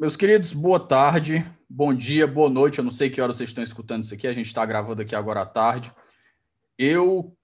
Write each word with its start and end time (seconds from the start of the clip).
Meus 0.00 0.16
queridos, 0.16 0.54
boa 0.54 0.80
tarde, 0.80 1.44
bom 1.68 1.92
dia, 1.92 2.26
boa 2.26 2.48
noite. 2.48 2.78
Eu 2.78 2.84
não 2.84 2.90
sei 2.90 3.10
que 3.10 3.20
hora 3.20 3.34
vocês 3.34 3.50
estão 3.50 3.62
escutando 3.62 4.02
isso 4.02 4.14
aqui, 4.14 4.26
a 4.26 4.32
gente 4.32 4.46
está 4.46 4.64
gravando 4.64 5.02
aqui 5.02 5.14
agora 5.14 5.42
à 5.42 5.44
tarde. 5.44 5.92
Eu, 6.78 7.36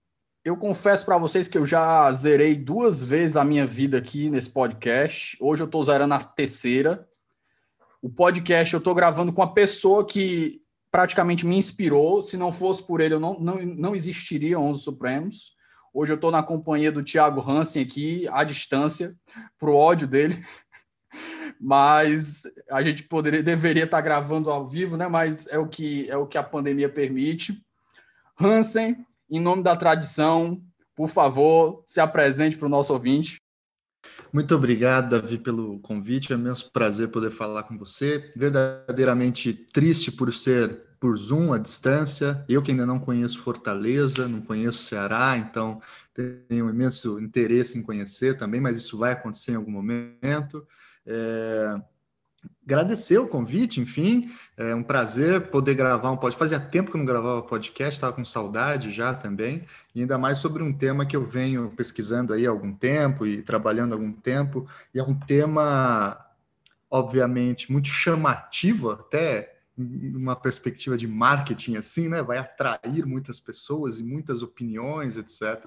eu 0.43 0.57
confesso 0.57 1.05
para 1.05 1.19
vocês 1.19 1.49
que 1.49 1.59
eu 1.59 1.67
já 1.67 2.11
zerei 2.13 2.55
duas 2.57 3.05
vezes 3.05 3.37
a 3.37 3.45
minha 3.45 3.67
vida 3.67 3.99
aqui 3.99 4.31
nesse 4.31 4.49
podcast. 4.49 5.37
Hoje 5.39 5.65
eu 5.65 5.67
estou 5.67 5.85
zerando 5.85 6.15
a 6.15 6.19
terceira. 6.19 7.07
O 8.01 8.09
podcast 8.09 8.73
eu 8.73 8.79
estou 8.79 8.95
gravando 8.95 9.35
com 9.35 9.43
a 9.43 9.53
pessoa 9.53 10.07
que 10.07 10.63
praticamente 10.91 11.45
me 11.45 11.59
inspirou. 11.59 12.23
Se 12.23 12.39
não 12.39 12.51
fosse 12.51 12.87
por 12.87 13.03
ele, 13.03 13.13
eu 13.13 13.21
não, 13.21 13.39
não, 13.39 13.57
não 13.67 13.95
existiria 13.95 14.59
11 14.59 14.81
Supremos. 14.81 15.55
Hoje 15.93 16.11
eu 16.11 16.17
estou 16.17 16.31
na 16.31 16.43
companhia 16.43 16.91
do 16.91 17.05
Thiago 17.05 17.43
Hansen 17.43 17.83
aqui, 17.83 18.27
à 18.31 18.45
distância, 18.45 19.15
pro 19.59 19.75
ódio 19.75 20.07
dele 20.07 20.43
mas 21.61 22.43
a 22.71 22.83
gente 22.83 23.03
poderia, 23.03 23.43
deveria 23.43 23.85
estar 23.85 24.01
gravando 24.01 24.51
ao 24.51 24.67
vivo, 24.67 24.97
né? 24.97 25.09
Mas 25.09 25.47
é 25.49 25.59
o 25.59 25.67
que 25.67 26.09
é 26.11 26.17
o 26.17 26.27
que 26.27 26.39
a 26.39 26.43
pandemia 26.43 26.89
permite. 26.89 27.63
Hansen, 28.41 29.07
em 29.31 29.41
nome 29.41 29.63
da 29.63 29.77
tradição, 29.77 30.61
por 30.95 31.09
favor, 31.09 31.83
se 31.87 32.01
apresente 32.01 32.57
para 32.57 32.67
o 32.67 32.71
nosso 32.71 32.93
ouvinte. 32.93 33.41
Muito 34.33 34.55
obrigado, 34.55 35.11
Davi, 35.11 35.39
pelo 35.39 35.79
convite. 35.81 36.33
É 36.33 36.37
um 36.37 36.41
imenso 36.41 36.71
prazer 36.73 37.09
poder 37.09 37.31
falar 37.31 37.65
com 37.65 37.77
você. 37.77 38.33
Verdadeiramente 38.37 39.53
triste 39.53 40.13
por 40.13 40.33
ser 40.33 40.87
por 41.01 41.17
Zoom 41.17 41.53
à 41.53 41.59
distância. 41.59 42.45
Eu 42.49 42.63
que 42.63 42.71
ainda 42.71 42.87
não 42.87 42.99
conheço 42.99 43.41
Fortaleza, 43.41 44.29
não 44.29 44.41
conheço 44.41 44.85
Ceará, 44.85 45.37
então 45.37 45.81
tenho 46.15 46.67
um 46.67 46.71
imenso 46.71 47.21
interesse 47.21 47.79
em 47.79 47.83
conhecer 47.83 48.39
também, 48.39 48.61
mas 48.61 48.79
isso 48.79 48.97
vai 48.97 49.13
acontecer 49.13 49.53
em 49.53 49.57
algum 49.57 49.71
momento. 49.71 50.67
É, 51.07 51.81
agradecer 52.65 53.19
o 53.19 53.29
convite, 53.29 53.81
enfim, 53.81 54.31
é 54.57 54.75
um 54.75 54.83
prazer 54.83 55.51
poder 55.51 55.75
gravar 55.75 56.11
um 56.11 56.17
podcast. 56.17 56.39
Fazia 56.39 56.61
tempo 56.61 56.91
que 56.91 56.97
eu 56.97 56.99
não 56.99 57.07
gravava 57.07 57.43
podcast, 57.43 57.95
estava 57.95 58.13
com 58.13 58.25
saudade 58.25 58.91
já 58.91 59.15
também, 59.15 59.65
e 59.95 60.01
ainda 60.01 60.19
mais 60.19 60.39
sobre 60.39 60.63
um 60.63 60.73
tema 60.73 61.07
que 61.07 61.17
eu 61.17 61.25
venho 61.25 61.71
pesquisando 61.77 62.33
aí 62.33 62.47
há 62.47 62.51
algum 62.51 62.73
tempo 62.73 63.25
e 63.27 63.43
trabalhando 63.43 63.93
há 63.93 63.97
algum 63.97 64.13
tempo, 64.13 64.69
e 64.93 64.99
é 64.99 65.03
um 65.03 65.15
tema, 65.15 66.19
obviamente, 66.91 67.71
muito 67.71 67.89
chamativo 67.89 68.91
até 68.91 69.55
uma 69.79 70.35
perspectiva 70.35 70.97
de 70.97 71.07
marketing 71.07 71.77
assim, 71.77 72.09
né? 72.09 72.23
Vai 72.23 72.39
atrair 72.39 73.05
muitas 73.05 73.39
pessoas 73.39 74.01
e 74.01 74.03
muitas 74.03 74.43
opiniões, 74.43 75.19
etc. 75.19 75.67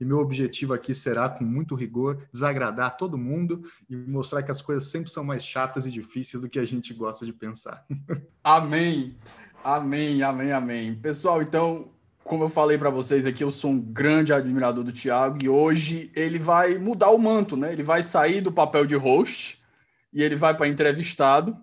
E 0.00 0.04
meu 0.04 0.18
objetivo 0.18 0.72
aqui 0.72 0.94
será, 0.94 1.28
com 1.28 1.44
muito 1.44 1.74
rigor, 1.74 2.26
desagradar 2.32 2.96
todo 2.96 3.18
mundo 3.18 3.62
e 3.88 3.96
mostrar 3.96 4.42
que 4.42 4.50
as 4.50 4.62
coisas 4.62 4.84
sempre 4.84 5.10
são 5.10 5.24
mais 5.24 5.44
chatas 5.44 5.86
e 5.86 5.90
difíceis 5.90 6.42
do 6.42 6.48
que 6.48 6.58
a 6.58 6.64
gente 6.64 6.92
gosta 6.94 7.24
de 7.24 7.32
pensar. 7.32 7.84
Amém. 8.42 9.16
Amém, 9.62 10.22
amém, 10.22 10.52
amém. 10.52 10.94
Pessoal, 10.94 11.40
então, 11.40 11.90
como 12.22 12.44
eu 12.44 12.50
falei 12.50 12.76
para 12.76 12.90
vocês 12.90 13.24
aqui, 13.24 13.42
eu 13.42 13.50
sou 13.50 13.70
um 13.70 13.80
grande 13.80 14.32
admirador 14.32 14.84
do 14.84 14.92
Thiago 14.92 15.42
e 15.42 15.48
hoje 15.48 16.10
ele 16.14 16.38
vai 16.38 16.76
mudar 16.76 17.10
o 17.10 17.18
manto, 17.18 17.56
né? 17.56 17.72
Ele 17.72 17.82
vai 17.82 18.02
sair 18.02 18.42
do 18.42 18.52
papel 18.52 18.84
de 18.84 18.94
host 18.94 19.62
e 20.12 20.22
ele 20.22 20.36
vai 20.36 20.56
para 20.56 20.68
entrevistado. 20.68 21.56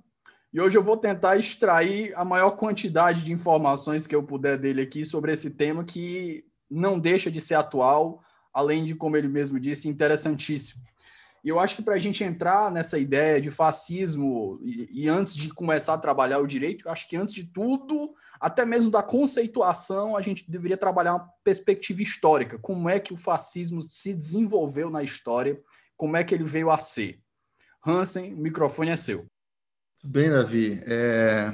E 0.54 0.60
hoje 0.60 0.78
eu 0.78 0.84
vou 0.84 0.98
tentar 0.98 1.38
extrair 1.38 2.14
a 2.16 2.26
maior 2.26 2.52
quantidade 2.52 3.24
de 3.24 3.32
informações 3.32 4.06
que 4.06 4.16
eu 4.16 4.22
puder 4.22 4.58
dele 4.58 4.82
aqui 4.82 5.06
sobre 5.06 5.32
esse 5.32 5.52
tema 5.52 5.84
que 5.84 6.44
não 6.72 7.00
deixa 7.00 7.30
de 7.30 7.42
ser 7.42 7.56
atual, 7.56 8.24
além 8.54 8.84
de, 8.86 8.96
como 8.96 9.18
ele 9.18 9.28
mesmo 9.28 9.60
disse, 9.60 9.90
interessantíssimo. 9.90 10.82
E 11.44 11.50
eu 11.50 11.60
acho 11.60 11.76
que 11.76 11.82
para 11.82 11.96
a 11.96 12.00
gente 12.00 12.24
entrar 12.24 12.72
nessa 12.72 13.00
ideia 13.00 13.42
de 13.42 13.50
fascismo, 13.50 14.60
e, 14.64 15.04
e, 15.04 15.10
antes 15.10 15.36
de 15.36 15.50
começar 15.50 15.96
a 15.96 15.98
trabalhar 15.98 16.40
o 16.40 16.48
direito, 16.48 16.88
eu 16.88 16.92
acho 16.92 17.10
que 17.10 17.18
antes 17.18 17.34
de 17.34 17.46
tudo, 17.46 18.14
até 18.40 18.64
mesmo 18.64 18.92
da 18.92 19.02
conceituação, 19.02 20.16
a 20.16 20.22
gente 20.22 20.50
deveria 20.50 20.78
trabalhar 20.78 21.16
uma 21.16 21.30
perspectiva 21.44 22.02
histórica. 22.04 22.60
Como 22.60 22.88
é 22.88 23.00
que 23.00 23.14
o 23.14 23.18
fascismo 23.18 23.82
se 23.82 24.14
desenvolveu 24.14 24.90
na 24.90 25.02
história? 25.02 25.60
Como 25.98 26.16
é 26.16 26.24
que 26.24 26.36
ele 26.36 26.44
veio 26.44 26.70
a 26.70 26.78
ser? 26.78 27.20
Hansen, 27.86 28.36
o 28.36 28.38
microfone 28.38 28.92
é 28.92 28.96
seu. 28.96 29.26
Bem, 30.04 30.30
Davi. 30.30 30.80
É, 30.86 31.52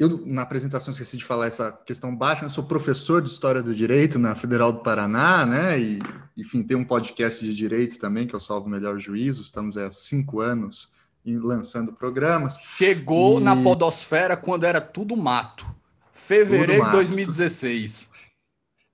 eu, 0.00 0.24
na 0.24 0.40
apresentação, 0.40 0.90
esqueci 0.90 1.18
de 1.18 1.26
falar 1.26 1.46
essa 1.46 1.70
questão 1.70 2.16
baixa, 2.16 2.46
eu 2.46 2.48
sou 2.48 2.64
professor 2.64 3.20
de 3.20 3.28
História 3.28 3.62
do 3.62 3.74
Direito 3.74 4.18
na 4.18 4.34
Federal 4.34 4.72
do 4.72 4.78
Paraná, 4.78 5.44
né? 5.44 5.78
E, 5.78 6.00
enfim, 6.38 6.62
tem 6.62 6.74
um 6.74 6.86
podcast 6.86 7.44
de 7.44 7.54
Direito 7.54 7.98
também, 7.98 8.26
que 8.26 8.34
eu 8.34 8.40
Salvo 8.40 8.66
o 8.66 8.70
Melhor 8.70 8.98
Juízo. 8.98 9.42
Estamos 9.42 9.76
há 9.76 9.92
cinco 9.92 10.40
anos 10.40 10.94
lançando 11.22 11.92
programas. 11.92 12.56
Chegou 12.78 13.38
e... 13.38 13.44
na 13.44 13.54
podosfera 13.54 14.38
quando 14.38 14.64
era 14.64 14.80
tudo 14.80 15.14
mato. 15.14 15.66
Fevereiro 16.14 16.82
de 16.82 16.92
2016. 16.92 18.10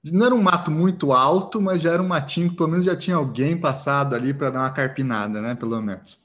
Não 0.06 0.26
era 0.26 0.34
um 0.34 0.42
mato 0.42 0.72
muito 0.72 1.12
alto, 1.12 1.62
mas 1.62 1.82
já 1.82 1.92
era 1.92 2.02
um 2.02 2.08
matinho 2.08 2.50
que 2.50 2.56
pelo 2.56 2.70
menos 2.70 2.84
já 2.84 2.96
tinha 2.96 3.14
alguém 3.14 3.56
passado 3.56 4.16
ali 4.16 4.34
para 4.34 4.50
dar 4.50 4.58
uma 4.58 4.70
carpinada, 4.70 5.40
né? 5.40 5.54
Pelo 5.54 5.80
menos. 5.80 6.18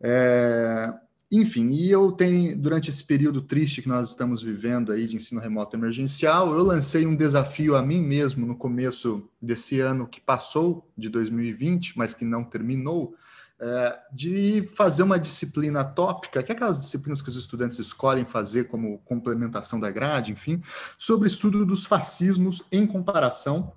É... 0.00 0.94
Enfim, 1.32 1.70
e 1.70 1.88
eu 1.88 2.10
tenho, 2.10 2.58
durante 2.58 2.90
esse 2.90 3.04
período 3.04 3.40
triste 3.40 3.80
que 3.80 3.88
nós 3.88 4.08
estamos 4.08 4.42
vivendo 4.42 4.90
aí 4.90 5.06
de 5.06 5.14
ensino 5.14 5.40
remoto 5.40 5.76
emergencial, 5.76 6.52
eu 6.52 6.64
lancei 6.64 7.06
um 7.06 7.14
desafio 7.14 7.76
a 7.76 7.82
mim 7.82 8.00
mesmo 8.00 8.44
no 8.44 8.56
começo 8.56 9.22
desse 9.40 9.78
ano 9.78 10.08
que 10.08 10.20
passou, 10.20 10.90
de 10.98 11.08
2020, 11.08 11.96
mas 11.96 12.14
que 12.14 12.24
não 12.24 12.42
terminou, 12.42 13.14
é, 13.60 14.00
de 14.12 14.68
fazer 14.74 15.04
uma 15.04 15.20
disciplina 15.20 15.84
tópica, 15.84 16.42
que 16.42 16.50
é 16.50 16.54
aquelas 16.54 16.80
disciplinas 16.80 17.22
que 17.22 17.28
os 17.28 17.36
estudantes 17.36 17.78
escolhem 17.78 18.24
fazer 18.24 18.64
como 18.64 18.98
complementação 19.04 19.78
da 19.78 19.90
grade, 19.90 20.32
enfim, 20.32 20.60
sobre 20.98 21.28
estudo 21.28 21.64
dos 21.64 21.84
fascismos 21.84 22.64
em 22.72 22.84
comparação 22.88 23.72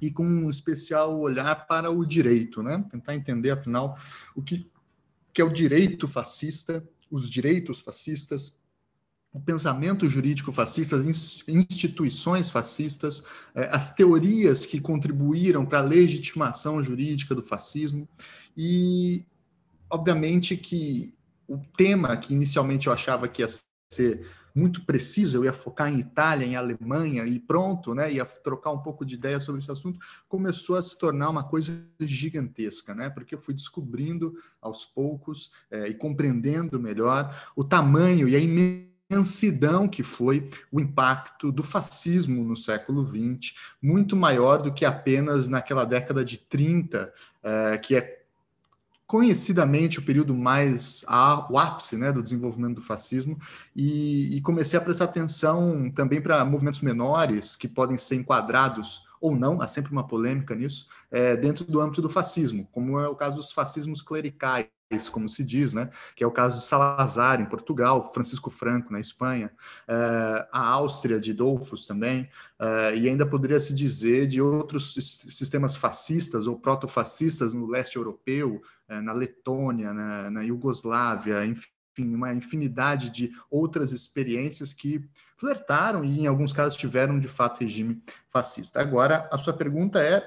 e 0.00 0.10
com 0.10 0.24
um 0.24 0.48
especial 0.48 1.18
olhar 1.20 1.66
para 1.66 1.90
o 1.90 2.06
direito, 2.06 2.62
né? 2.62 2.82
Tentar 2.88 3.14
entender, 3.14 3.50
afinal, 3.50 3.98
o 4.34 4.42
que 4.42 4.70
que 5.36 5.42
é 5.42 5.44
o 5.44 5.52
direito 5.52 6.08
fascista, 6.08 6.82
os 7.10 7.28
direitos 7.28 7.80
fascistas, 7.80 8.56
o 9.30 9.38
pensamento 9.38 10.08
jurídico 10.08 10.50
fascista, 10.50 10.96
as 10.96 11.04
instituições 11.46 12.48
fascistas, 12.48 13.22
é, 13.54 13.66
as 13.66 13.94
teorias 13.94 14.64
que 14.64 14.80
contribuíram 14.80 15.66
para 15.66 15.80
a 15.80 15.82
legitimação 15.82 16.82
jurídica 16.82 17.34
do 17.34 17.42
fascismo 17.42 18.08
e, 18.56 19.26
obviamente, 19.90 20.56
que 20.56 21.12
o 21.46 21.58
tema 21.76 22.16
que 22.16 22.32
inicialmente 22.32 22.86
eu 22.86 22.92
achava 22.94 23.28
que 23.28 23.42
ia 23.42 23.48
ser 23.92 24.26
muito 24.56 24.86
preciso, 24.86 25.36
eu 25.36 25.44
ia 25.44 25.52
focar 25.52 25.92
em 25.92 26.00
Itália, 26.00 26.46
em 26.46 26.56
Alemanha 26.56 27.26
e 27.26 27.38
pronto, 27.38 27.94
né? 27.94 28.10
Ia 28.10 28.24
trocar 28.24 28.70
um 28.70 28.78
pouco 28.78 29.04
de 29.04 29.14
ideia 29.14 29.38
sobre 29.38 29.60
esse 29.60 29.70
assunto, 29.70 30.00
começou 30.26 30.76
a 30.76 30.82
se 30.82 30.98
tornar 30.98 31.28
uma 31.28 31.44
coisa 31.44 31.86
gigantesca, 32.00 32.94
né? 32.94 33.10
Porque 33.10 33.34
eu 33.34 33.38
fui 33.38 33.52
descobrindo 33.52 34.34
aos 34.58 34.86
poucos 34.86 35.52
é, 35.70 35.88
e 35.88 35.94
compreendendo 35.94 36.80
melhor 36.80 37.52
o 37.54 37.62
tamanho 37.62 38.26
e 38.26 38.34
a 38.34 38.40
imensidão 39.10 39.86
que 39.86 40.02
foi 40.02 40.48
o 40.72 40.80
impacto 40.80 41.52
do 41.52 41.62
fascismo 41.62 42.42
no 42.42 42.56
século 42.56 43.04
XX, 43.04 43.54
muito 43.82 44.16
maior 44.16 44.62
do 44.62 44.72
que 44.72 44.86
apenas 44.86 45.48
naquela 45.48 45.84
década 45.84 46.24
de 46.24 46.38
30, 46.38 47.12
é, 47.42 47.76
que 47.76 47.94
é 47.94 48.25
conhecidamente 49.06 49.98
o 49.98 50.02
período 50.02 50.34
mais 50.34 51.04
a, 51.06 51.46
o 51.50 51.58
ápice 51.58 51.96
né, 51.96 52.10
do 52.10 52.22
desenvolvimento 52.22 52.76
do 52.76 52.82
fascismo 52.82 53.38
e, 53.74 54.36
e 54.36 54.40
comecei 54.40 54.78
a 54.78 54.82
prestar 54.82 55.04
atenção 55.04 55.90
também 55.90 56.20
para 56.20 56.44
movimentos 56.44 56.80
menores 56.82 57.54
que 57.54 57.68
podem 57.68 57.96
ser 57.96 58.16
enquadrados 58.16 59.06
ou 59.20 59.34
não, 59.34 59.62
há 59.62 59.66
sempre 59.66 59.92
uma 59.92 60.06
polêmica 60.06 60.54
nisso, 60.54 60.88
é, 61.10 61.34
dentro 61.36 61.64
do 61.64 61.80
âmbito 61.80 62.02
do 62.02 62.10
fascismo, 62.10 62.68
como 62.70 63.00
é 63.00 63.08
o 63.08 63.14
caso 63.14 63.36
dos 63.36 63.52
fascismos 63.52 64.02
clericais, 64.02 64.66
como 65.10 65.28
se 65.28 65.42
diz, 65.42 65.74
né? 65.74 65.90
que 66.14 66.22
é 66.22 66.26
o 66.26 66.30
caso 66.30 66.58
de 66.58 66.64
Salazar 66.64 67.40
em 67.40 67.46
Portugal, 67.46 68.12
Francisco 68.12 68.50
Franco 68.50 68.92
na 68.92 69.00
Espanha, 69.00 69.50
é, 69.88 70.48
a 70.52 70.60
Áustria 70.60 71.18
de 71.18 71.32
Dolfos 71.32 71.86
também, 71.86 72.28
é, 72.58 72.96
e 72.96 73.08
ainda 73.08 73.26
poderia 73.26 73.58
se 73.58 73.74
dizer 73.74 74.26
de 74.28 74.40
outros 74.40 74.94
sistemas 75.28 75.76
fascistas 75.76 76.46
ou 76.46 76.58
proto-fascistas 76.58 77.52
no 77.52 77.66
leste 77.66 77.96
europeu, 77.96 78.62
é, 78.88 79.00
na 79.00 79.12
Letônia, 79.12 79.92
na, 79.92 80.30
na 80.30 80.42
Iugoslávia, 80.42 81.44
enfim, 81.44 82.14
uma 82.14 82.32
infinidade 82.32 83.10
de 83.10 83.32
outras 83.50 83.92
experiências 83.92 84.72
que 84.72 85.04
flertaram 85.36 86.04
e, 86.04 86.20
em 86.20 86.26
alguns 86.26 86.52
casos, 86.52 86.78
tiveram 86.78 87.18
de 87.18 87.28
fato 87.28 87.60
regime 87.60 88.02
fascista. 88.28 88.80
Agora, 88.80 89.28
a 89.32 89.38
sua 89.38 89.52
pergunta 89.52 89.98
é 89.98 90.22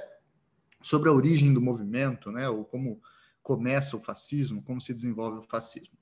sobre 0.81 1.09
a 1.09 1.13
origem 1.13 1.53
do 1.53 1.61
movimento, 1.61 2.31
né, 2.31 2.49
ou 2.49 2.65
como 2.65 3.01
começa 3.49 3.97
o 3.97 3.99
fascismo, 3.99 4.61
como 4.61 4.79
se 4.79 4.93
desenvolve 4.93 5.39
o 5.39 5.41
fascismo. 5.41 5.97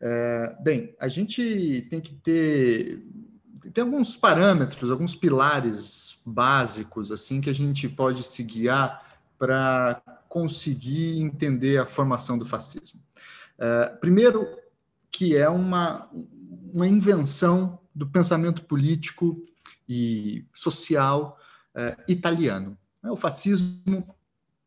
É, 0.00 0.56
bem, 0.62 0.96
a 0.98 1.06
gente 1.06 1.86
tem 1.90 2.00
que 2.00 2.14
ter 2.14 3.06
tem 3.74 3.84
alguns 3.84 4.16
parâmetros, 4.16 4.90
alguns 4.90 5.14
pilares 5.14 6.22
básicos 6.24 7.12
assim 7.12 7.42
que 7.42 7.50
a 7.50 7.54
gente 7.54 7.86
pode 7.90 8.22
se 8.22 8.42
guiar 8.42 9.20
para 9.38 10.00
conseguir 10.30 11.20
entender 11.20 11.76
a 11.76 11.84
formação 11.84 12.38
do 12.38 12.46
fascismo. 12.46 13.02
É, 13.58 13.88
primeiro, 14.00 14.48
que 15.10 15.36
é 15.36 15.48
uma, 15.48 16.08
uma 16.72 16.86
invenção 16.86 17.78
do 17.94 18.06
pensamento 18.06 18.64
político 18.64 19.44
e 19.86 20.46
social 20.54 21.38
é, 21.74 21.98
italiano. 22.08 22.78
O 23.02 23.16
fascismo 23.16 24.16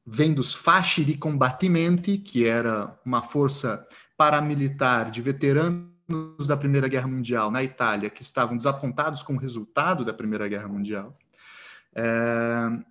vem 0.05 0.33
dos 0.33 0.53
fasci 0.53 1.03
di 1.05 1.17
combattimenti, 1.17 2.17
que 2.17 2.45
era 2.45 2.99
uma 3.05 3.21
força 3.21 3.85
paramilitar 4.17 5.09
de 5.09 5.21
veteranos 5.21 5.91
da 6.47 6.57
Primeira 6.57 6.87
Guerra 6.87 7.07
Mundial 7.07 7.49
na 7.49 7.63
Itália, 7.63 8.09
que 8.09 8.21
estavam 8.21 8.57
desapontados 8.57 9.23
com 9.23 9.35
o 9.35 9.39
resultado 9.39 10.03
da 10.03 10.13
Primeira 10.13 10.47
Guerra 10.47 10.67
Mundial. 10.67 11.17
É, 11.95 12.83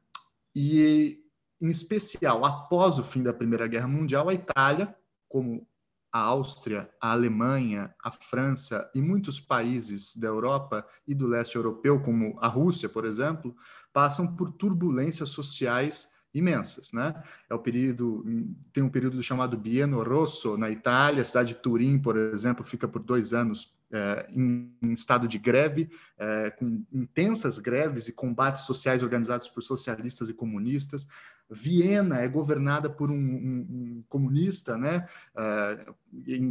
e, 0.55 1.21
em 1.61 1.69
especial, 1.69 2.45
após 2.45 2.99
o 2.99 3.05
fim 3.05 3.23
da 3.23 3.33
Primeira 3.33 3.67
Guerra 3.67 3.89
Mundial, 3.89 4.29
a 4.29 4.35
Itália, 4.35 4.95
como 5.29 5.67
a 6.13 6.19
Áustria, 6.19 6.91
a 7.01 7.13
Alemanha, 7.13 7.95
a 8.03 8.11
França 8.11 8.91
e 8.95 9.01
muitos 9.01 9.39
países 9.39 10.17
da 10.17 10.27
Europa 10.27 10.85
e 11.07 11.15
do 11.15 11.27
leste 11.27 11.55
europeu, 11.55 12.01
como 12.01 12.37
a 12.41 12.49
Rússia, 12.49 12.89
por 12.89 13.05
exemplo, 13.05 13.55
passam 13.93 14.35
por 14.35 14.51
turbulências 14.53 15.29
sociais 15.29 16.09
imensas, 16.33 16.93
né? 16.93 17.15
É 17.49 17.55
o 17.55 17.59
período 17.59 18.25
tem 18.73 18.83
um 18.83 18.89
período 18.89 19.23
chamado 19.23 19.57
Bienno 19.57 20.03
Rosso 20.03 20.57
na 20.57 20.71
Itália, 20.71 21.23
a 21.23 21.25
cidade 21.25 21.55
de 21.55 21.61
Turim, 21.61 21.99
por 21.99 22.17
exemplo, 22.17 22.65
fica 22.65 22.87
por 22.87 23.03
dois 23.03 23.33
anos 23.33 23.75
é, 23.93 24.29
em, 24.31 24.73
em, 24.81 24.93
estado 24.93 25.27
de 25.27 25.37
greve, 25.37 25.91
é, 26.17 26.51
com 26.51 26.85
intensas 26.93 27.59
greves 27.59 28.07
e 28.07 28.13
combates 28.13 28.63
sociais 28.65 29.03
organizados 29.03 29.49
por 29.49 29.63
socialistas 29.63 30.29
e 30.29 30.35
comunistas. 30.35 31.09
Viena 31.51 32.19
é 32.21 32.29
governada 32.29 32.89
por 32.89 33.11
um, 33.11 33.17
um, 33.17 33.67
um 33.69 34.05
comunista, 34.09 34.79
né? 34.79 35.09
Uh, 35.35 35.95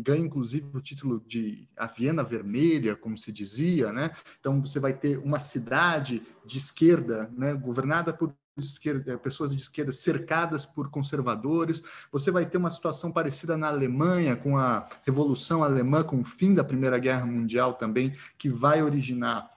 ganha 0.02 0.26
inclusive 0.26 0.68
o 0.74 0.82
título 0.82 1.24
de 1.26 1.70
a 1.78 1.88
Viena 1.88 2.22
Vermelha, 2.22 2.98
como 2.98 3.18
se 3.18 3.32
dizia, 3.32 3.94
né? 3.94 4.12
Então 4.42 4.60
você 4.60 4.78
vai 4.78 4.92
ter 4.92 5.18
uma 5.18 5.40
cidade 5.40 6.22
de 6.46 6.58
esquerda, 6.58 7.32
né? 7.38 7.54
Governada 7.54 8.12
por 8.12 8.36
esquerda, 8.66 9.18
pessoas 9.18 9.56
de 9.56 9.62
esquerda 9.62 9.92
cercadas 9.92 10.66
por 10.66 10.90
conservadores. 10.90 11.84
Você 12.12 12.32
vai 12.32 12.46
ter 12.46 12.58
uma 12.58 12.72
situação 12.72 13.12
parecida 13.12 13.58
na 13.58 13.68
Alemanha, 13.68 14.36
com 14.36 14.58
a 14.58 14.88
Revolução 15.04 15.64
Alemã, 15.64 16.04
com 16.04 16.22
o 16.22 16.24
fim 16.24 16.54
da 16.54 16.64
Primeira 16.64 16.98
Guerra 16.98 17.26
Mundial 17.26 17.74
também, 17.74 18.14
que 18.38 18.50
vai 18.50 18.82
originar 18.82 19.50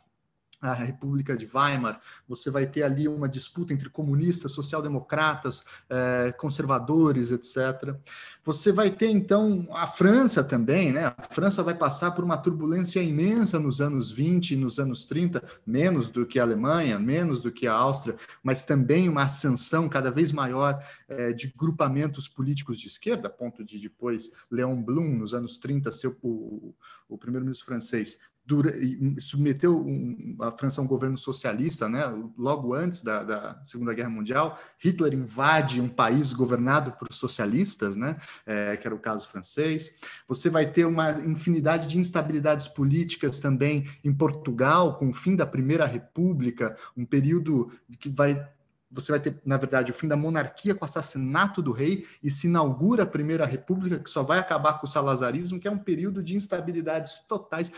a 0.62 0.72
República 0.72 1.36
de 1.36 1.50
Weimar, 1.52 2.00
você 2.28 2.48
vai 2.48 2.66
ter 2.66 2.84
ali 2.84 3.08
uma 3.08 3.28
disputa 3.28 3.74
entre 3.74 3.90
comunistas, 3.90 4.52
social-democratas, 4.52 5.64
eh, 5.90 6.32
conservadores, 6.38 7.32
etc. 7.32 7.96
Você 8.44 8.70
vai 8.70 8.90
ter, 8.92 9.08
então, 9.08 9.66
a 9.72 9.88
França 9.88 10.44
também, 10.44 10.92
né? 10.92 11.06
A 11.16 11.22
França 11.30 11.64
vai 11.64 11.74
passar 11.74 12.12
por 12.12 12.22
uma 12.24 12.36
turbulência 12.36 13.02
imensa 13.02 13.58
nos 13.58 13.80
anos 13.80 14.12
20 14.12 14.52
e 14.52 14.56
nos 14.56 14.78
anos 14.78 15.04
30, 15.04 15.42
menos 15.66 16.08
do 16.08 16.24
que 16.24 16.38
a 16.38 16.44
Alemanha, 16.44 16.96
menos 16.96 17.42
do 17.42 17.50
que 17.50 17.66
a 17.66 17.72
Áustria, 17.72 18.16
mas 18.40 18.64
também 18.64 19.08
uma 19.08 19.24
ascensão 19.24 19.88
cada 19.88 20.12
vez 20.12 20.30
maior 20.30 20.80
eh, 21.08 21.32
de 21.32 21.52
grupamentos 21.56 22.28
políticos 22.28 22.78
de 22.78 22.86
esquerda, 22.86 23.26
a 23.26 23.30
ponto 23.30 23.64
de 23.64 23.80
depois 23.80 24.30
Léon 24.48 24.80
Blum, 24.80 25.16
nos 25.16 25.34
anos 25.34 25.58
30, 25.58 25.90
ser 25.90 26.16
o, 26.22 26.72
o 27.08 27.18
primeiro-ministro 27.18 27.66
francês, 27.66 28.20
dura, 28.44 28.72
submeteu 29.18 29.78
um, 29.78 30.36
a 30.40 30.50
França 30.50 30.80
a 30.80 30.84
um 30.84 30.86
governo 30.86 31.16
socialista, 31.16 31.88
né? 31.88 32.02
logo 32.36 32.74
antes 32.74 33.02
da, 33.02 33.22
da, 33.22 33.60
Segunda 33.62 33.94
Guerra 33.94 34.10
Mundial, 34.10 34.58
Hitler 34.78 35.14
invade 35.14 35.80
um 35.80 35.88
país 35.88 36.32
governado 36.32 36.92
por 36.92 37.12
socialistas, 37.12 37.96
né? 37.96 38.16
É, 38.44 38.76
que 38.76 38.86
era 38.86 38.94
o 38.94 38.98
caso 38.98 39.28
francês. 39.28 39.98
Você 40.26 40.50
vai 40.50 40.66
ter 40.66 40.84
uma 40.84 41.12
infinidade 41.20 41.88
de 41.88 41.98
instabilidades 41.98 42.68
políticas 42.68 43.38
também 43.38 43.88
em 44.02 44.12
Portugal, 44.12 44.98
com 44.98 45.08
o 45.08 45.14
fim 45.14 45.36
da 45.36 45.46
Primeira 45.46 45.86
República, 45.86 46.76
um 46.96 47.04
período 47.04 47.70
que 47.98 48.08
vai 48.08 48.44
você 48.92 49.10
vai 49.10 49.20
ter, 49.20 49.40
na 49.44 49.56
verdade, 49.56 49.90
o 49.90 49.94
fim 49.94 50.06
da 50.06 50.16
monarquia 50.16 50.74
com 50.74 50.84
o 50.84 50.84
assassinato 50.84 51.62
do 51.62 51.72
rei 51.72 52.06
e 52.22 52.30
se 52.30 52.46
inaugura 52.46 53.04
a 53.04 53.06
Primeira 53.06 53.46
República, 53.46 53.98
que 53.98 54.10
só 54.10 54.22
vai 54.22 54.38
acabar 54.38 54.78
com 54.78 54.86
o 54.86 54.90
salazarismo, 54.90 55.58
que 55.58 55.66
é 55.66 55.70
um 55.70 55.78
período 55.78 56.22
de 56.22 56.36
instabilidades 56.36 57.26
totais. 57.26 57.72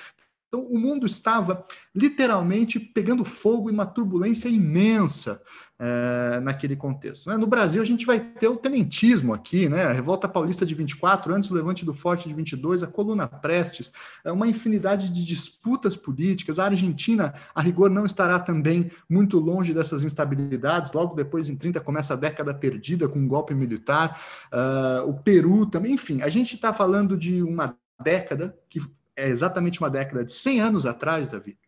Então, 0.54 0.68
o 0.68 0.78
mundo 0.78 1.04
estava 1.04 1.64
literalmente 1.92 2.78
pegando 2.78 3.24
fogo 3.24 3.68
em 3.68 3.72
uma 3.72 3.84
turbulência 3.84 4.48
imensa 4.48 5.42
é, 5.76 6.38
naquele 6.38 6.76
contexto. 6.76 7.28
Né? 7.28 7.36
No 7.36 7.48
Brasil, 7.48 7.82
a 7.82 7.84
gente 7.84 8.06
vai 8.06 8.20
ter 8.20 8.46
o 8.46 8.56
tenentismo 8.56 9.34
aqui, 9.34 9.68
né? 9.68 9.82
a 9.82 9.92
Revolta 9.92 10.28
Paulista 10.28 10.64
de 10.64 10.72
24, 10.72 11.34
antes 11.34 11.48
do 11.48 11.56
Levante 11.56 11.84
do 11.84 11.92
Forte 11.92 12.28
de 12.28 12.34
22, 12.34 12.84
a 12.84 12.86
Coluna 12.86 13.26
Prestes, 13.26 13.92
é 14.24 14.30
uma 14.30 14.46
infinidade 14.46 15.12
de 15.12 15.24
disputas 15.24 15.96
políticas. 15.96 16.60
A 16.60 16.66
Argentina, 16.66 17.34
a 17.52 17.60
rigor, 17.60 17.90
não 17.90 18.06
estará 18.06 18.38
também 18.38 18.92
muito 19.10 19.40
longe 19.40 19.74
dessas 19.74 20.04
instabilidades. 20.04 20.92
Logo 20.92 21.16
depois, 21.16 21.48
em 21.48 21.56
30, 21.56 21.80
começa 21.80 22.14
a 22.14 22.16
década 22.16 22.54
perdida 22.54 23.08
com 23.08 23.18
um 23.18 23.26
golpe 23.26 23.54
militar. 23.54 24.22
Uh, 24.52 25.10
o 25.10 25.14
Peru 25.14 25.66
também, 25.66 25.94
enfim, 25.94 26.22
a 26.22 26.28
gente 26.28 26.54
está 26.54 26.72
falando 26.72 27.16
de 27.16 27.42
uma 27.42 27.76
década 28.00 28.56
que 28.68 28.80
é 29.16 29.28
exatamente 29.28 29.80
uma 29.80 29.90
década 29.90 30.24
de 30.24 30.32
100 30.32 30.60
anos 30.60 30.86
atrás, 30.86 31.28
Davi, 31.28 31.58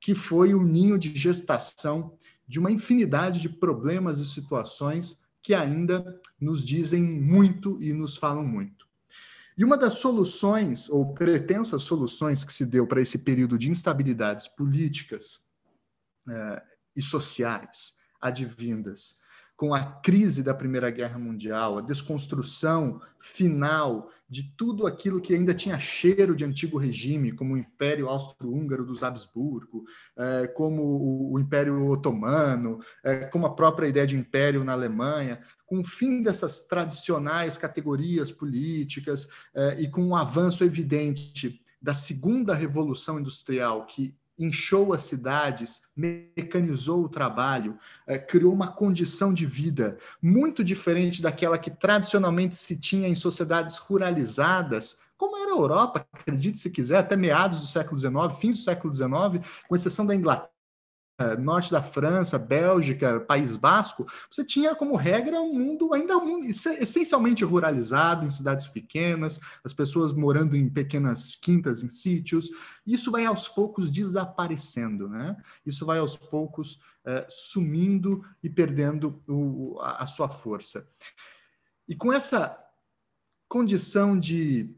que 0.00 0.14
foi 0.14 0.54
o 0.54 0.62
ninho 0.62 0.98
de 0.98 1.14
gestação 1.16 2.16
de 2.46 2.58
uma 2.58 2.70
infinidade 2.70 3.40
de 3.40 3.48
problemas 3.48 4.18
e 4.18 4.26
situações 4.26 5.20
que 5.42 5.54
ainda 5.54 6.20
nos 6.40 6.64
dizem 6.64 7.02
muito 7.02 7.80
e 7.80 7.92
nos 7.92 8.16
falam 8.16 8.44
muito. 8.44 8.88
E 9.56 9.64
uma 9.64 9.76
das 9.76 9.94
soluções, 9.94 10.88
ou 10.88 11.12
pretensas 11.12 11.82
soluções, 11.82 12.44
que 12.44 12.52
se 12.52 12.64
deu 12.64 12.86
para 12.86 13.00
esse 13.00 13.18
período 13.18 13.58
de 13.58 13.70
instabilidades 13.70 14.48
políticas 14.48 15.40
eh, 16.28 16.62
e 16.96 17.02
sociais 17.02 17.94
advindas 18.20 19.19
com 19.60 19.74
a 19.74 19.84
crise 19.84 20.42
da 20.42 20.54
Primeira 20.54 20.90
Guerra 20.90 21.18
Mundial, 21.18 21.76
a 21.76 21.82
desconstrução 21.82 22.98
final 23.18 24.10
de 24.26 24.42
tudo 24.56 24.86
aquilo 24.86 25.20
que 25.20 25.34
ainda 25.34 25.52
tinha 25.52 25.78
cheiro 25.78 26.34
de 26.34 26.46
antigo 26.46 26.78
regime, 26.78 27.30
como 27.30 27.52
o 27.52 27.58
Império 27.58 28.08
Austro-Húngaro 28.08 28.86
dos 28.86 29.02
Habsburgo, 29.02 29.84
é, 30.16 30.46
como 30.46 31.30
o 31.30 31.38
Império 31.38 31.86
Otomano, 31.88 32.80
é, 33.04 33.26
como 33.26 33.44
a 33.44 33.54
própria 33.54 33.86
ideia 33.86 34.06
de 34.06 34.16
império 34.16 34.64
na 34.64 34.72
Alemanha, 34.72 35.42
com 35.66 35.80
o 35.80 35.84
fim 35.84 36.22
dessas 36.22 36.66
tradicionais 36.66 37.58
categorias 37.58 38.32
políticas 38.32 39.28
é, 39.54 39.78
e 39.78 39.90
com 39.90 40.02
um 40.02 40.16
avanço 40.16 40.64
evidente 40.64 41.62
da 41.82 41.92
segunda 41.92 42.54
revolução 42.54 43.20
industrial, 43.20 43.84
que 43.84 44.14
inchou 44.40 44.92
as 44.92 45.02
cidades, 45.02 45.82
mecanizou 45.94 47.04
o 47.04 47.08
trabalho, 47.08 47.78
eh, 48.06 48.18
criou 48.18 48.52
uma 48.52 48.72
condição 48.72 49.32
de 49.32 49.44
vida 49.44 49.98
muito 50.20 50.64
diferente 50.64 51.20
daquela 51.20 51.58
que 51.58 51.70
tradicionalmente 51.70 52.56
se 52.56 52.80
tinha 52.80 53.06
em 53.06 53.14
sociedades 53.14 53.76
ruralizadas, 53.76 54.96
como 55.16 55.36
era 55.36 55.52
a 55.52 55.56
Europa, 55.56 56.06
acredite 56.12 56.58
se 56.58 56.70
quiser, 56.70 56.96
até 56.96 57.14
meados 57.14 57.60
do 57.60 57.66
século 57.66 57.98
XIX, 57.98 58.40
fins 58.40 58.58
do 58.58 58.64
século 58.64 58.94
XIX, 58.94 59.46
com 59.68 59.76
exceção 59.76 60.06
da 60.06 60.14
Inglaterra 60.14 60.59
norte 61.38 61.70
da 61.70 61.82
França, 61.82 62.38
Bélgica, 62.38 63.20
País 63.20 63.56
Basco, 63.56 64.06
você 64.30 64.44
tinha 64.44 64.74
como 64.74 64.96
regra 64.96 65.40
um 65.40 65.52
mundo 65.52 65.92
ainda 65.92 66.16
um, 66.16 66.40
essencialmente 66.44 67.44
ruralizado, 67.44 68.24
em 68.24 68.30
cidades 68.30 68.68
pequenas, 68.68 69.40
as 69.64 69.72
pessoas 69.72 70.12
morando 70.12 70.56
em 70.56 70.68
pequenas 70.68 71.36
quintas, 71.36 71.82
em 71.82 71.88
sítios. 71.88 72.48
Isso 72.86 73.10
vai 73.10 73.26
aos 73.26 73.48
poucos 73.48 73.90
desaparecendo, 73.90 75.08
né? 75.08 75.36
Isso 75.64 75.84
vai 75.84 75.98
aos 75.98 76.16
poucos 76.16 76.80
é, 77.04 77.26
sumindo 77.28 78.24
e 78.42 78.48
perdendo 78.48 79.22
o, 79.28 79.78
a, 79.80 80.04
a 80.04 80.06
sua 80.06 80.28
força. 80.28 80.88
E 81.88 81.94
com 81.94 82.12
essa 82.12 82.56
condição 83.48 84.18
de 84.18 84.74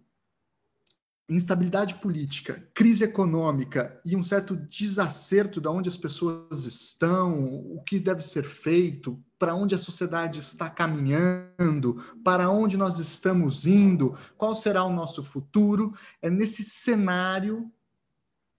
instabilidade 1.36 1.96
política, 1.96 2.68
crise 2.74 3.04
econômica 3.04 4.00
e 4.04 4.16
um 4.16 4.22
certo 4.22 4.56
desacerto 4.56 5.60
de 5.60 5.68
onde 5.68 5.88
as 5.88 5.96
pessoas 5.96 6.66
estão, 6.66 7.44
o 7.44 7.82
que 7.84 8.00
deve 8.00 8.22
ser 8.22 8.44
feito, 8.44 9.22
para 9.38 9.54
onde 9.54 9.74
a 9.74 9.78
sociedade 9.78 10.40
está 10.40 10.68
caminhando, 10.68 12.02
para 12.24 12.50
onde 12.50 12.76
nós 12.76 12.98
estamos 12.98 13.66
indo, 13.66 14.16
qual 14.36 14.54
será 14.54 14.84
o 14.84 14.92
nosso 14.92 15.22
futuro, 15.22 15.94
é 16.20 16.28
nesse 16.28 16.62
cenário 16.62 17.70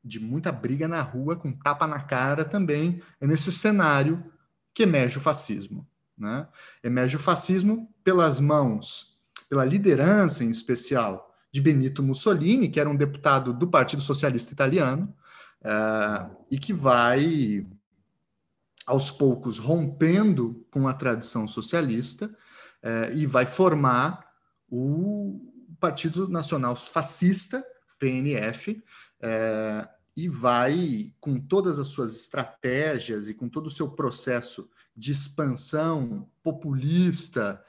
de 0.03 0.19
muita 0.19 0.51
briga 0.51 0.87
na 0.87 1.01
rua, 1.01 1.35
com 1.35 1.51
tapa 1.51 1.87
na 1.87 2.01
cara 2.01 2.43
também, 2.43 3.01
é 3.21 3.27
nesse 3.27 3.51
cenário 3.51 4.23
que 4.73 4.83
emerge 4.83 5.17
o 5.17 5.21
fascismo. 5.21 5.87
Né? 6.17 6.47
Emerge 6.83 7.15
o 7.15 7.19
fascismo 7.19 7.89
pelas 8.03 8.39
mãos, 8.39 9.17
pela 9.49 9.63
liderança 9.63 10.43
em 10.43 10.49
especial 10.49 11.32
de 11.53 11.61
Benito 11.61 12.01
Mussolini, 12.01 12.67
que 12.67 12.79
era 12.79 12.89
um 12.89 12.95
deputado 12.95 13.53
do 13.53 13.67
Partido 13.67 14.01
Socialista 14.01 14.51
Italiano, 14.51 15.15
uh, 15.61 16.35
e 16.49 16.57
que 16.57 16.73
vai, 16.73 17.63
aos 18.87 19.11
poucos, 19.11 19.59
rompendo 19.59 20.65
com 20.71 20.87
a 20.87 20.93
tradição 20.95 21.47
socialista 21.47 22.25
uh, 22.25 23.15
e 23.15 23.27
vai 23.27 23.45
formar 23.45 24.27
o 24.67 25.39
Partido 25.79 26.27
Nacional 26.27 26.75
Fascista, 26.75 27.63
PNF, 27.99 28.71
uh, 28.71 28.81
eh, 29.21 29.89
e 30.15 30.27
vai, 30.27 31.13
com 31.19 31.39
todas 31.39 31.77
as 31.77 31.87
suas 31.87 32.15
estratégias 32.15 33.29
e 33.29 33.33
com 33.33 33.47
todo 33.47 33.67
o 33.67 33.71
seu 33.71 33.89
processo 33.89 34.69
de 34.95 35.11
expansão 35.11 36.27
populista, 36.41 37.63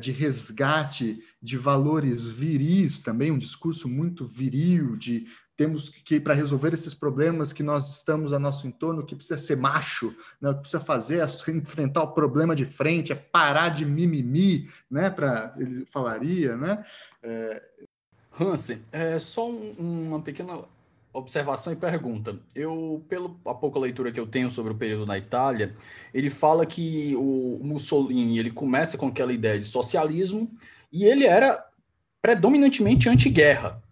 de 0.00 0.10
resgate 0.10 1.22
de 1.42 1.58
valores 1.58 2.26
viris, 2.26 3.02
também 3.02 3.30
um 3.30 3.38
discurso 3.38 3.88
muito 3.88 4.24
viril, 4.24 4.96
de 4.96 5.26
temos 5.58 5.88
que, 5.88 6.20
para 6.20 6.34
resolver 6.34 6.72
esses 6.72 6.94
problemas 6.94 7.52
que 7.52 7.64
nós 7.64 7.90
estamos 7.90 8.32
a 8.32 8.38
nosso 8.38 8.64
entorno, 8.68 9.04
que 9.04 9.16
precisa 9.16 9.36
ser 9.36 9.56
macho, 9.56 10.16
né? 10.40 10.54
que 10.54 10.60
precisa 10.60 10.78
fazer 10.78 11.18
é 11.18 11.50
enfrentar 11.50 12.04
o 12.04 12.14
problema 12.14 12.54
de 12.54 12.64
frente, 12.64 13.10
é 13.10 13.16
parar 13.16 13.70
de 13.70 13.84
mimimi, 13.84 14.70
né? 14.88 15.10
Para 15.10 15.52
ele 15.58 15.84
falaria, 15.86 16.56
né? 16.56 16.84
É... 17.20 17.60
Hansen, 18.40 18.80
é 18.92 19.18
só 19.18 19.50
um, 19.50 19.74
uma 19.80 20.22
pequena 20.22 20.64
observação 21.12 21.72
e 21.72 21.76
pergunta. 21.76 22.38
Eu, 22.54 23.04
pelo 23.08 23.40
a 23.44 23.54
pouca 23.54 23.78
leitura 23.78 24.12
que 24.12 24.20
eu 24.20 24.26
tenho 24.26 24.50
sobre 24.50 24.72
o 24.72 24.76
período 24.76 25.06
na 25.06 25.18
Itália, 25.18 25.74
ele 26.12 26.30
fala 26.30 26.66
que 26.66 27.14
o 27.16 27.58
Mussolini 27.62 28.38
ele 28.38 28.50
começa 28.50 28.96
com 28.98 29.08
aquela 29.08 29.32
ideia 29.32 29.58
de 29.58 29.66
socialismo 29.66 30.50
e 30.92 31.04
ele 31.04 31.24
era 31.24 31.64
predominantemente 32.20 33.08
anti-guerra. 33.08 33.82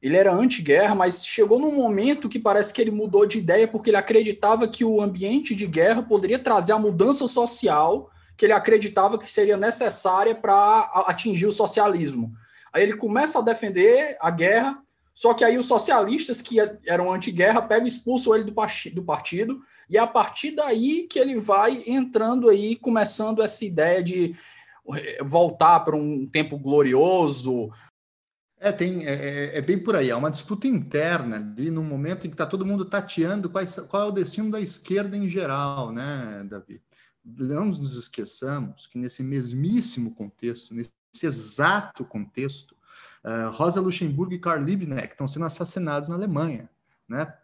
Ele 0.00 0.16
era 0.16 0.32
anti-guerra, 0.32 0.94
mas 0.94 1.24
chegou 1.24 1.58
num 1.58 1.74
momento 1.74 2.28
que 2.28 2.38
parece 2.38 2.72
que 2.72 2.80
ele 2.80 2.90
mudou 2.90 3.26
de 3.26 3.38
ideia 3.38 3.66
porque 3.66 3.90
ele 3.90 3.96
acreditava 3.96 4.68
que 4.68 4.84
o 4.84 5.00
ambiente 5.00 5.54
de 5.54 5.66
guerra 5.66 6.02
poderia 6.02 6.38
trazer 6.38 6.72
a 6.72 6.78
mudança 6.78 7.26
social 7.26 8.10
que 8.36 8.44
ele 8.44 8.52
acreditava 8.52 9.18
que 9.18 9.32
seria 9.32 9.56
necessária 9.56 10.34
para 10.34 11.04
atingir 11.06 11.46
o 11.46 11.52
socialismo. 11.52 12.34
Aí 12.72 12.82
ele 12.82 12.96
começa 12.96 13.38
a 13.38 13.42
defender 13.42 14.16
a 14.20 14.30
guerra 14.30 14.82
só 15.16 15.32
que 15.32 15.42
aí 15.42 15.56
os 15.56 15.66
socialistas, 15.66 16.42
que 16.42 16.58
eram 16.86 17.10
anti-guerra, 17.10 17.62
pegam 17.62 17.86
e 17.86 17.88
expulsam 17.88 18.34
ele 18.34 18.44
do, 18.44 18.54
do 18.92 19.02
partido, 19.02 19.62
e 19.88 19.96
é 19.96 20.00
a 20.00 20.06
partir 20.06 20.50
daí 20.50 21.06
que 21.08 21.18
ele 21.18 21.40
vai 21.40 21.82
entrando 21.86 22.50
aí, 22.50 22.76
começando 22.76 23.42
essa 23.42 23.64
ideia 23.64 24.04
de 24.04 24.36
voltar 25.24 25.80
para 25.80 25.96
um 25.96 26.26
tempo 26.26 26.58
glorioso. 26.58 27.72
É, 28.60 28.70
tem, 28.70 29.06
é, 29.06 29.14
é, 29.14 29.58
é, 29.58 29.60
bem 29.62 29.82
por 29.82 29.96
aí, 29.96 30.10
é 30.10 30.16
uma 30.16 30.30
disputa 30.30 30.68
interna 30.68 31.36
ali 31.36 31.70
no 31.70 31.82
momento 31.82 32.26
em 32.26 32.30
que 32.30 32.34
está 32.34 32.44
todo 32.44 32.66
mundo 32.66 32.84
tateando 32.84 33.48
qual, 33.48 33.64
qual 33.88 34.02
é 34.02 34.06
o 34.06 34.12
destino 34.12 34.50
da 34.50 34.60
esquerda 34.60 35.16
em 35.16 35.30
geral, 35.30 35.92
né, 35.92 36.46
Davi? 36.46 36.82
Não 37.24 37.64
nos 37.64 37.96
esqueçamos 37.96 38.86
que 38.86 38.98
nesse 38.98 39.22
mesmíssimo 39.22 40.14
contexto, 40.14 40.74
nesse 40.74 40.92
exato 41.22 42.04
contexto, 42.04 42.75
Uh, 43.26 43.50
Rosa 43.50 43.80
Luxemburgo 43.80 44.32
e 44.34 44.38
Karl 44.38 44.62
Liebknecht 44.62 45.10
estão 45.10 45.26
sendo 45.26 45.46
assassinados 45.46 46.08
na 46.08 46.14
Alemanha, 46.14 46.70
né? 47.08 47.34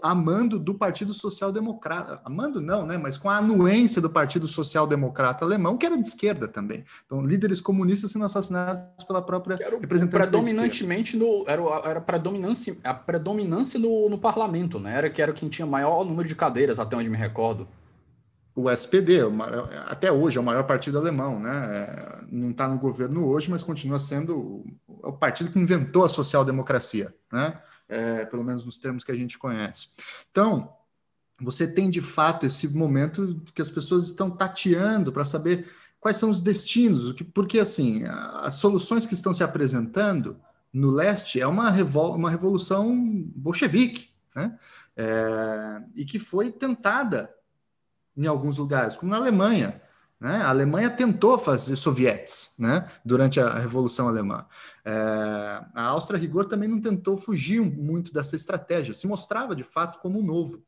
Amando 0.00 0.56
do 0.56 0.72
Partido 0.72 1.12
Social 1.12 1.50
Democrata, 1.50 2.20
amando 2.24 2.60
não, 2.60 2.86
né? 2.86 2.96
Mas 2.96 3.18
com 3.18 3.28
a 3.28 3.38
anuência 3.38 4.00
do 4.00 4.08
Partido 4.08 4.46
Social 4.46 4.86
Democrata 4.86 5.44
alemão, 5.44 5.76
que 5.76 5.84
era 5.84 5.96
de 5.96 6.06
esquerda 6.06 6.46
também. 6.46 6.84
Então, 7.04 7.26
líderes 7.26 7.60
comunistas 7.60 8.12
sendo 8.12 8.24
assassinados 8.24 9.04
pela 9.04 9.20
própria 9.20 9.56
representante 9.56 10.30
predominantemente 10.30 11.16
no 11.16 11.44
era, 11.48 11.62
era 11.84 12.00
predominância 12.00 12.76
a 12.84 12.94
predominância 12.94 13.80
no, 13.80 14.08
no 14.08 14.18
parlamento, 14.18 14.78
né? 14.78 14.96
Era 14.96 15.10
que 15.10 15.20
era 15.20 15.32
quem 15.32 15.48
tinha 15.48 15.66
maior 15.66 16.04
número 16.04 16.28
de 16.28 16.36
cadeiras, 16.36 16.78
até 16.78 16.96
onde 16.96 17.10
me 17.10 17.16
recordo 17.16 17.66
o 18.54 18.70
SPD, 18.70 19.18
até 19.86 20.12
hoje, 20.12 20.36
é 20.36 20.40
o 20.40 20.44
maior 20.44 20.64
partido 20.64 20.98
alemão, 20.98 21.40
né? 21.40 22.20
Não 22.30 22.50
está 22.50 22.68
no 22.68 22.78
governo 22.78 23.26
hoje, 23.26 23.50
mas 23.50 23.62
continua 23.62 23.98
sendo 23.98 24.64
o 24.86 25.12
partido 25.12 25.50
que 25.50 25.58
inventou 25.58 26.04
a 26.04 26.08
social-democracia, 26.08 27.14
né? 27.32 27.60
É, 27.88 28.24
pelo 28.26 28.44
menos 28.44 28.64
nos 28.64 28.76
termos 28.76 29.04
que 29.04 29.12
a 29.12 29.14
gente 29.14 29.38
conhece. 29.38 29.88
Então, 30.30 30.72
você 31.40 31.66
tem 31.66 31.90
de 31.90 32.00
fato 32.00 32.46
esse 32.46 32.68
momento 32.68 33.42
que 33.54 33.62
as 33.62 33.70
pessoas 33.70 34.04
estão 34.04 34.30
tateando 34.30 35.12
para 35.12 35.24
saber 35.24 35.68
quais 35.98 36.16
são 36.16 36.28
os 36.28 36.40
destinos, 36.40 37.14
porque 37.32 37.58
assim, 37.58 38.04
as 38.06 38.54
soluções 38.56 39.06
que 39.06 39.14
estão 39.14 39.32
se 39.32 39.42
apresentando 39.42 40.36
no 40.72 40.90
leste 40.90 41.40
é 41.40 41.46
uma, 41.46 41.70
revol 41.70 42.14
uma 42.14 42.30
revolução 42.30 42.94
bolchevique, 43.34 44.10
né? 44.34 44.58
É, 44.94 45.82
e 45.94 46.04
que 46.04 46.18
foi 46.18 46.50
tentada 46.50 47.32
em 48.16 48.26
alguns 48.26 48.58
lugares, 48.58 48.96
como 48.96 49.10
na 49.10 49.18
Alemanha. 49.18 49.80
Né? 50.20 50.36
A 50.36 50.50
Alemanha 50.50 50.88
tentou 50.88 51.36
fazer 51.36 51.74
sovietes 51.74 52.54
né? 52.56 52.88
durante 53.04 53.40
a 53.40 53.58
Revolução 53.58 54.06
Alemã. 54.06 54.46
É, 54.84 54.92
a 55.74 55.86
Áustria, 55.88 56.18
rigor, 56.18 56.44
também 56.44 56.68
não 56.68 56.80
tentou 56.80 57.18
fugir 57.18 57.60
muito 57.60 58.12
dessa 58.12 58.36
estratégia, 58.36 58.94
se 58.94 59.06
mostrava 59.08 59.56
de 59.56 59.64
fato 59.64 59.98
como 59.98 60.22
novo. 60.22 60.64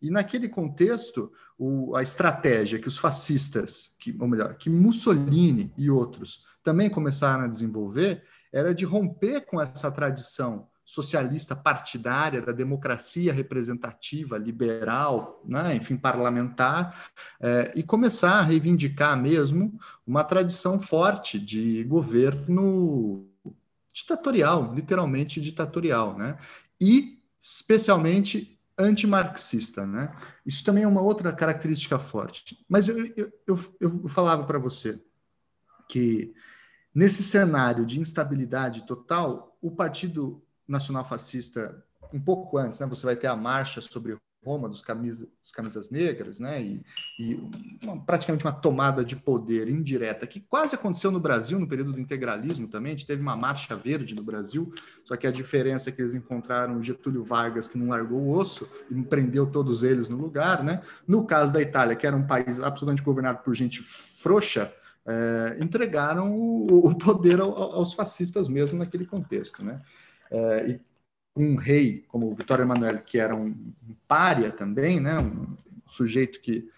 E 0.00 0.10
naquele 0.10 0.48
contexto, 0.48 1.30
o, 1.58 1.94
a 1.94 2.02
estratégia 2.02 2.78
que 2.78 2.88
os 2.88 2.96
fascistas, 2.96 3.94
que, 4.00 4.16
ou 4.18 4.26
melhor, 4.26 4.54
que 4.56 4.70
Mussolini 4.70 5.72
e 5.76 5.90
outros 5.90 6.46
também 6.62 6.88
começaram 6.88 7.44
a 7.44 7.48
desenvolver, 7.48 8.22
era 8.50 8.74
de 8.74 8.84
romper 8.84 9.42
com 9.42 9.60
essa 9.60 9.90
tradição 9.90 10.66
socialista 10.94 11.56
partidária, 11.56 12.40
da 12.40 12.52
democracia 12.52 13.32
representativa, 13.32 14.38
liberal, 14.38 15.42
né, 15.44 15.74
enfim, 15.74 15.96
parlamentar, 15.96 17.10
é, 17.40 17.72
e 17.74 17.82
começar 17.82 18.38
a 18.38 18.42
reivindicar 18.42 19.20
mesmo 19.20 19.78
uma 20.06 20.22
tradição 20.22 20.80
forte 20.80 21.38
de 21.38 21.82
governo 21.84 23.26
ditatorial, 23.92 24.72
literalmente 24.74 25.40
ditatorial, 25.40 26.16
né, 26.16 26.38
e 26.80 27.18
especialmente 27.40 28.58
antimarxista, 28.76 29.86
né? 29.86 30.12
Isso 30.44 30.64
também 30.64 30.82
é 30.82 30.88
uma 30.88 31.00
outra 31.00 31.32
característica 31.32 31.96
forte. 31.96 32.58
Mas 32.68 32.88
eu, 32.88 33.06
eu, 33.16 33.32
eu, 33.46 33.74
eu 33.80 34.08
falava 34.08 34.44
para 34.44 34.58
você 34.58 35.00
que 35.88 36.34
nesse 36.94 37.22
cenário 37.22 37.84
de 37.86 38.00
instabilidade 38.00 38.86
total, 38.86 39.56
o 39.60 39.70
partido 39.70 40.43
nacional 40.66 41.04
fascista 41.04 41.84
um 42.12 42.20
pouco 42.20 42.58
antes, 42.58 42.80
né? 42.80 42.86
Você 42.86 43.04
vai 43.04 43.16
ter 43.16 43.26
a 43.26 43.36
marcha 43.36 43.80
sobre 43.80 44.16
Roma 44.44 44.68
dos 44.68 44.82
camisas, 44.82 45.26
camisas 45.54 45.90
negras, 45.90 46.38
né? 46.38 46.62
E, 46.62 46.84
e 47.18 47.40
uma, 47.82 47.98
praticamente 47.98 48.44
uma 48.44 48.52
tomada 48.52 49.04
de 49.04 49.16
poder 49.16 49.68
indireta 49.68 50.26
que 50.26 50.40
quase 50.40 50.74
aconteceu 50.74 51.10
no 51.10 51.18
Brasil 51.18 51.58
no 51.58 51.66
período 51.66 51.92
do 51.92 52.00
integralismo 52.00 52.68
também. 52.68 52.92
A 52.92 52.96
gente 52.96 53.06
teve 53.06 53.22
uma 53.22 53.36
marcha 53.36 53.74
verde 53.74 54.14
no 54.14 54.22
Brasil, 54.22 54.72
só 55.02 55.16
que 55.16 55.26
a 55.26 55.32
diferença 55.32 55.88
é 55.88 55.92
que 55.92 56.02
eles 56.02 56.14
encontraram 56.14 56.82
Getúlio 56.82 57.24
Vargas 57.24 57.66
que 57.66 57.78
não 57.78 57.88
largou 57.88 58.20
o 58.20 58.36
osso 58.36 58.68
e 58.90 59.02
prendeu 59.02 59.46
todos 59.46 59.82
eles 59.82 60.08
no 60.08 60.18
lugar, 60.18 60.62
né? 60.62 60.82
No 61.08 61.24
caso 61.24 61.52
da 61.52 61.62
Itália, 61.62 61.96
que 61.96 62.06
era 62.06 62.14
um 62.14 62.26
país 62.26 62.60
absolutamente 62.60 63.02
governado 63.02 63.42
por 63.42 63.54
gente 63.54 63.82
frouxa, 63.82 64.72
é, 65.06 65.56
entregaram 65.60 66.34
o, 66.34 66.88
o 66.88 66.94
poder 66.96 67.40
ao, 67.40 67.50
aos 67.50 67.92
fascistas 67.94 68.48
mesmo 68.48 68.78
naquele 68.78 69.06
contexto, 69.06 69.64
né? 69.64 69.80
Uh, 70.30 70.70
e 70.70 70.80
um 71.36 71.56
rei 71.56 72.04
como 72.08 72.32
Vitório 72.32 72.62
Emanuele, 72.62 72.98
que 72.98 73.18
era 73.18 73.34
um, 73.34 73.48
um 73.48 73.94
pária 74.06 74.52
também, 74.52 75.00
né, 75.00 75.18
um, 75.18 75.56
sujeito 75.86 76.40
que 76.40 76.68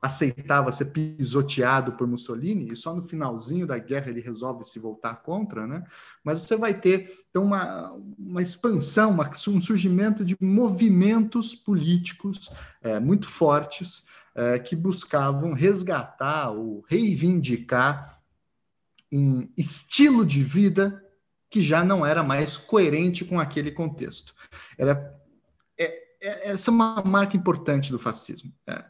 aceitava 0.00 0.72
ser 0.72 0.86
pisoteado 0.86 1.92
por 1.92 2.06
Mussolini, 2.06 2.72
e 2.72 2.76
só 2.76 2.94
no 2.94 3.02
finalzinho 3.02 3.66
da 3.66 3.78
guerra 3.78 4.08
ele 4.08 4.20
resolve 4.20 4.64
se 4.64 4.78
voltar 4.78 5.16
contra, 5.16 5.66
né? 5.66 5.84
Mas 6.24 6.40
você 6.40 6.56
vai 6.56 6.72
ter 6.72 7.10
então, 7.28 7.44
uma, 7.44 7.92
uma 8.18 8.40
expansão, 8.40 9.10
uma, 9.10 9.28
um 9.48 9.60
surgimento 9.60 10.24
de 10.24 10.34
movimentos 10.40 11.54
políticos 11.54 12.50
é, 12.80 12.98
muito 12.98 13.28
fortes 13.28 14.06
é, 14.34 14.58
que 14.58 14.74
buscavam 14.74 15.52
resgatar 15.52 16.50
ou 16.50 16.82
reivindicar 16.88 18.18
um 19.12 19.46
estilo 19.54 20.24
de 20.24 20.42
vida 20.42 21.04
que 21.50 21.60
já 21.60 21.84
não 21.84 22.06
era 22.06 22.22
mais 22.22 22.56
coerente 22.56 23.24
com 23.24 23.38
aquele 23.40 23.72
contexto. 23.72 24.34
Era, 24.78 25.14
é, 25.76 25.84
é, 26.22 26.50
essa 26.50 26.70
é 26.70 26.72
uma 26.72 27.02
marca 27.02 27.36
importante 27.36 27.90
do 27.90 27.98
fascismo. 27.98 28.52
É 28.66 28.84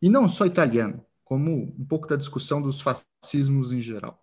e 0.00 0.08
não 0.08 0.28
só 0.28 0.46
italiano, 0.46 1.04
como 1.24 1.74
um 1.78 1.84
pouco 1.84 2.06
da 2.06 2.16
discussão 2.16 2.62
dos 2.62 2.80
fascismos 2.80 3.72
em 3.72 3.82
geral. 3.82 4.22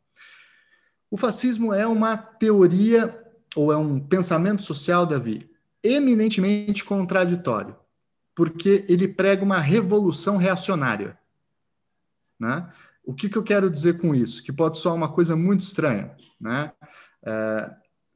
O 1.12 1.18
fascismo 1.18 1.74
é 1.74 1.86
uma 1.86 2.18
teoria 2.18 3.22
ou 3.56 3.72
é 3.72 3.78
um 3.78 4.00
pensamento 4.00 4.64
social, 4.64 5.06
Davi, 5.06 5.50
eminentemente 5.84 6.84
contraditório, 6.84 7.76
porque 8.34 8.86
ele 8.90 9.08
prega 9.08 9.44
uma 9.44 9.60
revolução 9.60 10.38
reacionária. 10.38 11.18
Né? 12.40 12.70
O 13.04 13.14
que, 13.14 13.30
que 13.30 13.38
eu 13.38 13.44
quero 13.44 13.70
dizer 13.70 14.00
com 14.00 14.14
isso? 14.14 14.44
Que 14.44 14.52
pode 14.52 14.78
soar 14.78 14.96
uma 14.96 15.10
coisa 15.10 15.36
muito 15.36 15.62
estranha. 15.62 16.16
Né? 16.40 16.72
É, 17.26 17.72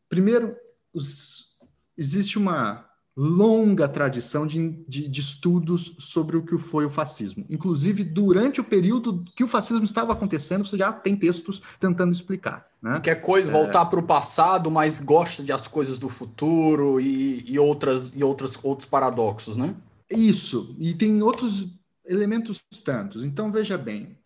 primeiro, 0.07 0.55
os, 0.93 1.57
existe 1.97 2.37
uma 2.37 2.89
longa 3.17 3.85
tradição 3.85 4.47
de, 4.47 4.81
de, 4.87 5.07
de, 5.09 5.19
estudos 5.19 5.93
sobre 5.99 6.37
o 6.37 6.41
que 6.41 6.57
foi 6.57 6.85
o 6.85 6.89
fascismo. 6.89 7.45
Inclusive, 7.49 8.01
durante 8.05 8.61
o 8.61 8.63
período 8.63 9.25
que 9.35 9.43
o 9.43 9.47
fascismo 9.47 9.83
estava 9.83 10.13
acontecendo, 10.13 10.65
você 10.65 10.77
já 10.77 10.93
tem 10.93 11.17
textos 11.17 11.61
tentando 11.81 12.13
explicar. 12.13 12.65
Né? 12.81 12.97
Quer 13.01 13.15
coisa, 13.15 13.51
voltar 13.51 13.85
é... 13.85 13.89
para 13.89 13.99
o 13.99 14.03
passado, 14.03 14.71
mas 14.71 15.01
gosta 15.01 15.43
de 15.43 15.51
as 15.51 15.67
coisas 15.67 15.99
do 15.99 16.07
futuro 16.07 16.97
e, 17.01 17.43
e, 17.45 17.59
outras, 17.59 18.15
e 18.15 18.23
outras, 18.23 18.57
outros 18.63 18.87
paradoxos, 18.87 19.57
né? 19.57 19.75
Isso, 20.09 20.75
e 20.79 20.93
tem 20.93 21.21
outros 21.21 21.67
elementos 22.05 22.63
tantos. 22.85 23.25
Então, 23.25 23.51
veja 23.51 23.77
bem, 23.77 24.17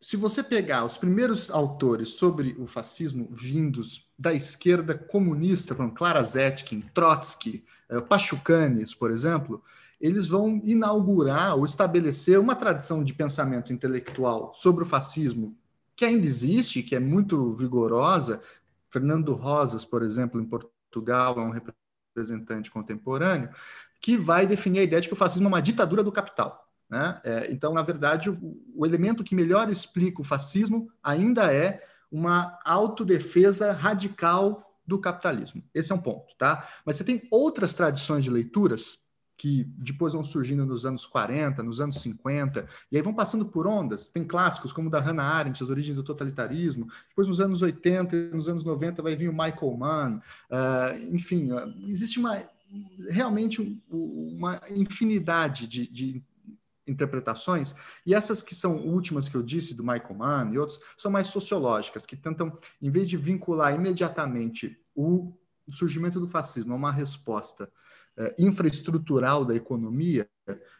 se 0.00 0.16
você 0.16 0.42
pegar 0.42 0.84
os 0.84 0.98
primeiros 0.98 1.50
autores 1.50 2.10
sobre 2.10 2.54
o 2.58 2.66
fascismo 2.66 3.28
vindos 3.30 4.10
da 4.18 4.32
esquerda 4.32 4.96
comunista, 4.96 5.74
como 5.74 5.92
Clara 5.92 6.22
Zetkin, 6.22 6.82
Trotsky, 6.94 7.64
eh, 7.88 8.00
Pachucanes, 8.00 8.94
por 8.94 9.10
exemplo, 9.10 9.62
eles 10.00 10.26
vão 10.26 10.60
inaugurar 10.64 11.56
ou 11.56 11.64
estabelecer 11.64 12.38
uma 12.38 12.54
tradição 12.54 13.02
de 13.02 13.14
pensamento 13.14 13.72
intelectual 13.72 14.52
sobre 14.54 14.82
o 14.82 14.86
fascismo 14.86 15.56
que 15.94 16.04
ainda 16.04 16.26
existe, 16.26 16.82
que 16.82 16.94
é 16.94 17.00
muito 17.00 17.52
vigorosa. 17.54 18.42
Fernando 18.90 19.32
Rosas, 19.32 19.84
por 19.84 20.02
exemplo, 20.02 20.40
em 20.40 20.44
Portugal, 20.44 21.38
é 21.38 21.42
um 21.42 21.50
representante 22.14 22.70
contemporâneo, 22.70 23.48
que 24.00 24.16
vai 24.16 24.46
definir 24.46 24.80
a 24.80 24.82
ideia 24.82 25.00
de 25.00 25.08
que 25.08 25.14
o 25.14 25.16
fascismo 25.16 25.46
é 25.46 25.48
uma 25.48 25.62
ditadura 25.62 26.04
do 26.04 26.12
capital. 26.12 26.65
Né? 26.88 27.20
É, 27.24 27.52
então, 27.52 27.72
na 27.72 27.82
verdade, 27.82 28.30
o, 28.30 28.60
o 28.74 28.86
elemento 28.86 29.24
que 29.24 29.34
melhor 29.34 29.68
explica 29.68 30.20
o 30.20 30.24
fascismo 30.24 30.90
ainda 31.02 31.52
é 31.52 31.82
uma 32.10 32.58
autodefesa 32.64 33.72
radical 33.72 34.62
do 34.86 35.00
capitalismo. 35.00 35.64
Esse 35.74 35.90
é 35.90 35.94
um 35.94 36.00
ponto, 36.00 36.34
tá? 36.38 36.68
Mas 36.84 36.96
você 36.96 37.04
tem 37.04 37.26
outras 37.30 37.74
tradições 37.74 38.22
de 38.22 38.30
leituras 38.30 38.98
que 39.36 39.64
depois 39.76 40.14
vão 40.14 40.24
surgindo 40.24 40.64
nos 40.64 40.86
anos 40.86 41.04
40, 41.04 41.62
nos 41.62 41.80
anos 41.80 42.00
50, 42.00 42.66
e 42.90 42.96
aí 42.96 43.02
vão 43.02 43.12
passando 43.12 43.44
por 43.44 43.66
ondas. 43.66 44.08
Tem 44.08 44.24
clássicos 44.24 44.72
como 44.72 44.88
o 44.88 44.90
da 44.90 45.00
Hannah 45.00 45.24
Arendt, 45.24 45.62
As 45.62 45.68
Origens 45.68 45.96
do 45.96 46.02
Totalitarismo. 46.02 46.88
Depois, 47.08 47.28
nos 47.28 47.40
anos 47.40 47.60
80, 47.60 48.30
nos 48.30 48.48
anos 48.48 48.64
90, 48.64 49.02
vai 49.02 49.14
vir 49.14 49.28
o 49.28 49.32
Michael 49.32 49.76
Mann. 49.76 50.20
Uh, 50.50 51.14
enfim, 51.14 51.52
uh, 51.52 51.74
existe 51.86 52.18
uma 52.18 52.42
realmente 53.10 53.80
uma 53.88 54.60
infinidade 54.70 55.68
de, 55.68 55.86
de 55.86 56.22
interpretações, 56.86 57.74
e 58.04 58.14
essas 58.14 58.42
que 58.42 58.54
são 58.54 58.76
últimas 58.76 59.28
que 59.28 59.36
eu 59.36 59.42
disse, 59.42 59.74
do 59.74 59.82
Michael 59.82 60.14
Mann 60.14 60.52
e 60.52 60.58
outros, 60.58 60.80
são 60.96 61.10
mais 61.10 61.28
sociológicas, 61.28 62.06
que 62.06 62.16
tentam, 62.16 62.56
em 62.80 62.90
vez 62.90 63.08
de 63.08 63.16
vincular 63.16 63.74
imediatamente 63.74 64.78
o 64.94 65.32
surgimento 65.72 66.20
do 66.20 66.28
fascismo 66.28 66.72
a 66.72 66.76
uma 66.76 66.92
resposta 66.92 67.70
eh, 68.16 68.34
infraestrutural 68.38 69.44
da 69.44 69.54
economia, 69.54 70.28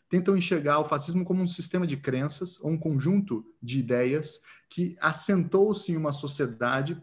tentam 0.09 0.37
enxergar 0.37 0.79
o 0.79 0.85
fascismo 0.85 1.25
como 1.25 1.43
um 1.43 1.47
sistema 1.47 1.87
de 1.87 1.97
crenças, 1.97 2.61
ou 2.61 2.71
um 2.71 2.79
conjunto 2.79 3.45
de 3.61 3.79
ideias 3.79 4.41
que 4.69 4.97
assentou-se 5.01 5.91
em 5.91 5.97
uma 5.97 6.13
sociedade 6.13 7.01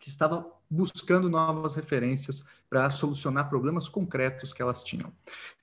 que 0.00 0.08
estava 0.08 0.50
buscando 0.68 1.28
novas 1.28 1.74
referências 1.74 2.42
para 2.68 2.90
solucionar 2.90 3.48
problemas 3.48 3.88
concretos 3.88 4.52
que 4.52 4.62
elas 4.62 4.82
tinham. 4.82 5.12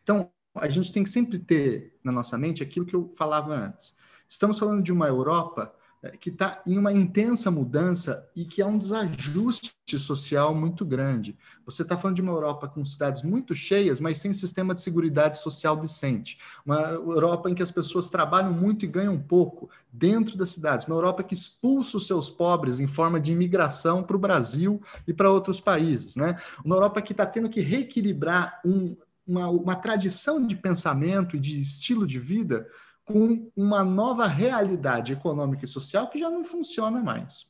Então, 0.04 0.32
a 0.60 0.70
gente 0.70 0.91
tem 0.91 1.04
que 1.04 1.10
sempre 1.10 1.39
ter 1.39 1.98
na 2.04 2.12
nossa 2.12 2.38
mente 2.38 2.63
aquilo 2.63 2.86
que 2.86 2.96
eu 2.96 3.12
falava 3.15 3.54
antes. 3.54 3.96
Estamos 4.30 4.60
falando 4.60 4.84
de 4.84 4.91
uma 4.91 5.08
Europa 5.08 5.74
eh, 6.04 6.15
que 6.17 6.30
está 6.30 6.62
em 6.65 6.78
uma 6.78 6.93
intensa 6.93 7.50
mudança 7.50 8.30
e 8.36 8.46
que 8.46 8.62
há 8.62 8.67
um 8.67 8.78
desajuste 8.78 9.74
social 9.98 10.54
muito 10.54 10.86
grande. 10.86 11.36
Você 11.65 11.82
está 11.82 11.98
falando 11.98 12.17
de 12.17 12.22
uma 12.22 12.34
Europa 12.34 12.67
com 12.67 12.86
cidades 12.86 13.24
muito 13.24 13.56
cheias, 13.56 14.00
mas 14.00 14.20
sem 14.20 14.32
sistema 14.32 14.76
de 14.76 14.82
segurança 14.82 15.36
social 15.36 15.76
decente. 15.76 16.38
Uma 16.65 16.82
Europa 16.91 17.50
em 17.50 17.56
que 17.56 17.63
as 17.63 17.72
pessoas 17.72 18.10
trabalham 18.10 18.54
muito 18.54 18.86
e 18.86 18.88
ganham 18.88 19.17
pouco 19.17 19.70
dentro 19.91 20.38
das 20.38 20.52
cidades. 20.52 20.86
Uma 20.86 20.98
Europa 20.98 21.24
que 21.24 21.34
expulsa 21.34 21.98
os 21.98 22.06
seus 22.06 22.30
pobres 22.30 22.80
em 22.80 22.88
forma 22.88 23.20
de 23.20 23.32
imigração 23.32 24.04
para 24.04 24.15
o 24.15 24.20
Brasil 24.20 24.82
e 25.08 25.13
para 25.13 25.32
outros 25.32 25.60
países. 25.60 26.15
Né? 26.15 26.38
Uma 26.63 26.76
Europa 26.76 27.02
que 27.02 27.13
está 27.13 27.26
tendo 27.26 27.50
que 27.50 27.62
reequilibrar 27.62 28.62
um, 28.63 28.96
uma, 29.28 29.50
uma 29.50 29.76
tradição 29.76 30.46
de 30.46 30.56
pensamento 30.56 31.36
e 31.36 31.40
de 31.40 31.60
estilo 31.60 32.08
de 32.08 32.18
vida 32.18 32.68
com 33.04 33.52
uma 33.56 33.84
nova 33.84 34.28
realidade 34.28 35.13
econômica 35.13 35.66
e 35.66 35.68
social 35.68 36.10
que 36.10 36.20
já 36.20 36.30
não 36.30 36.44
funciona 36.44 37.02
mais. 37.02 37.46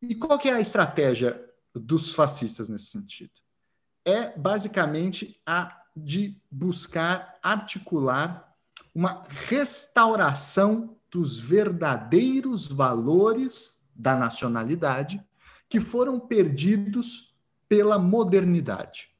E 0.00 0.14
qual 0.14 0.38
que 0.38 0.48
é 0.48 0.54
a 0.54 0.60
estratégia 0.60 1.42
dos 1.74 2.14
fascistas 2.14 2.68
nesse 2.68 2.86
sentido? 2.86 3.32
É 4.04 4.36
basicamente 4.38 5.40
a 5.44 5.82
de 5.96 6.40
buscar 6.50 7.38
articular 7.42 8.54
uma 8.94 9.22
restauração 9.48 10.96
dos 11.10 11.38
verdadeiros 11.38 12.66
valores 12.66 13.80
da 13.94 14.14
nacionalidade 14.14 15.22
que 15.68 15.80
foram 15.80 16.20
perdidos 16.20 17.34
pela 17.68 17.98
modernidade. 17.98 19.15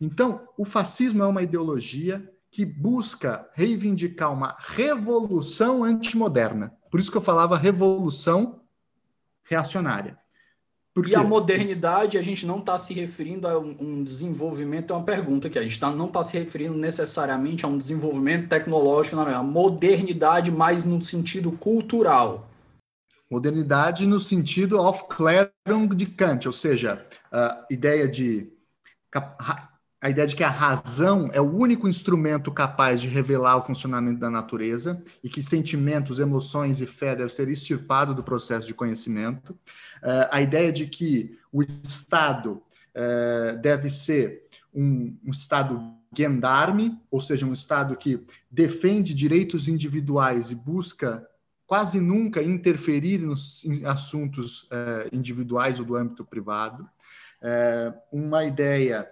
Então, 0.00 0.46
o 0.56 0.64
fascismo 0.64 1.22
é 1.22 1.26
uma 1.26 1.42
ideologia 1.42 2.30
que 2.50 2.64
busca 2.64 3.48
reivindicar 3.54 4.32
uma 4.32 4.56
revolução 4.58 5.84
antimoderna. 5.84 6.72
Por 6.90 7.00
isso 7.00 7.10
que 7.10 7.16
eu 7.16 7.22
falava 7.22 7.56
revolução 7.56 8.60
reacionária. 9.44 10.18
Porque... 10.94 11.12
E 11.12 11.14
a 11.14 11.22
modernidade, 11.22 12.16
a 12.16 12.22
gente 12.22 12.46
não 12.46 12.58
está 12.58 12.78
se 12.78 12.94
referindo 12.94 13.46
a 13.46 13.58
um 13.58 14.02
desenvolvimento, 14.02 14.94
é 14.94 14.96
uma 14.96 15.04
pergunta 15.04 15.50
que 15.50 15.58
a 15.58 15.62
gente 15.62 15.78
tá, 15.78 15.90
não 15.90 16.06
está 16.06 16.22
se 16.22 16.38
referindo 16.38 16.74
necessariamente 16.74 17.66
a 17.66 17.68
um 17.68 17.76
desenvolvimento 17.76 18.48
tecnológico, 18.48 19.16
não 19.16 19.28
é 19.28 19.34
a 19.34 19.42
modernidade 19.42 20.50
mais 20.50 20.84
no 20.84 21.02
sentido 21.02 21.52
cultural. 21.52 22.48
Modernidade 23.30 24.06
no 24.06 24.18
sentido 24.18 24.80
of 24.80 25.00
Aufklärung 25.00 25.88
de 25.94 26.06
Kant, 26.06 26.46
ou 26.46 26.52
seja, 26.52 27.04
a 27.30 27.66
ideia 27.70 28.08
de 28.08 28.50
a 30.06 30.10
ideia 30.10 30.28
de 30.28 30.36
que 30.36 30.44
a 30.44 30.48
razão 30.48 31.28
é 31.32 31.40
o 31.40 31.52
único 31.52 31.88
instrumento 31.88 32.52
capaz 32.52 33.00
de 33.00 33.08
revelar 33.08 33.56
o 33.56 33.62
funcionamento 33.62 34.20
da 34.20 34.30
natureza 34.30 35.02
e 35.22 35.28
que 35.28 35.42
sentimentos, 35.42 36.20
emoções 36.20 36.80
e 36.80 36.86
fé 36.86 37.16
devem 37.16 37.28
ser 37.28 37.48
extirpados 37.48 38.14
do 38.14 38.22
processo 38.22 38.68
de 38.68 38.72
conhecimento. 38.72 39.50
Uh, 39.50 40.30
a 40.30 40.40
ideia 40.40 40.70
de 40.70 40.86
que 40.86 41.36
o 41.50 41.60
Estado 41.60 42.62
uh, 42.94 43.60
deve 43.60 43.90
ser 43.90 44.44
um, 44.72 45.18
um 45.26 45.32
Estado 45.32 45.82
gendarme, 46.16 46.96
ou 47.10 47.20
seja, 47.20 47.44
um 47.44 47.52
Estado 47.52 47.96
que 47.96 48.24
defende 48.48 49.12
direitos 49.12 49.66
individuais 49.66 50.52
e 50.52 50.54
busca 50.54 51.28
quase 51.66 52.00
nunca 52.00 52.40
interferir 52.44 53.18
nos 53.18 53.64
em 53.64 53.84
assuntos 53.84 54.70
uh, 54.70 55.08
individuais 55.10 55.80
ou 55.80 55.84
do 55.84 55.96
âmbito 55.96 56.24
privado. 56.24 56.88
uma 58.12 58.44
ideia 58.44 59.10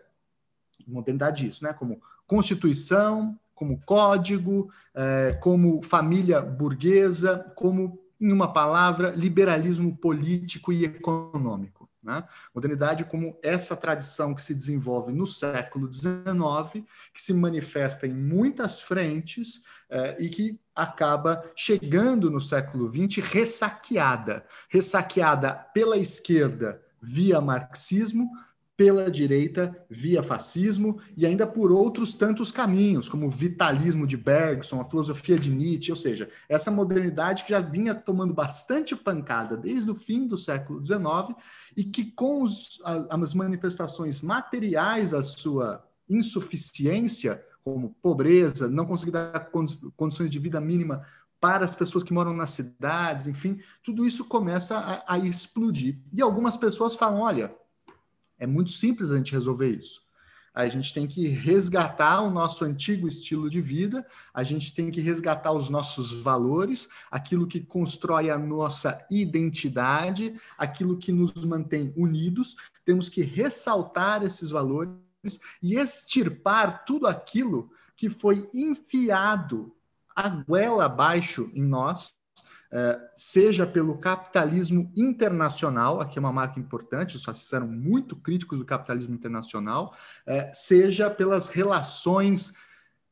modernidade 0.87 1.45
disso, 1.45 1.65
né? 1.65 1.73
Como 1.73 2.01
constituição, 2.27 3.39
como 3.55 3.81
código, 3.85 4.71
é, 4.95 5.39
como 5.41 5.83
família 5.83 6.41
burguesa, 6.41 7.53
como, 7.55 7.99
em 8.21 8.33
uma 8.33 8.53
palavra, 8.53 9.11
liberalismo 9.11 9.97
político 9.97 10.73
e 10.73 10.85
econômico. 10.85 11.89
Né? 12.05 12.23
Modernidade 12.55 13.05
como 13.05 13.39
essa 13.43 13.75
tradição 13.75 14.35
que 14.35 14.43
se 14.43 14.55
desenvolve 14.55 15.11
no 15.11 15.27
século 15.27 15.91
XIX, 15.91 16.85
que 17.15 17.21
se 17.21 17.33
manifesta 17.33 18.07
em 18.07 18.13
muitas 18.13 18.83
frentes 18.83 19.63
eh, 19.89 20.17
e 20.21 20.29
que 20.29 20.61
acaba 20.75 21.43
chegando 21.57 22.31
no 22.31 22.41
século 22.41 22.91
XX 22.91 23.25
ressaqueada. 23.27 24.45
Ressaqueada 24.69 25.55
pela 25.73 25.97
esquerda 25.97 26.83
via 27.01 27.41
marxismo, 27.41 28.31
pela 28.77 29.09
direita 29.11 29.87
via 29.89 30.23
fascismo 30.23 31.01
e 31.17 31.25
ainda 31.25 31.47
por 31.47 31.71
outros 31.71 32.17
tantos 32.17 32.51
caminhos, 32.51 33.09
como 33.09 33.27
o 33.27 33.31
vitalismo 33.31 34.07
de 34.07 34.17
Bergson, 34.17 34.81
a 34.81 34.85
filosofia 34.85 35.39
de 35.39 35.49
Nietzsche, 35.49 35.93
ou 35.93 35.97
seja, 35.97 36.29
essa 36.49 36.71
modernidade 36.71 37.45
que 37.45 37.51
já 37.51 37.61
vinha 37.61 37.95
tomando 37.95 38.35
bastante 38.35 38.97
pancada 38.97 39.57
desde 39.57 39.91
o 39.91 39.95
fim 39.95 40.27
do 40.27 40.37
século 40.37 40.85
XIX 40.85 41.37
e 41.77 41.85
que 41.85 42.05
com 42.05 42.43
os, 42.43 42.81
as 42.85 43.35
manifestações 43.35 44.21
materiais 44.21 45.11
da 45.11 45.23
sua 45.23 45.85
insuficiência, 46.09 47.45
como 47.63 47.97
pobreza, 48.03 48.69
não 48.69 48.87
conseguir 48.87 49.13
dar 49.13 49.51
condições 49.97 50.29
de 50.29 50.39
vida 50.39 50.61
mínima 50.61 51.03
para 51.41 51.65
as 51.65 51.75
pessoas 51.75 52.03
que 52.03 52.13
moram 52.13 52.35
nas 52.35 52.51
cidades, 52.51 53.29
enfim, 53.29 53.61
tudo 53.83 54.07
isso 54.07 54.25
começa 54.25 54.79
a, 54.79 55.15
a 55.15 55.19
explodir. 55.19 55.99
E 56.13 56.23
algumas 56.23 56.57
pessoas 56.57 56.95
falam, 56.95 57.21
olha, 57.21 57.55
é 58.39 58.47
muito 58.47 58.71
simples 58.71 59.11
a 59.11 59.17
gente 59.17 59.33
resolver 59.33 59.69
isso. 59.69 60.03
A 60.55 60.69
gente 60.69 60.95
tem 60.95 61.05
que 61.05 61.27
resgatar 61.27 62.21
o 62.21 62.31
nosso 62.31 62.65
antigo 62.65 63.09
estilo 63.09 63.51
de 63.51 63.61
vida, 63.61 64.07
a 64.33 64.45
gente 64.45 64.73
tem 64.73 64.89
que 64.89 65.01
resgatar 65.01 65.53
os 65.53 65.69
nossos 65.69 66.13
valores, 66.13 66.89
aquilo 67.11 67.49
que 67.49 67.59
constrói 67.59 68.31
a 68.31 68.39
nossa 68.39 69.05
identidade, 69.11 70.41
aquilo 70.57 70.97
que 70.97 71.11
nos 71.11 71.45
mantém 71.45 71.93
unidos. 71.97 72.55
Temos 72.85 73.09
que 73.09 73.23
ressaltar 73.23 74.23
esses 74.23 74.51
valores 74.51 74.95
e 75.61 75.75
extirpar 75.75 76.85
tudo 76.85 77.09
aquilo 77.09 77.69
que 77.97 78.09
foi 78.09 78.49
enfiado 78.55 79.75
a 80.15 80.29
goela 80.29 80.85
abaixo 80.85 81.51
em 81.53 81.65
nós 81.65 82.17
seja 83.15 83.67
pelo 83.67 83.99
capitalismo 83.99 84.91
internacional, 84.97 86.01
aqui 86.01 86.19
é 86.19 86.21
uma 86.21 86.33
marca 86.33 86.59
importante, 86.59 87.17
os 87.17 87.23
fascistas 87.23 87.53
eram 87.53 87.69
muito 87.69 88.17
críticos 88.17 88.59
do 88.59 88.65
capitalismo 88.65 89.15
internacional, 89.15 89.95
é, 90.27 90.53
seja 90.53 91.09
pelas 91.09 91.49
relações 91.49 92.55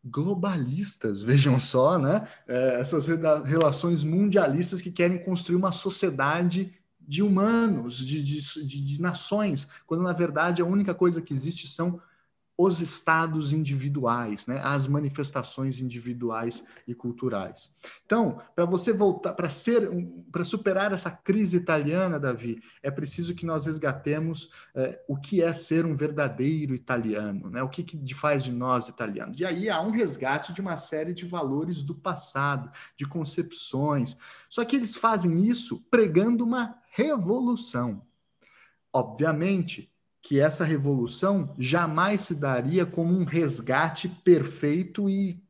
globalistas, 0.04 1.22
vejam 1.22 1.60
só, 1.60 1.98
né? 1.98 2.26
É, 2.48 2.80
essas 2.80 3.06
relações 3.06 4.02
mundialistas 4.02 4.80
que 4.80 4.90
querem 4.90 5.22
construir 5.22 5.56
uma 5.56 5.70
sociedade 5.70 6.74
de 7.00 7.22
humanos, 7.22 7.98
de, 7.98 8.22
de, 8.22 8.66
de, 8.66 8.80
de 8.80 9.00
nações, 9.00 9.68
quando 9.86 10.02
na 10.02 10.12
verdade 10.12 10.62
a 10.62 10.66
única 10.66 10.94
coisa 10.94 11.22
que 11.22 11.34
existe 11.34 11.68
são 11.68 12.00
os 12.56 12.80
estados 12.80 13.52
individuais, 13.52 14.46
né, 14.46 14.60
as 14.62 14.86
manifestações 14.86 15.80
individuais 15.80 16.62
e 16.86 16.94
culturais. 16.94 17.74
Então, 18.04 18.40
para 18.54 18.64
você 18.64 18.92
voltar, 18.92 19.32
para 19.32 19.48
ser, 19.48 19.88
para 20.30 20.44
superar 20.44 20.92
essa 20.92 21.10
crise 21.10 21.56
italiana, 21.56 22.20
Davi, 22.20 22.62
é 22.82 22.90
preciso 22.90 23.34
que 23.34 23.46
nós 23.46 23.66
resgatemos 23.66 24.50
é, 24.74 25.02
o 25.08 25.16
que 25.16 25.42
é 25.42 25.52
ser 25.52 25.86
um 25.86 25.96
verdadeiro 25.96 26.74
italiano, 26.74 27.50
né? 27.50 27.62
O 27.62 27.68
que, 27.68 27.82
que 27.82 28.14
faz 28.14 28.44
de 28.44 28.52
nós 28.52 28.88
italianos? 28.88 29.40
E 29.40 29.44
aí 29.44 29.68
há 29.68 29.80
um 29.80 29.90
resgate 29.90 30.52
de 30.52 30.60
uma 30.60 30.76
série 30.76 31.14
de 31.14 31.26
valores 31.26 31.82
do 31.82 31.94
passado, 31.94 32.70
de 32.96 33.06
concepções. 33.06 34.16
Só 34.48 34.64
que 34.64 34.76
eles 34.76 34.94
fazem 34.94 35.44
isso 35.44 35.86
pregando 35.90 36.44
uma 36.44 36.76
revolução. 36.90 38.02
Obviamente, 38.92 39.91
que 40.22 40.38
essa 40.38 40.64
revolução 40.64 41.52
jamais 41.58 42.20
se 42.20 42.36
daria 42.36 42.86
como 42.86 43.12
um 43.12 43.24
resgate 43.24 44.08
perfeito 44.08 45.10
e 45.10 45.42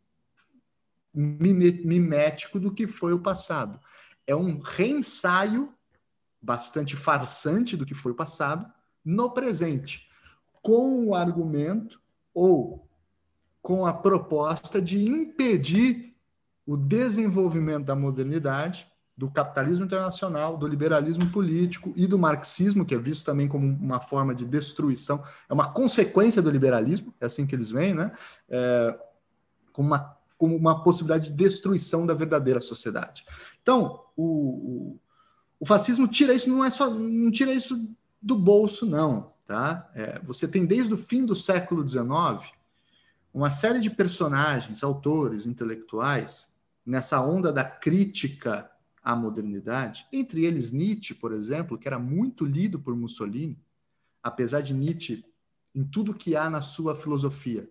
mimético 1.14 2.58
do 2.58 2.72
que 2.72 2.86
foi 2.86 3.12
o 3.12 3.20
passado. 3.20 3.78
É 4.26 4.34
um 4.34 4.58
reensaio 4.58 5.72
bastante 6.40 6.96
farsante 6.96 7.76
do 7.76 7.84
que 7.84 7.94
foi 7.94 8.12
o 8.12 8.16
passado 8.16 8.66
no 9.04 9.30
presente, 9.30 10.08
com 10.62 11.06
o 11.06 11.14
argumento 11.14 12.00
ou 12.32 12.88
com 13.60 13.84
a 13.84 13.92
proposta 13.92 14.80
de 14.80 15.04
impedir 15.04 16.16
o 16.66 16.76
desenvolvimento 16.76 17.84
da 17.84 17.94
modernidade 17.94 18.90
do 19.16 19.30
capitalismo 19.30 19.84
internacional, 19.84 20.56
do 20.56 20.66
liberalismo 20.66 21.28
político 21.30 21.92
e 21.94 22.06
do 22.06 22.18
marxismo, 22.18 22.84
que 22.84 22.94
é 22.94 22.98
visto 22.98 23.24
também 23.24 23.46
como 23.46 23.66
uma 23.66 24.00
forma 24.00 24.34
de 24.34 24.44
destruição, 24.44 25.22
é 25.48 25.52
uma 25.52 25.70
consequência 25.70 26.40
do 26.40 26.50
liberalismo, 26.50 27.14
é 27.20 27.26
assim 27.26 27.46
que 27.46 27.54
eles 27.54 27.70
veem, 27.70 27.94
né? 27.94 28.12
É, 28.48 28.98
como, 29.72 29.88
uma, 29.88 30.16
como 30.38 30.56
uma 30.56 30.82
possibilidade 30.82 31.30
de 31.30 31.36
destruição 31.36 32.06
da 32.06 32.14
verdadeira 32.14 32.60
sociedade. 32.60 33.24
Então, 33.62 34.02
o, 34.16 34.24
o, 34.24 35.00
o 35.60 35.66
fascismo 35.66 36.08
tira 36.08 36.32
isso, 36.32 36.48
não 36.48 36.64
é 36.64 36.70
só, 36.70 36.88
não 36.90 37.30
tira 37.30 37.52
isso 37.52 37.88
do 38.20 38.36
bolso, 38.36 38.86
não. 38.86 39.32
Tá? 39.46 39.90
É, 39.94 40.18
você 40.20 40.48
tem 40.48 40.64
desde 40.64 40.94
o 40.94 40.96
fim 40.96 41.26
do 41.26 41.36
século 41.36 41.86
XIX 41.86 42.52
uma 43.34 43.50
série 43.50 43.80
de 43.80 43.90
personagens, 43.90 44.82
autores, 44.82 45.46
intelectuais, 45.46 46.48
nessa 46.84 47.20
onda 47.20 47.52
da 47.52 47.64
crítica 47.64 48.71
à 49.02 49.16
modernidade, 49.16 50.06
entre 50.12 50.44
eles 50.44 50.70
Nietzsche, 50.70 51.14
por 51.14 51.32
exemplo, 51.32 51.76
que 51.78 51.88
era 51.88 51.98
muito 51.98 52.44
lido 52.44 52.78
por 52.78 52.94
Mussolini, 52.94 53.58
apesar 54.22 54.60
de 54.60 54.72
Nietzsche, 54.72 55.24
em 55.74 55.84
tudo 55.84 56.14
que 56.14 56.36
há 56.36 56.48
na 56.48 56.60
sua 56.60 56.94
filosofia, 56.94 57.68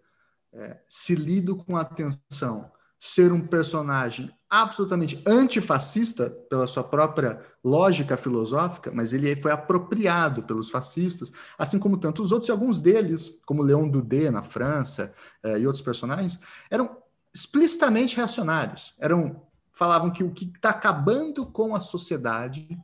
é, 0.54 0.82
se 0.90 1.16
lido 1.16 1.56
com 1.56 1.78
atenção, 1.78 2.70
ser 3.00 3.32
um 3.32 3.48
personagem 3.48 4.32
absolutamente 4.48 5.24
antifascista 5.26 6.30
pela 6.50 6.68
sua 6.68 6.84
própria 6.84 7.44
lógica 7.64 8.16
filosófica, 8.16 8.92
mas 8.94 9.12
ele 9.12 9.36
foi 9.42 9.52
apropriado 9.52 10.44
pelos 10.44 10.70
fascistas, 10.70 11.32
assim 11.58 11.80
como 11.80 11.98
tantos 11.98 12.32
outros, 12.32 12.50
e 12.50 12.52
alguns 12.52 12.80
deles, 12.80 13.40
como 13.46 13.64
Leon 13.64 13.90
Dudé 13.90 14.30
na 14.30 14.44
França 14.44 15.14
é, 15.42 15.58
e 15.58 15.66
outros 15.66 15.84
personagens, 15.84 16.40
eram 16.70 16.98
explicitamente 17.34 18.16
reacionários, 18.16 18.94
eram 19.00 19.42
falavam 19.72 20.12
que 20.12 20.24
o 20.24 20.32
que 20.32 20.46
está 20.46 20.70
acabando 20.70 21.46
com 21.46 21.76
a 21.76 21.80
sociedade 21.80 22.78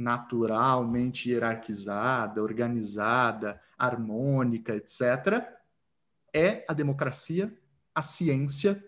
naturalmente 0.00 1.30
hierarquizada, 1.30 2.42
organizada, 2.42 3.60
harmônica, 3.78 4.74
etc., 4.74 5.46
é 6.32 6.64
a 6.66 6.72
democracia, 6.72 7.54
a 7.94 8.02
ciência 8.02 8.82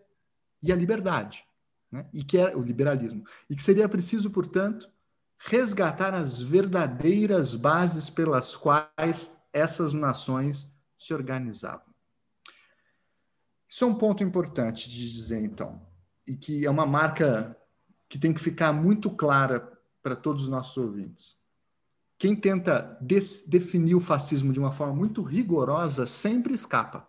e 0.63 0.73
a 0.73 0.77
liberdade, 0.77 1.45
né? 1.91 2.07
e 2.13 2.25
que 2.25 2.39
é 2.39 2.57
o 2.57 2.63
liberalismo. 2.63 3.27
E 3.51 3.55
que 3.55 3.63
seria 3.63 3.89
preciso, 3.89 4.31
portanto, 4.31 4.91
resgatar 5.37 6.15
as 6.15 6.41
verdadeiras 6.41 7.55
bases 7.57 8.09
pelas 8.09 8.57
quais 8.57 9.39
essas 9.53 9.93
nações 9.93 10.75
se 10.99 11.13
organizavam. 11.13 11.93
Isso 13.69 13.85
é 13.85 13.87
um 13.87 13.95
ponto 13.95 14.23
importante 14.23 14.89
de 14.89 15.11
dizer, 15.11 15.43
então 15.43 15.92
e 16.27 16.37
que 16.37 16.65
é 16.65 16.71
uma 16.71 16.87
marca 16.87 17.57
que 18.09 18.19
tem 18.19 18.33
que 18.33 18.41
ficar 18.41 18.73
muito 18.73 19.11
clara 19.11 19.73
para 20.03 20.17
todos 20.17 20.45
os 20.45 20.49
nossos 20.49 20.77
ouvintes. 20.77 21.41
Quem 22.19 22.37
tenta 22.37 22.97
definir 23.01 23.95
o 23.95 24.01
fascismo 24.01 24.53
de 24.53 24.59
uma 24.59 24.71
forma 24.71 24.95
muito 24.95 25.23
rigorosa 25.23 26.07
sempre 26.07 26.55
escapa, 26.55 27.09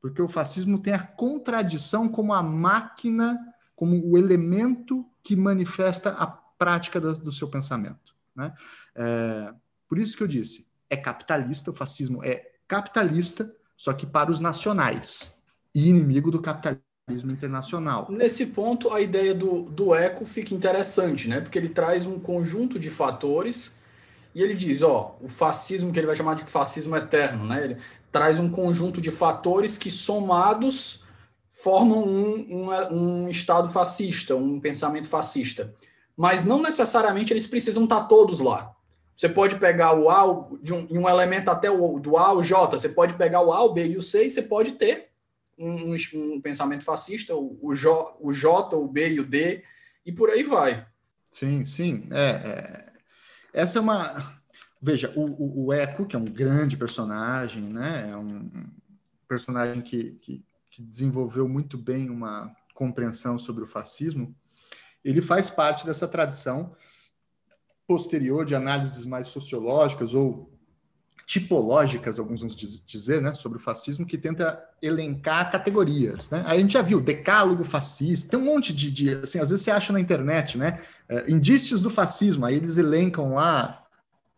porque 0.00 0.22
o 0.22 0.28
fascismo 0.28 0.78
tem 0.78 0.94
a 0.94 1.02
contradição 1.02 2.08
como 2.08 2.32
a 2.32 2.42
máquina, 2.42 3.38
como 3.76 4.02
o 4.06 4.16
elemento 4.16 5.04
que 5.22 5.36
manifesta 5.36 6.10
a 6.12 6.26
prática 6.26 7.00
do, 7.00 7.14
do 7.16 7.32
seu 7.32 7.48
pensamento. 7.48 8.14
Né? 8.34 8.54
É, 8.94 9.54
por 9.88 9.98
isso 9.98 10.16
que 10.16 10.22
eu 10.22 10.28
disse, 10.28 10.70
é 10.88 10.96
capitalista, 10.96 11.70
o 11.70 11.74
fascismo 11.74 12.24
é 12.24 12.52
capitalista, 12.66 13.54
só 13.76 13.92
que 13.92 14.06
para 14.06 14.30
os 14.30 14.40
nacionais, 14.40 15.42
e 15.74 15.88
inimigo 15.88 16.30
do 16.30 16.40
capitalismo 16.40 16.89
internacional. 17.12 18.06
Nesse 18.08 18.46
ponto, 18.46 18.92
a 18.92 19.00
ideia 19.00 19.34
do, 19.34 19.62
do 19.62 19.94
eco 19.94 20.24
fica 20.24 20.54
interessante, 20.54 21.28
né? 21.28 21.40
Porque 21.40 21.58
ele 21.58 21.68
traz 21.68 22.06
um 22.06 22.18
conjunto 22.18 22.78
de 22.78 22.90
fatores 22.90 23.78
e 24.34 24.42
ele 24.42 24.54
diz, 24.54 24.82
ó, 24.82 25.16
o 25.20 25.28
fascismo 25.28 25.92
que 25.92 25.98
ele 25.98 26.06
vai 26.06 26.16
chamar 26.16 26.34
de 26.34 26.44
fascismo 26.44 26.96
eterno, 26.96 27.44
né? 27.44 27.64
Ele 27.64 27.76
traz 28.12 28.38
um 28.38 28.48
conjunto 28.48 29.00
de 29.00 29.10
fatores 29.10 29.76
que 29.76 29.90
somados 29.90 31.04
formam 31.50 32.04
um, 32.04 32.46
um, 32.48 33.24
um 33.24 33.28
estado 33.28 33.68
fascista, 33.68 34.34
um 34.36 34.60
pensamento 34.60 35.08
fascista. 35.08 35.74
Mas 36.16 36.44
não 36.44 36.62
necessariamente 36.62 37.32
eles 37.32 37.46
precisam 37.46 37.84
estar 37.84 38.04
todos 38.04 38.40
lá. 38.40 38.72
Você 39.16 39.28
pode 39.28 39.56
pegar 39.56 39.92
o 39.92 40.08
A 40.08 40.48
de 40.62 40.72
um, 40.72 40.86
um 40.90 41.08
elemento 41.08 41.50
até 41.50 41.70
o 41.70 41.98
do 41.98 42.16
A 42.16 42.28
ao 42.28 42.42
J, 42.42 42.78
você 42.78 42.88
pode 42.88 43.14
pegar 43.14 43.42
o 43.42 43.52
A, 43.52 43.62
o 43.62 43.72
B 43.74 43.88
e 43.88 43.96
o 43.98 44.02
C, 44.02 44.26
e 44.26 44.30
você 44.30 44.40
pode 44.40 44.72
ter 44.72 45.09
um, 45.60 45.94
um 46.14 46.40
pensamento 46.40 46.84
fascista, 46.84 47.34
o, 47.34 47.58
o, 47.60 47.74
J, 47.74 48.16
o 48.20 48.32
J, 48.32 48.76
o 48.76 48.88
B 48.88 49.14
e 49.14 49.20
o 49.20 49.24
D, 49.24 49.62
e 50.04 50.12
por 50.12 50.30
aí 50.30 50.42
vai. 50.42 50.86
Sim, 51.30 51.64
sim. 51.64 52.08
É, 52.10 52.30
é, 52.30 52.92
Essa 53.52 53.78
é 53.78 53.80
uma. 53.80 54.40
veja, 54.80 55.12
o, 55.14 55.24
o, 55.24 55.66
o, 55.66 55.72
Eco, 55.72 56.06
que 56.06 56.16
é 56.16 56.18
um 56.18 56.24
grande 56.24 56.76
personagem, 56.76 57.62
né? 57.62 58.10
É 58.10 58.16
um 58.16 58.50
personagem 59.28 59.82
que, 59.82 60.12
que, 60.22 60.44
que 60.70 60.82
desenvolveu 60.82 61.48
muito 61.48 61.78
bem 61.78 62.10
uma 62.10 62.54
compreensão 62.74 63.38
sobre 63.38 63.62
o 63.62 63.66
fascismo, 63.66 64.34
ele 65.04 65.20
faz 65.20 65.50
parte 65.50 65.84
dessa 65.84 66.08
tradição 66.08 66.74
posterior 67.86 68.44
de 68.44 68.54
análises 68.54 69.04
mais 69.04 69.26
sociológicas 69.26 70.14
ou 70.14 70.50
tipológicas, 71.30 72.18
alguns 72.18 72.40
vão 72.40 72.50
dizer, 72.84 73.22
né, 73.22 73.32
sobre 73.34 73.56
o 73.56 73.60
fascismo, 73.60 74.04
que 74.04 74.18
tenta 74.18 74.60
elencar 74.82 75.52
categorias, 75.52 76.28
né? 76.28 76.42
Aí 76.44 76.58
a 76.58 76.60
gente 76.60 76.72
já 76.72 76.82
viu 76.82 77.00
decálogo 77.00 77.62
fascista, 77.62 78.30
tem 78.32 78.40
um 78.40 78.52
monte 78.52 78.74
de, 78.74 78.90
de 78.90 79.10
assim, 79.10 79.38
às 79.38 79.50
vezes 79.50 79.64
você 79.64 79.70
acha 79.70 79.92
na 79.92 80.00
internet, 80.00 80.58
né, 80.58 80.80
é, 81.08 81.30
indícios 81.30 81.80
do 81.80 81.88
fascismo, 81.88 82.44
aí 82.44 82.56
eles 82.56 82.76
elencam 82.76 83.34
lá 83.34 83.79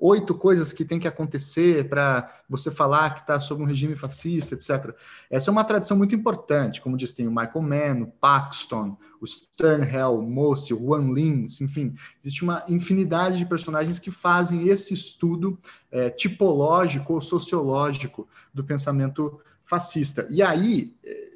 oito 0.04 0.34
coisas 0.34 0.72
que 0.72 0.84
tem 0.84 0.98
que 0.98 1.06
acontecer 1.06 1.88
para 1.88 2.42
você 2.48 2.72
falar 2.72 3.14
que 3.14 3.20
está 3.20 3.38
sob 3.38 3.62
um 3.62 3.66
regime 3.66 3.94
fascista, 3.94 4.56
etc. 4.56 4.96
Essa 5.30 5.48
é 5.48 5.52
uma 5.52 5.62
tradição 5.62 5.96
muito 5.96 6.12
importante, 6.12 6.80
como 6.80 6.96
diz, 6.96 7.12
tem 7.12 7.28
o 7.28 7.30
Michael 7.30 7.62
Mann, 7.62 8.02
o 8.02 8.06
Paxton, 8.08 8.98
o 9.20 9.26
Sternhell, 9.26 10.18
o 10.18 10.22
Mossi, 10.22 10.74
o 10.74 10.78
Juan 10.78 11.12
Lins, 11.12 11.60
enfim, 11.60 11.94
existe 12.20 12.42
uma 12.42 12.64
infinidade 12.66 13.38
de 13.38 13.46
personagens 13.46 14.00
que 14.00 14.10
fazem 14.10 14.66
esse 14.66 14.92
estudo 14.92 15.56
é, 15.88 16.10
tipológico 16.10 17.14
ou 17.14 17.20
sociológico 17.20 18.28
do 18.52 18.64
pensamento 18.64 19.40
fascista. 19.64 20.26
E 20.28 20.42
aí, 20.42 20.96
é, 21.04 21.32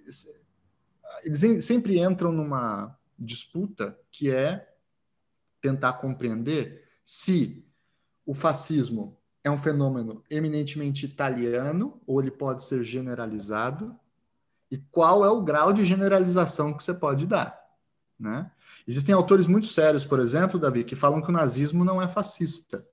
eles 1.22 1.64
sempre 1.64 2.00
entram 2.00 2.33
numa 2.33 2.98
disputa 3.16 3.96
que 4.11 4.29
é 4.29 4.68
tentar 5.61 5.94
compreender 5.94 6.85
se 7.05 7.65
o 8.26 8.34
fascismo 8.34 9.16
é 9.44 9.50
um 9.50 9.56
fenômeno 9.56 10.24
eminentemente 10.28 11.06
italiano 11.06 12.00
ou 12.04 12.20
ele 12.20 12.32
pode 12.32 12.64
ser 12.64 12.82
generalizado? 12.82 13.96
E 14.68 14.76
qual 14.76 15.24
é 15.24 15.30
o 15.30 15.40
grau 15.40 15.72
de 15.72 15.84
generalização 15.84 16.74
que 16.74 16.82
você 16.82 16.92
pode 16.92 17.24
dar? 17.24 17.56
Né? 18.18 18.50
Existem 18.86 19.14
autores 19.14 19.46
muito 19.46 19.68
sérios, 19.68 20.04
por 20.04 20.18
exemplo, 20.18 20.58
Davi, 20.58 20.82
que 20.82 20.96
falam 20.96 21.22
que 21.22 21.28
o 21.28 21.32
nazismo 21.32 21.84
não 21.84 22.02
é 22.02 22.08
fascista. 22.08 22.84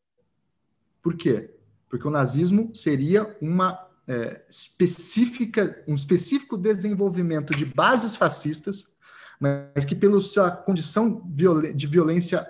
Por 1.01 1.17
quê? 1.17 1.55
Porque 1.89 2.07
o 2.07 2.11
nazismo 2.11 2.73
seria 2.75 3.35
uma 3.41 3.87
é, 4.07 4.45
específica, 4.47 5.83
um 5.87 5.95
específico 5.95 6.57
desenvolvimento 6.57 7.55
de 7.55 7.65
bases 7.65 8.15
fascistas, 8.15 8.93
mas 9.39 9.85
que, 9.85 9.95
pela 9.95 10.21
sua 10.21 10.51
condição 10.51 11.21
de 11.29 11.87
violência 11.87 12.47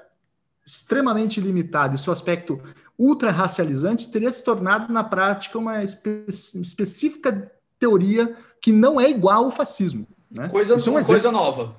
extremamente 0.66 1.42
limitado 1.42 1.96
e 1.96 2.00
seu 2.00 2.14
aspecto 2.14 2.62
ultra-racializante 2.98 4.10
teria 4.10 4.32
se 4.32 4.44
tornado, 4.44 4.92
na 4.92 5.04
prática, 5.04 5.58
uma 5.58 5.84
espe 5.84 6.26
específica 6.28 7.52
teoria 7.80 8.36
que 8.62 8.72
não 8.72 9.00
é 9.00 9.10
igual 9.10 9.46
ao 9.46 9.52
fascismo. 9.52 10.08
Né? 10.32 10.48
Coisa, 10.50 10.74
é 10.74 10.90
uma 10.90 11.04
coisa 11.04 11.32
nova. 11.32 11.76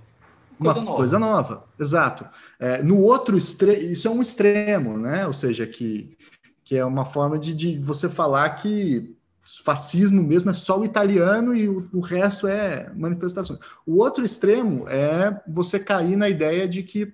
Coisa 0.59 0.79
uma 0.79 0.85
nova. 0.85 0.97
coisa 0.97 1.19
nova, 1.19 1.65
exato. 1.81 2.27
É, 2.61 2.83
no 2.83 3.01
outro 3.01 3.37
extremo, 3.37 3.83
isso 3.91 4.07
é 4.07 4.11
um 4.11 4.23
extremo, 4.23 4.97
né? 4.97 5.27
Ou 5.27 5.33
seja, 5.33 5.67
que, 5.67 6.17
que 6.65 6.77
é 6.77 6.85
uma 6.85 7.05
forma 7.05 7.39
de, 7.39 7.55
de 7.55 7.79
você 7.79 8.09
falar 8.09 8.49
que 8.51 9.17
fascismo 9.65 10.23
mesmo 10.23 10.51
é 10.51 10.55
só 10.55 10.79
o 10.79 10.85
italiano 10.85 11.55
e 11.55 11.69
o, 11.69 11.89
o 11.93 12.01
resto 12.01 12.47
é 12.47 12.91
manifestações. 12.95 13.59
O 13.87 13.99
outro 13.99 14.25
extremo 14.25 14.89
é 14.89 15.41
você 15.47 15.79
cair 15.79 16.17
na 16.17 16.29
ideia 16.29 16.67
de 16.67 16.83
que 16.83 17.13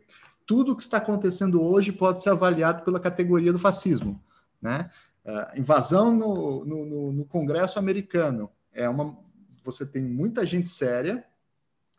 tudo 0.51 0.73
o 0.73 0.77
que 0.77 0.83
está 0.83 0.97
acontecendo 0.97 1.63
hoje 1.63 1.93
pode 1.93 2.21
ser 2.21 2.31
avaliado 2.31 2.83
pela 2.83 2.99
categoria 2.99 3.53
do 3.53 3.59
fascismo. 3.59 4.21
Né? 4.61 4.91
Uh, 5.25 5.61
invasão 5.61 6.13
no, 6.13 6.65
no, 6.65 7.13
no, 7.13 7.25
Congresso 7.25 7.79
americano 7.79 8.51
é 8.73 8.89
uma. 8.89 9.17
Você 9.63 9.87
tem 9.87 10.03
muita 10.03 10.45
gente 10.45 10.69
séria 10.69 11.25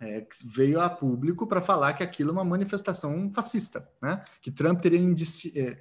é, 0.02 0.20
que 0.20 0.46
veio 0.46 0.82
a 0.82 0.90
público 0.90 1.48
para 1.48 1.62
falar 1.62 1.94
que 1.94 2.04
aquilo 2.04 2.32
é 2.32 2.34
uma 2.34 2.44
manifestação 2.44 3.32
fascista, 3.32 3.90
né? 4.02 4.22
Que 4.42 4.52
Trump 4.52 4.82
teria 4.82 5.00
indici... 5.00 5.58
É, 5.58 5.80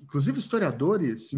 inclusive 0.00 0.38
historiadores 0.38 1.34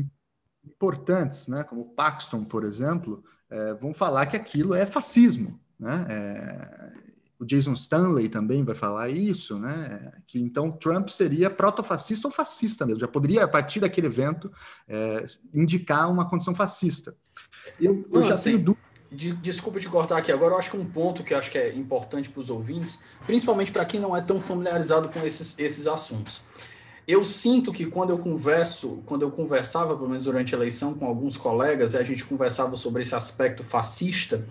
importantes, 0.64 1.49
né? 1.49 1.64
Como 1.64 1.93
Paxton, 1.97 2.45
por 2.45 2.62
exemplo, 2.62 3.25
é, 3.51 3.75
vão 3.75 3.93
falar 3.93 4.27
que 4.27 4.37
aquilo 4.37 4.75
é 4.75 4.87
fascismo, 4.87 5.59
né? 5.77 6.07
É, 6.09 7.10
o 7.40 7.46
Jason 7.46 7.72
Stanley 7.72 8.29
também 8.29 8.62
vai 8.62 8.74
falar 8.74 9.09
isso, 9.09 9.59
né? 9.59 10.12
Que 10.26 10.38
então 10.38 10.70
Trump 10.70 11.09
seria 11.09 11.48
protofascista 11.48 12.29
ou 12.29 12.33
fascista 12.33 12.85
mesmo, 12.85 13.00
já 13.00 13.09
poderia, 13.09 13.44
a 13.44 13.48
partir 13.48 13.81
daquele 13.81 14.09
evento, 14.09 14.53
é, 14.87 15.24
indicar 15.55 16.11
uma 16.11 16.29
condição 16.29 16.55
fascista. 16.55 17.14
Eu, 17.81 18.07
eu 18.12 18.22
já 18.22 18.35
assim, 18.35 18.50
tenho 18.50 18.64
dúvida. 18.64 18.90
De, 19.11 19.33
desculpa 19.33 19.81
te 19.81 19.88
cortar 19.88 20.18
aqui, 20.18 20.31
agora 20.31 20.55
eu 20.55 20.59
acho 20.59 20.70
que 20.70 20.76
um 20.76 20.85
ponto 20.85 21.24
que 21.24 21.33
eu 21.33 21.38
acho 21.38 21.50
que 21.50 21.59
é 21.59 21.74
importante 21.74 22.29
para 22.29 22.40
os 22.40 22.50
ouvintes, 22.50 23.03
principalmente 23.24 23.72
para 23.72 23.85
quem 23.87 23.98
não 23.98 24.14
é 24.14 24.20
tão 24.20 24.38
familiarizado 24.38 25.09
com 25.09 25.26
esses, 25.26 25.59
esses 25.59 25.87
assuntos. 25.87 26.42
Eu 27.09 27.24
sinto 27.24 27.72
que 27.72 27.87
quando 27.87 28.11
eu 28.11 28.18
converso, 28.18 29.03
quando 29.07 29.22
eu 29.22 29.31
conversava, 29.31 29.96
pelo 29.96 30.11
menos 30.11 30.24
durante 30.24 30.55
a 30.55 30.59
eleição, 30.59 30.94
com 30.94 31.07
alguns 31.07 31.37
colegas, 31.37 31.94
e 31.94 31.96
a 31.96 32.05
gente 32.05 32.24
conversava 32.24 32.76
sobre 32.76 33.03
esse 33.03 33.14
aspecto 33.14 33.64
fascista, 33.64 34.46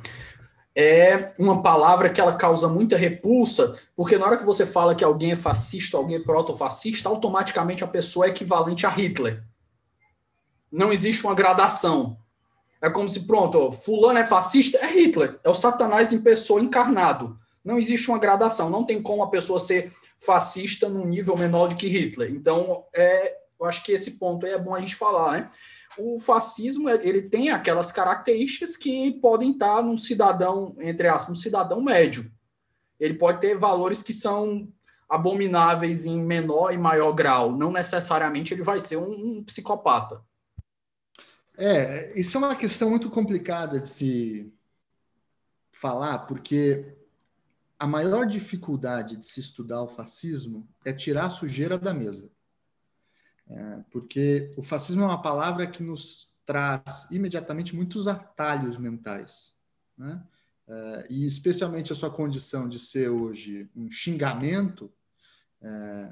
é 0.76 1.34
uma 1.38 1.62
palavra 1.62 2.10
que 2.10 2.22
ela 2.22 2.36
causa 2.36 2.68
muita 2.68 2.96
repulsa, 2.96 3.74
porque 3.96 4.18
na 4.18 4.26
hora 4.26 4.38
que 4.38 4.46
você 4.46 4.66
fala 4.66 4.96
que 4.96 5.04
alguém 5.04 5.32
é 5.32 5.36
fascista, 5.36 5.98
alguém 5.98 6.18
é 6.18 6.24
proto-fascista, 6.24 7.10
automaticamente 7.10 7.84
a 7.84 7.88
pessoa 7.88 8.26
é 8.26 8.30
equivalente 8.30 8.86
a 8.86 8.90
Hitler. 8.90 9.44
Não 10.72 10.94
existe 10.94 11.24
uma 11.26 11.34
gradação. 11.34 12.18
É 12.82 12.90
como 12.90 13.10
se, 13.10 13.22
pronto, 13.22 13.72
fulano 13.72 14.20
é 14.20 14.26
fascista, 14.26 14.78
é 14.78 14.88
Hitler, 14.88 15.40
é 15.44 15.50
o 15.50 15.54
satanás 15.54 16.14
em 16.14 16.22
pessoa 16.22 16.62
encarnado. 16.62 17.38
Não 17.64 17.78
existe 17.78 18.10
uma 18.10 18.20
gradação, 18.20 18.70
não 18.70 18.86
tem 18.86 19.02
como 19.02 19.22
a 19.22 19.30
pessoa 19.30 19.60
ser 19.60 19.92
fascista 20.18 20.88
num 20.88 21.06
nível 21.06 21.36
menor 21.36 21.68
do 21.68 21.76
que 21.76 21.88
Hitler. 21.88 22.32
Então, 22.32 22.86
é, 22.94 23.36
eu 23.60 23.66
acho 23.66 23.84
que 23.84 23.92
esse 23.92 24.12
ponto 24.12 24.46
aí 24.46 24.54
é 24.54 24.58
bom 24.58 24.74
a 24.74 24.80
gente 24.80 24.96
falar, 24.96 25.32
né? 25.34 25.50
O 26.00 26.20
fascismo 26.20 26.90
ele 26.90 27.24
tem 27.24 27.50
aquelas 27.50 27.92
características 27.92 28.78
que 28.78 29.12
podem 29.20 29.52
estar 29.52 29.82
num 29.84 29.98
cidadão, 29.98 30.76
entre 30.80 31.08
aspas, 31.08 31.38
um 31.38 31.42
cidadão 31.42 31.82
médio. 31.82 32.32
Ele 33.00 33.14
pode 33.14 33.40
ter 33.40 33.58
valores 33.58 34.02
que 34.02 34.14
são 34.14 34.72
abomináveis 35.10 36.06
em 36.06 36.22
menor 36.22 36.74
e 36.74 36.78
maior 36.78 37.12
grau. 37.12 37.56
Não 37.56 37.72
necessariamente 37.72 38.54
ele 38.54 38.64
vai 38.64 38.80
ser 38.80 38.98
um, 38.98 39.38
um 39.40 39.44
psicopata. 39.44 40.22
É, 41.58 42.18
isso 42.20 42.38
é 42.38 42.40
uma 42.40 42.56
questão 42.56 42.90
muito 42.90 43.10
complicada 43.10 43.80
de 43.80 43.90
se 43.90 44.54
falar, 45.72 46.20
porque 46.20 46.96
a 47.78 47.88
maior 47.88 48.26
dificuldade 48.26 49.18
de 49.18 49.26
se 49.26 49.40
estudar 49.40 49.82
o 49.82 49.88
fascismo 49.88 50.68
é 50.86 50.94
tirar 50.94 51.26
a 51.26 51.30
sujeira 51.30 51.78
da 51.78 51.94
mesa. 51.94 52.30
É, 53.50 53.84
porque 53.92 54.52
o 54.56 54.62
fascismo 54.62 55.04
é 55.04 55.06
uma 55.06 55.22
palavra 55.22 55.66
que 55.66 55.82
nos 55.82 56.30
traz 56.46 57.08
imediatamente 57.12 57.76
muitos 57.76 58.08
atalhos 58.08 58.78
mentais. 58.78 59.54
Né? 59.98 60.22
É, 60.68 61.08
e 61.10 61.26
especialmente 61.26 61.92
a 61.92 61.96
sua 61.96 62.12
condição 62.12 62.70
de 62.70 62.80
ser 62.80 63.10
hoje 63.10 63.70
um 63.76 63.90
xingamento, 63.90 64.92
é, 65.62 66.12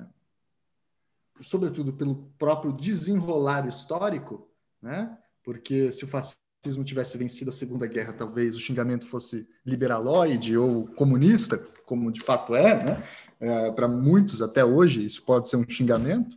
sobretudo 1.39 1.93
pelo 1.93 2.31
próprio 2.37 2.73
desenrolar 2.73 3.67
histórico, 3.67 4.51
né? 4.81 5.17
porque 5.43 5.91
se 5.91 6.05
o 6.05 6.07
fascismo 6.07 6.83
tivesse 6.83 7.17
vencido 7.17 7.49
a 7.49 7.53
Segunda 7.53 7.85
Guerra, 7.85 8.13
talvez 8.13 8.55
o 8.55 8.59
xingamento 8.59 9.05
fosse 9.05 9.47
liberaloide 9.65 10.57
ou 10.57 10.87
comunista, 10.87 11.57
como 11.85 12.11
de 12.11 12.21
fato 12.21 12.55
é, 12.55 12.83
né? 12.83 13.03
É, 13.39 13.71
para 13.71 13.87
muitos 13.87 14.41
até 14.41 14.65
hoje 14.65 15.05
isso 15.05 15.23
pode 15.23 15.47
ser 15.47 15.55
um 15.55 15.69
xingamento. 15.69 16.35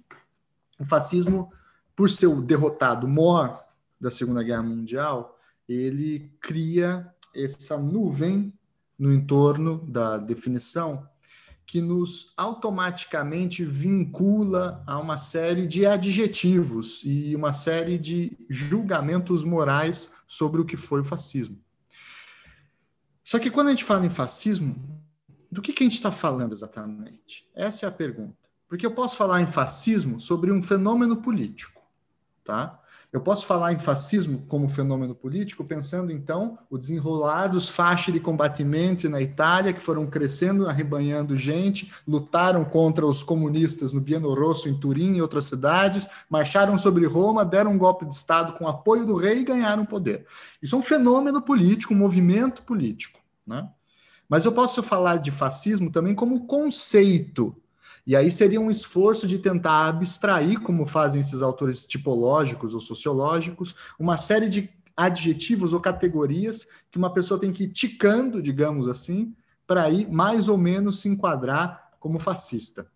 O 0.80 0.84
fascismo, 0.86 1.52
por 1.94 2.08
ser 2.08 2.26
o 2.26 2.40
derrotado 2.40 3.06
maior 3.06 3.62
da 4.00 4.10
Segunda 4.10 4.42
Guerra 4.42 4.62
Mundial, 4.62 5.38
ele 5.68 6.32
cria 6.40 7.14
essa 7.34 7.78
nuvem 7.78 8.52
no 8.98 9.12
entorno 9.12 9.86
da 9.86 10.18
definição 10.18 11.06
que 11.66 11.80
nos 11.80 12.32
automaticamente 12.36 13.64
vincula 13.64 14.82
a 14.84 14.98
uma 14.98 15.18
série 15.18 15.68
de 15.68 15.86
adjetivos 15.86 17.00
e 17.04 17.36
uma 17.36 17.52
série 17.52 17.96
de 17.96 18.36
julgamentos 18.48 19.44
morais 19.44 20.12
sobre 20.26 20.60
o 20.60 20.64
que 20.64 20.76
foi 20.76 21.02
o 21.02 21.04
fascismo. 21.04 21.62
Só 23.22 23.38
que 23.38 23.52
quando 23.52 23.68
a 23.68 23.70
gente 23.70 23.84
fala 23.84 24.04
em 24.04 24.10
fascismo, 24.10 25.00
do 25.48 25.62
que, 25.62 25.72
que 25.72 25.84
a 25.84 25.86
gente 25.86 25.94
está 25.94 26.10
falando 26.10 26.52
exatamente? 26.52 27.48
Essa 27.54 27.86
é 27.86 27.88
a 27.88 27.92
pergunta. 27.92 28.39
Porque 28.70 28.86
eu 28.86 28.92
posso 28.92 29.16
falar 29.16 29.40
em 29.40 29.48
fascismo 29.48 30.20
sobre 30.20 30.52
um 30.52 30.62
fenômeno 30.62 31.16
político, 31.16 31.82
tá? 32.44 32.78
Eu 33.12 33.20
posso 33.20 33.44
falar 33.44 33.72
em 33.72 33.80
fascismo 33.80 34.44
como 34.46 34.68
fenômeno 34.68 35.12
político, 35.12 35.64
pensando 35.64 36.12
então 36.12 36.56
o 36.70 36.78
desenrolar 36.78 37.48
dos 37.48 37.68
fasci 37.68 38.12
de 38.12 38.20
combatimento 38.20 39.10
na 39.10 39.20
Itália, 39.20 39.72
que 39.72 39.82
foram 39.82 40.06
crescendo, 40.06 40.68
arrebanhando 40.68 41.36
gente, 41.36 41.92
lutaram 42.06 42.64
contra 42.64 43.04
os 43.04 43.24
comunistas 43.24 43.92
no 43.92 44.00
Bieno 44.00 44.32
Rosso, 44.32 44.68
em 44.68 44.78
Turim 44.78 45.16
e 45.16 45.20
outras 45.20 45.46
cidades, 45.46 46.06
marcharam 46.30 46.78
sobre 46.78 47.04
Roma, 47.06 47.44
deram 47.44 47.72
um 47.72 47.78
golpe 47.78 48.06
de 48.06 48.14
Estado 48.14 48.52
com 48.52 48.68
apoio 48.68 49.04
do 49.04 49.16
rei 49.16 49.40
e 49.40 49.44
ganharam 49.44 49.84
poder. 49.84 50.24
Isso 50.62 50.76
é 50.76 50.78
um 50.78 50.82
fenômeno 50.82 51.42
político, 51.42 51.92
um 51.92 51.98
movimento 51.98 52.62
político. 52.62 53.18
Né? 53.44 53.68
Mas 54.28 54.44
eu 54.44 54.52
posso 54.52 54.80
falar 54.80 55.16
de 55.16 55.32
fascismo 55.32 55.90
também 55.90 56.14
como 56.14 56.46
conceito 56.46 57.60
e 58.10 58.16
aí 58.16 58.28
seria 58.28 58.60
um 58.60 58.68
esforço 58.68 59.28
de 59.28 59.38
tentar 59.38 59.86
abstrair, 59.86 60.60
como 60.62 60.84
fazem 60.84 61.20
esses 61.20 61.42
autores 61.42 61.86
tipológicos 61.86 62.74
ou 62.74 62.80
sociológicos, 62.80 63.72
uma 64.00 64.16
série 64.16 64.48
de 64.48 64.68
adjetivos 64.96 65.72
ou 65.72 65.78
categorias 65.78 66.66
que 66.90 66.98
uma 66.98 67.14
pessoa 67.14 67.38
tem 67.38 67.52
que 67.52 67.62
ir 67.62 67.68
ticando, 67.68 68.42
digamos 68.42 68.88
assim, 68.88 69.32
para 69.64 69.88
ir 69.90 70.10
mais 70.10 70.48
ou 70.48 70.58
menos 70.58 71.00
se 71.00 71.08
enquadrar 71.08 71.92
como 72.00 72.18
fascista 72.18 72.90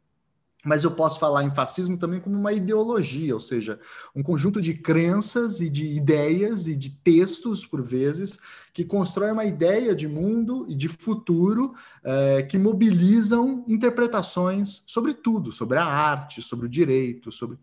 mas 0.64 0.82
eu 0.82 0.90
posso 0.92 1.20
falar 1.20 1.44
em 1.44 1.50
fascismo 1.50 1.98
também 1.98 2.18
como 2.18 2.36
uma 2.36 2.52
ideologia, 2.52 3.34
ou 3.34 3.40
seja, 3.40 3.78
um 4.14 4.22
conjunto 4.22 4.60
de 4.60 4.72
crenças 4.74 5.60
e 5.60 5.68
de 5.68 5.84
ideias 5.84 6.66
e 6.68 6.74
de 6.74 6.90
textos, 6.90 7.66
por 7.66 7.82
vezes, 7.82 8.40
que 8.72 8.84
constrói 8.84 9.30
uma 9.30 9.44
ideia 9.44 9.94
de 9.94 10.08
mundo 10.08 10.64
e 10.68 10.74
de 10.74 10.88
futuro 10.88 11.74
é, 12.02 12.42
que 12.42 12.56
mobilizam 12.56 13.64
interpretações 13.68 14.82
sobre 14.86 15.12
tudo, 15.12 15.52
sobre 15.52 15.78
a 15.78 15.84
arte, 15.84 16.40
sobre 16.40 16.66
o 16.66 16.68
direito, 16.68 17.30
sobre. 17.30 17.58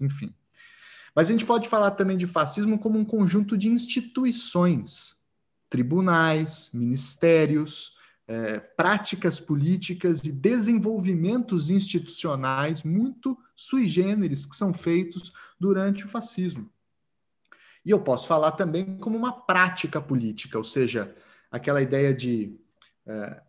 Enfim. 0.00 0.32
Mas 1.14 1.28
a 1.28 1.32
gente 1.32 1.44
pode 1.44 1.68
falar 1.68 1.90
também 1.90 2.16
de 2.16 2.26
fascismo 2.26 2.78
como 2.78 2.98
um 2.98 3.04
conjunto 3.04 3.58
de 3.58 3.68
instituições, 3.68 5.16
tribunais, 5.68 6.70
ministérios, 6.72 7.98
é, 8.32 8.58
práticas 8.58 9.38
políticas 9.38 10.24
e 10.24 10.32
desenvolvimentos 10.32 11.68
institucionais 11.68 12.82
muito 12.82 13.38
sui 13.54 13.86
generis 13.86 14.46
que 14.46 14.56
são 14.56 14.72
feitos 14.72 15.34
durante 15.60 16.06
o 16.06 16.08
fascismo. 16.08 16.70
E 17.84 17.90
eu 17.90 18.00
posso 18.00 18.26
falar 18.26 18.52
também 18.52 18.96
como 18.96 19.18
uma 19.18 19.32
prática 19.42 20.00
política, 20.00 20.56
ou 20.56 20.64
seja, 20.64 21.14
aquela 21.50 21.82
ideia 21.82 22.14
de 22.14 22.58
é, 23.04 23.42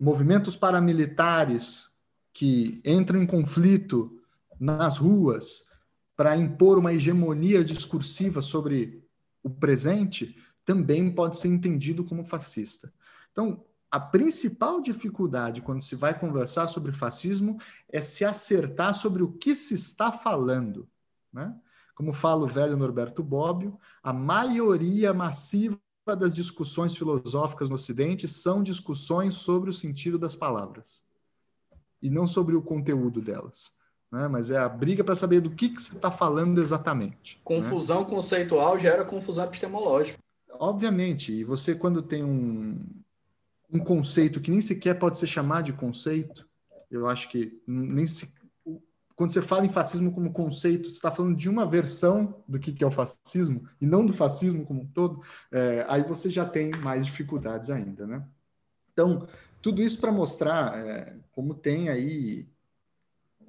movimentos 0.00 0.56
paramilitares 0.56 1.96
que 2.32 2.82
entram 2.84 3.22
em 3.22 3.26
conflito 3.26 4.20
nas 4.58 4.98
ruas 4.98 5.68
para 6.16 6.36
impor 6.36 6.76
uma 6.76 6.92
hegemonia 6.92 7.62
discursiva 7.62 8.40
sobre 8.40 9.00
o 9.44 9.48
presente, 9.50 10.36
também 10.64 11.08
pode 11.08 11.36
ser 11.36 11.46
entendido 11.46 12.02
como 12.02 12.24
fascista. 12.24 12.92
Então, 13.30 13.64
a 13.90 13.98
principal 13.98 14.80
dificuldade 14.80 15.62
quando 15.62 15.82
se 15.82 15.94
vai 15.94 16.18
conversar 16.18 16.68
sobre 16.68 16.92
fascismo 16.92 17.58
é 17.88 18.00
se 18.00 18.24
acertar 18.24 18.94
sobre 18.94 19.22
o 19.22 19.32
que 19.32 19.54
se 19.54 19.74
está 19.74 20.12
falando. 20.12 20.86
Né? 21.32 21.54
Como 21.94 22.12
fala 22.12 22.44
o 22.44 22.48
velho 22.48 22.76
Norberto 22.76 23.22
Bobbio, 23.22 23.78
a 24.02 24.12
maioria 24.12 25.14
massiva 25.14 25.78
das 26.18 26.32
discussões 26.32 26.96
filosóficas 26.96 27.68
no 27.68 27.76
Ocidente 27.76 28.28
são 28.28 28.62
discussões 28.62 29.34
sobre 29.36 29.70
o 29.70 29.74
sentido 29.74 30.18
das 30.18 30.34
palavras 30.34 31.02
e 32.00 32.10
não 32.10 32.26
sobre 32.26 32.54
o 32.54 32.62
conteúdo 32.62 33.20
delas. 33.20 33.72
Né? 34.12 34.28
Mas 34.28 34.50
é 34.50 34.58
a 34.58 34.68
briga 34.68 35.02
para 35.02 35.14
saber 35.14 35.40
do 35.40 35.50
que, 35.50 35.70
que 35.70 35.80
você 35.80 35.94
está 35.94 36.10
falando 36.10 36.60
exatamente. 36.60 37.36
Né? 37.36 37.40
Confusão 37.42 38.02
né? 38.02 38.06
conceitual 38.06 38.78
gera 38.78 39.04
confusão 39.04 39.44
epistemológica. 39.44 40.18
Obviamente, 40.60 41.32
e 41.32 41.44
você, 41.44 41.74
quando 41.74 42.02
tem 42.02 42.24
um, 42.24 42.84
um 43.72 43.78
conceito 43.78 44.40
que 44.40 44.50
nem 44.50 44.60
sequer 44.60 44.98
pode 44.98 45.18
ser 45.18 45.26
chamado 45.26 45.66
de 45.66 45.72
conceito. 45.72 46.48
Eu 46.90 47.06
acho 47.06 47.28
que 47.28 47.62
nem 47.66 48.06
se, 48.06 48.32
quando 49.18 49.30
você 49.30 49.42
fala 49.42 49.66
em 49.66 49.68
fascismo 49.68 50.12
como 50.12 50.32
conceito, 50.32 50.88
você 50.88 50.94
está 50.94 51.10
falando 51.10 51.36
de 51.36 51.48
uma 51.48 51.66
versão 51.66 52.42
do 52.46 52.58
que 52.58 52.82
é 52.82 52.86
o 52.86 52.90
fascismo 52.90 53.68
e 53.80 53.86
não 53.86 54.06
do 54.06 54.14
fascismo 54.14 54.64
como 54.64 54.82
um 54.82 54.86
todo. 54.86 55.22
É, 55.50 55.84
aí 55.88 56.04
você 56.04 56.30
já 56.30 56.44
tem 56.44 56.70
mais 56.70 57.04
dificuldades 57.04 57.68
ainda, 57.68 58.06
né? 58.06 58.24
Então, 58.92 59.28
tudo 59.60 59.82
isso 59.82 60.00
para 60.00 60.12
mostrar 60.12 60.78
é, 60.78 61.16
como 61.32 61.52
tem 61.52 61.88
aí 61.88 62.48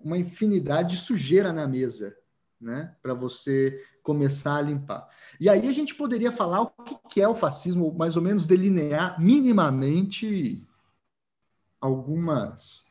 uma 0.04 0.18
infinidade 0.18 0.96
de 0.96 1.02
sujeira 1.02 1.54
na 1.54 1.68
mesa, 1.68 2.18
né? 2.60 2.96
Para 3.02 3.14
você 3.14 3.80
começar 4.04 4.58
a 4.58 4.62
limpar. 4.62 5.08
E 5.40 5.50
aí 5.50 5.68
a 5.68 5.72
gente 5.72 5.96
poderia 5.96 6.32
falar 6.32 6.62
o 6.62 6.70
que 7.10 7.22
é 7.22 7.28
o 7.28 7.36
fascismo, 7.36 7.94
mais 7.98 8.16
ou 8.16 8.22
menos 8.22 8.46
delinear 8.46 9.20
minimamente 9.20 10.64
algumas 11.80 12.88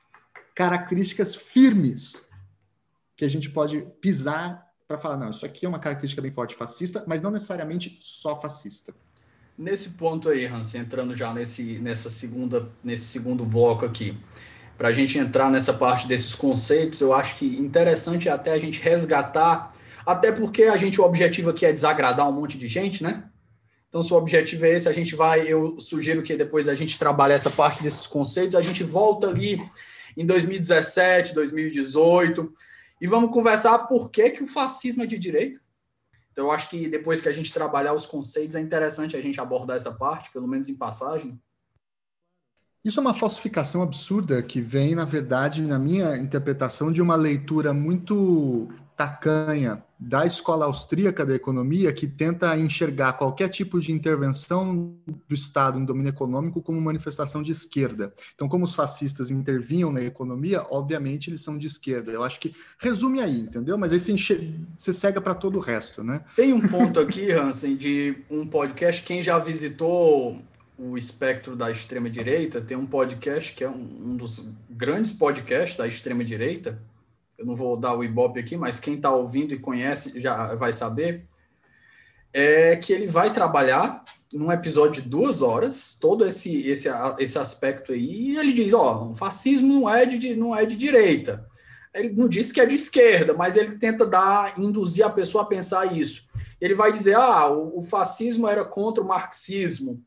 características 0.54 1.34
firmes 1.34 2.28
que 3.16 3.24
a 3.24 3.28
gente 3.28 3.50
pode 3.50 3.82
pisar 4.00 4.66
para 4.86 4.96
falar, 4.96 5.18
não, 5.18 5.30
isso 5.30 5.44
aqui 5.44 5.66
é 5.66 5.68
uma 5.68 5.78
característica 5.78 6.22
bem 6.22 6.30
forte 6.30 6.54
fascista, 6.54 7.04
mas 7.06 7.20
não 7.20 7.30
necessariamente 7.30 7.98
só 8.00 8.40
fascista. 8.40 8.94
Nesse 9.56 9.90
ponto 9.90 10.30
aí, 10.30 10.46
Hans, 10.46 10.74
entrando 10.74 11.14
já 11.14 11.34
nesse, 11.34 11.78
nessa 11.78 12.08
segunda, 12.08 12.70
nesse 12.82 13.04
segundo 13.04 13.44
bloco 13.44 13.84
aqui, 13.84 14.16
para 14.78 14.88
a 14.88 14.92
gente 14.92 15.18
entrar 15.18 15.50
nessa 15.50 15.74
parte 15.74 16.06
desses 16.06 16.34
conceitos, 16.34 17.00
eu 17.00 17.12
acho 17.12 17.36
que 17.36 17.44
interessante 17.58 18.28
até 18.28 18.52
a 18.52 18.58
gente 18.58 18.80
resgatar 18.80 19.74
até 20.08 20.32
porque 20.32 20.62
a 20.64 20.76
gente, 20.78 20.98
o 20.98 21.04
objetivo 21.04 21.50
aqui 21.50 21.66
é 21.66 21.72
desagradar 21.72 22.26
um 22.26 22.32
monte 22.32 22.56
de 22.56 22.66
gente, 22.66 23.02
né? 23.02 23.28
Então, 23.90 24.02
se 24.02 24.10
o 24.10 24.16
objetivo 24.16 24.64
é 24.64 24.70
esse, 24.70 24.88
a 24.88 24.92
gente 24.92 25.14
vai, 25.14 25.46
eu 25.46 25.78
sugiro 25.78 26.22
que 26.22 26.34
depois 26.34 26.66
a 26.66 26.74
gente 26.74 26.98
trabalhe 26.98 27.34
essa 27.34 27.50
parte 27.50 27.82
desses 27.82 28.06
conceitos, 28.06 28.54
a 28.54 28.62
gente 28.62 28.82
volta 28.82 29.28
ali 29.28 29.60
em 30.16 30.24
2017, 30.24 31.34
2018, 31.34 32.50
e 33.02 33.06
vamos 33.06 33.30
conversar 33.30 33.80
por 33.80 34.08
que, 34.08 34.30
que 34.30 34.42
o 34.42 34.46
fascismo 34.46 35.02
é 35.02 35.06
de 35.06 35.18
direita. 35.18 35.60
Então, 36.32 36.46
eu 36.46 36.52
acho 36.52 36.70
que 36.70 36.88
depois 36.88 37.20
que 37.20 37.28
a 37.28 37.32
gente 37.34 37.52
trabalhar 37.52 37.92
os 37.92 38.06
conceitos, 38.06 38.56
é 38.56 38.60
interessante 38.60 39.14
a 39.14 39.20
gente 39.20 39.38
abordar 39.38 39.76
essa 39.76 39.92
parte, 39.92 40.32
pelo 40.32 40.48
menos 40.48 40.70
em 40.70 40.78
passagem. 40.78 41.38
Isso 42.82 42.98
é 42.98 43.02
uma 43.02 43.12
falsificação 43.12 43.82
absurda 43.82 44.42
que 44.42 44.62
vem, 44.62 44.94
na 44.94 45.04
verdade, 45.04 45.60
na 45.60 45.78
minha 45.78 46.16
interpretação, 46.16 46.90
de 46.90 47.02
uma 47.02 47.14
leitura 47.14 47.74
muito 47.74 48.70
tacanha 48.98 49.80
da 49.96 50.26
escola 50.26 50.64
austríaca 50.64 51.24
da 51.24 51.32
economia 51.32 51.92
que 51.92 52.04
tenta 52.04 52.56
enxergar 52.58 53.12
qualquer 53.12 53.48
tipo 53.48 53.80
de 53.80 53.92
intervenção 53.92 54.96
do 55.28 55.34
Estado 55.34 55.78
no 55.78 55.86
domínio 55.86 56.10
econômico 56.10 56.60
como 56.60 56.80
manifestação 56.80 57.40
de 57.40 57.52
esquerda. 57.52 58.12
Então, 58.34 58.48
como 58.48 58.64
os 58.64 58.74
fascistas 58.74 59.30
intervinham 59.30 59.92
na 59.92 60.02
economia, 60.02 60.66
obviamente 60.68 61.30
eles 61.30 61.40
são 61.40 61.56
de 61.56 61.68
esquerda. 61.68 62.10
Eu 62.10 62.24
acho 62.24 62.40
que 62.40 62.52
resume 62.80 63.20
aí, 63.20 63.38
entendeu? 63.38 63.78
Mas 63.78 63.92
aí 63.92 64.00
você, 64.00 64.12
enche... 64.12 64.52
você 64.76 64.92
cega 64.92 65.20
para 65.20 65.34
todo 65.34 65.58
o 65.58 65.60
resto, 65.60 66.02
né? 66.02 66.24
Tem 66.34 66.52
um 66.52 66.60
ponto 66.60 66.98
aqui, 66.98 67.30
Hansen, 67.30 67.76
de 67.76 68.16
um 68.28 68.44
podcast. 68.44 69.02
Quem 69.04 69.22
já 69.22 69.38
visitou 69.38 70.42
o 70.76 70.98
espectro 70.98 71.54
da 71.54 71.70
extrema 71.70 72.10
direita, 72.10 72.60
tem 72.60 72.76
um 72.76 72.86
podcast 72.86 73.54
que 73.54 73.62
é 73.62 73.70
um, 73.70 73.88
um 74.06 74.16
dos 74.16 74.48
grandes 74.68 75.12
podcasts 75.12 75.76
da 75.76 75.86
extrema 75.86 76.24
direita 76.24 76.80
eu 77.38 77.46
não 77.46 77.54
vou 77.54 77.76
dar 77.76 77.96
o 77.96 78.02
Ibope 78.02 78.40
aqui, 78.40 78.56
mas 78.56 78.80
quem 78.80 78.94
está 78.94 79.12
ouvindo 79.12 79.54
e 79.54 79.58
conhece 79.58 80.20
já 80.20 80.56
vai 80.56 80.72
saber, 80.72 81.24
é 82.32 82.76
que 82.76 82.92
ele 82.92 83.06
vai 83.06 83.32
trabalhar 83.32 84.04
num 84.32 84.52
episódio 84.52 85.02
de 85.02 85.08
duas 85.08 85.40
horas, 85.40 85.96
todo 85.98 86.26
esse, 86.26 86.68
esse, 86.68 86.88
esse 87.18 87.38
aspecto 87.38 87.92
aí, 87.92 88.32
e 88.32 88.36
ele 88.36 88.52
diz, 88.52 88.74
ó, 88.74 89.08
o 89.10 89.14
fascismo 89.14 89.72
não 89.72 89.88
é, 89.88 90.04
de, 90.04 90.36
não 90.36 90.54
é 90.54 90.66
de 90.66 90.76
direita. 90.76 91.46
Ele 91.94 92.10
não 92.10 92.28
diz 92.28 92.52
que 92.52 92.60
é 92.60 92.66
de 92.66 92.74
esquerda, 92.74 93.32
mas 93.32 93.56
ele 93.56 93.78
tenta 93.78 94.04
dar, 94.04 94.58
induzir 94.58 95.06
a 95.06 95.10
pessoa 95.10 95.44
a 95.44 95.46
pensar 95.46 95.96
isso. 95.96 96.26
Ele 96.60 96.74
vai 96.74 96.92
dizer, 96.92 97.14
ah, 97.14 97.48
o, 97.48 97.78
o 97.78 97.82
fascismo 97.82 98.46
era 98.46 98.64
contra 98.64 99.02
o 99.02 99.06
marxismo, 99.06 100.02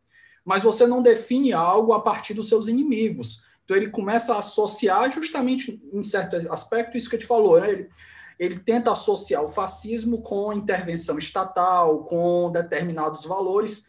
mas 0.46 0.62
você 0.62 0.86
não 0.86 1.02
define 1.02 1.54
algo 1.54 1.94
a 1.94 2.02
partir 2.02 2.34
dos 2.34 2.48
seus 2.48 2.67
inimigos. 2.67 3.44
Então 3.71 3.81
ele 3.81 3.89
começa 3.89 4.36
a 4.36 4.39
associar 4.39 5.10
justamente 5.10 5.79
em 5.93 6.03
certo 6.03 6.36
aspecto 6.51 6.97
isso 6.97 7.10
que 7.10 7.15
a 7.15 7.19
gente 7.19 7.27
falou, 7.27 7.57
né? 7.57 7.71
Ele, 7.71 7.89
ele 8.38 8.60
tenta 8.60 8.91
associar 8.91 9.41
o 9.41 9.47
fascismo 9.47 10.21
com 10.21 10.51
intervenção 10.51 11.17
estatal, 11.17 12.03
com 12.03 12.51
determinados 12.51 13.23
valores, 13.23 13.86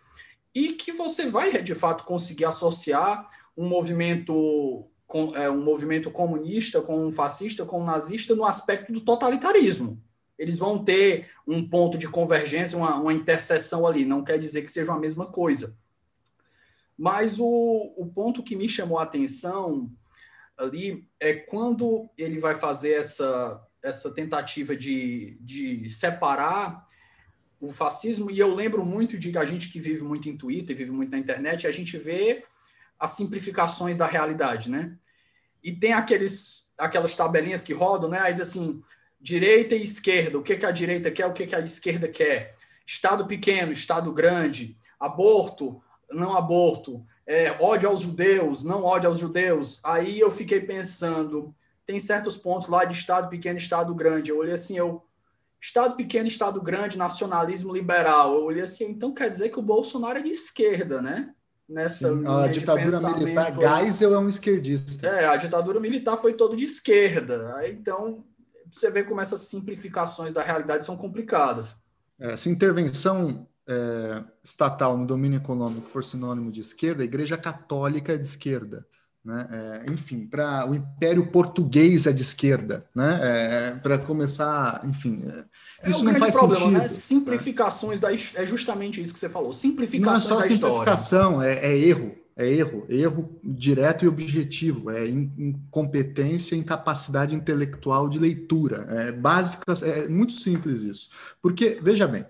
e 0.55 0.75
que 0.75 0.93
você 0.93 1.29
vai 1.29 1.61
de 1.61 1.75
fato 1.75 2.05
conseguir 2.05 2.45
associar 2.45 3.27
um 3.57 3.67
movimento 3.69 4.89
é, 5.35 5.51
um 5.51 5.65
movimento 5.65 6.13
comunista 6.13 6.81
com 6.81 7.05
um 7.05 7.11
fascista, 7.11 7.67
com 7.67 7.81
um 7.81 7.85
nazista 7.85 8.37
no 8.37 8.45
aspecto 8.45 8.93
do 8.93 9.01
totalitarismo. 9.01 10.01
Eles 10.39 10.61
vão 10.61 10.85
ter 10.85 11.29
um 11.45 11.69
ponto 11.69 11.99
de 11.99 12.07
convergência, 12.07 12.79
uma, 12.79 12.95
uma 13.01 13.13
interseção 13.13 13.85
ali. 13.85 14.05
Não 14.05 14.23
quer 14.23 14.39
dizer 14.39 14.63
que 14.63 14.71
seja 14.71 14.93
a 14.93 14.99
mesma 14.99 15.27
coisa. 15.27 15.77
Mas 17.03 17.41
o, 17.41 17.93
o 17.97 18.07
ponto 18.07 18.45
que 18.45 18.55
me 18.55 18.69
chamou 18.69 18.97
a 18.97 19.03
atenção 19.03 19.91
ali 20.57 21.05
é 21.19 21.35
quando 21.35 22.09
ele 22.17 22.39
vai 22.39 22.55
fazer 22.55 22.93
essa, 22.93 23.61
essa 23.83 24.15
tentativa 24.15 24.77
de, 24.77 25.37
de 25.41 25.91
separar 25.91 26.87
o 27.61 27.73
fascismo, 27.73 28.31
e 28.31 28.39
eu 28.39 28.55
lembro 28.55 28.85
muito 28.85 29.19
de 29.19 29.37
a 29.37 29.45
gente 29.45 29.69
que 29.69 29.81
vive 29.81 30.05
muito 30.05 30.29
em 30.29 30.37
Twitter, 30.37 30.77
vive 30.77 30.93
muito 30.93 31.11
na 31.11 31.19
internet, 31.19 31.67
a 31.67 31.73
gente 31.73 31.99
vê 31.99 32.45
as 32.97 33.11
simplificações 33.11 33.97
da 33.97 34.07
realidade, 34.07 34.71
né? 34.71 34.97
E 35.61 35.73
tem 35.73 35.93
aqueles, 35.93 36.73
aquelas 36.79 37.17
tabelinhas 37.17 37.65
que 37.65 37.73
rodam, 37.73 38.11
né? 38.11 38.21
Aí 38.21 38.41
assim, 38.41 38.81
direita 39.21 39.75
e 39.75 39.83
esquerda, 39.83 40.39
o 40.39 40.43
que, 40.43 40.57
que 40.57 40.67
a 40.67 40.71
direita 40.71 41.11
quer, 41.11 41.27
o 41.27 41.33
que, 41.33 41.49
que 41.49 41.57
a 41.57 41.59
esquerda 41.59 42.07
quer. 42.07 42.55
Estado 42.87 43.27
pequeno, 43.27 43.73
Estado 43.73 44.13
grande, 44.13 44.77
aborto, 45.01 45.83
não 46.15 46.37
aborto, 46.37 47.05
é, 47.27 47.53
ódio 47.61 47.89
aos 47.89 48.03
judeus, 48.03 48.63
não 48.63 48.85
ódio 48.85 49.09
aos 49.09 49.19
judeus. 49.19 49.81
Aí 49.85 50.19
eu 50.19 50.31
fiquei 50.31 50.61
pensando, 50.61 51.55
tem 51.87 51.99
certos 52.01 52.37
pontos 52.37 52.69
lá 52.69 52.85
de 52.85 52.95
Estado 52.95 53.29
pequeno, 53.29 53.59
Estado 53.59 53.95
grande. 53.95 54.31
Eu 54.31 54.39
olhei 54.39 54.55
assim, 54.55 54.77
eu 54.77 55.03
Estado 55.61 55.95
pequeno, 55.97 56.27
Estado 56.27 56.61
grande, 56.61 56.99
nacionalismo 56.99 57.73
liberal. 57.73 58.35
Eu 58.35 58.45
olhei 58.45 58.63
assim, 58.63 58.85
então 58.91 59.15
quer 59.15 59.31
dizer 59.31 59.51
que 59.51 59.59
o 59.59 59.63
Bolsonaro 59.63 60.19
é 60.19 60.23
de 60.23 60.31
esquerda, 60.31 61.01
né? 61.01 61.33
Nessa 61.69 62.13
Sim, 62.13 62.27
a 62.27 62.49
ditadura 62.49 63.01
militar, 63.01 63.81
Geisel 63.81 64.15
é 64.15 64.19
um 64.19 64.29
esquerdista. 64.29 65.07
É, 65.07 65.27
a 65.27 65.37
ditadura 65.37 65.79
militar 65.79 66.17
foi 66.17 66.35
todo 66.35 66.57
de 66.57 66.65
esquerda. 66.65 67.61
Então, 67.69 68.25
você 68.71 68.91
vê 68.91 69.05
como 69.05 69.21
essas 69.21 69.43
simplificações 69.43 70.35
da 70.35 70.43
realidade 70.43 70.85
são 70.85 70.97
complicadas. 70.97 71.77
Essa 72.19 72.51
intervenção 72.51 73.47
é, 73.69 74.23
estatal 74.43 74.97
no 74.97 75.07
domínio 75.07 75.39
econômico 75.39 75.89
for 75.89 76.03
sinônimo 76.03 76.51
de 76.51 76.61
esquerda, 76.61 77.03
a 77.03 77.05
Igreja 77.05 77.37
Católica 77.37 78.13
é 78.13 78.17
de 78.17 78.27
esquerda. 78.27 78.87
Né? 79.25 79.49
É, 79.87 79.93
enfim, 79.93 80.27
para 80.27 80.69
o 80.69 80.75
Império 80.75 81.25
Português 81.29 82.07
é 82.09 82.13
de 82.13 82.23
esquerda, 82.23 82.85
né? 82.93 83.21
É, 83.23 83.71
para 83.77 83.97
começar, 83.97 84.83
enfim, 84.85 85.23
é, 85.81 85.89
isso 85.89 86.03
não 86.03 86.13
faz 86.17 86.35
problema, 86.35 86.61
sentido. 86.61 86.81
Né? 86.81 86.89
Simplificações 86.89 88.01
né? 88.01 88.09
da 88.09 88.43
é 88.43 88.47
justamente 88.47 89.01
isso 89.01 89.13
que 89.13 89.21
você 89.21 89.29
falou. 89.29 89.53
Simplificações 89.53 90.29
não 90.29 90.41
é 90.41 90.43
só 90.43 90.49
simplificação, 90.49 91.41
é, 91.41 91.55
é, 91.55 91.79
erro, 91.79 92.17
é 92.37 92.49
erro, 92.49 92.85
erro 92.89 93.41
direto 93.45 94.05
e 94.05 94.09
objetivo, 94.09 94.91
é 94.91 95.07
incompetência, 95.07 96.57
incapacidade 96.57 97.33
intelectual 97.33 98.09
de 98.09 98.19
leitura, 98.19 98.87
é 98.89 99.13
básica, 99.13 99.73
é 99.83 100.09
muito 100.09 100.33
simples 100.33 100.83
isso. 100.83 101.11
Porque 101.41 101.79
veja 101.81 102.09
bem, 102.09 102.27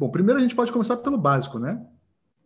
bom, 0.00 0.08
primeiro 0.08 0.38
a 0.38 0.42
gente 0.42 0.54
pode 0.54 0.72
começar 0.72 0.96
pelo 0.96 1.18
básico, 1.18 1.58
né? 1.58 1.78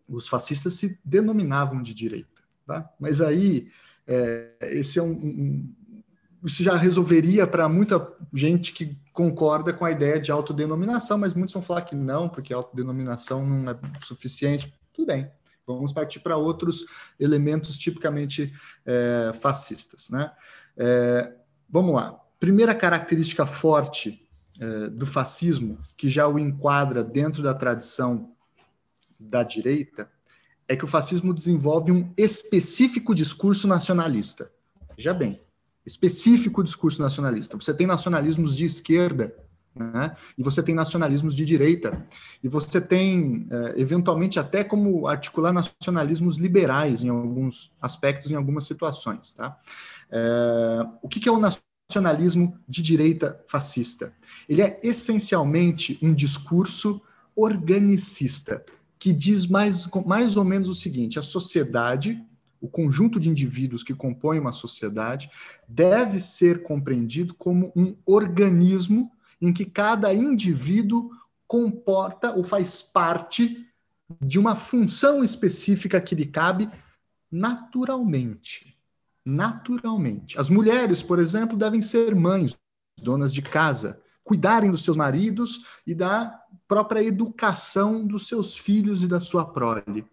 Os 0.09 0.27
fascistas 0.27 0.73
se 0.73 0.99
denominavam 1.05 1.81
de 1.81 1.95
direita. 1.95 2.43
Tá? 2.67 2.91
Mas 2.99 3.21
aí, 3.21 3.69
é, 4.09 4.57
esse 4.73 4.99
é 4.99 5.03
um, 5.03 5.13
um, 5.13 5.75
Isso 6.43 6.65
já 6.65 6.75
resolveria 6.75 7.47
para 7.47 7.69
muita 7.69 8.13
gente 8.33 8.73
que 8.73 8.99
concorda 9.13 9.73
com 9.73 9.85
a 9.85 9.93
ideia 9.93 10.19
de 10.19 10.33
autodenominação, 10.33 11.17
mas 11.17 11.33
muitos 11.33 11.55
vão 11.55 11.63
falar 11.63 11.83
que 11.83 11.95
não, 11.95 12.29
porque 12.29 12.53
autodenominação 12.53 13.47
não 13.47 13.71
é 13.71 13.79
suficiente. 14.01 14.75
Tudo 14.93 15.07
bem, 15.07 15.31
vamos 15.65 15.93
partir 15.93 16.19
para 16.19 16.37
outros 16.37 16.85
elementos 17.21 17.79
tipicamente 17.79 18.53
é, 18.85 19.33
fascistas. 19.41 20.11
Né? 20.11 20.29
É, 20.77 21.33
vamos 21.71 21.95
lá. 21.95 22.21
Primeira 22.41 22.75
característica 22.75 23.47
forte 23.47 24.24
do 24.93 25.07
fascismo, 25.07 25.79
que 25.97 26.09
já 26.09 26.29
o 26.29 26.39
enquadra 26.39 27.03
dentro 27.03 27.43
da 27.43 27.53
tradição 27.53 28.33
da 29.19 29.43
direita, 29.43 30.09
é 30.69 30.77
que 30.77 30.85
o 30.85 30.89
fascismo 30.89 31.35
desenvolve 31.35 31.93
um 31.93 32.13
específico 32.17 33.15
discurso 33.15 33.69
nacionalista. 33.69 34.51
Veja 34.97 35.13
bem, 35.13 35.41
específico 35.85 36.63
discurso 36.63 37.03
nacionalista. 37.03 37.57
Você 37.57 37.75
tem 37.75 37.87
nacionalismos 37.87 38.57
de 38.57 38.65
esquerda, 38.65 39.35
né? 39.75 40.17
e 40.39 40.43
você 40.43 40.63
tem 40.63 40.75
nacionalismos 40.75 41.35
de 41.35 41.45
direita, 41.45 42.07
e 42.43 42.49
você 42.49 42.81
tem, 42.81 43.47
é, 43.51 43.81
eventualmente, 43.81 44.39
até 44.39 44.65
como 44.65 45.07
articular 45.07 45.53
nacionalismos 45.53 46.37
liberais 46.37 47.03
em 47.03 47.09
alguns 47.09 47.73
aspectos, 47.81 48.31
em 48.31 48.37
algumas 48.37 48.65
situações. 48.65 49.33
Tá? 49.33 49.59
É, 50.11 50.87
o 51.03 51.09
que 51.09 51.29
é 51.29 51.33
o 51.33 51.39
nacionalismo 51.39 51.74
de 52.69 52.83
direita 52.83 53.43
fascista? 53.49 54.15
Ele 54.49 54.63
é 54.63 54.81
essencialmente 54.83 55.99
um 56.03 56.15
discurso 56.15 57.03
organicista 57.37 58.65
que 58.99 59.13
diz 59.13 59.47
mais, 59.47 59.87
mais 60.07 60.37
ou 60.37 60.45
menos 60.45 60.69
o 60.69 60.75
seguinte: 60.75 61.19
a 61.19 61.23
sociedade, 61.23 62.25
o 62.61 62.69
conjunto 62.69 63.21
de 63.21 63.29
indivíduos 63.29 63.83
que 63.83 63.95
compõem 63.95 64.39
uma 64.39 64.53
sociedade, 64.53 65.31
deve 65.69 66.19
ser 66.21 66.63
compreendido 66.63 67.35
como 67.35 67.73
um 67.77 67.95
organismo 68.07 69.13
em 69.41 69.53
que 69.53 69.67
cada 69.67 70.13
indivíduo 70.15 71.11
comporta 71.47 72.33
ou 72.35 72.43
faz 72.43 72.81
parte 72.81 73.67
de 74.23 74.39
uma 74.39 74.57
função 74.57 75.23
específica 75.23 76.01
que 76.01 76.15
lhe 76.15 76.27
cabe 76.27 76.71
naturalmente. 77.31 78.74
Naturalmente. 79.25 80.39
As 80.39 80.51
mulheres, 80.51 81.03
por 81.03 81.19
exemplo, 81.19 81.57
devem 81.57 81.81
ser 81.81 82.15
mães, 82.15 82.59
donas 83.03 83.33
de 83.33 83.41
casa, 83.41 84.01
cuidarem 84.23 84.71
dos 84.71 84.85
seus 84.85 84.97
maridos 84.97 85.65
e 85.87 85.95
da 85.95 86.43
própria 86.69 87.03
educação 87.03 88.07
dos 88.07 88.27
seus 88.27 88.57
filhos 88.57 89.03
e 89.03 89.07
da 89.07 89.21
sua 89.21 89.45
prole. 89.45 90.07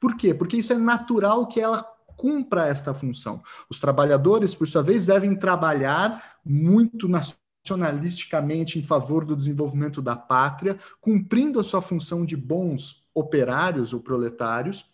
Por 0.00 0.16
quê? 0.16 0.34
Porque 0.34 0.58
isso 0.58 0.72
é 0.72 0.78
natural 0.78 1.46
que 1.46 1.60
ela 1.60 1.82
cumpra 2.16 2.66
esta 2.66 2.92
função. 2.92 3.42
Os 3.70 3.80
trabalhadores, 3.80 4.54
por 4.54 4.68
sua 4.68 4.82
vez, 4.82 5.06
devem 5.06 5.34
trabalhar 5.34 6.38
muito 6.44 7.08
nacionalisticamente 7.08 8.78
em 8.78 8.82
favor 8.82 9.24
do 9.24 9.36
desenvolvimento 9.36 10.02
da 10.02 10.14
pátria, 10.14 10.78
cumprindo 11.00 11.58
a 11.58 11.64
sua 11.64 11.80
função 11.80 12.24
de 12.24 12.36
bons 12.36 13.08
operários 13.14 13.92
ou 13.92 14.00
proletários 14.00 14.91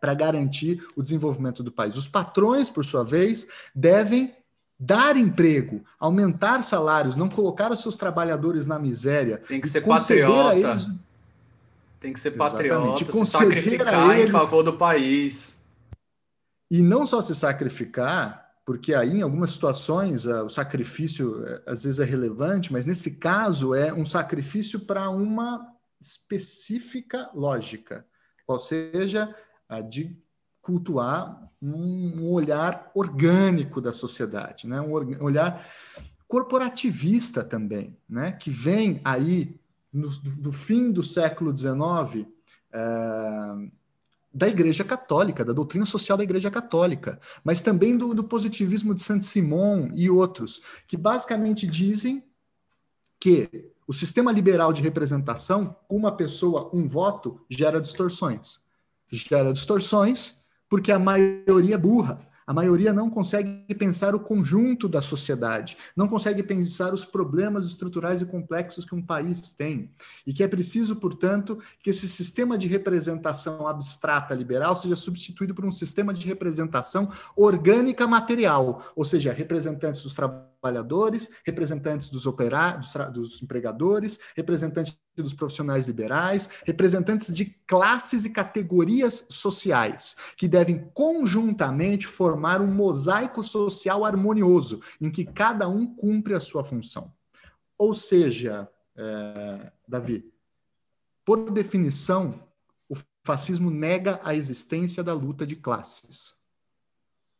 para 0.00 0.14
garantir 0.14 0.86
o 0.96 1.02
desenvolvimento 1.02 1.62
do 1.62 1.72
país. 1.72 1.96
Os 1.96 2.08
patrões, 2.08 2.70
por 2.70 2.84
sua 2.84 3.04
vez, 3.04 3.48
devem 3.74 4.34
dar 4.78 5.16
emprego, 5.16 5.82
aumentar 5.98 6.62
salários, 6.62 7.16
não 7.16 7.28
colocar 7.28 7.72
os 7.72 7.80
seus 7.80 7.96
trabalhadores 7.96 8.66
na 8.66 8.78
miséria. 8.78 9.38
Tem 9.38 9.60
que 9.60 9.68
ser 9.68 9.80
patriota. 9.82 10.56
Eles... 10.56 10.88
Tem 11.98 12.12
que 12.12 12.20
ser 12.20 12.32
patriota, 12.32 13.10
se 13.10 13.26
sacrificar 13.26 14.16
eles... 14.16 14.28
em 14.28 14.32
favor 14.32 14.62
do 14.62 14.74
país. 14.74 15.60
E 16.70 16.82
não 16.82 17.06
só 17.06 17.22
se 17.22 17.34
sacrificar, 17.34 18.46
porque 18.66 18.92
aí 18.92 19.18
em 19.18 19.22
algumas 19.22 19.50
situações 19.50 20.26
o 20.26 20.48
sacrifício 20.48 21.42
é, 21.46 21.62
às 21.66 21.84
vezes 21.84 22.00
é 22.00 22.04
relevante, 22.04 22.72
mas 22.72 22.84
nesse 22.84 23.12
caso 23.12 23.74
é 23.74 23.92
um 23.92 24.04
sacrifício 24.04 24.80
para 24.80 25.08
uma 25.08 25.66
específica 26.00 27.30
lógica, 27.34 28.04
ou 28.46 28.58
seja, 28.58 29.34
de 29.88 30.16
cultuar 30.60 31.50
um 31.62 32.28
olhar 32.30 32.90
orgânico 32.94 33.80
da 33.80 33.92
sociedade, 33.92 34.66
né? 34.66 34.80
um 34.80 34.92
olhar 35.24 35.66
corporativista 36.28 37.42
também, 37.42 37.96
né? 38.08 38.32
que 38.32 38.50
vem 38.50 39.00
aí 39.04 39.58
no, 39.92 40.08
do 40.08 40.52
fim 40.52 40.90
do 40.90 41.02
século 41.02 41.56
XIX 41.56 42.26
é, 42.72 42.80
da 44.32 44.48
Igreja 44.48 44.84
Católica, 44.84 45.44
da 45.44 45.52
doutrina 45.52 45.86
social 45.86 46.18
da 46.18 46.24
Igreja 46.24 46.50
Católica, 46.50 47.18
mas 47.42 47.62
também 47.62 47.96
do, 47.96 48.12
do 48.12 48.22
positivismo 48.22 48.94
de 48.94 49.02
Saint-Simon 49.02 49.90
e 49.94 50.10
outros, 50.10 50.60
que 50.86 50.96
basicamente 50.96 51.66
dizem 51.66 52.22
que 53.18 53.72
o 53.86 53.94
sistema 53.94 54.30
liberal 54.30 54.72
de 54.72 54.82
representação, 54.82 55.74
uma 55.88 56.12
pessoa, 56.12 56.70
um 56.74 56.86
voto, 56.86 57.40
gera 57.48 57.80
distorções. 57.80 58.65
Gera 59.10 59.52
distorções 59.52 60.36
porque 60.68 60.90
a 60.90 60.98
maioria 60.98 61.74
é 61.74 61.78
burra. 61.78 62.20
A 62.46 62.52
maioria 62.52 62.92
não 62.92 63.10
consegue 63.10 63.74
pensar 63.74 64.14
o 64.14 64.20
conjunto 64.20 64.88
da 64.88 65.02
sociedade, 65.02 65.76
não 65.96 66.06
consegue 66.06 66.44
pensar 66.44 66.94
os 66.94 67.04
problemas 67.04 67.66
estruturais 67.66 68.22
e 68.22 68.26
complexos 68.26 68.84
que 68.84 68.94
um 68.94 69.02
país 69.02 69.52
tem. 69.52 69.90
E 70.24 70.32
que 70.32 70.44
é 70.44 70.48
preciso, 70.48 70.94
portanto, 70.94 71.58
que 71.82 71.90
esse 71.90 72.06
sistema 72.06 72.56
de 72.56 72.68
representação 72.68 73.66
abstrata 73.66 74.32
liberal 74.32 74.76
seja 74.76 74.94
substituído 74.94 75.56
por 75.56 75.64
um 75.64 75.72
sistema 75.72 76.14
de 76.14 76.24
representação 76.24 77.10
orgânica 77.34 78.06
material, 78.06 78.92
ou 78.94 79.04
seja, 79.04 79.32
representantes 79.32 80.04
dos 80.04 80.14
trabalhadores 80.14 80.55
trabalhadores, 80.60 81.30
representantes 81.44 82.08
dos 82.08 82.26
operários, 82.26 82.92
dos, 83.12 83.42
empregadores, 83.42 84.18
representantes 84.34 84.96
dos 85.16 85.34
profissionais 85.34 85.86
liberais, 85.86 86.48
representantes 86.64 87.32
de 87.32 87.46
classes 87.66 88.24
e 88.24 88.30
categorias 88.30 89.26
sociais, 89.30 90.16
que 90.36 90.46
devem 90.46 90.90
conjuntamente 90.92 92.06
formar 92.06 92.60
um 92.60 92.66
mosaico 92.66 93.42
social 93.42 94.04
harmonioso, 94.04 94.82
em 95.00 95.10
que 95.10 95.24
cada 95.24 95.68
um 95.68 95.86
cumpre 95.86 96.34
a 96.34 96.40
sua 96.40 96.64
função. 96.64 97.12
Ou 97.78 97.94
seja, 97.94 98.68
é, 98.96 99.72
Davi, 99.86 100.32
por 101.24 101.50
definição, 101.50 102.42
o 102.88 102.94
fascismo 103.24 103.70
nega 103.70 104.20
a 104.22 104.34
existência 104.34 105.02
da 105.02 105.12
luta 105.12 105.46
de 105.46 105.56
classes. 105.56 106.36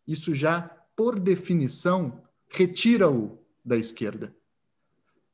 Isso 0.06 0.34
já, 0.34 0.62
por 0.94 1.18
definição, 1.18 2.22
retira-o 2.56 3.38
da 3.64 3.76
esquerda. 3.76 4.34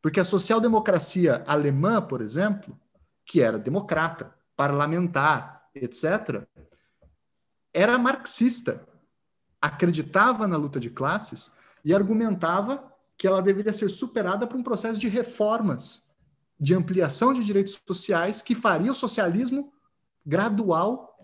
Porque 0.01 0.19
a 0.19 0.25
social-democracia 0.25 1.45
alemã, 1.47 2.03
por 2.03 2.21
exemplo, 2.21 2.79
que 3.25 3.41
era 3.41 3.59
democrata, 3.59 4.35
parlamentar, 4.57 5.69
etc., 5.75 6.45
era 7.73 7.97
marxista, 7.97 8.87
acreditava 9.61 10.49
na 10.49 10.57
luta 10.57 10.81
de 10.81 10.91
classes 10.91 11.53
e 11.85 11.95
argumentava 11.95 12.93
que 13.17 13.27
ela 13.27 13.41
deveria 13.41 13.73
ser 13.73 13.89
superada 13.89 14.47
por 14.47 14.57
um 14.57 14.63
processo 14.63 14.99
de 14.99 15.09
reformas, 15.09 16.11
de 16.59 16.75
ampliação 16.75 17.33
de 17.33 17.45
direitos 17.45 17.81
sociais 17.87 18.43
que 18.43 18.55
faria 18.55 18.91
o 18.91 18.95
socialismo 18.95 19.73
gradual 20.27 21.17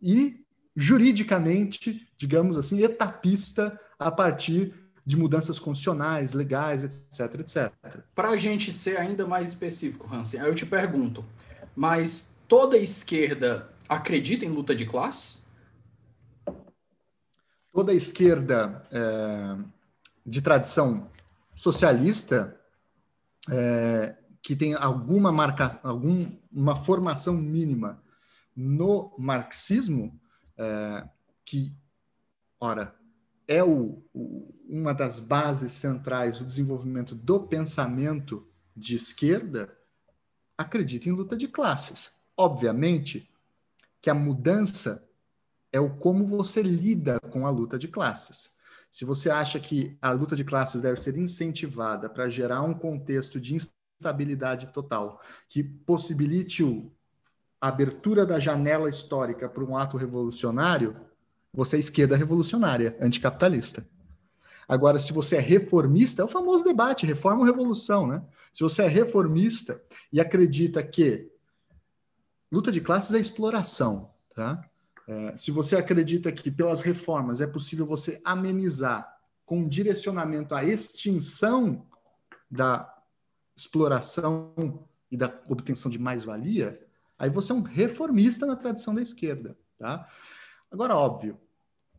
e 0.00 0.44
juridicamente, 0.74 2.08
digamos 2.16 2.56
assim, 2.56 2.82
etapista 2.82 3.78
a 3.98 4.10
partir 4.10 4.81
de 5.04 5.16
mudanças 5.16 5.58
constitucionais, 5.58 6.32
legais, 6.32 6.84
etc, 6.84 7.40
etc. 7.40 7.72
Para 8.14 8.30
a 8.30 8.36
gente 8.36 8.72
ser 8.72 8.98
ainda 8.98 9.26
mais 9.26 9.50
específico, 9.50 10.08
Hansen, 10.12 10.40
aí 10.40 10.48
eu 10.48 10.54
te 10.54 10.64
pergunto, 10.64 11.24
mas 11.74 12.28
toda 12.46 12.76
esquerda 12.76 13.68
acredita 13.88 14.44
em 14.44 14.50
luta 14.50 14.74
de 14.74 14.86
classe? 14.86 15.42
Toda 17.72 17.92
esquerda 17.92 18.86
é, 18.92 19.56
de 20.24 20.40
tradição 20.40 21.10
socialista 21.54 22.56
é, 23.50 24.16
que 24.42 24.54
tem 24.54 24.74
alguma 24.74 25.32
marca, 25.32 25.80
alguma 25.82 26.76
formação 26.76 27.34
mínima 27.34 28.02
no 28.54 29.14
marxismo, 29.18 30.20
é, 30.58 31.08
que, 31.44 31.74
ora, 32.60 32.94
é 33.46 33.62
o, 33.62 34.02
o, 34.12 34.54
uma 34.68 34.94
das 34.94 35.20
bases 35.20 35.72
centrais 35.72 36.38
do 36.38 36.44
desenvolvimento 36.44 37.14
do 37.14 37.40
pensamento 37.40 38.46
de 38.76 38.96
esquerda, 38.96 39.76
acredita 40.56 41.08
em 41.08 41.12
luta 41.12 41.36
de 41.36 41.48
classes. 41.48 42.10
Obviamente 42.36 43.28
que 44.00 44.10
a 44.10 44.14
mudança 44.14 45.06
é 45.72 45.80
o 45.80 45.90
como 45.96 46.26
você 46.26 46.62
lida 46.62 47.20
com 47.30 47.46
a 47.46 47.50
luta 47.50 47.78
de 47.78 47.88
classes. 47.88 48.54
Se 48.90 49.04
você 49.04 49.30
acha 49.30 49.58
que 49.58 49.96
a 50.02 50.10
luta 50.10 50.36
de 50.36 50.44
classes 50.44 50.80
deve 50.80 51.00
ser 51.00 51.16
incentivada 51.16 52.10
para 52.10 52.28
gerar 52.28 52.62
um 52.62 52.74
contexto 52.74 53.40
de 53.40 53.54
instabilidade 53.54 54.66
total, 54.66 55.20
que 55.48 55.62
possibilite 55.62 56.62
a 57.60 57.68
abertura 57.68 58.26
da 58.26 58.38
janela 58.38 58.90
histórica 58.90 59.48
para 59.48 59.64
um 59.64 59.76
ato 59.76 59.96
revolucionário, 59.96 60.96
você 61.52 61.76
é 61.76 61.80
esquerda 61.80 62.16
revolucionária, 62.16 62.96
anticapitalista. 63.00 63.86
Agora, 64.66 64.98
se 64.98 65.12
você 65.12 65.36
é 65.36 65.40
reformista, 65.40 66.22
é 66.22 66.24
o 66.24 66.28
famoso 66.28 66.64
debate, 66.64 67.04
reforma 67.04 67.40
ou 67.40 67.46
revolução, 67.46 68.06
né? 68.06 68.22
Se 68.52 68.62
você 68.62 68.82
é 68.82 68.86
reformista 68.86 69.82
e 70.12 70.20
acredita 70.20 70.82
que 70.82 71.30
luta 72.50 72.70
de 72.70 72.80
classes 72.80 73.14
é 73.14 73.18
exploração, 73.18 74.10
tá? 74.34 74.62
É, 75.06 75.36
se 75.36 75.50
você 75.50 75.76
acredita 75.76 76.30
que 76.30 76.50
pelas 76.50 76.80
reformas 76.80 77.40
é 77.40 77.46
possível 77.46 77.84
você 77.84 78.20
amenizar 78.24 79.10
com 79.44 79.68
direcionamento 79.68 80.54
à 80.54 80.64
extinção 80.64 81.86
da 82.50 82.88
exploração 83.56 84.86
e 85.10 85.16
da 85.16 85.42
obtenção 85.48 85.90
de 85.90 85.98
mais-valia, 85.98 86.80
aí 87.18 87.28
você 87.28 87.52
é 87.52 87.54
um 87.54 87.62
reformista 87.62 88.46
na 88.46 88.56
tradição 88.56 88.94
da 88.94 89.02
esquerda, 89.02 89.56
tá? 89.78 90.08
Agora, 90.72 90.96
óbvio, 90.96 91.38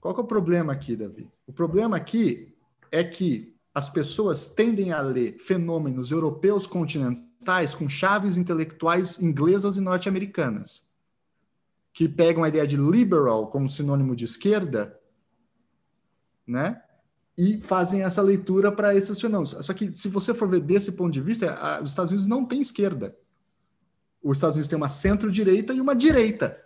qual 0.02 0.18
é 0.18 0.20
o 0.20 0.24
problema 0.24 0.74
aqui, 0.74 0.96
Davi? 0.96 1.32
O 1.46 1.54
problema 1.54 1.96
aqui 1.96 2.56
é 2.92 3.04
que 3.04 3.56
as 3.74 3.88
pessoas 3.88 4.48
tendem 4.48 4.92
a 4.92 5.00
ler 5.00 5.38
fenômenos 5.40 6.10
europeus 6.10 6.66
continentais 6.66 7.76
com 7.76 7.88
chaves 7.88 8.36
intelectuais 8.36 9.22
inglesas 9.22 9.78
e 9.78 9.82
norte-americanas, 9.82 10.86
que 11.94 12.10
pegam 12.10 12.44
a 12.44 12.50
ideia 12.50 12.66
de 12.66 12.76
liberal 12.76 13.48
como 13.48 13.70
sinônimo 13.70 14.16
de 14.16 14.26
esquerda, 14.26 15.00
né? 16.46 16.82
E 17.38 17.62
fazem 17.62 18.04
essa 18.04 18.22
leitura 18.22 18.72
para 18.72 18.96
esses 18.96 19.22
fenômenos. 19.22 19.56
Só 19.66 19.74
que, 19.74 19.94
se 19.94 20.08
você 20.08 20.34
for 20.34 20.48
ver 20.48 20.62
desse 20.62 20.94
ponto 20.94 21.12
de 21.12 21.22
vista, 21.22 21.54
a, 21.54 21.82
os 21.82 21.92
Estados 21.92 22.12
Unidos 22.12 22.28
não 22.28 22.44
têm 22.44 22.62
esquerda. 22.62 23.16
Os 24.22 24.38
Estados 24.38 24.56
Unidos 24.56 24.68
têm 24.68 24.78
uma 24.78 24.90
centro-direita 24.90 25.74
e 25.74 25.82
uma 25.82 25.96
direita 25.96 26.64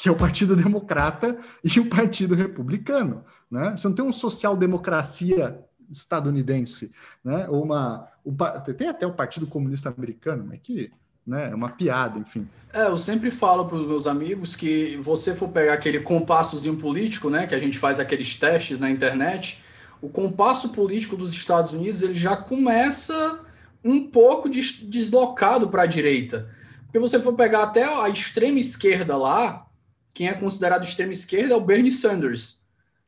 que 0.00 0.08
é 0.08 0.12
o 0.12 0.16
Partido 0.16 0.56
Democrata 0.56 1.38
e 1.62 1.78
o 1.78 1.90
Partido 1.90 2.34
Republicano. 2.34 3.22
Né? 3.50 3.74
Você 3.76 3.86
não 3.86 3.94
tem 3.94 4.04
uma 4.04 4.12
social-democracia 4.12 5.62
estadunidense, 5.90 6.90
né? 7.22 7.46
ou 7.48 7.62
uma. 7.62 8.08
Um, 8.24 8.34
tem 8.74 8.88
até 8.88 9.06
o 9.06 9.12
Partido 9.12 9.46
Comunista 9.46 9.92
Americano, 9.94 10.44
mas 10.48 10.60
que 10.62 10.90
né, 11.26 11.50
é 11.50 11.54
uma 11.54 11.68
piada, 11.68 12.18
enfim. 12.18 12.48
É, 12.72 12.86
eu 12.86 12.96
sempre 12.96 13.30
falo 13.30 13.66
para 13.66 13.76
os 13.76 13.86
meus 13.86 14.06
amigos 14.06 14.56
que 14.56 14.96
você 14.96 15.34
for 15.34 15.48
pegar 15.48 15.74
aquele 15.74 16.00
compassozinho 16.00 16.76
político, 16.76 17.28
né, 17.28 17.46
que 17.46 17.54
a 17.54 17.60
gente 17.60 17.78
faz 17.78 18.00
aqueles 18.00 18.34
testes 18.36 18.80
na 18.80 18.90
internet, 18.90 19.62
o 20.00 20.08
compasso 20.08 20.70
político 20.70 21.16
dos 21.16 21.32
Estados 21.32 21.74
Unidos 21.74 22.02
ele 22.02 22.14
já 22.14 22.36
começa 22.36 23.40
um 23.84 24.08
pouco 24.08 24.48
deslocado 24.48 25.68
para 25.68 25.82
a 25.82 25.86
direita. 25.86 26.48
Porque 26.84 26.98
você 26.98 27.20
for 27.20 27.34
pegar 27.34 27.64
até 27.64 27.84
a 27.84 28.08
extrema 28.08 28.58
esquerda 28.58 29.16
lá, 29.16 29.66
quem 30.12 30.28
é 30.28 30.34
considerado 30.34 30.84
extrema 30.84 31.12
esquerda 31.12 31.54
é 31.54 31.56
o 31.56 31.60
Bernie 31.60 31.92
Sanders. 31.92 32.60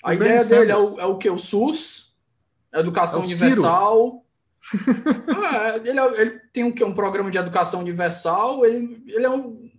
A 0.03 0.11
o 0.11 0.13
ideia 0.15 0.45
Bernie 0.45 0.49
dele 0.49 0.73
é 0.73 0.77
o, 0.77 1.01
é 1.01 1.07
o 1.07 1.19
que? 1.19 1.29
O 1.29 1.39
SUS, 1.39 2.17
educação 2.73 3.23
é 3.23 3.25
universal. 3.25 4.25
é, 5.55 5.89
ele, 5.89 5.99
é, 5.99 6.21
ele, 6.21 6.41
tem 6.53 6.65
um, 6.65 6.73
que, 6.73 6.85
um 6.85 6.95
programa 6.95 7.31
de 7.31 7.39
educação 7.39 7.81
universal. 7.81 8.65
Ele, 8.65 9.03
ele 9.07 9.25
é 9.25 9.31
um. 9.31 9.71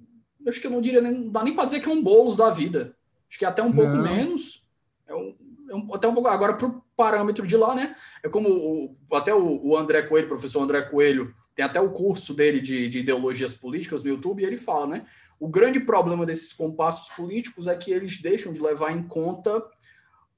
Acho 0.47 0.59
que 0.59 0.67
eu 0.67 0.71
não 0.71 0.81
diria 0.81 1.01
nem. 1.01 1.11
Não 1.11 1.31
dá 1.31 1.43
nem 1.43 1.55
para 1.55 1.65
dizer 1.65 1.79
que 1.79 1.89
é 1.89 1.91
um 1.91 2.03
bolos 2.03 2.35
da 2.35 2.49
vida. 2.49 2.95
Acho 3.29 3.39
que 3.39 3.45
é 3.45 3.47
até 3.47 3.63
um 3.63 3.71
pouco 3.71 3.91
não. 3.91 4.03
menos. 4.03 4.63
É 5.07 5.15
um, 5.15 5.35
é 5.69 5.75
um, 5.75 5.93
até 5.93 6.07
um 6.07 6.13
pouco. 6.13 6.29
Agora, 6.29 6.53
para 6.53 6.67
o 6.67 6.83
parâmetro 6.95 7.47
de 7.47 7.57
lá, 7.57 7.73
né? 7.73 7.95
É 8.21 8.29
como 8.29 8.49
o, 8.49 8.97
até 9.15 9.33
o, 9.33 9.59
o 9.65 9.77
André 9.77 10.03
Coelho, 10.03 10.27
professor 10.27 10.61
André 10.61 10.81
Coelho, 10.83 11.33
tem 11.55 11.65
até 11.65 11.79
o 11.79 11.91
curso 11.91 12.33
dele 12.33 12.59
de, 12.59 12.89
de 12.89 12.99
ideologias 12.99 13.55
políticas 13.55 14.03
no 14.03 14.09
YouTube, 14.09 14.41
e 14.41 14.45
ele 14.45 14.57
fala, 14.57 14.87
né? 14.87 15.05
O 15.43 15.49
grande 15.49 15.77
problema 15.77 16.25
desses 16.25 16.53
compassos 16.53 17.13
políticos 17.13 17.67
é 17.67 17.75
que 17.75 17.91
eles 17.91 18.21
deixam 18.21 18.53
de 18.53 18.61
levar 18.61 18.93
em 18.93 19.03
conta 19.03 19.61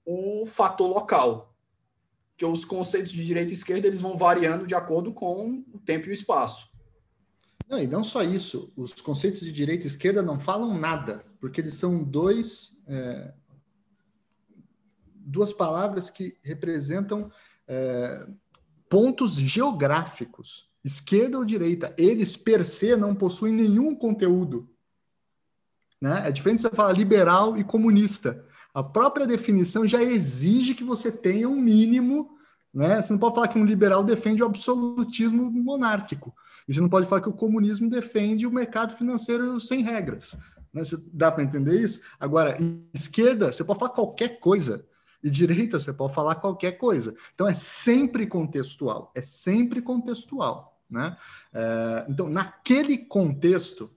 o 0.03 0.47
fator 0.47 0.87
local, 0.87 1.55
que 2.35 2.43
os 2.43 2.65
conceitos 2.65 3.11
de 3.11 3.23
direita 3.23 3.51
e 3.51 3.53
esquerda 3.53 3.85
eles 3.85 4.01
vão 4.01 4.17
variando 4.17 4.65
de 4.65 4.73
acordo 4.73 5.13
com 5.13 5.63
o 5.71 5.77
tempo 5.77 6.07
e 6.07 6.09
o 6.09 6.11
espaço. 6.11 6.71
Não, 7.69 7.77
e 7.77 7.85
não 7.85 8.03
só 8.03 8.23
isso, 8.23 8.73
os 8.75 8.99
conceitos 8.99 9.41
de 9.41 9.51
direita 9.51 9.83
e 9.83 9.87
esquerda 9.87 10.23
não 10.23 10.39
falam 10.39 10.75
nada, 10.75 11.23
porque 11.39 11.61
eles 11.61 11.75
são 11.75 12.03
dois 12.03 12.83
é, 12.87 13.31
duas 15.07 15.53
palavras 15.53 16.09
que 16.09 16.35
representam 16.41 17.31
é, 17.67 18.27
pontos 18.89 19.35
geográficos, 19.35 20.71
esquerda 20.83 21.37
ou 21.37 21.45
direita. 21.45 21.93
Eles 21.95 22.35
per 22.35 22.65
se 22.65 22.95
não 22.95 23.13
possuem 23.13 23.53
nenhum 23.53 23.95
conteúdo 23.95 24.67
né? 26.01 26.27
É 26.27 26.31
diferente 26.31 26.61
você 26.61 26.69
falar 26.69 26.91
liberal 26.91 27.57
e 27.57 27.63
comunista. 27.63 28.45
A 28.73 28.83
própria 28.83 29.25
definição 29.25 29.87
já 29.87 30.03
exige 30.03 30.75
que 30.75 30.83
você 30.83 31.11
tenha 31.11 31.47
um 31.47 31.55
mínimo. 31.55 32.35
Né? 32.73 33.01
Você 33.01 33.13
não 33.13 33.19
pode 33.19 33.35
falar 33.35 33.47
que 33.47 33.57
um 33.57 33.65
liberal 33.65 34.03
defende 34.03 34.43
o 34.43 34.45
absolutismo 34.45 35.49
monárquico. 35.49 36.35
E 36.67 36.73
você 36.73 36.81
não 36.81 36.89
pode 36.89 37.07
falar 37.07 37.21
que 37.21 37.29
o 37.29 37.33
comunismo 37.33 37.89
defende 37.89 38.45
o 38.45 38.51
mercado 38.51 38.95
financeiro 38.95 39.59
sem 39.59 39.81
regras. 39.81 40.35
Né? 40.73 40.81
Dá 41.13 41.31
para 41.31 41.43
entender 41.43 41.79
isso? 41.79 42.01
Agora, 42.19 42.57
esquerda, 42.93 43.53
você 43.53 43.63
pode 43.63 43.79
falar 43.79 43.91
qualquer 43.91 44.39
coisa. 44.39 44.85
E 45.23 45.29
direita, 45.29 45.79
você 45.79 45.93
pode 45.93 46.13
falar 46.13 46.35
qualquer 46.35 46.73
coisa. 46.73 47.15
Então, 47.33 47.47
é 47.47 47.53
sempre 47.53 48.27
contextual. 48.27 49.11
É 49.15 49.21
sempre 49.21 49.81
contextual. 49.81 50.77
Né? 50.89 51.15
É, 51.53 52.05
então, 52.09 52.29
naquele 52.29 52.97
contexto 52.97 53.89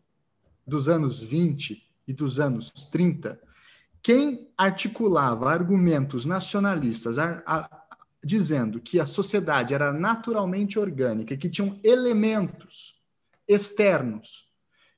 dos 0.67 0.89
anos 0.89 1.19
20, 1.19 1.88
e 2.09 2.13
dos 2.15 2.41
anos 2.41 2.73
30, 2.91 3.39
quem 4.03 4.51
articulava 4.57 5.51
argumentos 5.51 6.25
nacionalistas 6.25 7.19
a, 7.19 7.43
a, 7.47 7.83
dizendo 8.25 8.81
que 8.81 8.99
a 8.99 9.05
sociedade 9.05 9.75
era 9.75 9.93
naturalmente 9.93 10.79
orgânica, 10.79 11.37
que 11.37 11.51
tinham 11.51 11.79
elementos 11.85 13.01
externos 13.47 14.49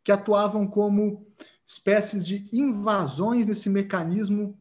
que 0.04 0.12
atuavam 0.12 0.66
como 0.66 1.26
espécies 1.66 2.24
de 2.24 2.48
invasões 2.52 3.46
nesse 3.46 3.68
mecanismo 3.68 4.56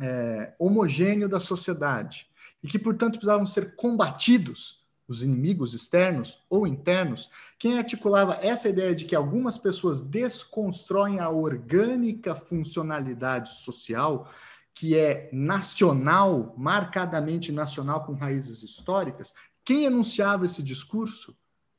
é, 0.00 0.54
homogêneo 0.58 1.28
da 1.28 1.40
sociedade 1.40 2.26
e 2.62 2.68
que, 2.68 2.78
portanto, 2.78 3.14
precisavam 3.14 3.46
ser 3.46 3.74
combatidos 3.74 4.79
os 5.10 5.22
inimigos 5.22 5.74
externos 5.74 6.42
ou 6.48 6.66
internos, 6.66 7.28
quem 7.58 7.76
articulava 7.76 8.38
essa 8.40 8.68
ideia 8.68 8.94
de 8.94 9.04
que 9.04 9.16
algumas 9.16 9.58
pessoas 9.58 10.00
desconstroem 10.00 11.18
a 11.18 11.28
orgânica 11.28 12.34
funcionalidade 12.34 13.52
social, 13.54 14.30
que 14.72 14.96
é 14.96 15.28
nacional, 15.32 16.54
marcadamente 16.56 17.50
nacional 17.52 18.04
com 18.04 18.14
raízes 18.14 18.62
históricas, 18.62 19.34
quem 19.64 19.84
enunciava 19.84 20.44
esse 20.44 20.62
discurso 20.62 21.36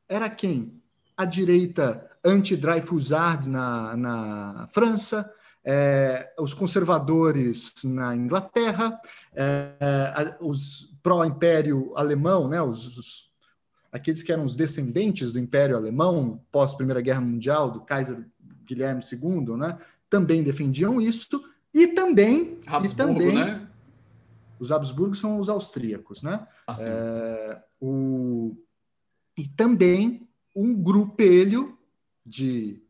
era 0.08 0.30
quem? 0.30 0.82
a 1.22 1.26
direita 1.26 2.10
anti-Dreyfusard 2.24 3.48
na, 3.48 3.96
na 3.96 4.70
França, 4.72 5.32
é, 5.64 6.34
os 6.40 6.54
conservadores 6.54 7.74
na 7.84 8.16
Inglaterra, 8.16 9.00
é, 9.34 10.38
os 10.40 10.96
pró-império 11.04 11.94
alemão, 11.96 12.48
né, 12.48 12.62
os, 12.62 12.98
os, 12.98 13.34
aqueles 13.92 14.24
que 14.24 14.32
eram 14.32 14.46
os 14.46 14.56
descendentes 14.56 15.32
do 15.32 15.40
Império 15.40 15.76
Alemão 15.76 16.42
pós 16.52 16.74
Primeira 16.74 17.02
Guerra 17.02 17.22
Mundial, 17.22 17.72
do 17.72 17.82
Kaiser 17.82 18.26
Guilherme 18.66 19.02
II, 19.04 19.58
né, 19.58 19.78
também 20.10 20.44
defendiam 20.44 21.00
isso, 21.00 21.44
e 21.74 21.88
também, 21.88 22.60
Habsburgo, 22.66 23.14
e 23.14 23.16
também 23.16 23.36
né? 23.36 23.68
os 24.60 24.72
Habsburgos 24.72 25.20
são 25.20 25.40
os 25.40 25.48
austríacos, 25.48 26.22
né? 26.22 26.46
Ah, 26.68 26.74
é, 26.80 27.64
o, 27.80 28.56
e 29.38 29.48
também 29.48 30.28
um 30.56 30.76
grupelho 30.76 31.78
de 32.26 32.84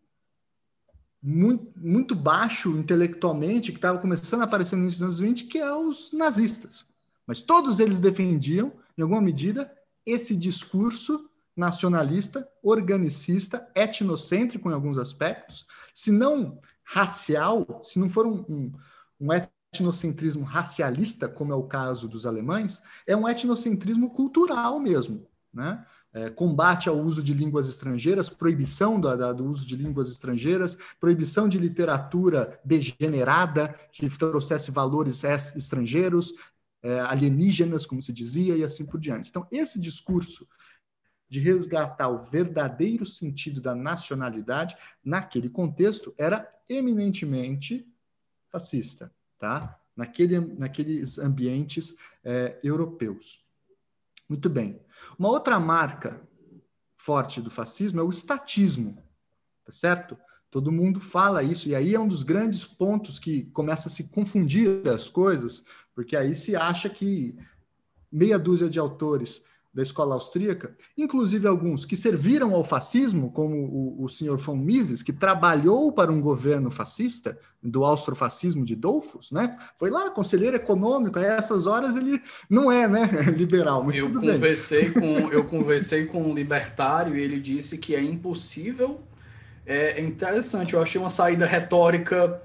muito, 1.22 1.72
muito 1.78 2.16
baixo 2.16 2.72
intelectualmente, 2.72 3.72
que 3.72 3.78
estava 3.78 4.00
começando 4.00 4.42
a 4.42 4.46
aparecer 4.46 4.76
nos 4.76 5.02
anos 5.02 5.20
20, 5.20 5.46
que 5.46 5.60
é 5.60 5.74
os 5.74 6.12
nazistas. 6.12 6.86
Mas 7.28 7.42
todos 7.42 7.80
eles 7.80 8.00
defendiam, 8.00 8.74
em 8.98 9.02
alguma 9.02 9.22
medida, 9.22 9.72
esse 10.06 10.36
discurso 10.36 11.30
nacionalista, 11.56 12.48
organicista, 12.64 13.70
etnocêntrico 13.76 14.70
em 14.70 14.74
alguns 14.74 14.98
aspectos, 14.98 15.68
se 15.94 16.12
não 16.12 16.60
racial, 16.84 17.82
se 17.84 18.00
não 18.00 18.10
for 18.10 18.26
um, 18.26 18.44
um, 18.50 18.72
um 19.20 19.30
etnocentrismo 19.72 20.44
racialista, 20.44 21.30
como 21.30 21.54
é 21.54 21.56
o 21.56 21.64
caso 21.64 22.08
dos 22.08 22.26
alemães, 22.26 22.82
é 23.06 23.16
um 23.16 23.28
etnocentrismo 23.28 24.10
cultural 24.10 24.80
mesmo, 24.80 25.28
né? 25.54 25.86
É, 26.14 26.30
combate 26.30 26.90
ao 26.90 27.00
uso 27.00 27.24
de 27.24 27.34
línguas 27.34 27.70
estrangeiras, 27.70 28.28
proibição 28.28 29.00
do, 29.00 29.46
uso 29.46 29.66
de 29.66 29.78
línguas 29.78 30.12
estrangeiras, 30.12 30.78
proibição 31.00 31.48
de 31.48 31.58
literatura 31.58 32.60
degenerada 32.66 33.74
que 33.94 34.10
trouxesse 34.10 34.72
valores 34.72 35.24
estrangeiros, 35.24 36.34
é, 36.84 37.00
alienígenas, 37.00 37.86
como 37.86 38.02
se 38.02 38.12
dizia, 38.12 38.58
e 38.58 38.64
assim 38.64 38.86
por 38.86 39.00
diante. 39.00 39.30
Então, 39.30 39.48
esse 39.52 39.80
discurso 39.80 40.46
de 41.30 41.40
resgatar 41.40 42.10
o 42.10 42.24
verdadeiro 42.24 43.06
sentido 43.06 43.62
da 43.62 43.74
nacionalidade, 43.74 44.76
naquele 45.02 45.50
contexto, 45.50 46.14
era 46.18 46.46
eminentemente 46.70 47.88
fascista, 48.50 49.10
tá? 49.40 49.80
Naquele, 49.96 50.40
naqueles 50.40 51.18
ambientes 51.18 51.96
é, 52.22 52.60
europeus. 52.62 53.46
Muito 54.28 54.50
bem. 54.50 54.82
Uma 55.18 55.30
outra 55.30 55.60
marca 55.60 56.22
forte 56.98 57.42
do 57.42 57.50
fascismo 57.50 58.00
é 58.00 58.04
o 58.04 58.10
estatismo, 58.10 59.02
tá 59.66 59.72
certo? 59.72 60.18
Todo 60.50 60.72
mundo 60.72 61.00
fala 61.00 61.42
isso, 61.42 61.70
e 61.70 61.76
aí 61.76 61.96
é 61.96 62.00
um 62.00 62.08
dos 62.08 62.24
grandes 62.24 62.66
pontos 62.66 63.18
que 63.18 63.44
começa 63.52 63.88
a 63.88 63.92
se 63.92 64.06
confundir 64.06 64.88
as 64.88 65.10
coisas, 65.10 65.64
porque 65.96 66.16
aí 66.16 66.36
se 66.36 66.56
acha 66.56 66.90
que 66.90 67.38
meia 68.12 68.38
dúzia 68.38 68.70
de 68.70 68.78
autores 68.78 69.42
da 69.74 69.82
escola 69.82 70.16
austríaca, 70.16 70.76
inclusive 70.98 71.48
alguns 71.48 71.86
que 71.86 71.96
serviram 71.96 72.54
ao 72.54 72.64
fascismo, 72.64 73.32
como 73.32 73.56
o, 73.56 74.04
o 74.04 74.10
senhor 74.10 74.38
von 74.38 74.58
Mises, 74.58 75.02
que 75.02 75.14
trabalhou 75.14 75.94
para 75.94 76.12
um 76.12 76.20
governo 76.20 76.70
fascista, 76.70 77.40
do 77.64 77.86
austrofascismo 77.86 78.66
de 78.66 78.76
Dollfuss, 78.76 79.32
né? 79.32 79.58
Foi 79.78 79.92
lá, 79.92 80.10
conselheiro 80.10 80.56
econômico, 80.56 81.20
a 81.20 81.24
essas 81.24 81.68
horas 81.68 81.96
ele 81.96 82.20
não 82.50 82.72
é, 82.72 82.88
né, 82.88 83.08
liberal, 83.38 83.84
mas 83.84 83.96
eu 83.96 84.08
tudo 84.08 84.20
conversei 84.20 84.90
bem. 84.90 84.94
com 84.94 85.30
Eu 85.32 85.46
conversei 85.46 86.06
com 86.06 86.24
um 86.24 86.34
libertário 86.34 87.16
e 87.16 87.22
ele 87.22 87.40
disse 87.40 87.78
que 87.78 87.96
é 87.96 88.02
impossível, 88.02 89.02
é, 89.66 90.00
é 90.00 90.02
interessante, 90.02 90.74
eu 90.74 90.82
achei 90.82 91.00
uma 91.00 91.10
saída 91.10 91.46
retórica, 91.46 92.42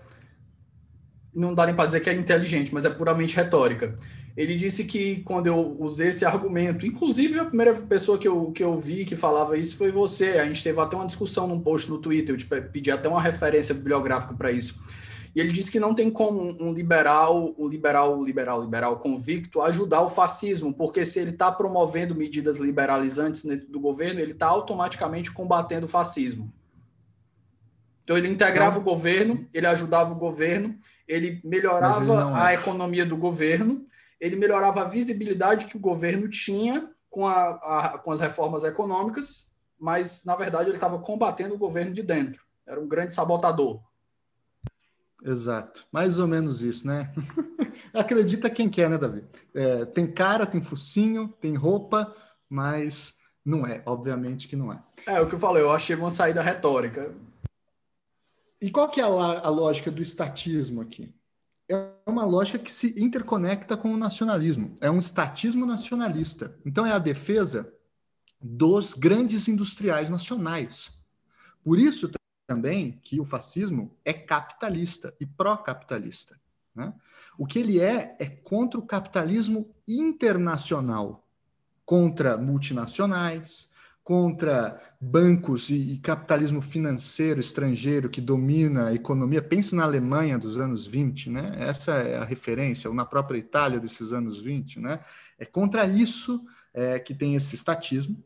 não 1.34 1.54
dá 1.54 1.66
nem 1.66 1.74
para 1.74 1.86
dizer 1.86 2.00
que 2.00 2.10
é 2.10 2.14
inteligente, 2.14 2.72
mas 2.72 2.84
é 2.84 2.90
puramente 2.90 3.34
retórica 3.34 3.98
ele 4.36 4.54
disse 4.54 4.84
que 4.84 5.22
quando 5.22 5.46
eu 5.46 5.76
usei 5.80 6.08
esse 6.08 6.24
argumento, 6.26 6.86
inclusive 6.86 7.38
a 7.38 7.44
primeira 7.46 7.74
pessoa 7.74 8.18
que 8.18 8.28
eu, 8.28 8.52
que 8.52 8.62
eu 8.62 8.78
vi 8.78 9.06
que 9.06 9.16
falava 9.16 9.56
isso 9.56 9.76
foi 9.76 9.90
você. 9.90 10.38
A 10.38 10.44
gente 10.44 10.62
teve 10.62 10.78
até 10.78 10.94
uma 10.94 11.06
discussão 11.06 11.48
num 11.48 11.58
post 11.58 11.88
no 11.88 11.98
Twitter, 11.98 12.34
eu 12.34 12.38
te 12.38 12.46
pedi 12.46 12.90
até 12.90 13.08
uma 13.08 13.22
referência 13.22 13.74
bibliográfica 13.74 14.34
para 14.34 14.52
isso. 14.52 14.78
E 15.34 15.40
ele 15.40 15.52
disse 15.52 15.70
que 15.70 15.80
não 15.80 15.94
tem 15.94 16.10
como 16.10 16.54
um 16.62 16.72
liberal, 16.72 17.54
um 17.58 17.66
liberal, 17.66 18.22
liberal, 18.22 18.62
liberal 18.62 18.98
convicto 18.98 19.62
ajudar 19.62 20.02
o 20.02 20.10
fascismo, 20.10 20.72
porque 20.72 21.04
se 21.04 21.18
ele 21.18 21.30
está 21.30 21.50
promovendo 21.50 22.14
medidas 22.14 22.58
liberalizantes 22.58 23.44
dentro 23.44 23.68
do 23.68 23.80
governo, 23.80 24.20
ele 24.20 24.32
está 24.32 24.46
automaticamente 24.46 25.32
combatendo 25.32 25.86
o 25.86 25.88
fascismo. 25.88 26.52
Então 28.04 28.16
ele 28.16 28.28
integrava 28.28 28.78
então, 28.78 28.82
o 28.82 28.84
governo, 28.84 29.48
ele 29.52 29.66
ajudava 29.66 30.12
o 30.12 30.18
governo, 30.18 30.78
ele 31.08 31.40
melhorava 31.42 32.38
a 32.38 32.52
é. 32.52 32.54
economia 32.54 33.04
do 33.04 33.16
governo 33.16 33.86
ele 34.20 34.36
melhorava 34.36 34.82
a 34.82 34.88
visibilidade 34.88 35.66
que 35.66 35.76
o 35.76 35.80
governo 35.80 36.28
tinha 36.28 36.90
com, 37.10 37.26
a, 37.26 37.48
a, 37.50 37.98
com 37.98 38.10
as 38.10 38.20
reformas 38.20 38.64
econômicas, 38.64 39.54
mas, 39.78 40.24
na 40.24 40.34
verdade, 40.34 40.68
ele 40.68 40.76
estava 40.76 40.98
combatendo 40.98 41.54
o 41.54 41.58
governo 41.58 41.92
de 41.92 42.02
dentro. 42.02 42.42
Era 42.66 42.80
um 42.80 42.88
grande 42.88 43.14
sabotador. 43.14 43.80
Exato, 45.22 45.86
mais 45.90 46.18
ou 46.18 46.26
menos 46.26 46.62
isso, 46.62 46.86
né? 46.86 47.12
Acredita 47.92 48.50
quem 48.50 48.68
quer, 48.68 48.88
né, 48.88 48.98
Davi? 48.98 49.24
É, 49.54 49.84
tem 49.84 50.10
cara, 50.10 50.46
tem 50.46 50.62
focinho, 50.62 51.28
tem 51.40 51.54
roupa, 51.54 52.14
mas 52.48 53.14
não 53.44 53.66
é, 53.66 53.82
obviamente 53.86 54.48
que 54.48 54.56
não 54.56 54.72
é. 54.72 54.82
É 55.06 55.20
o 55.20 55.28
que 55.28 55.34
eu 55.34 55.38
falei, 55.38 55.62
eu 55.62 55.70
achei 55.70 55.96
uma 55.96 56.10
saída 56.10 56.42
retórica. 56.42 57.14
E 58.60 58.70
qual 58.70 58.88
que 58.88 59.00
é 59.00 59.04
a, 59.04 59.06
a 59.06 59.48
lógica 59.48 59.90
do 59.90 60.02
estatismo 60.02 60.80
aqui? 60.80 61.14
É 61.68 61.90
uma 62.06 62.24
lógica 62.24 62.58
que 62.58 62.72
se 62.72 62.94
interconecta 62.96 63.76
com 63.76 63.92
o 63.92 63.96
nacionalismo. 63.96 64.74
É 64.80 64.90
um 64.90 64.98
estatismo 64.98 65.66
nacionalista. 65.66 66.56
Então, 66.64 66.86
é 66.86 66.92
a 66.92 66.98
defesa 66.98 67.72
dos 68.40 68.94
grandes 68.94 69.48
industriais 69.48 70.08
nacionais. 70.08 70.92
Por 71.64 71.78
isso 71.78 72.10
também 72.46 73.00
que 73.02 73.20
o 73.20 73.24
fascismo 73.24 73.96
é 74.04 74.12
capitalista 74.12 75.14
e 75.18 75.26
pró-capitalista. 75.26 76.38
Né? 76.74 76.92
O 77.36 77.46
que 77.46 77.58
ele 77.58 77.80
é 77.80 78.16
é 78.20 78.26
contra 78.26 78.78
o 78.78 78.86
capitalismo 78.86 79.74
internacional, 79.88 81.26
contra 81.84 82.36
multinacionais, 82.36 83.70
contra 84.06 84.80
bancos 85.00 85.68
e, 85.68 85.98
capitalismo 86.00 86.62
financeiro 86.62 87.40
estrangeiro 87.40 88.08
que 88.08 88.20
domina 88.20 88.86
a 88.86 88.94
economia. 88.94 89.42
Pense 89.42 89.74
na 89.74 89.82
Alemanha 89.82 90.38
dos 90.38 90.58
anos 90.58 90.86
20, 90.86 91.28
né? 91.28 91.56
Essa 91.58 91.94
é 91.94 92.16
a 92.16 92.22
referência, 92.24 92.88
ou 92.88 92.94
na 92.94 93.04
própria 93.04 93.36
Itália 93.36 93.80
desses 93.80 94.12
anos 94.12 94.40
20, 94.40 94.78
né? 94.78 95.00
É 95.36 95.44
contra 95.44 95.84
isso 95.88 96.46
é, 96.72 97.00
que 97.00 97.12
tem 97.12 97.34
esse 97.34 97.56
estatismo. 97.56 98.22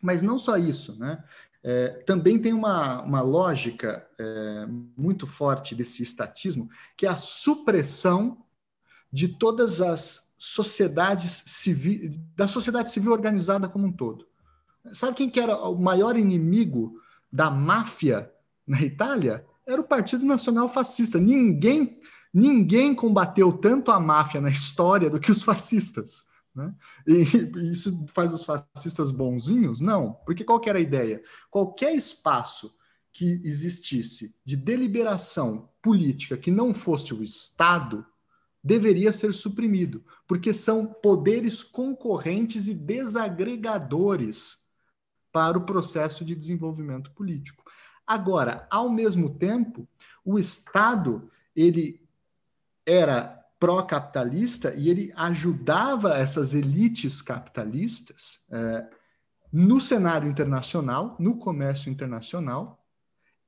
Mas 0.00 0.22
não 0.22 0.38
só 0.38 0.56
isso, 0.56 0.96
né? 0.96 1.24
É, 1.60 1.88
também 2.06 2.38
tem 2.38 2.52
uma, 2.52 3.02
uma 3.02 3.20
lógica 3.20 4.06
é, 4.16 4.64
muito 4.96 5.26
forte 5.26 5.74
desse 5.74 6.04
estatismo, 6.04 6.70
que 6.96 7.04
é 7.04 7.08
a 7.08 7.16
supressão 7.16 8.44
de 9.12 9.26
todas 9.26 9.80
as 9.80 10.32
sociedades 10.38 11.42
civis, 11.46 12.16
da 12.36 12.46
sociedade 12.46 12.92
civil 12.92 13.10
organizada 13.10 13.68
como 13.68 13.88
um 13.88 13.92
todo. 13.92 14.29
Sabe 14.92 15.16
quem 15.16 15.30
que 15.30 15.40
era 15.40 15.56
o 15.56 15.78
maior 15.78 16.16
inimigo 16.16 17.00
da 17.32 17.50
máfia 17.50 18.32
na 18.66 18.80
Itália? 18.82 19.44
Era 19.66 19.80
o 19.80 19.86
Partido 19.86 20.24
Nacional 20.24 20.68
Fascista. 20.68 21.18
Ninguém, 21.18 22.00
ninguém 22.32 22.94
combateu 22.94 23.52
tanto 23.52 23.90
a 23.90 24.00
máfia 24.00 24.40
na 24.40 24.50
história 24.50 25.10
do 25.10 25.20
que 25.20 25.30
os 25.30 25.42
fascistas. 25.42 26.24
Né? 26.54 26.74
E 27.06 27.70
isso 27.70 28.06
faz 28.14 28.34
os 28.34 28.44
fascistas 28.44 29.10
bonzinhos? 29.10 29.80
Não, 29.80 30.14
porque 30.26 30.44
qual 30.44 30.60
era 30.66 30.78
a 30.78 30.82
ideia? 30.82 31.22
Qualquer 31.50 31.94
espaço 31.94 32.74
que 33.12 33.40
existisse 33.44 34.36
de 34.44 34.56
deliberação 34.56 35.68
política 35.82 36.36
que 36.36 36.50
não 36.50 36.72
fosse 36.72 37.12
o 37.14 37.22
Estado 37.22 38.04
deveria 38.62 39.12
ser 39.12 39.32
suprimido, 39.32 40.04
porque 40.28 40.52
são 40.52 40.86
poderes 40.86 41.62
concorrentes 41.62 42.68
e 42.68 42.74
desagregadores 42.74 44.59
para 45.32 45.58
o 45.58 45.64
processo 45.64 46.24
de 46.24 46.34
desenvolvimento 46.34 47.10
político. 47.12 47.64
Agora, 48.06 48.66
ao 48.70 48.90
mesmo 48.90 49.30
tempo, 49.30 49.88
o 50.24 50.38
Estado 50.38 51.30
ele 51.54 52.00
era 52.84 53.40
pró-capitalista 53.58 54.74
e 54.74 54.88
ele 54.88 55.12
ajudava 55.14 56.16
essas 56.16 56.54
elites 56.54 57.20
capitalistas 57.20 58.40
é, 58.50 58.88
no 59.52 59.80
cenário 59.80 60.28
internacional, 60.28 61.16
no 61.20 61.36
comércio 61.36 61.90
internacional 61.90 62.82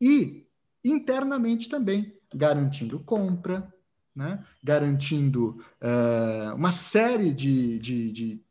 e 0.01 0.47
internamente 0.85 1.68
também, 1.68 2.14
garantindo 2.35 3.01
compra, 3.01 3.72
né, 4.14 4.45
garantindo 4.62 5.64
é, 5.80 6.53
uma 6.53 6.72
série 6.72 7.33
de, 7.33 7.78
de, 7.78 8.12
de 8.12 8.45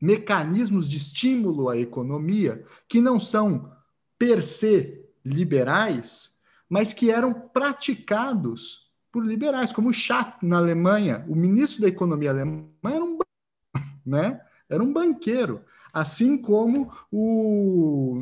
mecanismos 0.00 0.88
de 0.88 0.96
estímulo 0.96 1.68
à 1.68 1.76
economia 1.76 2.64
que 2.88 3.00
não 3.00 3.18
são 3.18 3.72
per 4.18 4.42
se 4.42 5.04
liberais, 5.24 6.38
mas 6.68 6.92
que 6.92 7.10
eram 7.10 7.32
praticados 7.32 8.88
por 9.10 9.24
liberais, 9.24 9.72
como 9.72 9.88
o 9.88 9.92
Schacht 9.92 10.44
na 10.44 10.58
Alemanha, 10.58 11.24
o 11.28 11.34
ministro 11.34 11.82
da 11.82 11.88
economia 11.88 12.30
alemã 12.30 12.66
era 12.84 13.04
um, 13.04 13.18
né? 14.04 14.40
era 14.68 14.82
um 14.82 14.92
banqueiro. 14.92 15.62
Assim 15.92 16.36
como 16.36 16.92
o, 17.10 18.14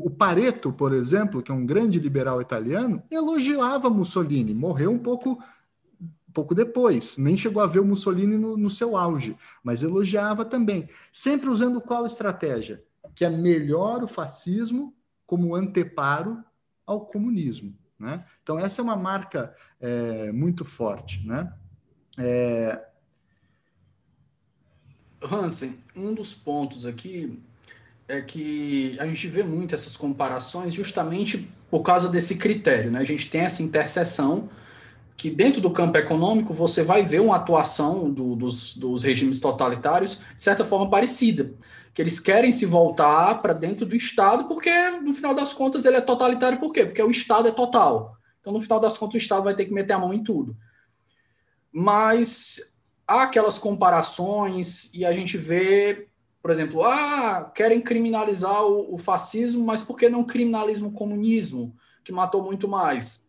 o, 0.00 0.06
o, 0.06 0.10
Pareto, 0.10 0.72
por 0.72 0.92
exemplo, 0.92 1.42
que 1.42 1.52
é 1.52 1.54
um 1.54 1.66
grande 1.66 1.98
liberal 1.98 2.40
italiano, 2.40 3.02
elogiava 3.10 3.90
Mussolini, 3.90 4.54
morreu 4.54 4.90
um 4.90 4.98
pouco, 4.98 5.38
pouco 6.32 6.54
depois, 6.54 7.16
nem 7.16 7.36
chegou 7.36 7.62
a 7.62 7.66
ver 7.66 7.80
o 7.80 7.84
Mussolini 7.84 8.36
no, 8.36 8.56
no 8.56 8.70
seu 8.70 8.96
auge, 8.96 9.36
mas 9.62 9.82
elogiava 9.82 10.44
também. 10.44 10.88
Sempre 11.12 11.48
usando 11.48 11.80
qual 11.80 12.06
estratégia? 12.06 12.82
Que 13.14 13.24
é 13.24 13.30
melhor 13.30 14.02
o 14.02 14.08
fascismo 14.08 14.94
como 15.26 15.54
anteparo 15.54 16.42
ao 16.86 17.06
comunismo. 17.06 17.76
Né? 17.98 18.24
Então, 18.42 18.58
essa 18.58 18.80
é 18.80 18.82
uma 18.82 18.96
marca 18.96 19.54
é, 19.80 20.32
muito 20.32 20.64
forte. 20.64 21.26
Né? 21.26 21.52
É, 22.18 22.86
Hansen, 25.30 25.78
um 25.94 26.14
dos 26.14 26.34
pontos 26.34 26.86
aqui 26.86 27.38
é 28.08 28.20
que 28.20 28.96
a 28.98 29.06
gente 29.06 29.26
vê 29.28 29.42
muito 29.42 29.74
essas 29.74 29.96
comparações 29.96 30.74
justamente 30.74 31.48
por 31.70 31.82
causa 31.82 32.08
desse 32.08 32.36
critério, 32.36 32.90
né? 32.90 32.98
A 32.98 33.04
gente 33.04 33.30
tem 33.30 33.42
essa 33.42 33.62
interseção 33.62 34.50
que 35.16 35.30
dentro 35.30 35.60
do 35.60 35.70
campo 35.70 35.96
econômico 35.96 36.52
você 36.52 36.82
vai 36.82 37.02
ver 37.02 37.20
uma 37.20 37.36
atuação 37.36 38.10
do, 38.10 38.34
dos, 38.34 38.76
dos 38.76 39.02
regimes 39.02 39.40
totalitários 39.40 40.18
de 40.36 40.42
certa 40.42 40.64
forma 40.64 40.90
parecida, 40.90 41.54
que 41.94 42.02
eles 42.02 42.18
querem 42.18 42.50
se 42.52 42.66
voltar 42.66 43.40
para 43.42 43.52
dentro 43.52 43.86
do 43.86 43.94
Estado 43.94 44.44
porque 44.44 44.70
no 45.00 45.12
final 45.12 45.34
das 45.34 45.52
contas 45.52 45.84
ele 45.84 45.96
é 45.96 46.00
totalitário 46.00 46.58
por 46.58 46.72
quê? 46.72 46.86
Porque 46.86 47.02
o 47.02 47.10
Estado 47.10 47.48
é 47.48 47.52
total. 47.52 48.16
Então 48.40 48.52
no 48.52 48.60
final 48.60 48.80
das 48.80 48.98
contas 48.98 49.14
o 49.14 49.18
Estado 49.18 49.44
vai 49.44 49.54
ter 49.54 49.66
que 49.66 49.72
meter 49.72 49.92
a 49.92 49.98
mão 49.98 50.12
em 50.12 50.22
tudo. 50.22 50.56
Mas 51.70 52.74
há 53.06 53.22
aquelas 53.22 53.58
comparações 53.58 54.92
e 54.92 55.04
a 55.04 55.12
gente 55.12 55.36
vê, 55.36 56.08
por 56.42 56.50
exemplo, 56.50 56.82
ah, 56.82 57.50
querem 57.54 57.80
criminalizar 57.80 58.64
o, 58.64 58.94
o 58.94 58.98
fascismo, 58.98 59.64
mas 59.64 59.82
por 59.82 59.96
que 59.96 60.08
não 60.08 60.24
criminalizam 60.24 60.88
o 60.88 60.92
comunismo, 60.92 61.76
que 62.04 62.12
matou 62.12 62.42
muito 62.42 62.66
mais? 62.66 63.21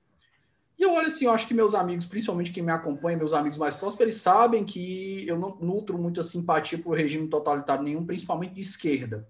E 0.78 0.84
eu 0.84 0.94
olho 0.94 1.08
assim, 1.08 1.26
eu 1.26 1.32
acho 1.32 1.48
que 1.48 1.54
meus 1.54 1.74
amigos, 1.74 2.06
principalmente 2.06 2.52
quem 2.52 2.64
me 2.64 2.72
acompanha, 2.72 3.18
meus 3.18 3.34
amigos 3.34 3.58
mais 3.58 3.76
próximos, 3.76 4.02
eles 4.02 4.16
sabem 4.16 4.66
que 4.66 5.28
eu 5.28 5.38
não 5.38 5.56
nutro 5.58 5.98
muita 5.98 6.24
simpatia 6.24 6.78
por 6.78 6.98
regime 6.98 7.28
totalitário 7.28 7.84
nenhum, 7.84 8.06
principalmente 8.06 8.56
de 8.56 8.62
esquerda. 8.62 9.28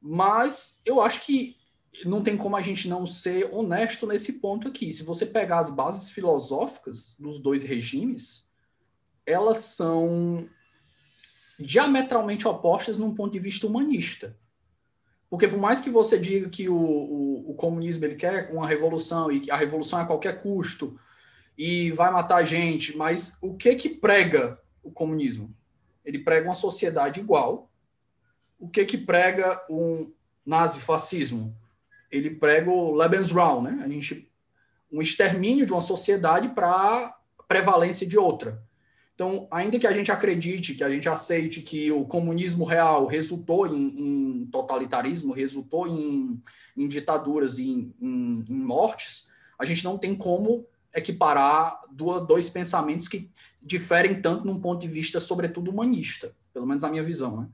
Mas 0.00 0.80
eu 0.84 1.00
acho 1.00 1.24
que 1.24 1.56
não 2.04 2.22
tem 2.22 2.36
como 2.36 2.56
a 2.56 2.60
gente 2.60 2.88
não 2.88 3.06
ser 3.06 3.48
honesto 3.52 4.06
nesse 4.06 4.40
ponto 4.40 4.68
aqui. 4.68 4.92
Se 4.92 5.04
você 5.04 5.26
pegar 5.26 5.58
as 5.58 5.70
bases 5.70 6.10
filosóficas 6.10 7.16
dos 7.18 7.38
dois 7.38 7.62
regimes, 7.62 8.50
elas 9.24 9.58
são 9.58 10.48
diametralmente 11.58 12.48
opostas 12.48 12.98
num 12.98 13.14
ponto 13.14 13.32
de 13.32 13.38
vista 13.38 13.66
humanista. 13.66 14.36
Porque 15.32 15.48
por 15.48 15.58
mais 15.58 15.80
que 15.80 15.88
você 15.88 16.18
diga 16.18 16.46
que 16.50 16.68
o, 16.68 16.76
o, 16.76 17.52
o, 17.52 17.54
comunismo 17.54 18.04
ele 18.04 18.16
quer 18.16 18.50
uma 18.52 18.68
revolução 18.68 19.32
e 19.32 19.40
que 19.40 19.50
a 19.50 19.56
revolução 19.56 19.98
é 19.98 20.02
a 20.02 20.04
qualquer 20.04 20.42
custo 20.42 21.00
e 21.56 21.90
vai 21.92 22.12
matar 22.12 22.44
gente, 22.44 22.94
mas 22.98 23.38
o 23.40 23.56
que 23.56 23.74
que 23.74 23.88
prega 23.88 24.60
o 24.82 24.90
comunismo? 24.90 25.56
Ele 26.04 26.18
prega 26.18 26.46
uma 26.46 26.54
sociedade 26.54 27.18
igual. 27.18 27.70
O 28.58 28.68
que 28.68 28.84
que 28.84 28.98
prega 28.98 29.58
um 29.70 30.12
nazifascismo? 30.44 31.56
Ele 32.10 32.32
prega 32.32 32.70
o 32.70 32.94
Lebensraum, 32.94 33.62
né? 33.62 33.80
A 33.82 33.88
gente 33.88 34.30
um 34.92 35.00
extermínio 35.00 35.64
de 35.64 35.72
uma 35.72 35.80
sociedade 35.80 36.50
para 36.50 37.18
prevalência 37.48 38.06
de 38.06 38.18
outra. 38.18 38.62
Então, 39.14 39.46
ainda 39.50 39.78
que 39.78 39.86
a 39.86 39.92
gente 39.92 40.10
acredite, 40.10 40.74
que 40.74 40.82
a 40.82 40.90
gente 40.90 41.08
aceite 41.08 41.60
que 41.60 41.92
o 41.92 42.04
comunismo 42.04 42.64
real 42.64 43.06
resultou 43.06 43.66
em, 43.66 44.40
em 44.42 44.46
totalitarismo, 44.46 45.34
resultou 45.34 45.86
em, 45.86 46.40
em 46.76 46.88
ditaduras 46.88 47.58
e 47.58 47.70
em, 47.70 47.94
em, 48.00 48.44
mortes, 48.48 49.28
a 49.58 49.64
gente 49.64 49.84
não 49.84 49.98
tem 49.98 50.14
como 50.14 50.66
equiparar 50.94 51.82
duas, 51.90 52.26
dois 52.26 52.48
pensamentos 52.48 53.06
que 53.06 53.30
diferem 53.62 54.20
tanto 54.20 54.46
num 54.46 54.60
ponto 54.60 54.80
de 54.80 54.88
vista, 54.88 55.20
sobretudo, 55.20 55.70
humanista, 55.70 56.34
pelo 56.52 56.66
menos 56.66 56.82
na 56.82 56.90
minha 56.90 57.02
visão. 57.02 57.42
Né? 57.42 57.48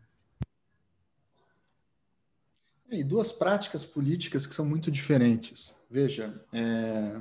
E 2.91 3.05
duas 3.05 3.31
práticas 3.31 3.85
políticas 3.85 4.47
que 4.47 4.55
são 4.55 4.65
muito 4.65 4.91
diferentes. 4.91 5.75
Veja, 5.91 6.41
é, 6.53 7.21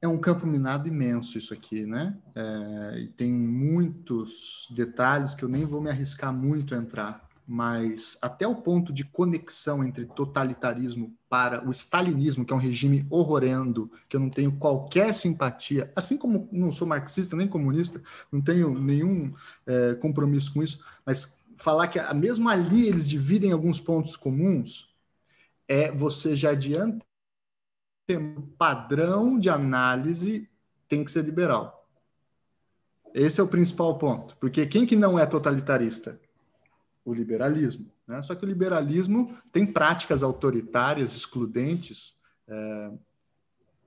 é 0.00 0.06
um 0.06 0.18
campo 0.18 0.46
minado 0.46 0.86
imenso 0.86 1.38
isso 1.38 1.52
aqui, 1.52 1.84
né? 1.84 2.16
É, 2.34 3.00
e 3.00 3.08
tem 3.08 3.32
muitos 3.32 4.68
detalhes 4.70 5.34
que 5.34 5.44
eu 5.44 5.48
nem 5.48 5.64
vou 5.64 5.80
me 5.80 5.90
arriscar 5.90 6.32
muito 6.32 6.74
a 6.74 6.78
entrar, 6.78 7.28
mas 7.46 8.16
até 8.22 8.46
o 8.46 8.54
ponto 8.54 8.92
de 8.92 9.04
conexão 9.04 9.82
entre 9.82 10.06
totalitarismo 10.06 11.16
para 11.28 11.66
o 11.66 11.70
stalinismo, 11.72 12.44
que 12.44 12.52
é 12.52 12.56
um 12.56 12.60
regime 12.60 13.06
horrorendo, 13.10 13.90
que 14.08 14.16
eu 14.16 14.20
não 14.20 14.30
tenho 14.30 14.52
qualquer 14.52 15.12
simpatia, 15.12 15.90
assim 15.96 16.16
como 16.16 16.48
não 16.52 16.70
sou 16.70 16.86
marxista 16.86 17.34
nem 17.34 17.48
comunista, 17.48 18.00
não 18.30 18.40
tenho 18.40 18.78
nenhum 18.78 19.32
é, 19.66 19.94
compromisso 19.94 20.54
com 20.54 20.62
isso, 20.62 20.84
mas 21.04 21.40
falar 21.56 21.88
que 21.88 21.98
mesmo 22.14 22.48
ali 22.48 22.86
eles 22.86 23.08
dividem 23.08 23.50
alguns 23.50 23.80
pontos 23.80 24.16
comuns, 24.16 24.94
é 25.66 25.90
você 25.90 26.36
já 26.36 26.50
adianta 26.50 27.07
o 28.16 28.42
padrão 28.56 29.38
de 29.38 29.50
análise 29.50 30.48
tem 30.88 31.04
que 31.04 31.10
ser 31.10 31.24
liberal. 31.24 31.86
Esse 33.14 33.40
é 33.40 33.44
o 33.44 33.48
principal 33.48 33.98
ponto. 33.98 34.36
Porque 34.36 34.66
quem 34.66 34.86
que 34.86 34.96
não 34.96 35.18
é 35.18 35.26
totalitarista? 35.26 36.20
O 37.04 37.12
liberalismo. 37.12 37.90
Né? 38.06 38.20
Só 38.22 38.34
que 38.34 38.44
o 38.44 38.48
liberalismo 38.48 39.36
tem 39.52 39.66
práticas 39.66 40.22
autoritárias, 40.22 41.14
excludentes, 41.14 42.14
é, 42.46 42.92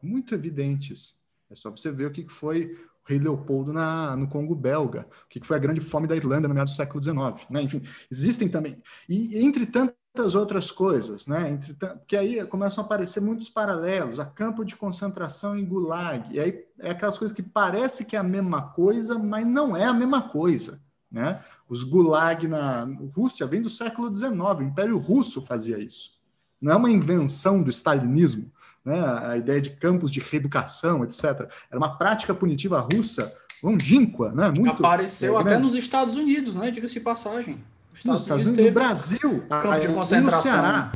muito 0.02 0.36
evidentes. 0.36 1.16
É 1.50 1.56
só 1.56 1.70
você 1.70 1.92
ver 1.92 2.08
o 2.08 2.12
que 2.12 2.28
foi 2.28 2.74
o 2.74 3.10
rei 3.10 3.20
Leopoldo 3.20 3.74
na, 3.74 4.16
no 4.16 4.28
Congo 4.28 4.56
belga, 4.56 5.08
o 5.26 5.28
que 5.28 5.46
foi 5.46 5.58
a 5.58 5.60
grande 5.60 5.82
fome 5.82 6.08
da 6.08 6.16
Irlanda 6.16 6.48
no 6.48 6.54
meio 6.54 6.66
do 6.66 6.72
século 6.72 7.02
XIX. 7.02 7.50
Né? 7.50 7.62
Enfim, 7.64 7.82
existem 8.10 8.48
também. 8.48 8.82
E, 9.10 9.44
entre 9.44 9.66
tantas 10.14 10.36
outras 10.36 10.72
coisas, 10.72 11.26
né? 11.26 11.50
Entre, 11.52 11.76
que 12.08 12.18
aí 12.18 12.46
começam 12.46 12.84
a 12.84 12.86
aparecer 12.86 13.22
muitos 13.22 13.50
paralelos, 13.50 14.20
a 14.20 14.26
campo 14.26 14.66
de 14.66 14.76
concentração 14.76 15.58
em 15.58 15.66
Gulag, 15.66 16.34
e 16.34 16.40
aí 16.40 16.66
é 16.80 16.92
aquelas 16.92 17.18
coisas 17.18 17.36
que 17.36 17.42
parece 17.42 18.06
que 18.06 18.16
é 18.16 18.20
a 18.20 18.24
mesma 18.24 18.62
coisa, 18.62 19.18
mas 19.18 19.46
não 19.46 19.76
é 19.76 19.86
a 19.86 19.94
mesma 19.94 20.22
coisa, 20.24 20.80
né? 21.10 21.42
Os 21.68 21.84
Gulag 21.84 22.48
na 22.48 22.88
Rússia 23.16 23.46
vem 23.48 23.62
do 23.62 23.70
século 23.70 24.14
XIX, 24.14 24.32
o 24.60 24.64
Império 24.64 24.98
Russo 24.98 25.42
fazia 25.42 25.80
isso. 25.80 26.20
Não 26.60 26.74
é 26.74 26.76
uma 26.76 26.92
invenção 26.92 27.64
do 27.64 27.70
stalinismo, 27.70 28.52
né? 28.84 29.00
A 29.26 29.38
ideia 29.38 29.62
de 29.62 29.72
campos 29.72 30.12
de 30.12 30.20
reeducação, 30.20 31.04
etc. 31.06 31.50
Era 31.70 31.78
uma 31.78 31.98
prática 31.98 32.34
punitiva 32.34 32.80
russa 32.80 33.34
longínqua, 33.64 34.32
né? 34.32 34.52
Muito 34.52 34.84
Apareceu 34.84 35.38
é, 35.38 35.42
até 35.42 35.58
nos 35.58 35.76
Estados 35.76 36.16
Unidos, 36.16 36.56
né? 36.56 36.72
Diga-se 36.72 36.96
de 36.96 37.00
passagem. 37.00 37.64
Nos 38.06 38.22
Estados 38.22 38.46
Unidos, 38.46 38.66
no 38.66 38.72
Brasil, 38.72 39.44
campo 39.48 39.80
de 39.80 39.88
concentração. 39.90 40.38
no 40.38 40.42
Ceará, 40.42 40.92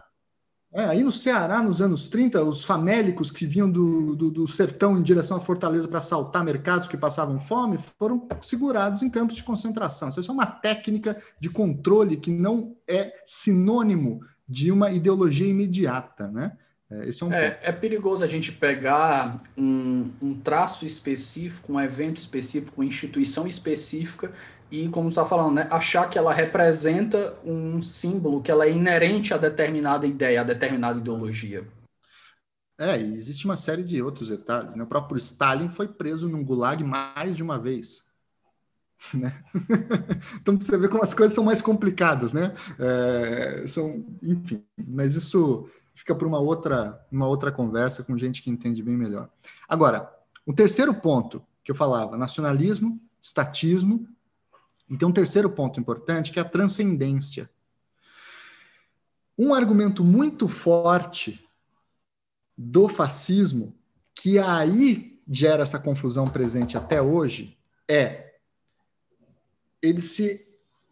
é, 0.75 0.83
aí 0.83 1.05
no 1.05 1.11
Ceará, 1.11 1.63
nos 1.63 1.81
anos 1.81 2.09
30, 2.09 2.43
os 2.43 2.65
famélicos 2.65 3.31
que 3.31 3.45
vinham 3.45 3.71
do, 3.71 4.13
do, 4.13 4.29
do 4.29 4.45
sertão 4.45 4.97
em 4.97 5.01
direção 5.01 5.37
à 5.37 5.39
Fortaleza 5.39 5.87
para 5.87 5.99
assaltar 5.99 6.43
mercados 6.43 6.85
que 6.85 6.97
passavam 6.97 7.39
fome 7.39 7.77
foram 7.97 8.27
segurados 8.41 9.01
em 9.01 9.09
campos 9.09 9.37
de 9.37 9.43
concentração. 9.43 10.09
Isso 10.09 10.29
é 10.29 10.33
uma 10.33 10.45
técnica 10.45 11.15
de 11.39 11.49
controle 11.49 12.17
que 12.17 12.29
não 12.29 12.75
é 12.85 13.13
sinônimo 13.25 14.19
de 14.45 14.69
uma 14.69 14.91
ideologia 14.91 15.47
imediata, 15.47 16.27
né? 16.29 16.57
É, 16.91 17.07
esse 17.07 17.23
é, 17.23 17.25
um 17.25 17.33
é, 17.33 17.59
é, 17.63 17.71
perigoso 17.71 18.23
a 18.23 18.27
gente 18.27 18.51
pegar 18.51 19.41
um, 19.57 20.11
um 20.21 20.35
traço 20.35 20.85
específico, 20.85 21.71
um 21.71 21.79
evento 21.79 22.17
específico, 22.17 22.81
uma 22.81 22.85
instituição 22.85 23.47
específica 23.47 24.31
e, 24.83 24.89
como 24.89 25.09
está 25.09 25.23
falando, 25.23 25.55
né, 25.55 25.67
achar 25.71 26.09
que 26.09 26.17
ela 26.17 26.33
representa 26.33 27.39
um 27.45 27.81
símbolo, 27.81 28.41
que 28.41 28.51
ela 28.51 28.65
é 28.65 28.71
inerente 28.71 29.33
a 29.33 29.37
determinada 29.37 30.05
ideia, 30.05 30.41
a 30.41 30.43
determinada 30.43 30.99
ideologia. 30.99 31.67
É, 32.77 32.99
e 32.99 33.13
existe 33.13 33.45
uma 33.45 33.55
série 33.55 33.83
de 33.83 34.01
outros 34.01 34.29
detalhes. 34.29 34.75
Né? 34.75 34.83
O 34.83 34.87
próprio 34.87 35.17
Stalin 35.17 35.69
foi 35.69 35.87
preso 35.87 36.27
num 36.27 36.43
gulag 36.43 36.83
mais 36.83 37.37
de 37.37 37.43
uma 37.43 37.57
vez. 37.59 38.03
Né? 39.13 39.43
então 40.41 40.59
você 40.59 40.75
vê 40.77 40.87
como 40.87 41.03
as 41.03 41.13
coisas 41.13 41.35
são 41.35 41.43
mais 41.43 41.61
complicadas, 41.61 42.31
né? 42.31 42.55
É, 42.79 43.67
são, 43.67 44.03
enfim, 44.23 44.63
mas 44.77 45.15
isso 45.15 45.69
fica 45.93 46.15
para 46.15 46.25
uma 46.25 46.39
outra, 46.39 47.05
uma 47.11 47.27
outra 47.27 47.51
conversa 47.51 48.03
com 48.03 48.17
gente 48.17 48.41
que 48.41 48.49
entende 48.49 48.81
bem 48.81 48.95
melhor. 48.95 49.29
Agora, 49.67 50.09
o 50.45 50.53
terceiro 50.53 50.93
ponto 50.93 51.43
que 51.63 51.71
eu 51.71 51.75
falava, 51.75 52.17
nacionalismo, 52.17 52.99
estatismo 53.21 54.07
e 54.89 54.97
tem 54.97 55.07
um 55.07 55.11
terceiro 55.11 55.49
ponto 55.49 55.79
importante, 55.79 56.31
que 56.31 56.39
é 56.39 56.41
a 56.41 56.49
transcendência. 56.49 57.49
Um 59.37 59.53
argumento 59.53 60.03
muito 60.03 60.47
forte 60.47 61.43
do 62.57 62.87
fascismo, 62.87 63.73
que 64.13 64.39
aí 64.39 65.21
gera 65.27 65.63
essa 65.63 65.79
confusão 65.79 66.25
presente 66.25 66.77
até 66.77 67.01
hoje, 67.01 67.57
é 67.87 68.35
eles 69.81 70.05
se 70.05 70.45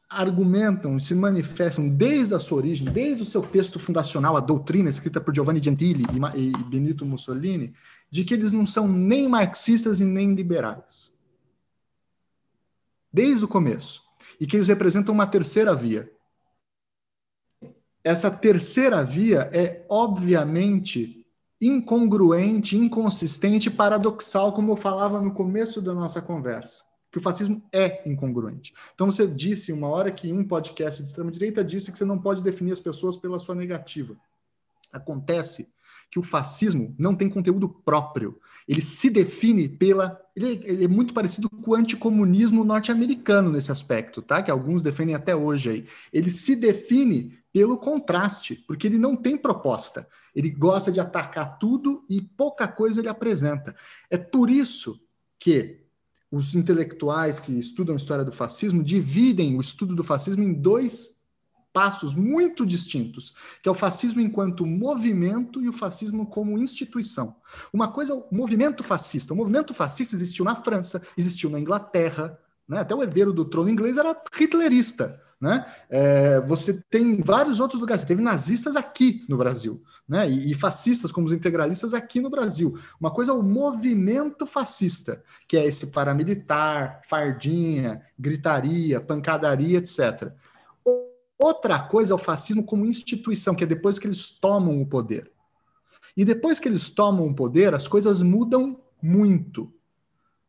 argumentam, 0.10 1.00
se 1.00 1.16
manifestam 1.16 1.90
desde 1.90 2.36
a 2.36 2.40
sua 2.40 2.60
origem, 2.60 2.92
desde 2.92 3.24
o 3.24 3.26
seu 3.26 3.42
texto 3.42 3.80
fundacional, 3.80 4.38
a 4.38 4.40
doutrina 4.40 4.90
escrita 4.90 5.20
por 5.20 5.34
Giovanni 5.34 5.62
Gentili 5.62 6.04
e 6.36 6.64
Benito 6.66 7.06
Mussolini, 7.06 7.74
de 8.12 8.24
que 8.24 8.34
eles 8.34 8.52
não 8.52 8.68
são 8.68 8.88
nem 8.88 9.28
marxistas 9.28 10.02
e 10.02 10.06
nem 10.06 10.36
liberais. 10.36 11.18
Desde 13.14 13.46
o 13.46 13.48
começo. 13.48 14.02
E 14.40 14.48
que 14.48 14.58
eles 14.58 14.68
representam 14.68 15.14
uma 15.14 15.28
terceira 15.28 15.76
via. 15.76 16.12
Essa 18.04 18.32
terceira 18.32 19.04
via 19.04 19.50
é, 19.54 19.86
obviamente, 19.88 21.26
incongruente, 21.62 22.76
inconsistente, 22.76 23.70
paradoxal, 23.70 24.52
como 24.52 24.72
eu 24.72 24.76
falava 24.76 25.22
no 25.22 25.34
começo 25.34 25.82
da 25.82 25.94
nossa 25.94 26.22
conversa 26.22 26.84
que 27.14 27.20
o 27.20 27.22
fascismo 27.22 27.64
é 27.72 28.02
incongruente. 28.10 28.74
Então 28.96 29.06
você 29.06 29.28
disse 29.28 29.72
uma 29.72 29.88
hora 29.88 30.12
que 30.12 30.34
um 30.34 30.44
podcast 30.44 31.04
de 31.04 31.08
extrema 31.08 31.30
direita 31.30 31.64
disse 31.64 31.92
que 31.92 31.98
você 32.00 32.04
não 32.04 32.18
pode 32.18 32.44
definir 32.44 32.72
as 32.72 32.80
pessoas 32.80 33.16
pela 33.16 33.38
sua 33.38 33.54
negativa. 33.54 34.18
Acontece 34.92 35.72
que 36.14 36.20
o 36.20 36.24
fascismo 36.24 36.94
não 36.96 37.16
tem 37.16 37.28
conteúdo 37.28 37.68
próprio. 37.68 38.40
Ele 38.68 38.84
se 38.84 39.10
define 39.10 39.68
pela. 39.68 40.22
Ele, 40.36 40.62
ele 40.64 40.86
é 40.86 40.88
muito 40.88 41.12
parecido 41.12 41.50
com 41.50 41.72
o 41.72 41.74
anticomunismo 41.74 42.64
norte-americano 42.64 43.52
nesse 43.52 43.72
aspecto, 43.72 44.22
tá? 44.22 44.44
Que 44.44 44.52
alguns 44.52 44.84
defendem 44.84 45.16
até 45.16 45.36
hoje 45.36 45.70
aí. 45.72 45.88
Ele 46.14 46.30
se 46.30 46.56
define 46.56 47.36
pelo 47.52 47.80
contraste, 47.80 48.64
porque 48.68 48.86
ele 48.86 49.00
não 49.00 49.16
tem 49.16 49.36
proposta. 49.36 50.08
Ele 50.36 50.52
gosta 50.52 50.92
de 50.92 51.00
atacar 51.00 51.58
tudo 51.58 52.06
e 52.08 52.22
pouca 52.22 52.68
coisa 52.68 53.02
ele 53.02 53.10
apresenta. 53.10 53.76
É 54.08 54.18
por 54.18 54.52
isso 54.52 55.04
que 55.40 55.80
os 56.32 56.54
intelectuais 56.54 57.40
que 57.40 57.58
estudam 57.58 57.96
a 57.96 57.98
história 57.98 58.24
do 58.24 58.32
fascismo 58.32 58.84
dividem 58.84 59.58
o 59.58 59.62
estudo 59.62 59.96
do 59.96 60.04
fascismo 60.04 60.44
em 60.44 60.54
dois 60.54 61.13
passos 61.74 62.14
muito 62.14 62.66
distintos, 62.66 63.34
que 63.62 63.68
é 63.68 63.72
o 63.72 63.76
fascismo 63.76 64.22
enquanto 64.22 64.66
movimento 64.66 65.60
e 65.62 65.68
o 65.68 65.74
fascismo 65.74 66.28
como 66.28 66.58
instituição. 66.58 67.36
Uma 67.74 67.88
coisa 67.88 68.14
é 68.14 68.16
o 68.16 68.26
movimento 68.32 68.84
fascista. 68.84 69.34
O 69.34 69.38
movimento 69.38 69.74
fascista 69.74 70.16
existiu 70.16 70.46
na 70.46 70.56
França, 70.56 71.02
existiu 71.18 71.50
na 71.50 71.60
Inglaterra, 71.60 72.40
né? 72.68 72.80
até 72.80 72.94
o 72.94 73.02
herdeiro 73.02 73.34
do 73.34 73.44
trono 73.44 73.70
inglês 73.70 73.98
era 73.98 74.16
hitlerista. 74.40 75.20
Né? 75.42 75.66
É, 75.90 76.40
você 76.42 76.82
tem 76.90 77.22
vários 77.22 77.60
outros 77.60 77.82
lugares. 77.82 78.04
Você 78.04 78.08
teve 78.08 78.22
nazistas 78.22 78.78
aqui 78.78 79.26
no 79.28 79.36
Brasil, 79.36 79.84
né? 80.08 80.30
E, 80.30 80.52
e, 80.52 80.56
fascistas, 80.56 81.12
como 81.12 81.28
os 81.28 81.34
integralistas, 81.34 81.94
aqui 81.94 82.22
no 82.22 82.30
Brasil. 82.30 82.80
Uma 82.98 83.12
coisa 83.12 83.32
é 83.32 83.36
o 83.36 83.44
movimento 83.44 84.46
fascista, 84.46 85.22
que 85.46 85.58
é 85.58 85.66
esse 85.66 85.88
paramilitar, 85.88 87.02
fardinha, 87.10 88.02
gritaria, 88.18 89.02
pancadaria, 89.02 89.80
etc. 89.80 90.32
Outra 91.44 91.80
coisa 91.80 92.14
é 92.14 92.16
o 92.16 92.20
fascismo 92.20 92.64
como 92.64 92.86
instituição, 92.86 93.56
que 93.56 93.64
é 93.64 93.68
depois 93.68 94.00
que 94.00 94.08
eles 94.08 94.30
tomam 94.30 94.82
o 94.82 94.86
poder. 94.86 95.32
E 96.16 96.24
depois 96.24 96.60
que 96.60 96.70
eles 96.70 96.90
tomam 96.90 97.28
o 97.28 97.36
poder, 97.36 97.74
as 97.74 97.88
coisas 97.88 98.22
mudam 98.22 98.80
muito 99.02 99.74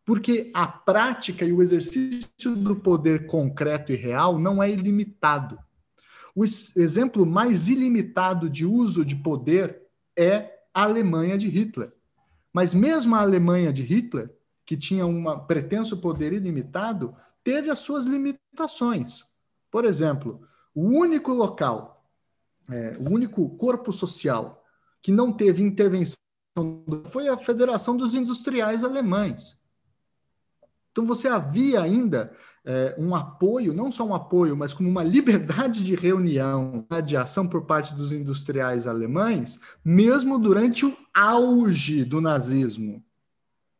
porque 0.04 0.50
a 0.52 0.66
prática 0.66 1.44
e 1.44 1.52
o 1.52 1.62
exercício 1.62 2.54
do 2.54 2.76
poder 2.76 3.26
concreto 3.26 3.90
e 3.90 3.96
real 3.96 4.38
não 4.38 4.62
é 4.62 4.70
ilimitado. 4.70 5.58
O 6.34 6.44
exemplo 6.44 7.24
mais 7.24 7.68
ilimitado 7.68 8.50
de 8.50 8.66
uso 8.66 9.04
de 9.04 9.16
poder 9.16 9.82
é 10.16 10.50
a 10.74 10.82
Alemanha 10.82 11.38
de 11.38 11.48
Hitler. 11.48 11.92
Mas 12.52 12.74
mesmo 12.74 13.14
a 13.14 13.20
Alemanha 13.20 13.72
de 13.72 13.82
Hitler, 13.82 14.30
que 14.66 14.76
tinha 14.76 15.06
um 15.06 15.38
pretenso 15.46 15.96
poder 16.00 16.32
ilimitado, 16.32 17.14
teve 17.42 17.70
as 17.70 17.78
suas 17.78 18.04
limitações. 18.04 19.24
Por 19.70 19.84
exemplo, 19.84 20.42
o 20.74 20.82
único 20.82 21.32
local, 21.32 22.04
é, 22.70 22.96
o 22.98 23.10
único 23.10 23.48
corpo 23.56 23.92
social 23.92 24.64
que 25.02 25.12
não 25.12 25.32
teve 25.32 25.62
intervenção 25.62 26.18
foi 27.10 27.28
a 27.28 27.36
Federação 27.36 27.96
dos 27.96 28.14
Industriais 28.14 28.84
Alemães. 28.84 29.60
Então 30.90 31.04
você 31.04 31.26
havia 31.26 31.82
ainda 31.82 32.32
é, 32.64 32.94
um 32.96 33.14
apoio, 33.14 33.74
não 33.74 33.90
só 33.90 34.06
um 34.06 34.14
apoio, 34.14 34.56
mas 34.56 34.72
como 34.72 34.88
uma 34.88 35.02
liberdade 35.02 35.84
de 35.84 35.94
reunião, 35.94 36.86
né, 36.90 37.02
de 37.02 37.16
ação 37.16 37.46
por 37.46 37.66
parte 37.66 37.92
dos 37.92 38.12
industriais 38.12 38.86
alemães, 38.86 39.60
mesmo 39.84 40.38
durante 40.38 40.86
o 40.86 40.96
auge 41.12 42.04
do 42.04 42.20
nazismo, 42.20 43.04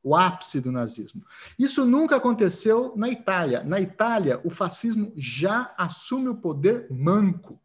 o 0.05 0.14
ápice 0.14 0.61
do 0.61 0.70
nazismo. 0.70 1.24
Isso 1.59 1.86
nunca 1.86 2.16
aconteceu 2.16 2.92
na 2.94 3.09
Itália. 3.09 3.64
Na 3.64 3.80
Itália, 3.80 4.38
o 4.44 4.50
fascismo 4.50 5.12
já 5.16 5.74
assume 5.78 6.28
o 6.28 6.36
poder 6.36 6.86
manco, 6.90 7.59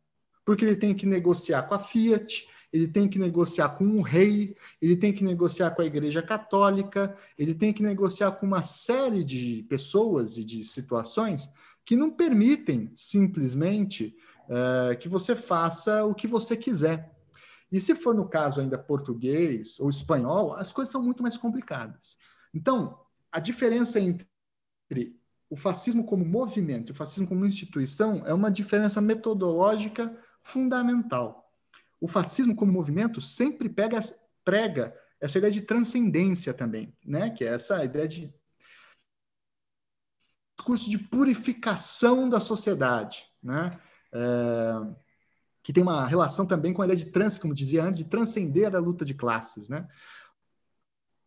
porque 0.46 0.64
ele 0.64 0.78
tem 0.78 0.96
que 0.96 1.06
negociar 1.06 1.64
com 1.64 1.76
a 1.76 1.80
Fiat, 1.80 2.48
ele 2.72 2.88
tem 2.88 3.10
que 3.10 3.20
negociar 3.20 3.70
com 3.70 3.86
o 3.98 4.02
rei, 4.02 4.56
ele 4.82 4.96
tem 4.96 5.12
que 5.12 5.24
negociar 5.24 5.72
com 5.72 5.82
a 5.82 5.86
Igreja 5.86 6.22
Católica, 6.22 7.14
ele 7.38 7.54
tem 7.54 7.74
que 7.74 7.84
negociar 7.84 8.32
com 8.32 8.46
uma 8.46 8.64
série 8.64 9.24
de 9.24 9.66
pessoas 9.68 10.38
e 10.38 10.46
de 10.46 10.64
situações 10.64 11.52
que 11.86 11.96
não 11.96 12.10
permitem 12.10 12.90
simplesmente 12.96 14.16
uh, 14.46 14.98
que 14.98 15.10
você 15.10 15.36
faça 15.36 16.06
o 16.06 16.14
que 16.14 16.28
você 16.28 16.56
quiser. 16.56 17.12
E 17.72 17.80
se 17.80 17.96
for 17.96 18.16
no 18.16 18.28
caso 18.28 18.62
ainda 18.62 18.78
português 18.78 19.80
ou 19.80 19.90
espanhol, 19.90 20.54
as 20.54 20.72
coisas 20.72 20.92
são 20.92 21.04
muito 21.04 21.22
mais 21.22 21.38
complicadas. 21.38 22.18
Então, 22.54 23.00
a 23.32 23.40
diferença 23.40 24.00
entre 24.00 24.28
o 25.50 25.56
fascismo 25.56 26.04
como 26.04 26.26
movimento 26.26 26.90
e 26.90 26.92
o 26.94 26.96
fascismo 26.96 27.28
como 27.28 27.46
instituição 27.46 28.26
é 28.26 28.34
uma 28.34 28.50
diferença 28.50 29.00
metodológica 29.00 30.18
fundamental 30.42 31.50
o 32.00 32.08
fascismo 32.08 32.56
como 32.56 32.72
movimento 32.72 33.22
sempre 33.22 33.68
pega, 33.68 34.00
prega 34.44 34.96
essa 35.20 35.38
ideia 35.38 35.52
de 35.52 35.62
transcendência 35.62 36.54
também, 36.54 36.96
né? 37.06 37.30
que 37.30 37.44
é 37.44 37.48
essa 37.48 37.84
ideia 37.84 38.08
de 38.08 38.34
discurso 40.58 40.90
de 40.90 40.98
purificação 40.98 42.30
da 42.30 42.40
sociedade, 42.40 43.26
né? 43.42 43.80
É, 44.14 45.00
que 45.70 45.74
tem 45.74 45.84
uma 45.84 46.04
relação 46.04 46.48
também 46.48 46.74
com 46.74 46.82
a 46.82 46.86
ideia 46.86 46.98
de 46.98 47.06
trans, 47.06 47.38
como 47.38 47.54
dizia 47.54 47.84
antes, 47.84 48.00
de 48.00 48.10
transcender 48.10 48.76
a 48.76 48.80
luta 48.80 49.06
de 49.06 49.14
classes. 49.14 49.70
Né? 49.70 49.88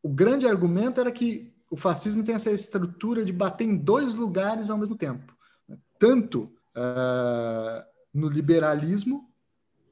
O 0.03 0.09
grande 0.09 0.49
argumento 0.49 1.01
era 1.01 1.13
que 1.13 1.55
o 1.71 1.77
fascismo 1.77 2.25
tem 2.25 2.35
essa 2.35 2.51
estrutura 2.51 3.25
de 3.25 3.33
bater 3.33 3.69
em 3.69 3.77
dois 3.77 4.15
lugares 4.15 4.69
ao 4.69 4.77
mesmo 4.77 4.97
tempo, 4.97 5.33
né? 5.69 5.79
tanto 5.97 6.53
uh, 6.77 7.85
no 8.13 8.29
liberalismo 8.29 9.33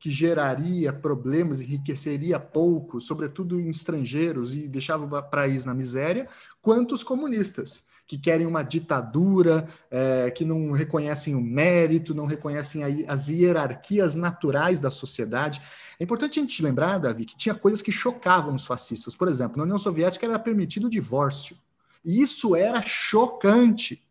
que 0.01 0.11
geraria 0.11 0.93
problemas, 0.93 1.61
enriqueceria 1.61 2.41
pouco, 2.41 3.01
sobretudo 3.01 3.61
em 3.61 3.71
estrangeiros, 3.71 4.53
e 4.53 4.67
deixava 4.67 5.05
o 5.05 5.31
país 5.31 5.65
na 5.65 5.75
miséria, 5.75 6.29
quanto 6.61 6.93
os 6.93 7.05
comunistas, 7.05 7.87
que 8.11 8.19
querem 8.19 8.45
uma 8.45 8.65
ditadura, 8.65 9.69
é, 9.89 10.33
que 10.33 10.45
não 10.45 10.73
reconhecem 10.73 11.37
o 11.37 11.41
mérito, 11.41 12.13
não 12.13 12.27
reconhecem 12.27 12.83
as 13.07 13.29
hierarquias 13.29 14.17
naturais 14.17 14.81
da 14.81 14.91
sociedade. 14.91 15.63
É 15.97 16.03
importante 16.03 16.41
a 16.41 16.43
gente 16.43 16.61
lembrar, 16.61 16.99
Davi, 16.99 17.25
que 17.25 17.37
tinha 17.37 17.55
coisas 17.55 17.81
que 17.81 17.93
chocavam 17.93 18.57
os 18.57 18.67
fascistas. 18.67 19.15
Por 19.15 19.29
exemplo, 19.29 19.59
na 19.59 19.63
União 19.63 19.79
Soviética 19.79 20.27
era 20.27 20.41
permitido 20.41 20.89
o 20.89 20.91
divórcio. 20.91 21.57
E 22.05 22.21
isso 22.21 22.57
era 22.57 22.83
chocante 22.83 24.03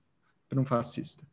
para 0.47 0.61
um 0.61 0.65
fascista 0.65 1.27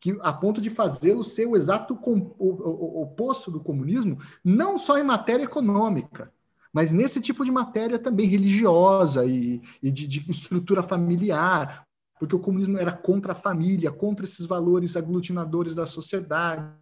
que 0.00 0.16
a 0.20 0.32
ponto 0.32 0.60
de 0.60 0.70
fazê-lo 0.70 1.22
ser 1.22 1.46
o 1.46 1.56
exato 1.56 1.94
com, 1.94 2.34
o, 2.38 2.48
o, 2.48 3.02
oposto 3.02 3.50
do 3.50 3.58
comunismo, 3.58 4.16
não 4.44 4.78
só 4.78 4.96
em 4.96 5.02
matéria 5.02 5.42
econômica, 5.42 6.32
mas 6.72 6.92
nesse 6.92 7.20
tipo 7.20 7.44
de 7.44 7.50
matéria 7.50 7.98
também 7.98 8.28
religiosa 8.28 9.24
e, 9.26 9.60
e 9.82 9.90
de, 9.90 10.06
de, 10.06 10.30
estrutura 10.30 10.82
familiar, 10.82 11.87
porque 12.18 12.34
o 12.34 12.40
comunismo 12.40 12.78
era 12.78 12.92
contra 12.92 13.32
a 13.32 13.36
família, 13.36 13.90
contra 13.90 14.24
esses 14.24 14.46
valores 14.46 14.96
aglutinadores 14.96 15.74
da 15.74 15.86
sociedade, 15.86 16.72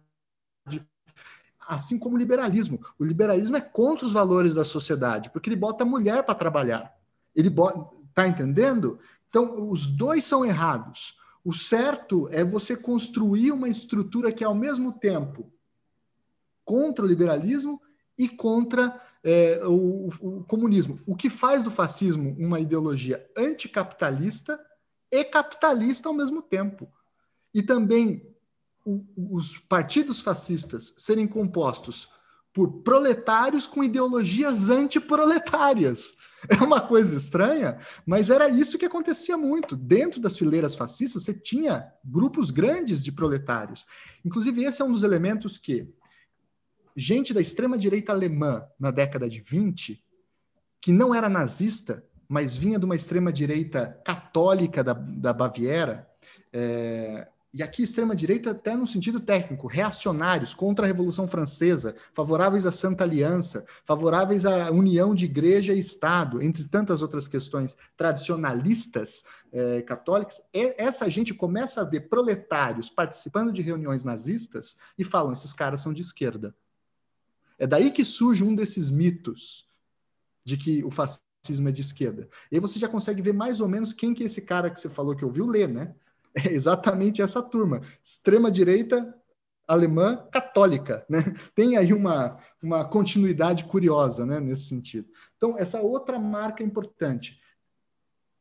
assim 1.67 1.99
como 1.99 2.15
o 2.15 2.19
liberalismo. 2.19 2.79
O 2.97 3.03
liberalismo 3.03 3.57
é 3.57 3.61
contra 3.61 4.05
os 4.05 4.13
valores 4.13 4.53
da 4.53 4.63
sociedade, 4.63 5.29
porque 5.29 5.49
ele 5.49 5.55
bota 5.55 5.83
a 5.83 5.87
mulher 5.87 6.23
para 6.23 6.35
trabalhar. 6.35 6.93
Ele 7.35 7.49
bota, 7.49 7.95
tá 8.13 8.27
entendendo? 8.27 8.99
Então, 9.29 9.69
os 9.69 9.87
dois 9.91 10.23
são 10.23 10.45
errados. 10.45 11.17
O 11.43 11.53
certo 11.53 12.27
é 12.31 12.43
você 12.43 12.75
construir 12.75 13.51
uma 13.51 13.69
estrutura 13.69 14.31
que, 14.31 14.43
ao 14.43 14.55
mesmo 14.55 14.93
tempo, 14.93 15.51
contra 16.65 17.05
o 17.05 17.07
liberalismo 17.07 17.81
e 18.17 18.27
contra 18.27 19.01
é, 19.23 19.61
o, 19.65 20.09
o, 20.21 20.43
comunismo. 20.45 20.99
O 21.05 21.15
que 21.15 21.29
faz 21.29 21.63
do 21.63 21.71
fascismo 21.71 22.35
uma 22.37 22.59
ideologia 22.59 23.25
anticapitalista 23.37 24.59
e 25.11 25.23
capitalista 25.23 26.09
ao 26.09 26.15
mesmo 26.15 26.41
tempo. 26.41 26.91
E 27.53 27.61
também 27.61 28.25
o, 28.85 29.03
os 29.35 29.57
partidos 29.57 30.21
fascistas 30.21 30.93
serem 30.97 31.27
compostos 31.27 32.09
por 32.53 32.81
proletários 32.81 33.67
com 33.67 33.83
ideologias 33.83 34.69
antiproletárias. 34.69 36.15
É 36.49 36.63
uma 36.63 36.79
coisa 36.79 37.15
estranha, 37.17 37.79
mas 38.05 38.29
era 38.29 38.47
isso 38.47 38.77
que 38.77 38.85
acontecia 38.85 39.35
muito. 39.35 39.75
Dentro 39.75 40.21
das 40.21 40.37
fileiras 40.37 40.75
fascistas, 40.75 41.23
você 41.23 41.33
tinha 41.33 41.91
grupos 42.05 42.51
grandes 42.51 43.03
de 43.03 43.11
proletários. 43.11 43.83
Inclusive, 44.23 44.63
esse 44.63 44.79
é 44.79 44.85
um 44.85 44.91
dos 44.91 45.01
elementos 45.01 45.57
que 45.57 45.91
gente 46.95 47.33
da 47.33 47.41
extrema-direita 47.41 48.11
alemã 48.11 48.67
na 48.79 48.91
década 48.91 49.27
de 49.27 49.39
20, 49.39 50.03
que 50.79 50.91
não 50.91 51.13
era 51.13 51.27
nazista, 51.27 52.03
mas 52.27 52.55
vinha 52.55 52.79
de 52.79 52.85
uma 52.85 52.95
extrema-direita 52.95 53.99
católica 54.03 54.83
da, 54.83 54.93
da 54.93 55.33
Baviera, 55.33 56.07
é, 56.51 57.27
e 57.53 57.63
aqui 57.63 57.81
extrema-direita 57.81 58.51
até 58.51 58.75
no 58.75 58.85
sentido 58.85 59.19
técnico, 59.19 59.67
reacionários 59.67 60.53
contra 60.53 60.85
a 60.85 60.87
Revolução 60.87 61.27
Francesa, 61.27 61.95
favoráveis 62.13 62.65
à 62.65 62.71
Santa 62.71 63.03
Aliança, 63.03 63.65
favoráveis 63.85 64.45
à 64.45 64.69
união 64.69 65.15
de 65.15 65.25
igreja 65.25 65.73
e 65.73 65.79
Estado, 65.79 66.41
entre 66.41 66.65
tantas 66.65 67.01
outras 67.01 67.27
questões 67.27 67.75
tradicionalistas 67.95 69.23
é, 69.51 69.81
católicas, 69.81 70.41
essa 70.53 71.09
gente 71.09 71.33
começa 71.33 71.81
a 71.81 71.83
ver 71.83 72.01
proletários 72.01 72.89
participando 72.89 73.51
de 73.51 73.61
reuniões 73.61 74.03
nazistas 74.03 74.77
e 74.95 75.03
falam, 75.03 75.33
esses 75.33 75.53
caras 75.53 75.81
são 75.81 75.93
de 75.93 76.01
esquerda. 76.01 76.53
É 77.57 77.65
daí 77.65 77.89
que 77.89 78.05
surge 78.05 78.43
um 78.43 78.53
desses 78.53 78.91
mitos 78.91 79.67
de 80.45 80.57
que 80.57 80.83
o 80.83 80.91
fascismo 80.91 81.26
é 81.51 81.71
de 81.71 81.81
esquerda. 81.81 82.27
E 82.51 82.55
aí 82.55 82.59
você 82.59 82.79
já 82.79 82.87
consegue 82.87 83.21
ver 83.21 83.33
mais 83.33 83.61
ou 83.61 83.67
menos 83.67 83.93
quem 83.93 84.13
que 84.13 84.23
é 84.23 84.25
esse 84.25 84.41
cara 84.41 84.69
que 84.69 84.79
você 84.79 84.89
falou 84.89 85.15
que 85.15 85.25
ouviu 85.25 85.45
ler, 85.45 85.67
né? 85.67 85.93
É 86.35 86.53
exatamente 86.53 87.19
essa 87.19 87.41
turma. 87.41 87.81
Extrema-direita 88.03 89.11
alemã 89.67 90.27
católica, 90.31 91.05
né? 91.09 91.19
Tem 91.55 91.75
aí 91.77 91.91
uma, 91.91 92.37
uma 92.61 92.85
continuidade 92.85 93.65
curiosa, 93.65 94.25
né, 94.25 94.39
nesse 94.39 94.69
sentido. 94.69 95.09
Então, 95.35 95.57
essa 95.57 95.81
outra 95.81 96.19
marca 96.19 96.63
importante, 96.63 97.41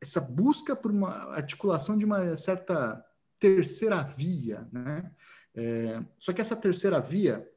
essa 0.00 0.20
busca 0.20 0.76
por 0.76 0.90
uma 0.90 1.34
articulação 1.34 1.96
de 1.96 2.04
uma 2.04 2.36
certa 2.36 3.02
terceira 3.40 4.02
via, 4.02 4.68
né? 4.70 5.11
É, 5.54 6.02
só 6.18 6.32
que 6.32 6.40
essa 6.40 6.54
terceira 6.54 7.00
via, 7.00 7.48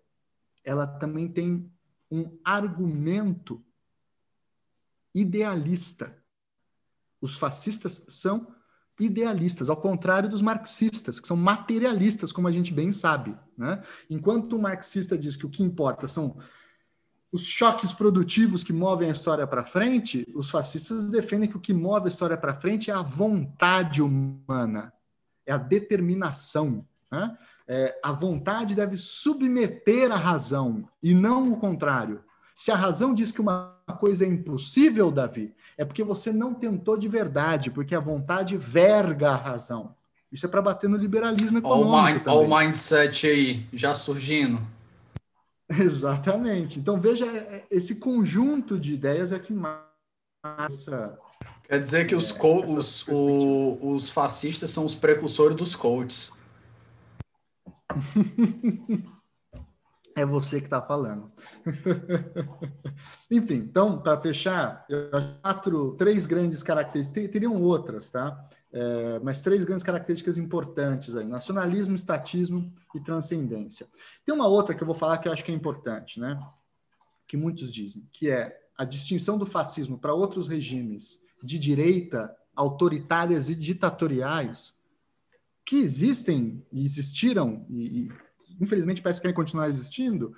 ela 0.64 0.88
também 0.88 1.28
tem 1.28 1.70
um 2.10 2.40
argumento 2.44 3.64
idealista. 5.14 6.18
Os 7.22 7.38
fascistas 7.38 8.06
são 8.08 8.48
idealistas, 9.00 9.70
ao 9.70 9.78
contrário 9.78 10.30
dos 10.30 10.42
marxistas, 10.42 11.20
que 11.20 11.28
são 11.28 11.38
materialistas, 11.38 12.32
como 12.32 12.48
a 12.48 12.52
gente 12.52 12.74
bem 12.74 12.92
sabe. 12.92 13.36
Né? 13.58 13.82
Enquanto 14.10 14.56
o 14.56 14.62
marxista 14.62 15.18
diz 15.18 15.36
que 15.36 15.46
o 15.46 15.50
que 15.50 15.64
importa 15.64 16.08
são 16.08 16.38
os 17.32 17.46
choques 17.46 17.94
produtivos 17.94 18.64
que 18.64 18.74
movem 18.74 19.08
a 19.08 19.12
história 19.12 19.46
para 19.46 19.64
frente, 19.64 20.28
os 20.36 20.50
fascistas 20.50 21.12
defendem 21.12 21.48
que 21.48 21.58
o 21.58 21.62
que 21.62 21.74
move 21.74 22.08
a 22.08 22.10
história 22.10 22.36
para 22.36 22.56
frente 22.56 22.90
é 22.90 22.94
a 22.94 23.04
vontade 23.04 24.02
humana, 24.02 24.92
é 25.46 25.54
a 25.54 25.58
determinação. 25.58 26.86
Né? 27.12 27.38
É, 27.68 28.00
a 28.04 28.12
vontade 28.12 28.76
deve 28.76 28.98
submeter 28.98 30.12
a 30.12 30.18
razão 30.18 30.90
e 31.02 31.14
não 31.14 31.54
o 31.54 31.58
contrário. 31.58 32.24
Se 32.60 32.72
a 32.74 32.76
razão 32.76 33.14
diz 33.14 33.32
que 33.32 33.40
uma 33.40 33.74
coisa 34.02 34.26
é 34.26 34.28
impossível, 34.28 35.10
Davi, 35.10 35.56
é 35.78 35.86
porque 35.86 36.04
você 36.04 36.34
não 36.34 36.54
tentou 36.54 36.98
de 36.98 37.08
verdade, 37.08 37.72
porque 37.72 37.96
a 37.96 38.02
vontade 38.02 38.58
verga 38.58 39.30
a 39.30 39.36
razão. 39.38 39.96
Isso 40.30 40.46
é 40.46 40.50
para 40.50 40.62
bater 40.62 40.90
no 40.90 40.98
liberalismo 40.98 41.60
econômico. 41.60 42.30
Olha 42.30 42.40
o 42.46 42.60
mindset 42.60 43.28
aí, 43.28 43.66
já 43.72 43.94
surgindo. 43.94 44.62
Exatamente. 45.72 46.80
Então, 46.80 47.00
veja, 47.00 47.26
é, 47.26 47.38
é, 47.38 47.66
esse 47.72 47.96
conjunto 47.96 48.78
de 48.78 48.94
ideias 48.94 49.32
é 49.32 49.40
que 49.40 49.54
massa. 49.54 51.18
Quer 51.64 51.80
dizer 51.80 52.08
que 52.08 52.16
os, 52.16 52.30
é, 52.30 52.44
os, 52.44 53.08
o, 53.08 53.94
os 53.94 54.10
fascistas 54.10 54.70
são 54.70 54.84
os 54.84 54.96
precursores 54.96 55.56
dos 55.56 55.78
coaches. 55.78 56.38
é 60.20 60.26
você 60.26 60.60
que 60.60 60.68
está 60.68 60.82
falando. 60.82 61.32
Enfim, 63.32 63.56
então, 63.56 64.02
para 64.02 64.20
fechar, 64.20 64.86
quatro, 65.42 65.96
três 65.96 66.26
grandes 66.26 66.62
características, 66.62 67.32
teriam 67.32 67.62
outras, 67.62 68.10
tá? 68.10 68.48
É, 68.72 69.20
mas 69.20 69.42
três 69.42 69.66
grandes 69.66 69.84
características 69.84 70.38
importantes 70.38 71.16
aí: 71.16 71.26
nacionalismo, 71.26 71.96
estatismo 71.96 72.72
e 72.94 73.00
transcendência. 73.00 73.88
Tem 74.26 74.36
uma 74.36 74.48
outra 74.48 74.76
que 74.76 74.84
eu 74.84 74.88
vou 74.88 74.96
falar 74.96 75.18
que 75.18 75.28
eu 75.28 75.32
acho 75.32 75.44
que 75.44 75.52
é 75.52 75.56
importante, 75.56 76.20
né? 76.20 76.40
Que 77.28 77.38
muitos 77.38 77.74
dizem, 77.74 78.08
que 78.12 78.30
é 78.30 78.60
a 78.78 78.86
distinção 78.86 79.38
do 79.38 79.46
fascismo 79.46 79.98
para 79.98 80.14
outros 80.14 80.48
regimes 80.48 81.22
de 81.44 81.58
direita, 81.58 82.36
autoritárias 82.56 83.50
e 83.50 83.56
ditatoriais, 83.56 84.74
que 85.66 85.78
existem 85.78 86.66
e 86.72 86.84
existiram 86.84 87.66
e, 87.70 88.04
e 88.04 88.12
infelizmente 88.60 89.02
parece 89.02 89.20
que 89.20 89.24
querem 89.24 89.36
continuar 89.36 89.68
existindo. 89.68 90.36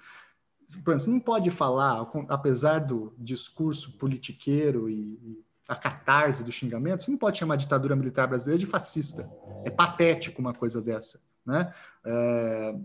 Você 0.85 1.09
não 1.09 1.19
pode 1.19 1.51
falar, 1.51 2.09
apesar 2.29 2.79
do 2.79 3.13
discurso 3.17 3.97
politiqueiro 3.97 4.89
e, 4.89 5.19
e 5.21 5.45
a 5.67 5.75
catarse 5.75 6.43
do 6.43 6.51
xingamento, 6.51 7.03
você 7.03 7.11
não 7.11 7.17
pode 7.17 7.37
chamar 7.37 7.55
a 7.55 7.57
ditadura 7.57 7.95
militar 7.95 8.27
brasileira 8.27 8.59
de 8.59 8.65
fascista. 8.65 9.29
É 9.65 9.69
patético 9.69 10.41
uma 10.41 10.53
coisa 10.53 10.81
dessa, 10.81 11.19
né? 11.45 11.73
É, 12.05 12.75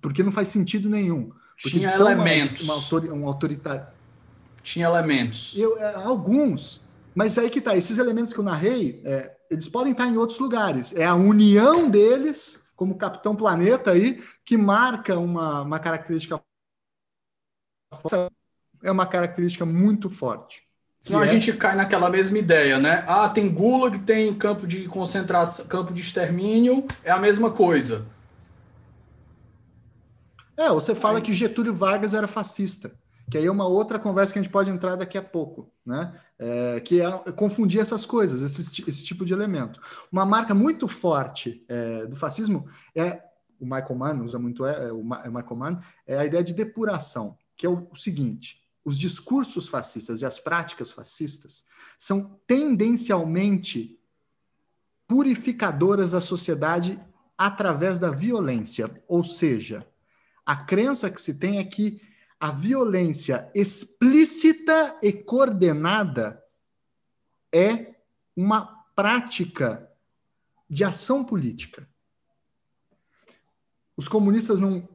porque 0.00 0.22
não 0.22 0.32
faz 0.32 0.48
sentido 0.48 0.88
nenhum. 0.88 1.32
Porque 1.62 1.78
Tinha 1.78 1.94
elementos. 1.94 2.60
Uma, 2.62 2.74
uma 2.76 3.14
um 3.14 3.26
autoritário. 3.26 3.86
Tinha 4.62 4.86
elementos. 4.86 5.54
Eu, 5.56 5.78
é, 5.78 5.94
alguns. 5.94 6.82
Mas 7.14 7.38
aí 7.38 7.50
que 7.50 7.60
tá, 7.60 7.76
esses 7.76 7.98
elementos 7.98 8.32
que 8.32 8.38
eu 8.38 8.44
narrei, 8.44 9.02
é, 9.04 9.34
eles 9.50 9.66
podem 9.66 9.92
estar 9.92 10.06
em 10.06 10.16
outros 10.16 10.38
lugares. 10.38 10.94
É 10.94 11.04
a 11.04 11.14
união 11.14 11.88
deles 11.90 12.67
como 12.78 12.96
Capitão 12.96 13.34
Planeta 13.34 13.90
aí, 13.90 14.22
que 14.44 14.56
marca 14.56 15.18
uma, 15.18 15.62
uma 15.62 15.80
característica 15.80 16.40
é 18.84 18.90
uma 18.92 19.04
característica 19.04 19.66
muito 19.66 20.08
forte. 20.08 20.62
Senão 21.00 21.20
é... 21.20 21.24
a 21.24 21.26
gente 21.26 21.52
cai 21.54 21.74
naquela 21.74 22.08
mesma 22.08 22.38
ideia, 22.38 22.78
né? 22.78 23.04
Ah, 23.08 23.28
tem 23.28 23.52
Gulag, 23.52 23.98
tem 23.98 24.32
campo 24.32 24.64
de 24.64 24.86
concentração, 24.86 25.66
campo 25.66 25.92
de 25.92 26.00
extermínio, 26.00 26.86
é 27.02 27.10
a 27.10 27.18
mesma 27.18 27.50
coisa. 27.50 28.06
É, 30.56 30.68
você 30.68 30.94
fala 30.94 31.18
aí... 31.18 31.22
que 31.22 31.34
Getúlio 31.34 31.74
Vargas 31.74 32.14
era 32.14 32.28
fascista 32.28 32.92
que 33.30 33.36
aí 33.36 33.46
é 33.46 33.50
uma 33.50 33.66
outra 33.66 33.98
conversa 33.98 34.32
que 34.32 34.38
a 34.38 34.42
gente 34.42 34.50
pode 34.50 34.70
entrar 34.70 34.96
daqui 34.96 35.18
a 35.18 35.22
pouco, 35.22 35.70
né? 35.84 36.18
É, 36.38 36.80
que 36.80 37.00
é 37.00 37.32
confundir 37.32 37.80
essas 37.80 38.06
coisas, 38.06 38.42
esse, 38.42 38.84
esse, 38.88 39.04
tipo 39.04 39.24
de 39.24 39.32
elemento. 39.32 39.80
Uma 40.10 40.24
marca 40.24 40.54
muito 40.54 40.88
forte 40.88 41.64
é, 41.68 42.06
do 42.06 42.16
fascismo 42.16 42.66
é 42.94 43.22
o 43.60 43.64
Michael 43.64 43.94
Mann 43.96 44.24
usa 44.24 44.38
muito 44.38 44.64
é, 44.64 44.92
o 44.92 45.02
Michael 45.02 45.56
Mann 45.56 45.80
é 46.06 46.18
a 46.18 46.24
ideia 46.24 46.44
de 46.44 46.54
depuração, 46.54 47.36
que 47.56 47.66
é 47.66 47.68
o, 47.68 47.88
o 47.90 47.96
seguinte: 47.96 48.62
os 48.84 48.98
discursos 48.98 49.68
fascistas 49.68 50.22
e 50.22 50.26
as 50.26 50.38
práticas 50.38 50.92
fascistas 50.92 51.66
são 51.98 52.40
tendencialmente 52.46 53.98
purificadoras 55.06 56.12
da 56.12 56.20
sociedade 56.20 57.00
através 57.36 57.98
da 57.98 58.10
violência, 58.10 58.90
ou 59.06 59.24
seja, 59.24 59.86
a 60.44 60.56
crença 60.56 61.10
que 61.10 61.20
se 61.20 61.34
tem 61.34 61.58
é 61.58 61.64
que 61.64 62.00
a 62.40 62.52
violência 62.52 63.50
explícita 63.54 64.98
e 65.02 65.12
coordenada 65.12 66.42
é 67.52 67.94
uma 68.36 68.84
prática 68.94 69.90
de 70.70 70.84
ação 70.84 71.24
política. 71.24 71.88
Os 73.96 74.06
comunistas 74.06 74.60
não 74.60 74.88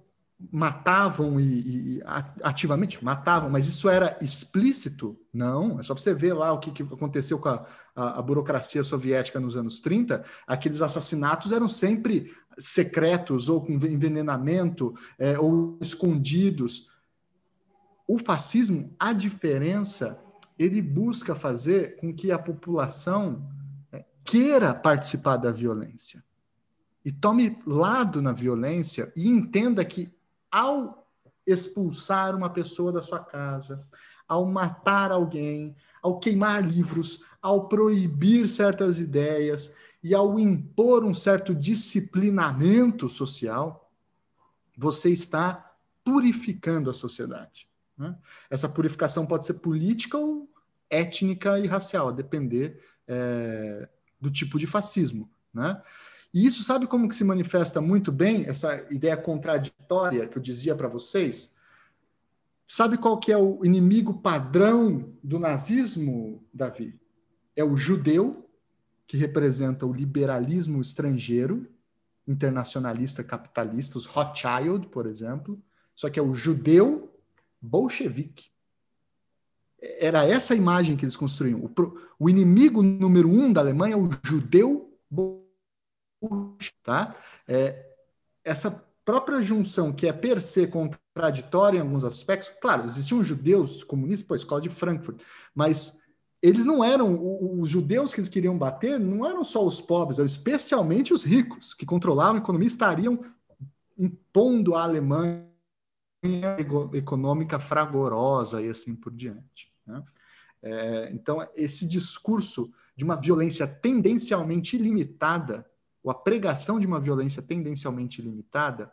matavam 0.51 1.39
e, 1.39 1.97
e, 1.97 2.03
ativamente 2.41 3.03
matavam, 3.03 3.49
mas 3.49 3.67
isso 3.67 3.87
era 3.89 4.17
explícito? 4.21 5.17
Não, 5.33 5.79
é 5.79 5.83
só 5.83 5.95
você 5.95 6.13
ver 6.13 6.33
lá 6.33 6.51
o 6.51 6.59
que, 6.59 6.71
que 6.71 6.83
aconteceu 6.83 7.39
com 7.39 7.49
a, 7.49 7.65
a, 7.95 8.19
a, 8.19 8.21
burocracia 8.21 8.83
soviética 8.83 9.39
nos 9.39 9.55
anos 9.55 9.79
30. 9.79 10.23
Aqueles 10.47 10.81
assassinatos 10.81 11.51
eram 11.51 11.67
sempre 11.67 12.33
secretos, 12.57 13.49
ou 13.49 13.65
com 13.65 13.73
envenenamento, 13.73 14.93
é, 15.17 15.39
ou 15.39 15.77
escondidos 15.81 16.92
o 18.07 18.19
fascismo, 18.19 18.93
a 18.99 19.13
diferença, 19.13 20.19
ele 20.57 20.81
busca 20.81 21.33
fazer 21.33 21.97
com 21.97 22.13
que 22.13 22.31
a 22.31 22.37
população 22.37 23.49
é, 23.91 24.05
queira 24.23 24.73
participar 24.73 25.37
da 25.37 25.51
violência 25.51 26.23
e 27.05 27.11
tome 27.11 27.59
lado 27.65 28.21
na 28.21 28.31
violência 28.31 29.11
e 29.15 29.27
entenda 29.27 29.83
que 29.83 30.09
ao 30.51 31.07
expulsar 31.45 32.35
uma 32.35 32.49
pessoa 32.49 32.91
da 32.91 33.01
sua 33.01 33.19
casa, 33.19 33.85
ao 34.27 34.45
matar 34.45 35.11
alguém, 35.11 35.75
ao 36.01 36.19
queimar 36.19 36.65
livros, 36.65 37.25
ao 37.41 37.67
proibir 37.67 38.47
certas 38.47 38.99
ideias 38.99 39.75
e 40.01 40.15
ao 40.15 40.39
impor 40.39 41.03
um 41.03 41.13
certo 41.13 41.53
disciplinamento 41.53 43.09
social, 43.09 43.91
você 44.77 45.09
está 45.09 45.75
purificando 46.03 46.89
a 46.89 46.93
sociedade. 46.93 47.67
Né? 48.03 48.15
Essa 48.49 48.67
purificação 48.67 49.25
pode 49.25 49.45
ser 49.45 49.55
política 49.55 50.17
ou 50.17 50.49
étnica 50.89 51.57
e 51.57 51.65
racial, 51.65 52.09
a 52.09 52.11
depender 52.11 52.79
é, 53.07 53.87
do 54.19 54.29
tipo 54.29 54.59
de 54.59 54.67
fascismo. 54.67 55.29
Né? 55.53 55.81
E 56.33 56.45
isso 56.45 56.63
sabe 56.63 56.85
como 56.85 57.07
que 57.07 57.15
se 57.15 57.23
manifesta 57.23 57.79
muito 57.79 58.11
bem, 58.11 58.45
essa 58.45 58.85
ideia 58.91 59.15
contraditória 59.15 60.27
que 60.27 60.37
eu 60.37 60.41
dizia 60.41 60.75
para 60.75 60.87
vocês? 60.87 61.55
Sabe 62.67 62.97
qual 62.97 63.19
que 63.19 63.31
é 63.31 63.37
o 63.37 63.63
inimigo 63.63 64.19
padrão 64.19 65.13
do 65.23 65.39
nazismo, 65.39 66.43
Davi? 66.53 66.99
É 67.55 67.63
o 67.63 67.77
judeu, 67.77 68.49
que 69.05 69.15
representa 69.15 69.85
o 69.85 69.93
liberalismo 69.93 70.81
estrangeiro, 70.81 71.67
internacionalista 72.27 73.23
capitalista, 73.23 73.97
os 73.97 74.05
Rothschild, 74.05 74.87
por 74.87 75.05
exemplo, 75.05 75.61
só 75.95 76.09
que 76.09 76.19
é 76.19 76.23
o 76.23 76.33
judeu 76.33 77.12
bolchevique. 77.63 78.51
Era 79.81 80.27
essa 80.27 80.53
imagem 80.53 80.97
que 80.97 81.05
eles 81.05 81.15
construíam. 81.15 81.59
O, 81.63 81.71
o 82.19 82.29
inimigo 82.29 82.81
número 82.81 83.29
um 83.29 83.51
da 83.51 83.61
Alemanha 83.61 83.95
é 83.95 83.97
o 83.97 84.09
judeu 84.23 84.97
bolchevique. 85.09 85.43
Tá? 86.83 87.15
É, 87.47 87.85
essa 88.43 88.71
própria 89.03 89.41
junção, 89.41 89.91
que 89.91 90.07
é 90.07 90.13
per 90.13 90.41
se 90.41 90.67
contraditória 90.67 91.77
em 91.77 91.81
alguns 91.81 92.03
aspectos, 92.03 92.49
claro, 92.61 92.85
existiam 92.85 93.23
judeus 93.23 93.83
comunistas, 93.83 94.25
pô, 94.25 94.33
a 94.33 94.37
escola 94.37 94.61
de 94.61 94.69
Frankfurt, 94.69 95.21
mas 95.53 95.99
eles 96.41 96.65
não 96.65 96.83
eram, 96.83 97.19
os 97.59 97.69
judeus 97.69 98.13
que 98.13 98.19
eles 98.19 98.29
queriam 98.29 98.57
bater 98.57 98.99
não 98.99 99.25
eram 99.25 99.43
só 99.43 99.65
os 99.65 99.81
pobres, 99.81 100.19
eram 100.19 100.25
especialmente 100.25 101.13
os 101.13 101.23
ricos, 101.23 101.73
que 101.73 101.85
controlavam 101.85 102.35
a 102.35 102.39
economia, 102.39 102.67
estariam 102.67 103.19
impondo 103.97 104.75
à 104.75 104.83
Alemanha 104.83 105.52
econômica 106.93 107.59
fragorosa 107.59 108.61
e 108.61 108.69
assim 108.69 108.95
por 108.95 109.11
diante. 109.11 109.71
Né? 109.85 110.03
É, 110.61 111.11
então, 111.13 111.45
esse 111.55 111.87
discurso 111.87 112.71
de 112.95 113.03
uma 113.03 113.15
violência 113.15 113.67
tendencialmente 113.67 114.75
ilimitada, 114.75 115.69
ou 116.03 116.11
a 116.11 116.15
pregação 116.15 116.79
de 116.79 116.87
uma 116.87 116.99
violência 116.99 117.41
tendencialmente 117.41 118.21
ilimitada, 118.21 118.91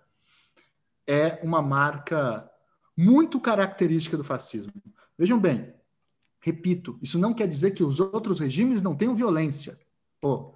é 1.07 1.41
uma 1.43 1.61
marca 1.61 2.49
muito 2.97 3.41
característica 3.41 4.17
do 4.17 4.25
fascismo. 4.25 4.73
Vejam 5.19 5.39
bem, 5.39 5.75
Repito, 6.41 6.99
isso 7.03 7.19
não 7.19 7.35
quer 7.35 7.47
dizer 7.47 7.73
que 7.73 7.85
os 7.85 8.01
outros 8.01 8.41
regimes 8.41 8.83
não 8.83 8.97
tenham 8.97 9.15
violência. 9.15 9.79
Pô, 10.21 10.55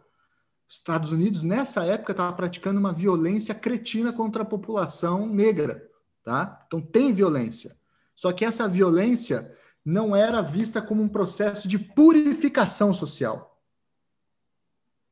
Estados 0.67 1.13
Unidos, 1.13 1.43
nessa 1.43 1.85
época, 1.85 2.13
estava 2.13 2.33
praticando 2.33 2.81
uma 2.81 2.93
violência 2.93 3.55
cretina 3.55 4.13
contra 4.13 4.43
a 4.43 4.47
população 4.47 5.27
negra. 5.29 5.87
Tá? 6.25 6.65
Então, 6.67 6.81
tem 6.81 7.13
violência. 7.13 7.77
Só 8.17 8.33
que 8.33 8.45
essa 8.45 8.67
violência 8.67 9.55
não 9.85 10.17
era 10.17 10.41
vista 10.41 10.81
como 10.81 11.03
um 11.03 11.09
processo 11.09 11.69
de 11.69 11.79
purificação 11.79 12.93
social. 12.93 13.61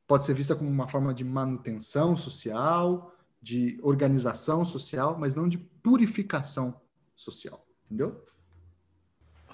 Pode 0.07 0.25
ser 0.25 0.33
vista 0.33 0.55
como 0.55 0.69
uma 0.69 0.87
forma 0.87 1.13
de 1.13 1.23
manutenção 1.23 2.15
social, 2.15 3.13
de 3.41 3.79
organização 3.83 4.65
social, 4.65 5.15
mas 5.19 5.35
não 5.35 5.47
de 5.47 5.57
purificação 5.57 6.81
social. 7.15 7.65
Entendeu? 7.85 8.23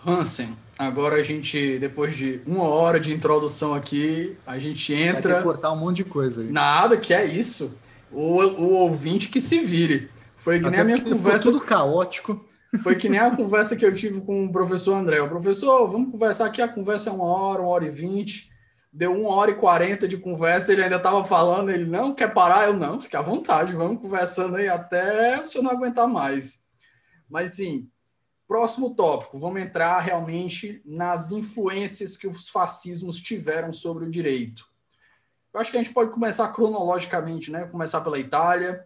Hansen, 0.06 0.56
agora 0.78 1.18
a 1.18 1.24
gente, 1.24 1.78
depois 1.78 2.16
de 2.16 2.42
uma 2.46 2.64
hora 2.64 3.00
de 3.00 3.14
introdução 3.14 3.74
aqui, 3.74 4.38
a 4.46 4.58
gente 4.58 4.94
entra. 4.94 5.22
Vai 5.22 5.32
ter 5.34 5.38
que 5.38 5.44
cortar 5.44 5.74
um 5.74 5.78
monte 5.78 5.98
de 5.98 6.06
coisa 6.06 6.42
aí. 6.42 6.50
Nada, 6.50 6.98
que 6.98 7.14
é 7.14 7.26
isso. 7.26 7.78
O, 8.10 8.38
o 8.38 8.74
ouvinte 8.76 9.28
que 9.28 9.42
se 9.42 9.60
vire. 9.60 10.10
Foi 10.40 10.60
que 10.60 10.68
Até 10.68 10.84
nem 10.84 10.96
a 10.96 10.98
minha 10.98 11.16
conversa. 11.16 11.52
tudo 11.52 11.62
caótico. 11.62 12.46
Foi 12.82 12.96
que 12.96 13.10
nem 13.10 13.20
a 13.20 13.36
conversa 13.36 13.76
que 13.76 13.86
eu 13.86 13.94
tive 13.94 14.22
com 14.22 14.46
o 14.46 14.52
professor 14.52 14.96
André. 14.96 15.22
O 15.22 15.30
professor, 15.30 15.88
vamos 15.88 16.12
conversar 16.12 16.46
aqui. 16.46 16.62
A 16.62 16.68
conversa 16.68 17.10
é 17.10 17.14
uma 17.14 17.26
hora, 17.26 17.62
uma 17.62 17.70
hora 17.70 17.86
e 17.86 17.90
vinte. 17.90 18.50
Deu 18.92 19.14
uma 19.14 19.30
hora 19.36 19.52
e 19.52 19.56
quarenta 19.56 20.08
de 20.08 20.18
conversa. 20.18 20.72
Ele 20.72 20.84
ainda 20.84 20.96
estava 20.96 21.24
falando. 21.24 21.70
Ele 21.70 21.86
não 21.86 22.14
quer 22.14 22.34
parar. 22.34 22.68
Eu 22.68 22.74
não, 22.74 23.00
fica 23.00 23.20
à 23.20 23.22
vontade. 23.22 23.74
Vamos 23.74 24.02
conversando 24.02 24.56
aí 24.56 24.68
até 24.68 25.42
o 25.42 25.46
senhor 25.46 25.64
não 25.64 25.72
aguentar 25.72 26.08
mais. 26.08 26.64
Mas 27.30 27.52
sim, 27.52 27.90
Próximo 28.50 28.96
tópico, 28.96 29.38
vamos 29.38 29.62
entrar 29.62 30.00
realmente 30.00 30.82
nas 30.84 31.32
influências 31.32 32.18
que 32.18 32.28
os 32.28 32.50
fascismos 32.50 33.18
tiveram 33.18 33.72
sobre 33.72 34.06
o 34.06 34.10
direito. 34.10 34.66
Eu 35.54 35.60
acho 35.60 35.70
que 35.70 35.78
a 35.78 35.84
gente 35.84 35.94
pode 35.94 36.10
começar 36.10 36.48
cronologicamente, 36.48 37.52
né? 37.52 37.68
Começar 37.68 38.02
pela 38.02 38.18
Itália 38.18 38.84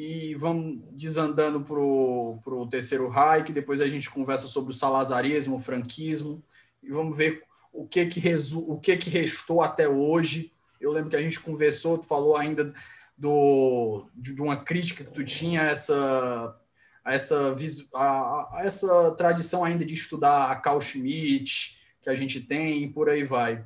e 0.00 0.32
vamos 0.36 0.80
desandando 0.92 1.60
para 1.60 1.74
o 1.80 2.68
terceiro 2.70 3.08
Reich, 3.08 3.52
depois 3.52 3.80
a 3.80 3.88
gente 3.88 4.08
conversa 4.08 4.46
sobre 4.46 4.70
o 4.70 4.76
salazarismo, 4.76 5.56
o 5.56 5.58
franquismo, 5.58 6.40
e 6.80 6.88
vamos 6.92 7.18
ver 7.18 7.42
o 7.72 7.84
que 7.84 8.06
que, 8.06 8.20
resu 8.20 8.60
o 8.70 8.78
que 8.78 8.96
que 8.96 9.10
restou 9.10 9.60
até 9.60 9.88
hoje. 9.88 10.52
Eu 10.80 10.92
lembro 10.92 11.10
que 11.10 11.16
a 11.16 11.20
gente 11.20 11.40
conversou, 11.40 11.98
tu 11.98 12.06
falou 12.06 12.36
ainda 12.36 12.72
do, 13.16 14.08
de, 14.14 14.36
de 14.36 14.40
uma 14.40 14.62
crítica 14.62 15.02
que 15.02 15.10
tu 15.10 15.24
tinha 15.24 15.62
essa 15.62 16.56
essa, 17.04 17.56
a, 17.92 18.58
a 18.58 18.60
essa 18.62 19.10
tradição 19.16 19.64
ainda 19.64 19.84
de 19.84 19.94
estudar 19.94 20.48
a 20.48 20.54
Carl 20.54 20.80
Schmitt 20.80 21.76
que 22.00 22.08
a 22.08 22.14
gente 22.14 22.40
tem 22.40 22.84
e 22.84 22.88
por 22.88 23.08
aí 23.08 23.24
vai. 23.24 23.64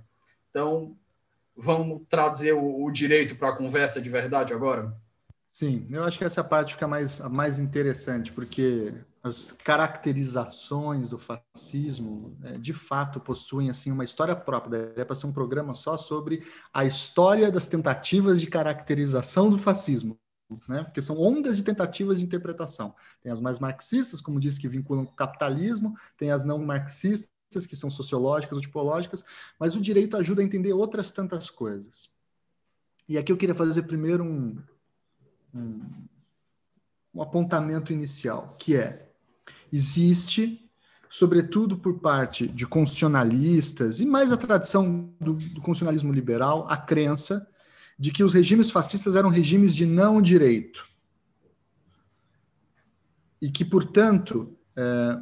Então, 0.48 0.96
vamos 1.54 2.02
trazer 2.08 2.54
o, 2.54 2.84
o 2.84 2.90
direito 2.90 3.36
para 3.36 3.50
a 3.50 3.56
conversa 3.56 4.00
de 4.00 4.08
verdade 4.08 4.54
agora? 4.54 4.96
Sim, 5.52 5.86
eu 5.90 6.02
acho 6.02 6.18
que 6.18 6.24
essa 6.24 6.42
parte 6.42 6.72
fica 6.72 6.88
mais, 6.88 7.20
mais 7.20 7.58
interessante, 7.58 8.32
porque 8.32 8.94
as 9.22 9.52
caracterizações 9.52 11.10
do 11.10 11.18
fascismo, 11.18 12.36
é, 12.42 12.56
de 12.56 12.72
fato, 12.72 13.20
possuem 13.20 13.68
assim 13.68 13.92
uma 13.92 14.02
história 14.02 14.34
própria. 14.34 14.86
Daria 14.86 15.06
para 15.06 15.14
ser 15.14 15.26
um 15.26 15.32
programa 15.32 15.74
só 15.74 15.96
sobre 15.98 16.42
a 16.72 16.86
história 16.86 17.52
das 17.52 17.66
tentativas 17.66 18.40
de 18.40 18.46
caracterização 18.46 19.50
do 19.50 19.58
fascismo 19.58 20.18
né? 20.68 20.84
porque 20.84 21.02
são 21.02 21.18
ondas 21.18 21.56
de 21.56 21.62
tentativas 21.62 22.18
de 22.18 22.24
interpretação. 22.24 22.94
Tem 23.22 23.30
as 23.30 23.40
mais 23.40 23.58
marxistas, 23.58 24.20
como 24.20 24.40
disse, 24.40 24.60
que 24.60 24.68
vinculam 24.68 25.04
com 25.04 25.12
o 25.12 25.16
capitalismo, 25.16 25.96
tem 26.16 26.30
as 26.30 26.44
não 26.44 26.58
marxistas, 26.58 27.30
que 27.68 27.76
são 27.76 27.90
sociológicas 27.90 28.56
ou 28.56 28.62
tipológicas, 28.62 29.24
mas 29.58 29.76
o 29.76 29.80
direito 29.80 30.16
ajuda 30.16 30.40
a 30.40 30.44
entender 30.44 30.72
outras 30.72 31.12
tantas 31.12 31.50
coisas. 31.50 32.10
E 33.08 33.18
aqui 33.18 33.30
eu 33.30 33.36
queria 33.36 33.54
fazer 33.54 33.82
primeiro 33.82 34.24
um, 34.24 34.56
um, 35.54 35.80
um 37.14 37.22
apontamento 37.22 37.92
inicial, 37.92 38.56
que 38.58 38.76
é, 38.76 39.08
existe, 39.72 40.70
sobretudo 41.08 41.76
por 41.76 41.98
parte 42.00 42.46
de 42.46 42.66
constitucionalistas, 42.66 44.00
e 44.00 44.06
mais 44.06 44.32
a 44.32 44.36
tradição 44.36 45.12
do, 45.20 45.34
do 45.34 45.60
constitucionalismo 45.60 46.12
liberal, 46.12 46.66
a 46.68 46.76
crença 46.76 47.46
de 47.98 48.10
que 48.10 48.24
os 48.24 48.32
regimes 48.32 48.70
fascistas 48.70 49.14
eram 49.14 49.28
regimes 49.28 49.74
de 49.74 49.86
não 49.86 50.20
direito. 50.20 50.86
E 53.40 53.50
que, 53.50 53.64
portanto, 53.64 54.56
é, 54.76 55.18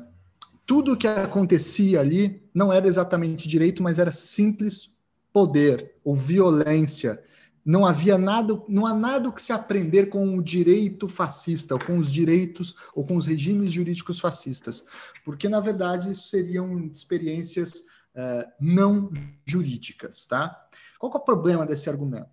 tudo 0.66 0.92
o 0.92 0.96
que 0.96 1.06
acontecia 1.06 2.00
ali 2.00 2.48
não 2.54 2.72
era 2.72 2.86
exatamente 2.86 3.48
direito, 3.48 3.82
mas 3.82 3.98
era 3.98 4.12
simples 4.12 4.92
poder 5.32 5.96
ou 6.04 6.14
violência. 6.14 7.22
Não 7.64 7.84
havia 7.84 8.16
nada, 8.16 8.60
não 8.68 8.86
há 8.86 8.94
nada 8.94 9.30
que 9.30 9.42
se 9.42 9.52
aprender 9.52 10.06
com 10.06 10.36
o 10.36 10.42
direito 10.42 11.08
fascista, 11.08 11.74
ou 11.74 11.80
com 11.84 11.98
os 11.98 12.10
direitos 12.10 12.74
ou 12.94 13.04
com 13.04 13.16
os 13.16 13.26
regimes 13.26 13.70
jurídicos 13.70 14.18
fascistas, 14.18 14.86
porque 15.24 15.48
na 15.48 15.60
verdade 15.60 16.10
isso 16.10 16.28
seriam 16.28 16.86
experiências 16.86 17.84
é, 18.14 18.48
não 18.60 19.10
jurídicas, 19.44 20.26
tá? 20.26 20.66
Qual 20.98 21.12
é 21.12 21.16
o 21.16 21.20
problema 21.20 21.64
desse 21.64 21.88
argumento? 21.88 22.28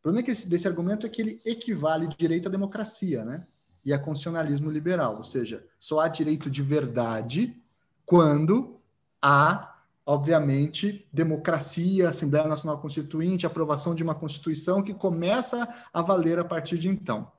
O 0.00 0.02
problema 0.02 0.20
é 0.20 0.24
que 0.24 0.30
esse, 0.32 0.48
desse 0.48 0.66
argumento 0.66 1.06
é 1.06 1.08
que 1.08 1.22
ele 1.22 1.40
equivale 1.44 2.08
direito 2.08 2.48
à 2.48 2.50
democracia, 2.50 3.24
né? 3.24 3.46
E 3.84 3.92
a 3.92 3.98
constitucionalismo 3.98 4.70
liberal, 4.70 5.16
ou 5.16 5.24
seja, 5.24 5.64
só 5.78 6.00
há 6.00 6.08
direito 6.08 6.50
de 6.50 6.62
verdade 6.62 7.60
quando 8.04 8.80
há, 9.20 9.71
obviamente, 10.04 11.06
democracia, 11.12 12.08
Assembleia 12.08 12.46
Nacional 12.46 12.80
Constituinte, 12.80 13.46
aprovação 13.46 13.94
de 13.94 14.02
uma 14.02 14.14
Constituição 14.14 14.82
que 14.82 14.92
começa 14.92 15.68
a 15.92 16.02
valer 16.02 16.38
a 16.38 16.44
partir 16.44 16.78
de 16.78 16.88
então. 16.88 17.30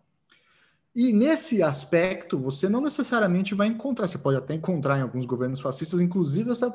E 0.95 1.11
nesse 1.11 1.63
aspecto, 1.63 2.37
você 2.37 2.69
não 2.69 2.79
necessariamente 2.79 3.55
vai 3.55 3.67
encontrar, 3.67 4.07
você 4.07 4.17
pode 4.17 4.37
até 4.37 4.53
encontrar 4.53 4.99
em 4.99 5.01
alguns 5.01 5.25
governos 5.25 5.59
fascistas, 5.59 5.99
inclusive, 5.99 6.51
essa, 6.51 6.73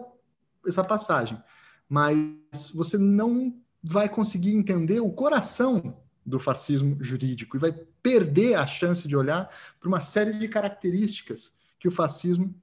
essa 0.67 0.83
passagem, 0.83 1.41
mas 1.89 2.73
você 2.75 2.99
não 2.99 3.55
vai 3.83 4.09
conseguir 4.09 4.55
entender 4.55 5.01
o 5.01 5.11
coração 5.11 5.97
do 6.27 6.39
fascismo 6.39 6.97
jurídico 7.01 7.57
e 7.57 7.61
vai 7.61 7.73
perder 8.03 8.57
a 8.57 8.67
chance 8.67 9.07
de 9.09 9.17
olhar 9.17 9.49
para 9.81 9.89
uma 9.89 10.01
série 10.01 10.35
de 10.35 10.49
características 10.49 11.53
que 11.79 11.89
o 11.89 11.93
fascismo 11.93 12.55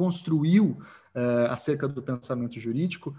construiu 0.00 0.82
é, 1.14 1.20
acerca 1.50 1.86
do 1.86 2.02
pensamento 2.02 2.58
jurídico 2.58 3.14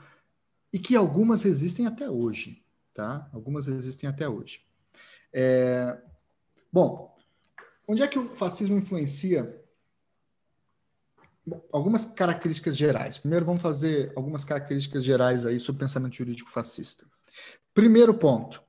e 0.74 0.80
que 0.80 0.96
algumas 0.96 1.44
resistem 1.44 1.86
até 1.86 2.10
hoje, 2.10 2.66
tá? 2.92 3.30
Algumas 3.32 3.68
resistem 3.68 4.10
até 4.10 4.28
hoje. 4.28 4.66
É, 5.32 5.96
bom, 6.74 7.16
onde 7.88 8.02
é 8.02 8.08
que 8.08 8.18
o 8.18 8.36
fascismo 8.36 8.80
influencia 8.80 9.64
algumas 11.72 12.04
características 12.04 12.76
gerais. 12.76 13.20
Primeiro, 13.20 13.46
vamos 13.46 13.62
fazer 13.62 14.12
algumas 14.16 14.44
características 14.44 15.04
gerais 15.04 15.46
aí 15.46 15.60
sobre 15.60 15.84
o 15.84 15.86
pensamento 15.86 16.16
jurídico 16.16 16.50
fascista. 16.50 17.06
Primeiro 17.76 18.16
ponto: 18.16 18.64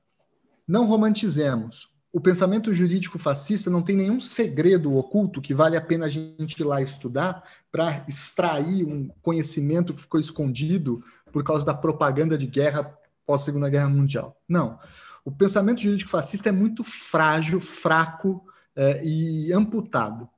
não 0.67 0.85
romantizemos. 0.85 1.92
O 2.13 2.21
pensamento 2.21 2.71
jurídico 2.71 3.17
fascista 3.17 3.71
não 3.71 3.81
tem 3.81 3.95
nenhum 3.95 4.19
segredo 4.19 4.95
oculto 4.95 5.41
que 5.41 5.51
vale 5.51 5.75
a 5.75 5.81
pena 5.81 6.05
a 6.05 6.09
gente 6.09 6.59
ir 6.59 6.63
lá 6.63 6.79
estudar 6.79 7.43
para 7.71 8.05
extrair 8.07 8.85
um 8.85 9.09
conhecimento 9.19 9.95
que 9.95 10.03
ficou 10.03 10.19
escondido 10.19 11.03
por 11.31 11.43
causa 11.43 11.65
da 11.65 11.73
propaganda 11.73 12.37
de 12.37 12.45
guerra 12.45 12.95
pós-Segunda 13.25 13.67
Guerra 13.67 13.89
Mundial. 13.89 14.39
Não. 14.47 14.77
O 15.25 15.31
pensamento 15.31 15.81
jurídico 15.81 16.11
fascista 16.11 16.49
é 16.49 16.51
muito 16.51 16.83
frágil, 16.83 17.59
fraco 17.59 18.45
é, 18.75 19.03
e 19.03 19.51
amputado. 19.51 20.29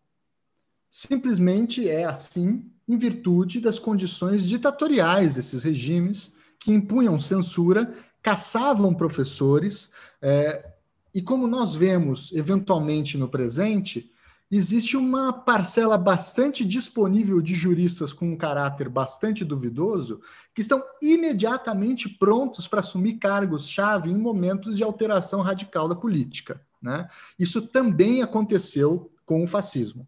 Simplesmente 0.90 1.90
é 1.90 2.06
assim 2.06 2.72
em 2.88 2.98
virtude 2.98 3.60
das 3.60 3.80
condições 3.80 4.46
ditatoriais 4.46 5.36
desses 5.36 5.62
regimes 5.62 6.36
que 6.58 6.72
impunham 6.72 7.20
censura, 7.20 7.94
caçavam 8.22 8.94
professores, 8.94 9.92
é, 10.22 10.75
e 11.16 11.22
como 11.22 11.48
nós 11.48 11.74
vemos 11.74 12.34
eventualmente 12.34 13.18
no 13.18 13.30
presente, 13.30 14.12
existe 14.52 14.98
uma 14.98 15.32
parcela 15.32 15.98
bastante 15.98 16.66
disponível 16.66 17.42
de 17.42 17.56
juristas 17.56 18.12
com 18.12 18.34
um 18.34 18.36
caráter 18.36 18.90
bastante 18.90 19.46
duvidoso 19.46 20.20
que 20.54 20.60
estão 20.60 20.84
imediatamente 21.02 22.10
prontos 22.10 22.68
para 22.68 22.82
assumir 22.82 23.14
cargos-chave 23.14 24.10
em 24.12 24.18
momentos 24.18 24.76
de 24.76 24.84
alteração 24.84 25.40
radical 25.40 25.88
da 25.88 25.96
política. 25.96 26.62
Né? 26.82 27.08
Isso 27.40 27.62
também 27.62 28.22
aconteceu 28.22 29.10
com 29.26 29.42
o 29.42 29.48
fascismo. 29.48 30.06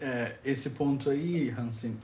É, 0.00 0.36
esse 0.44 0.70
ponto 0.70 1.10
aí, 1.10 1.50
Hansen, 1.50 1.98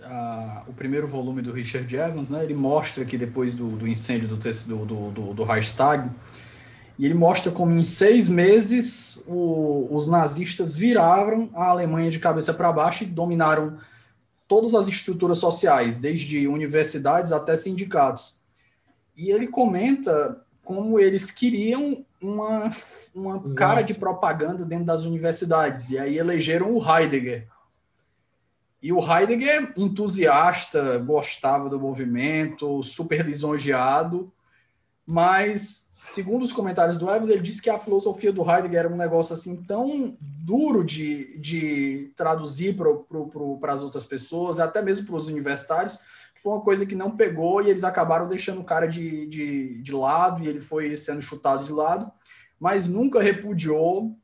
o 0.67 0.73
primeiro 0.75 1.09
volume 1.09 1.41
do 1.41 1.51
Richard 1.51 1.95
Evans, 1.95 2.29
né, 2.29 2.45
ele 2.45 2.55
mostra 2.55 3.07
que 3.07 3.17
depois 3.17 3.57
do, 3.57 3.71
do 3.71 3.89
incêndio 3.89 4.29
do, 4.29 4.37
do, 4.37 5.11
do, 5.11 5.35
do 5.35 5.45
Reichstag, 5.45 6.11
e 6.99 7.05
ele 7.05 7.15
mostra 7.15 7.51
como 7.51 7.73
em 7.73 7.85
seis 7.85 8.29
meses 8.29 9.25
o, 9.27 9.89
os 9.91 10.09
nazistas 10.09 10.77
viraram 10.77 11.51
a 11.55 11.67
Alemanha 11.67 12.11
de 12.11 12.19
cabeça 12.19 12.53
para 12.53 12.73
baixo 12.73 13.05
e 13.05 13.07
dominaram 13.07 13.79
todas 14.47 14.75
as 14.75 14.89
estruturas 14.89 15.39
sociais, 15.39 15.99
desde 15.99 16.47
universidades 16.47 17.33
até 17.33 17.57
sindicatos. 17.57 18.37
E 19.17 19.31
ele 19.31 19.47
comenta 19.47 20.43
como 20.65 20.99
eles 20.99 21.31
queriam 21.31 22.05
uma, 22.21 22.71
uma 23.15 23.43
cara 23.55 23.83
de 23.83 23.95
propaganda 23.95 24.65
dentro 24.65 24.85
das 24.85 25.03
universidades, 25.03 25.91
e 25.91 25.99
aí 25.99 26.19
elegeram 26.19 26.73
o 26.73 26.79
Heidegger 26.79 27.49
e 28.83 28.93
o 28.93 28.99
Heidegger, 28.99 29.73
entusiasta, 29.79 30.99
gostava 30.99 31.69
do 31.69 31.79
movimento, 31.79 32.83
super 32.83 33.25
lisonjeado, 33.25 34.33
mas, 35.07 35.92
segundo 36.03 36.43
os 36.43 36.53
comentários 36.53 36.99
do 36.99 37.09
Evans, 37.09 37.31
ele 37.31 37.41
disse 37.41 37.63
que 37.63 37.71
a 37.71 37.79
filosofia 37.79 38.33
do 38.33 38.43
Heidegger 38.43 38.81
era 38.81 38.93
um 38.93 38.97
negócio 38.97 39.35
assim 39.35 39.63
tão 39.63 40.17
duro 40.21 40.85
de, 40.85 41.39
de 41.39 42.13
traduzir 42.17 42.77
para 42.77 43.73
as 43.73 43.83
outras 43.83 44.05
pessoas, 44.05 44.59
até 44.59 44.83
mesmo 44.83 45.07
para 45.07 45.15
os 45.15 45.29
universitários, 45.29 46.01
que 46.35 46.43
foi 46.43 46.53
uma 46.53 46.61
coisa 46.61 46.85
que 46.85 46.97
não 46.97 47.17
pegou 47.17 47.63
e 47.63 47.71
eles 47.71 47.85
acabaram 47.85 48.27
deixando 48.27 48.61
o 48.61 48.65
cara 48.65 48.87
de, 48.87 49.29
de, 49.29 49.81
de 49.81 49.93
lado 49.93 50.43
e 50.43 50.49
ele 50.49 50.61
foi 50.61 50.97
sendo 50.97 51.23
chutado 51.23 51.65
de 51.65 51.73
lado, 51.73 52.11
mas 52.59 52.89
nunca 52.89 53.23
repudiou 53.23 54.19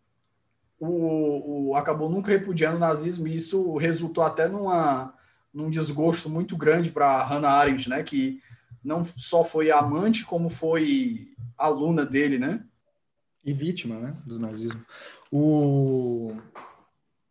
o, 0.81 1.71
o, 1.71 1.77
acabou 1.77 2.11
nunca 2.11 2.33
repudiando 2.33 2.77
o 2.77 2.81
nazismo 2.81 3.29
e 3.29 3.37
isso 3.37 3.77
resultou 3.77 4.25
até 4.25 4.49
numa, 4.49 5.15
num 5.55 5.71
desgosto 5.71 6.29
muito 6.29 6.57
grande 6.57 6.91
para 6.91 7.23
Hannah 7.23 7.51
Arendt, 7.51 7.89
né, 7.89 8.03
que 8.03 8.41
não 8.83 9.05
só 9.05 9.45
foi 9.45 9.71
amante, 9.71 10.25
como 10.25 10.49
foi 10.49 11.35
aluna 11.57 12.05
dele, 12.05 12.39
né? 12.39 12.65
E 13.45 13.53
vítima, 13.53 13.99
né, 13.99 14.17
do 14.27 14.39
nazismo. 14.39 14.85
O... 15.31 16.37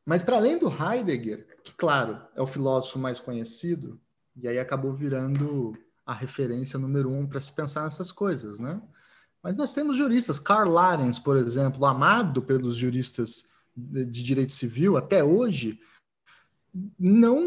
Mas 0.06 0.22
para 0.22 0.38
além 0.38 0.58
do 0.58 0.68
Heidegger, 0.68 1.48
que 1.64 1.74
claro, 1.74 2.22
é 2.36 2.42
o 2.42 2.48
filósofo 2.48 2.98
mais 2.98 3.20
conhecido, 3.20 4.00
e 4.36 4.48
aí 4.48 4.58
acabou 4.58 4.94
virando 4.94 5.78
a 6.06 6.14
referência 6.14 6.80
número 6.80 7.12
um 7.12 7.28
para 7.28 7.40
se 7.40 7.52
pensar 7.52 7.84
nessas 7.84 8.12
coisas, 8.12 8.60
né? 8.60 8.82
Mas 9.44 9.56
nós 9.56 9.74
temos 9.74 9.98
juristas, 9.98 10.40
Karl 10.40 10.70
Larens, 10.70 11.20
por 11.20 11.38
exemplo, 11.38 11.86
amado 11.86 12.42
pelos 12.42 12.76
juristas 12.76 13.48
de 13.76 14.24
direito 14.24 14.54
civil 14.54 14.98
até 14.98 15.24
hoje, 15.24 15.80
não 17.00 17.42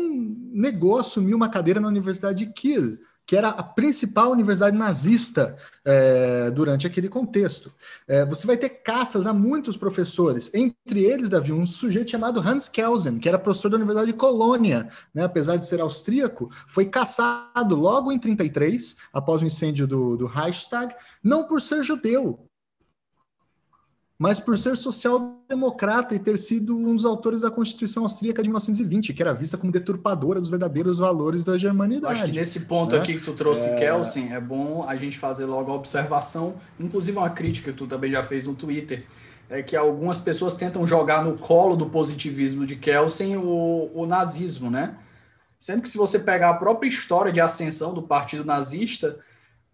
negou 0.52 0.98
assumir 0.98 1.34
uma 1.34 1.50
cadeira 1.50 1.80
na 1.80 1.88
Universidade 1.88 2.44
de 2.44 2.52
Kiel 2.52 2.98
que 3.30 3.36
era 3.36 3.50
a 3.50 3.62
principal 3.62 4.32
universidade 4.32 4.76
nazista 4.76 5.56
é, 5.84 6.50
durante 6.50 6.84
aquele 6.84 7.08
contexto. 7.08 7.72
É, 8.08 8.26
você 8.26 8.44
vai 8.44 8.56
ter 8.56 8.70
caças 8.70 9.24
a 9.24 9.32
muitos 9.32 9.76
professores, 9.76 10.50
entre 10.52 11.04
eles, 11.04 11.30
Davi, 11.30 11.52
um 11.52 11.64
sujeito 11.64 12.10
chamado 12.10 12.40
Hans 12.40 12.68
Kelsen, 12.68 13.20
que 13.20 13.28
era 13.28 13.38
professor 13.38 13.68
da 13.68 13.76
Universidade 13.76 14.10
de 14.10 14.18
Colônia, 14.18 14.88
né, 15.14 15.22
apesar 15.22 15.58
de 15.58 15.64
ser 15.64 15.80
austríaco, 15.80 16.50
foi 16.66 16.86
caçado 16.86 17.76
logo 17.76 18.10
em 18.10 18.18
33, 18.18 18.96
após 19.12 19.42
o 19.42 19.44
incêndio 19.44 19.86
do, 19.86 20.16
do 20.16 20.26
Reichstag, 20.26 20.92
não 21.22 21.44
por 21.44 21.62
ser 21.62 21.84
judeu, 21.84 22.49
mas 24.20 24.38
por 24.38 24.58
ser 24.58 24.76
social-democrata 24.76 26.14
e 26.14 26.18
ter 26.18 26.36
sido 26.36 26.76
um 26.76 26.94
dos 26.94 27.06
autores 27.06 27.40
da 27.40 27.50
Constituição 27.50 28.02
Austríaca 28.02 28.42
de 28.42 28.50
1920, 28.50 29.14
que 29.14 29.22
era 29.22 29.32
vista 29.32 29.56
como 29.56 29.72
deturpadora 29.72 30.38
dos 30.38 30.50
verdadeiros 30.50 30.98
valores 30.98 31.42
da 31.42 31.56
germanidade. 31.56 32.20
Acho 32.20 32.30
que 32.30 32.38
nesse 32.38 32.60
ponto 32.66 32.94
né? 32.94 33.00
aqui 33.00 33.14
que 33.14 33.24
tu 33.24 33.32
trouxe, 33.32 33.66
é... 33.66 33.78
Kelsen, 33.78 34.34
é 34.34 34.38
bom 34.38 34.84
a 34.86 34.94
gente 34.94 35.18
fazer 35.18 35.46
logo 35.46 35.72
a 35.72 35.74
observação, 35.74 36.56
inclusive 36.78 37.16
uma 37.16 37.30
crítica 37.30 37.72
que 37.72 37.78
tu 37.78 37.86
também 37.86 38.10
já 38.10 38.22
fez 38.22 38.46
no 38.46 38.54
Twitter, 38.54 39.06
é 39.48 39.62
que 39.62 39.74
algumas 39.74 40.20
pessoas 40.20 40.54
tentam 40.54 40.86
jogar 40.86 41.24
no 41.24 41.38
colo 41.38 41.74
do 41.74 41.86
positivismo 41.86 42.66
de 42.66 42.76
Kelsen 42.76 43.38
o, 43.38 43.90
o 43.94 44.04
nazismo, 44.04 44.70
né? 44.70 44.96
Sendo 45.58 45.80
que 45.80 45.88
se 45.88 45.96
você 45.96 46.18
pegar 46.18 46.50
a 46.50 46.54
própria 46.58 46.90
história 46.90 47.32
de 47.32 47.40
ascensão 47.40 47.94
do 47.94 48.02
partido 48.02 48.44
nazista, 48.44 49.18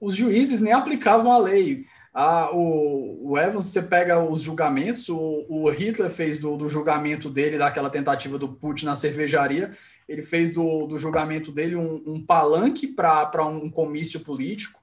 os 0.01 0.15
juízes 0.15 0.61
nem 0.61 0.73
aplicavam 0.73 1.33
a 1.33 1.39
lei 1.39 1.85
ah, 2.19 2.49
o, 2.51 3.33
o, 3.33 3.39
Evans, 3.39 3.67
você 3.67 3.83
pega 3.83 4.19
os 4.19 4.41
julgamentos, 4.41 5.07
o, 5.11 5.45
o 5.51 5.69
Hitler 5.69 6.09
fez 6.09 6.41
do, 6.41 6.57
do, 6.57 6.67
julgamento 6.67 7.29
dele, 7.29 7.59
daquela 7.59 7.91
tentativa 7.91 8.39
do 8.39 8.49
Putin 8.49 8.87
na 8.87 8.95
cervejaria, 8.95 9.77
ele 10.09 10.23
fez 10.23 10.55
do, 10.55 10.87
do 10.87 10.99
julgamento 10.99 11.53
dele 11.53 11.77
um, 11.77 12.03
um 12.07 12.25
palanque 12.25 12.87
para 12.87 13.45
um 13.45 13.69
comício 13.69 14.21
político. 14.21 14.81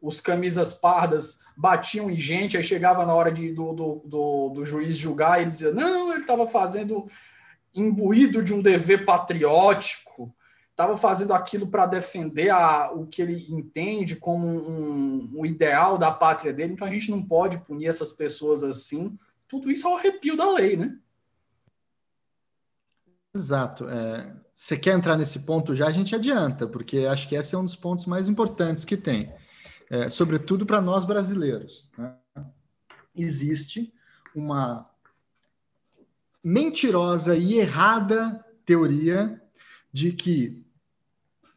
Os 0.00 0.20
camisas 0.20 0.72
pardas 0.72 1.40
batiam 1.56 2.08
em 2.08 2.16
gente, 2.16 2.56
aí 2.56 2.62
chegava 2.62 3.04
na 3.04 3.12
hora 3.12 3.32
de, 3.32 3.52
do, 3.52 3.72
do, 3.72 4.48
do, 4.54 4.64
juiz 4.64 4.96
julgar, 4.96 5.40
e 5.40 5.42
ele 5.42 5.50
dizia: 5.50 5.72
não, 5.72 6.12
ele 6.12 6.20
estava 6.20 6.46
fazendo 6.46 7.08
imbuído 7.74 8.40
de 8.40 8.54
um 8.54 8.62
dever 8.62 9.04
patriótico, 9.04 10.07
estava 10.78 10.96
fazendo 10.96 11.34
aquilo 11.34 11.66
para 11.66 11.86
defender 11.86 12.50
a, 12.50 12.92
o 12.92 13.04
que 13.04 13.20
ele 13.20 13.44
entende 13.50 14.14
como 14.14 14.46
um, 14.46 15.28
um, 15.34 15.44
ideal 15.44 15.98
da 15.98 16.12
pátria 16.12 16.52
dele, 16.52 16.74
então 16.74 16.86
a 16.86 16.90
gente 16.90 17.10
não 17.10 17.20
pode 17.20 17.58
punir 17.58 17.88
essas 17.88 18.12
pessoas 18.12 18.62
assim. 18.62 19.18
Tudo 19.48 19.72
isso 19.72 19.88
é 19.88 19.90
o 19.90 19.96
arrepio 19.96 20.36
da 20.36 20.48
lei, 20.48 20.76
né? 20.76 20.96
Exato. 23.34 23.88
É, 23.88 24.32
você 24.54 24.78
quer 24.78 24.94
entrar 24.94 25.16
nesse 25.16 25.40
ponto 25.40 25.74
já? 25.74 25.88
A 25.88 25.90
gente 25.90 26.14
adianta, 26.14 26.64
porque 26.68 26.98
acho 27.06 27.28
que 27.28 27.34
esse 27.34 27.56
é 27.56 27.58
um 27.58 27.64
dos 27.64 27.74
pontos 27.74 28.06
mais 28.06 28.28
importantes 28.28 28.84
que 28.84 28.96
tem, 28.96 29.34
é, 29.90 30.08
sobretudo 30.08 30.64
para 30.64 30.80
nós 30.80 31.04
brasileiros. 31.04 31.90
Né? 31.98 32.14
Existe 33.16 33.92
uma 34.32 34.88
mentirosa 36.44 37.36
e 37.36 37.54
errada 37.54 38.44
teoria 38.64 39.42
de 39.92 40.12
que 40.12 40.67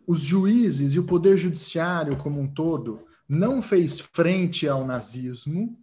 os 0.08 0.22
juízes 0.22 0.94
e 0.94 1.00
o 1.00 1.06
poder 1.06 1.38
judiciário 1.38 2.18
como 2.18 2.40
um 2.40 2.48
todo 2.48 3.06
não 3.28 3.62
fez 3.62 4.00
frente 4.00 4.68
ao 4.68 4.86
nazismo 4.86 5.78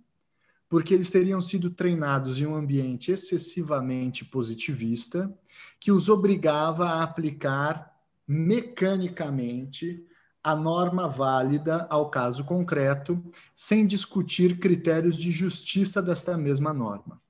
porque 0.68 0.92
eles 0.92 1.10
teriam 1.10 1.40
sido 1.40 1.70
treinados 1.70 2.38
em 2.38 2.46
um 2.46 2.54
ambiente 2.54 3.10
excessivamente 3.10 4.24
positivista 4.24 5.32
que 5.80 5.90
os 5.90 6.08
obrigava 6.08 6.90
a 6.90 7.02
aplicar 7.02 7.94
mecanicamente 8.26 10.04
a 10.42 10.54
norma 10.54 11.08
válida 11.08 11.86
ao 11.90 12.10
caso 12.10 12.44
concreto, 12.44 13.22
sem 13.54 13.86
discutir 13.86 14.58
critérios 14.58 15.16
de 15.16 15.30
justiça 15.30 16.02
desta 16.02 16.36
mesma 16.36 16.72
norma 16.72 17.20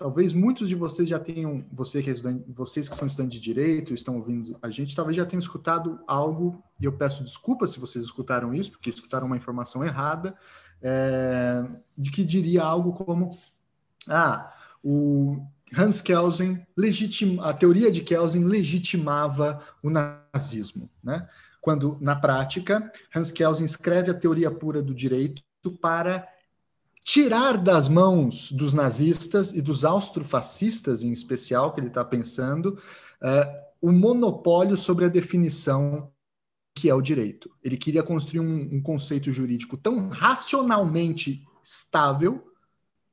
talvez 0.00 0.32
muitos 0.32 0.66
de 0.66 0.74
vocês 0.74 1.06
já 1.06 1.18
tenham, 1.18 1.62
você 1.70 2.02
que 2.02 2.08
é 2.08 2.14
vocês 2.48 2.88
que 2.88 2.96
são 2.96 3.06
estudantes 3.06 3.38
de 3.38 3.44
direito, 3.44 3.92
estão 3.92 4.16
ouvindo 4.16 4.58
a 4.62 4.70
gente, 4.70 4.96
talvez 4.96 5.14
já 5.14 5.26
tenham 5.26 5.40
escutado 5.40 6.00
algo, 6.06 6.64
e 6.80 6.86
eu 6.86 6.92
peço 6.94 7.22
desculpas 7.22 7.72
se 7.72 7.78
vocês 7.78 8.02
escutaram 8.02 8.54
isso, 8.54 8.70
porque 8.70 8.88
escutaram 8.88 9.26
uma 9.26 9.36
informação 9.36 9.84
errada, 9.84 10.34
é, 10.80 11.66
de 11.98 12.10
que 12.10 12.24
diria 12.24 12.62
algo 12.62 12.94
como: 12.94 13.38
ah, 14.08 14.50
o, 14.82 15.46
Hans 15.76 16.00
Kelsen, 16.00 16.66
legitim, 16.74 17.38
a 17.42 17.52
teoria 17.52 17.92
de 17.92 18.00
Kelsen 18.00 18.44
legitimava 18.44 19.62
o 19.82 19.90
nazismo, 19.90 20.88
né? 21.04 21.28
Quando, 21.60 21.98
na 22.00 22.16
prática, 22.16 22.90
Hans 23.14 23.30
Kelsen 23.30 23.66
escreve 23.66 24.10
a 24.10 24.14
teoria 24.14 24.50
pura 24.50 24.80
do 24.80 24.94
direito 24.94 25.42
para 25.78 26.26
tirar 27.04 27.56
das 27.56 27.88
mãos 27.88 28.52
dos 28.52 28.72
nazistas 28.72 29.52
e 29.52 29.62
dos 29.62 29.84
austrofascistas, 29.84 31.02
em 31.02 31.12
especial, 31.12 31.72
que 31.72 31.80
ele 31.80 31.88
está 31.88 32.04
pensando, 32.04 32.78
uh, 33.22 33.70
o 33.80 33.90
monopólio 33.90 34.76
sobre 34.76 35.04
a 35.04 35.08
definição 35.08 36.10
que 36.74 36.88
é 36.88 36.94
o 36.94 37.00
direito. 37.00 37.50
Ele 37.62 37.76
queria 37.76 38.02
construir 38.02 38.40
um, 38.40 38.76
um 38.76 38.82
conceito 38.82 39.32
jurídico 39.32 39.76
tão 39.76 40.08
racionalmente 40.08 41.44
estável 41.62 42.46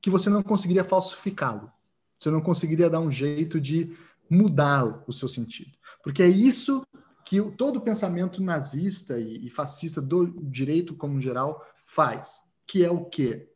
que 0.02 0.10
você 0.10 0.30
não 0.30 0.44
conseguiria 0.44 0.84
falsificá-lo. 0.84 1.72
Você 2.20 2.30
não 2.30 2.42
conseguiria 2.42 2.90
dar 2.90 3.00
um 3.00 3.12
jeito 3.12 3.60
de 3.60 3.96
mudar 4.30 5.04
o 5.08 5.14
seu 5.14 5.28
sentido. 5.28 5.72
Porque 6.04 6.24
é 6.24 6.28
isso 6.28 6.86
que 7.26 7.42
todo 7.58 7.82
pensamento 7.82 8.42
nazista 8.42 9.20
e, 9.20 9.50
fascista 9.50 10.02
do 10.02 10.28
direito 10.44 10.96
como 10.96 11.20
geral 11.20 11.62
faz, 11.86 12.42
que 12.66 12.84
é 12.84 12.90
o 12.90 13.06
quê? 13.06 13.50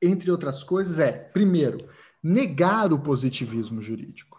Entre 0.00 0.30
outras 0.30 0.62
coisas, 0.62 0.98
é, 0.98 1.12
primeiro, 1.12 1.88
negar 2.22 2.92
o 2.92 2.98
positivismo 2.98 3.80
jurídico. 3.80 4.38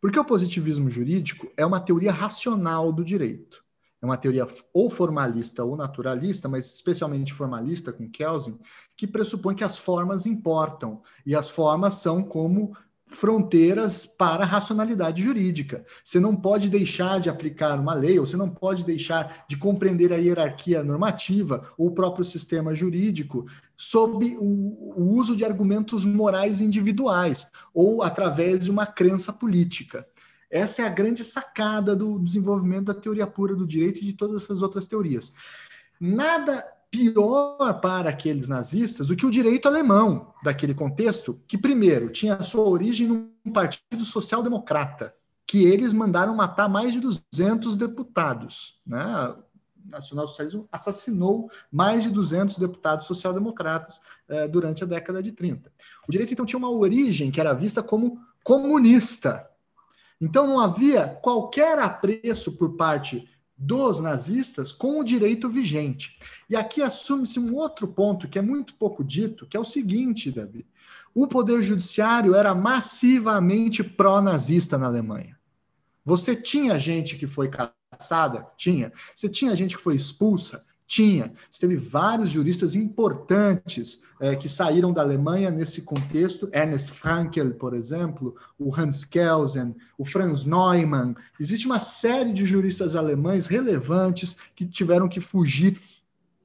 Porque 0.00 0.18
o 0.18 0.24
positivismo 0.24 0.90
jurídico 0.90 1.50
é 1.56 1.64
uma 1.64 1.80
teoria 1.80 2.12
racional 2.12 2.92
do 2.92 3.04
direito 3.04 3.64
é 4.04 4.06
uma 4.06 4.18
teoria 4.18 4.46
ou 4.72 4.90
formalista 4.90 5.64
ou 5.64 5.76
naturalista, 5.76 6.46
mas 6.46 6.74
especialmente 6.74 7.32
formalista 7.32 7.90
com 7.90 8.08
Kelsen, 8.08 8.60
que 8.94 9.06
pressupõe 9.06 9.54
que 9.54 9.64
as 9.64 9.78
formas 9.78 10.26
importam 10.26 11.02
e 11.24 11.34
as 11.34 11.48
formas 11.48 11.94
são 11.94 12.22
como 12.22 12.76
fronteiras 13.06 14.06
para 14.06 14.44
a 14.44 14.46
racionalidade 14.46 15.22
jurídica. 15.22 15.84
Você 16.02 16.18
não 16.18 16.34
pode 16.34 16.68
deixar 16.68 17.20
de 17.20 17.28
aplicar 17.28 17.78
uma 17.78 17.94
lei, 17.94 18.18
ou 18.18 18.26
você 18.26 18.36
não 18.36 18.48
pode 18.48 18.84
deixar 18.84 19.44
de 19.48 19.56
compreender 19.56 20.12
a 20.12 20.16
hierarquia 20.16 20.82
normativa 20.82 21.70
ou 21.76 21.88
o 21.88 21.94
próprio 21.94 22.24
sistema 22.24 22.74
jurídico 22.74 23.46
sob 23.76 24.36
o, 24.38 25.00
o 25.00 25.14
uso 25.14 25.36
de 25.36 25.44
argumentos 25.44 26.04
morais 26.04 26.60
individuais 26.60 27.50
ou 27.72 28.02
através 28.02 28.64
de 28.64 28.70
uma 28.70 28.86
crença 28.86 29.32
política. 29.32 30.06
Essa 30.50 30.82
é 30.82 30.86
a 30.86 30.90
grande 30.90 31.24
sacada 31.24 31.96
do 31.96 32.18
desenvolvimento 32.18 32.86
da 32.86 32.94
teoria 32.94 33.26
pura 33.26 33.56
do 33.56 33.66
direito 33.66 33.98
e 33.98 34.04
de 34.04 34.12
todas 34.12 34.44
essas 34.44 34.62
outras 34.62 34.86
teorias. 34.86 35.32
Nada 36.00 36.64
pior 36.94 37.80
para 37.80 38.10
aqueles 38.10 38.48
nazistas 38.48 39.08
do 39.08 39.16
que 39.16 39.26
o 39.26 39.30
direito 39.30 39.66
alemão 39.66 40.32
daquele 40.44 40.72
contexto, 40.72 41.40
que 41.48 41.58
primeiro 41.58 42.08
tinha 42.08 42.40
sua 42.40 42.68
origem 42.68 43.08
num 43.08 43.52
partido 43.52 44.04
social-democrata, 44.04 45.12
que 45.44 45.64
eles 45.64 45.92
mandaram 45.92 46.36
matar 46.36 46.68
mais 46.68 46.92
de 46.92 47.00
200 47.00 47.76
deputados, 47.76 48.80
né? 48.86 49.04
O 49.84 49.90
nacional-socialismo 49.90 50.68
assassinou 50.70 51.50
mais 51.70 52.04
de 52.04 52.10
200 52.10 52.58
deputados 52.58 53.06
social-democratas 53.06 54.00
eh, 54.28 54.48
durante 54.48 54.84
a 54.84 54.86
década 54.86 55.22
de 55.22 55.32
30. 55.32 55.70
O 56.08 56.12
direito, 56.12 56.32
então, 56.32 56.46
tinha 56.46 56.58
uma 56.58 56.70
origem 56.70 57.30
que 57.30 57.40
era 57.40 57.52
vista 57.52 57.82
como 57.82 58.18
comunista, 58.42 59.46
então 60.20 60.46
não 60.46 60.60
havia 60.60 61.08
qualquer 61.08 61.78
apreço 61.78 62.52
por 62.52 62.76
parte 62.76 63.28
dos 63.56 64.00
nazistas 64.00 64.72
com 64.72 64.98
o 64.98 65.04
direito 65.04 65.48
vigente. 65.48 66.18
E 66.50 66.56
aqui 66.56 66.82
assume-se 66.82 67.38
um 67.38 67.54
outro 67.54 67.86
ponto 67.86 68.28
que 68.28 68.38
é 68.38 68.42
muito 68.42 68.74
pouco 68.74 69.04
dito, 69.04 69.46
que 69.46 69.56
é 69.56 69.60
o 69.60 69.64
seguinte, 69.64 70.30
Davi. 70.30 70.66
O 71.14 71.28
poder 71.28 71.62
judiciário 71.62 72.34
era 72.34 72.54
massivamente 72.54 73.84
pró-nazista 73.84 74.76
na 74.76 74.86
Alemanha. 74.86 75.38
Você 76.04 76.34
tinha 76.34 76.78
gente 76.78 77.16
que 77.16 77.26
foi 77.26 77.48
caçada? 77.48 78.46
Tinha. 78.56 78.92
Você 79.14 79.28
tinha 79.28 79.54
gente 79.54 79.76
que 79.76 79.82
foi 79.82 79.94
expulsa? 79.94 80.64
Tinha. 80.86 81.32
Teve 81.58 81.76
vários 81.76 82.30
juristas 82.30 82.74
importantes 82.74 84.00
é, 84.20 84.36
que 84.36 84.48
saíram 84.48 84.92
da 84.92 85.02
Alemanha 85.02 85.50
nesse 85.50 85.82
contexto. 85.82 86.48
Ernest 86.52 86.92
Frankel, 86.92 87.54
por 87.54 87.74
exemplo, 87.74 88.36
o 88.58 88.74
Hans 88.74 89.04
Kelsen, 89.04 89.74
o 89.96 90.04
Franz 90.04 90.44
Neumann. 90.44 91.14
Existe 91.40 91.66
uma 91.66 91.80
série 91.80 92.32
de 92.32 92.44
juristas 92.44 92.94
alemães 92.94 93.46
relevantes 93.46 94.36
que 94.54 94.66
tiveram 94.66 95.08
que 95.08 95.20
fugir 95.20 95.78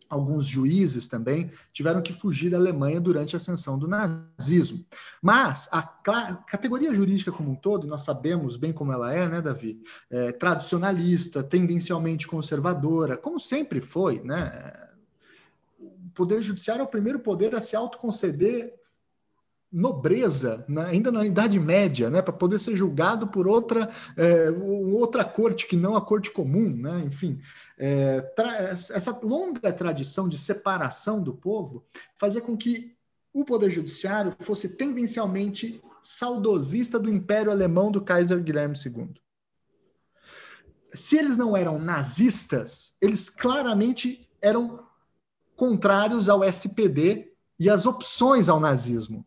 alguns 0.09 0.45
juízes 0.45 1.07
também 1.07 1.51
tiveram 1.71 2.01
que 2.01 2.13
fugir 2.13 2.49
da 2.49 2.57
Alemanha 2.57 2.99
durante 2.99 3.35
a 3.35 3.37
ascensão 3.37 3.77
do 3.77 3.87
nazismo. 3.87 4.83
Mas 5.21 5.69
a 5.71 5.83
categoria 5.83 6.93
jurídica 6.93 7.31
como 7.31 7.51
um 7.51 7.55
todo, 7.55 7.87
nós 7.87 8.01
sabemos 8.01 8.57
bem 8.57 8.73
como 8.73 8.91
ela 8.91 9.13
é, 9.13 9.27
né, 9.27 9.41
Davi? 9.41 9.81
É, 10.09 10.31
tradicionalista, 10.31 11.43
tendencialmente 11.43 12.27
conservadora, 12.27 13.15
como 13.15 13.39
sempre 13.39 13.81
foi, 13.81 14.21
né? 14.23 14.73
O 15.79 16.11
Poder 16.13 16.41
Judiciário 16.41 16.81
é 16.81 16.85
o 16.85 16.89
primeiro 16.89 17.19
poder 17.19 17.53
a 17.53 17.61
se 17.61 17.75
autoconceder 17.75 18.78
nobreza, 19.71 20.65
né, 20.67 20.85
ainda 20.87 21.11
na 21.11 21.25
Idade 21.25 21.59
Média, 21.59 22.09
né, 22.09 22.21
para 22.21 22.33
poder 22.33 22.59
ser 22.59 22.75
julgado 22.75 23.27
por 23.27 23.47
outra, 23.47 23.89
é, 24.17 24.49
outra 24.49 25.23
corte 25.23 25.67
que 25.67 25.75
não 25.75 25.95
a 25.95 26.01
corte 26.01 26.31
comum, 26.31 26.69
né, 26.75 27.03
enfim. 27.05 27.39
É, 27.77 28.33
essa 28.89 29.17
longa 29.21 29.71
tradição 29.71 30.27
de 30.27 30.37
separação 30.37 31.21
do 31.21 31.33
povo 31.33 31.85
fazia 32.17 32.41
com 32.41 32.57
que 32.57 32.95
o 33.31 33.45
Poder 33.45 33.69
Judiciário 33.69 34.35
fosse 34.39 34.69
tendencialmente 34.69 35.81
saudosista 36.01 36.99
do 36.99 37.09
Império 37.09 37.51
Alemão 37.51 37.91
do 37.91 38.01
Kaiser 38.01 38.41
Guilherme 38.41 38.75
II. 38.75 39.13
Se 40.93 41.17
eles 41.17 41.37
não 41.37 41.55
eram 41.55 41.77
nazistas, 41.77 42.97
eles 42.99 43.29
claramente 43.29 44.27
eram 44.41 44.83
contrários 45.55 46.27
ao 46.27 46.43
SPD 46.43 47.31
e 47.59 47.69
às 47.69 47.85
opções 47.85 48.49
ao 48.49 48.59
nazismo. 48.59 49.25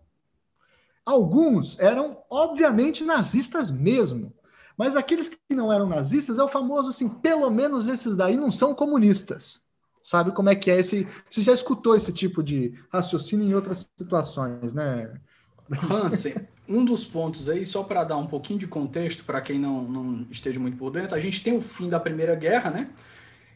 Alguns 1.04 1.78
eram, 1.78 2.18
obviamente, 2.30 3.04
nazistas 3.04 3.70
mesmo. 3.70 4.32
Mas 4.76 4.96
aqueles 4.96 5.28
que 5.28 5.38
não 5.54 5.72
eram 5.72 5.86
nazistas 5.88 6.38
é 6.38 6.42
o 6.42 6.48
famoso 6.48 6.90
assim, 6.90 7.08
pelo 7.08 7.50
menos 7.50 7.88
esses 7.88 8.16
daí 8.16 8.36
não 8.36 8.50
são 8.50 8.74
comunistas. 8.74 9.62
Sabe 10.04 10.32
como 10.32 10.48
é 10.48 10.54
que 10.54 10.70
é 10.70 10.78
esse. 10.78 11.06
Você 11.28 11.42
já 11.42 11.52
escutou 11.52 11.94
esse 11.94 12.12
tipo 12.12 12.42
de 12.42 12.74
raciocínio 12.92 13.48
em 13.48 13.54
outras 13.54 13.88
situações, 13.96 14.72
né? 14.72 15.20
Hansen, 15.90 16.34
um 16.68 16.84
dos 16.84 17.04
pontos 17.04 17.48
aí, 17.48 17.64
só 17.64 17.82
para 17.82 18.04
dar 18.04 18.16
um 18.16 18.26
pouquinho 18.26 18.58
de 18.58 18.66
contexto 18.66 19.24
para 19.24 19.40
quem 19.40 19.58
não, 19.58 19.82
não 19.82 20.26
esteja 20.30 20.58
muito 20.58 20.76
por 20.76 20.90
dentro, 20.90 21.14
a 21.14 21.20
gente 21.20 21.42
tem 21.42 21.56
o 21.56 21.62
fim 21.62 21.88
da 21.88 22.00
Primeira 22.00 22.34
Guerra, 22.34 22.70
né? 22.70 22.90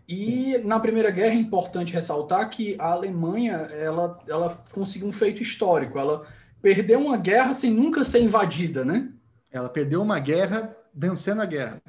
E 0.09 0.53
Sim. 0.53 0.65
na 0.65 0.79
Primeira 0.79 1.11
Guerra 1.11 1.35
é 1.35 1.39
importante 1.39 1.93
ressaltar 1.93 2.49
que 2.49 2.77
a 2.79 2.93
Alemanha 2.93 3.55
ela, 3.73 4.21
ela 4.29 4.57
conseguiu 4.73 5.09
um 5.09 5.13
feito 5.13 5.43
histórico. 5.43 5.99
Ela 5.99 6.25
perdeu 6.67 6.99
uma 6.99 7.17
guerra 7.17 7.55
sem 7.55 7.71
nunca 7.71 8.03
ser 8.03 8.21
invadida, 8.21 8.85
né? 8.85 9.09
Ela 9.53 9.69
perdeu 9.69 10.03
uma 10.03 10.19
guerra 10.19 10.77
vencendo 10.93 11.41
a 11.41 11.47
guerra. 11.47 11.81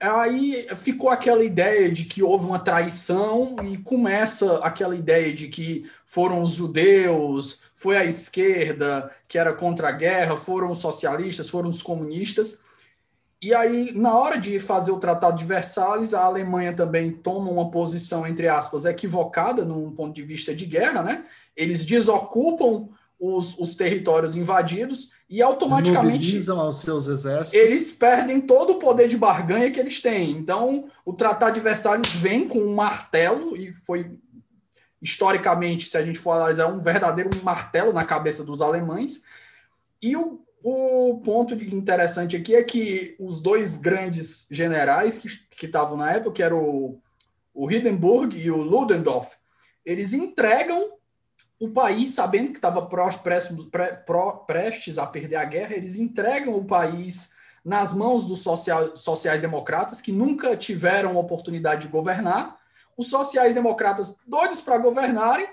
Aí 0.00 0.66
ficou 0.74 1.10
aquela 1.10 1.44
ideia 1.44 1.92
de 1.92 2.04
que 2.04 2.22
houve 2.22 2.46
uma 2.46 2.58
traição 2.58 3.56
e 3.62 3.76
começa 3.76 4.56
aquela 4.60 4.96
ideia 4.96 5.34
de 5.34 5.48
que 5.48 5.86
foram 6.06 6.42
os 6.42 6.52
judeus, 6.52 7.60
foi 7.74 7.98
a 7.98 8.06
esquerda 8.06 9.14
que 9.28 9.36
era 9.36 9.52
contra 9.52 9.90
a 9.90 9.92
guerra, 9.92 10.34
foram 10.34 10.72
os 10.72 10.78
socialistas, 10.78 11.50
foram 11.50 11.68
os 11.68 11.82
comunistas. 11.82 12.62
E 13.42 13.54
aí, 13.54 13.92
na 13.92 14.16
hora 14.16 14.40
de 14.40 14.58
fazer 14.58 14.92
o 14.92 14.98
Tratado 14.98 15.36
de 15.36 15.44
Versalhes, 15.44 16.14
a 16.14 16.24
Alemanha 16.24 16.72
também 16.72 17.12
toma 17.12 17.50
uma 17.50 17.70
posição, 17.70 18.26
entre 18.26 18.48
aspas, 18.48 18.86
equivocada 18.86 19.62
num 19.62 19.90
ponto 19.90 20.14
de 20.14 20.22
vista 20.22 20.54
de 20.54 20.64
guerra, 20.64 21.02
né? 21.02 21.26
Eles 21.54 21.84
desocupam 21.84 22.88
os, 23.18 23.58
os 23.58 23.74
territórios 23.74 24.36
invadidos 24.36 25.12
e 25.28 25.42
automaticamente 25.42 26.50
aos 26.50 26.80
seus 26.80 27.06
exércitos. 27.06 27.54
eles 27.54 27.92
perdem 27.92 28.40
todo 28.40 28.74
o 28.74 28.78
poder 28.78 29.08
de 29.08 29.16
barganha 29.16 29.70
que 29.70 29.80
eles 29.80 30.00
têm. 30.00 30.32
Então, 30.32 30.88
o 31.04 31.12
Tratado 31.12 31.54
de 31.54 31.60
Versalhes 31.60 32.12
vem 32.14 32.46
com 32.46 32.58
um 32.58 32.74
martelo 32.74 33.56
e 33.56 33.72
foi 33.72 34.18
historicamente, 35.00 35.88
se 35.88 35.96
a 35.96 36.04
gente 36.04 36.18
for 36.18 36.32
analisar, 36.32 36.68
um 36.68 36.80
verdadeiro 36.80 37.30
martelo 37.42 37.92
na 37.92 38.04
cabeça 38.04 38.44
dos 38.44 38.60
alemães. 38.60 39.22
E 40.00 40.16
o, 40.16 40.40
o 40.62 41.20
ponto 41.24 41.54
interessante 41.54 42.36
aqui 42.36 42.54
é 42.54 42.62
que 42.62 43.16
os 43.18 43.40
dois 43.40 43.76
grandes 43.76 44.46
generais 44.50 45.18
que 45.18 45.66
estavam 45.66 45.96
na 45.96 46.12
época, 46.12 46.32
que 46.32 46.42
eram 46.42 46.62
o, 46.62 47.02
o 47.54 47.70
Hindenburg 47.70 48.36
e 48.36 48.50
o 48.50 48.62
Ludendorff, 48.62 49.36
eles 49.84 50.12
entregam 50.12 50.96
o 51.58 51.70
país, 51.70 52.14
sabendo 52.14 52.52
que 52.52 52.58
estava 52.58 52.86
prestes 54.46 54.98
a 54.98 55.06
perder 55.06 55.36
a 55.36 55.44
guerra, 55.44 55.74
eles 55.74 55.96
entregam 55.96 56.54
o 56.54 56.64
país 56.64 57.34
nas 57.64 57.92
mãos 57.92 58.26
dos 58.26 58.44
sociais-democratas, 58.94 60.00
que 60.00 60.12
nunca 60.12 60.56
tiveram 60.56 61.16
oportunidade 61.16 61.82
de 61.82 61.88
governar. 61.88 62.56
Os 62.96 63.08
sociais-democratas, 63.08 64.16
doidos 64.26 64.60
para 64.60 64.78
governarem, 64.78 65.48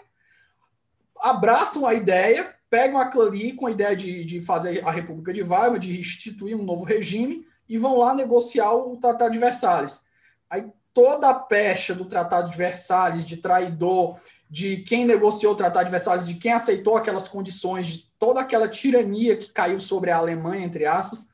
abraçam 1.19 1.87
a 1.87 1.93
ideia, 1.93 2.53
pegam 2.69 2.99
aquilo 2.99 3.23
ali 3.23 3.53
com 3.53 3.67
a 3.67 3.71
ideia 3.71 3.95
de, 3.95 4.25
de 4.25 4.41
fazer 4.41 4.85
a 4.85 4.91
República 4.91 5.31
de 5.31 5.41
Weimar, 5.41 5.79
de 5.79 5.99
instituir 5.99 6.55
um 6.55 6.63
novo 6.63 6.83
regime, 6.83 7.47
e 7.67 7.77
vão 7.77 7.97
lá 7.97 8.13
negociar 8.13 8.73
o 8.73 8.97
Tratado 8.97 9.31
de 9.31 9.39
Versalhes. 9.39 10.05
Aí 10.49 10.69
toda 10.93 11.29
a 11.29 11.33
pecha 11.33 11.95
do 11.95 12.05
Tratado 12.05 12.51
de 12.51 12.57
Versalhes, 12.57 13.25
de 13.25 13.37
traidor, 13.37 14.19
de 14.53 14.77
quem 14.83 15.03
negociou 15.03 15.53
o 15.53 15.55
Tratado 15.55 15.85
de 15.85 15.89
Versalhes, 15.89 16.27
de 16.27 16.35
quem 16.35 16.51
aceitou 16.51 16.95
aquelas 16.95 17.27
condições, 17.27 17.87
de 17.87 18.11
toda 18.19 18.39
aquela 18.39 18.69
tirania 18.69 19.35
que 19.35 19.49
caiu 19.49 19.79
sobre 19.79 20.11
a 20.11 20.17
Alemanha, 20.17 20.63
entre 20.63 20.85
aspas, 20.85 21.33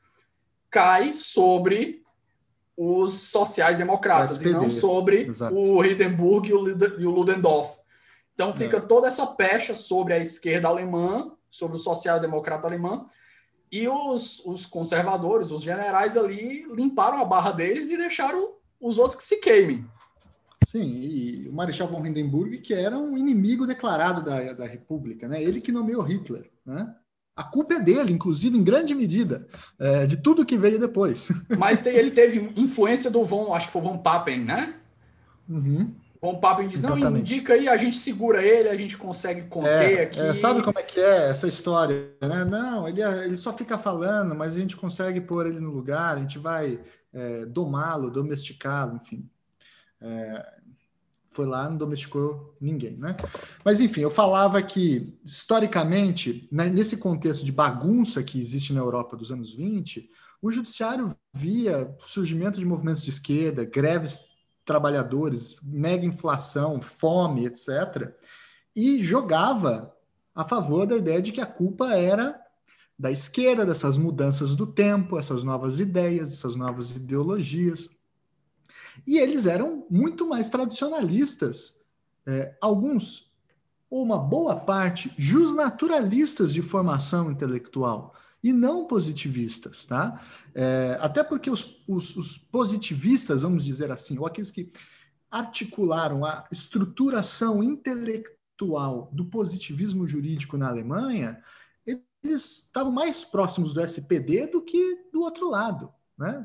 cai 0.70 1.12
sobre 1.12 2.02
os 2.74 3.12
sociais-democratas 3.24 4.40
e 4.40 4.48
não 4.48 4.70
sobre 4.70 5.26
Exato. 5.26 5.54
o 5.54 5.84
Hindenburg 5.84 6.48
e 6.48 6.54
o 6.54 7.10
Ludendorff. 7.10 7.78
Então 8.32 8.54
fica 8.54 8.78
é. 8.78 8.80
toda 8.80 9.08
essa 9.08 9.26
pecha 9.26 9.74
sobre 9.74 10.14
a 10.14 10.18
esquerda 10.18 10.68
alemã, 10.68 11.30
sobre 11.50 11.76
o 11.76 11.78
social-democrata 11.78 12.66
alemã, 12.66 13.04
e 13.70 13.86
os, 13.86 14.42
os 14.46 14.64
conservadores, 14.64 15.50
os 15.50 15.60
generais 15.60 16.16
ali, 16.16 16.66
limparam 16.72 17.20
a 17.20 17.24
barra 17.26 17.50
deles 17.50 17.90
e 17.90 17.98
deixaram 17.98 18.54
os 18.80 18.98
outros 18.98 19.18
que 19.18 19.24
se 19.24 19.36
queimem. 19.36 19.86
Sim, 20.70 21.00
e 21.02 21.48
o 21.48 21.52
Marechal 21.52 21.88
von 21.88 22.06
Hindenburg, 22.06 22.58
que 22.58 22.72
era 22.72 22.96
um 22.96 23.18
inimigo 23.18 23.66
declarado 23.66 24.22
da, 24.22 24.52
da 24.52 24.64
República, 24.68 25.26
né? 25.26 25.42
ele 25.42 25.60
que 25.60 25.72
nomeou 25.72 26.00
Hitler. 26.00 26.48
Né? 26.64 26.94
A 27.34 27.42
culpa 27.42 27.74
é 27.74 27.80
dele, 27.80 28.12
inclusive, 28.12 28.56
em 28.56 28.62
grande 28.62 28.94
medida, 28.94 29.48
é, 29.80 30.06
de 30.06 30.18
tudo 30.18 30.46
que 30.46 30.56
veio 30.56 30.78
depois. 30.78 31.32
Mas 31.58 31.84
ele 31.84 32.12
teve 32.12 32.52
influência 32.54 33.10
do 33.10 33.24
von, 33.24 33.52
acho 33.52 33.66
que 33.66 33.72
foi 33.72 33.82
von 33.82 33.98
Papen, 33.98 34.44
né? 34.44 34.76
Uhum. 35.48 35.92
Von 36.22 36.38
Papen 36.38 36.68
diz, 36.68 36.84
Exatamente. 36.84 37.10
não, 37.10 37.16
indica 37.16 37.54
aí, 37.54 37.68
a 37.68 37.76
gente 37.76 37.96
segura 37.96 38.40
ele, 38.40 38.68
a 38.68 38.76
gente 38.76 38.96
consegue 38.96 39.48
conter 39.48 39.98
é, 39.98 40.02
aqui. 40.04 40.20
É, 40.20 40.34
sabe 40.34 40.62
como 40.62 40.78
é 40.78 40.84
que 40.84 41.00
é 41.00 41.30
essa 41.30 41.48
história, 41.48 42.12
né? 42.22 42.44
Não, 42.44 42.86
ele, 42.86 43.02
ele 43.02 43.36
só 43.36 43.52
fica 43.52 43.76
falando, 43.76 44.36
mas 44.36 44.54
a 44.54 44.60
gente 44.60 44.76
consegue 44.76 45.20
pôr 45.20 45.48
ele 45.48 45.58
no 45.58 45.72
lugar, 45.72 46.16
a 46.16 46.20
gente 46.20 46.38
vai 46.38 46.78
é, 47.12 47.44
domá-lo, 47.44 48.08
domesticá-lo, 48.08 49.00
enfim. 49.02 49.28
É, 50.00 50.59
foi 51.40 51.46
lá, 51.46 51.70
não 51.70 51.76
domesticou 51.78 52.54
ninguém, 52.60 52.98
né? 52.98 53.16
Mas 53.64 53.80
enfim, 53.80 54.02
eu 54.02 54.10
falava 54.10 54.62
que, 54.62 55.18
historicamente, 55.24 56.46
né, 56.52 56.68
nesse 56.68 56.98
contexto 56.98 57.46
de 57.46 57.52
bagunça 57.52 58.22
que 58.22 58.38
existe 58.38 58.74
na 58.74 58.80
Europa 58.80 59.16
dos 59.16 59.32
anos 59.32 59.54
20, 59.54 60.10
o 60.42 60.52
judiciário 60.52 61.16
via 61.32 61.96
surgimento 62.00 62.58
de 62.58 62.66
movimentos 62.66 63.02
de 63.02 63.10
esquerda, 63.10 63.64
greves 63.64 64.26
trabalhadores, 64.66 65.56
mega 65.62 66.04
inflação, 66.04 66.80
fome, 66.82 67.46
etc., 67.46 68.12
e 68.76 69.02
jogava 69.02 69.94
a 70.34 70.44
favor 70.44 70.86
da 70.86 70.96
ideia 70.96 71.22
de 71.22 71.32
que 71.32 71.40
a 71.40 71.46
culpa 71.46 71.94
era 71.94 72.38
da 72.98 73.10
esquerda, 73.10 73.64
dessas 73.64 73.96
mudanças 73.96 74.54
do 74.54 74.66
tempo, 74.66 75.18
essas 75.18 75.42
novas 75.42 75.80
ideias, 75.80 76.34
essas 76.34 76.54
novas 76.54 76.90
ideologias. 76.90 77.88
E 79.06 79.18
eles 79.18 79.46
eram 79.46 79.86
muito 79.90 80.26
mais 80.26 80.48
tradicionalistas, 80.48 81.78
é, 82.26 82.56
alguns, 82.60 83.32
ou 83.88 84.02
uma 84.02 84.18
boa 84.18 84.56
parte, 84.56 85.12
justnaturalistas 85.16 86.52
de 86.52 86.62
formação 86.62 87.30
intelectual 87.30 88.14
e 88.42 88.52
não 88.52 88.86
positivistas, 88.86 89.84
tá? 89.84 90.20
É, 90.54 90.96
até 91.00 91.22
porque 91.22 91.50
os, 91.50 91.82
os, 91.86 92.16
os, 92.16 92.38
positivistas, 92.38 93.42
vamos 93.42 93.64
dizer 93.64 93.90
assim, 93.90 94.18
ou 94.18 94.26
aqueles 94.26 94.50
que 94.50 94.72
articularam 95.30 96.24
a 96.24 96.46
estruturação 96.50 97.62
intelectual 97.62 99.10
do 99.12 99.26
positivismo 99.26 100.06
jurídico 100.06 100.56
na 100.56 100.68
Alemanha, 100.68 101.42
eles 101.86 102.62
estavam 102.64 102.92
mais 102.92 103.24
próximos 103.24 103.72
do 103.72 103.80
SPD 103.80 104.46
do 104.46 104.62
que 104.62 105.08
do 105.12 105.20
outro 105.22 105.48
lado, 105.48 105.92
né? 106.18 106.42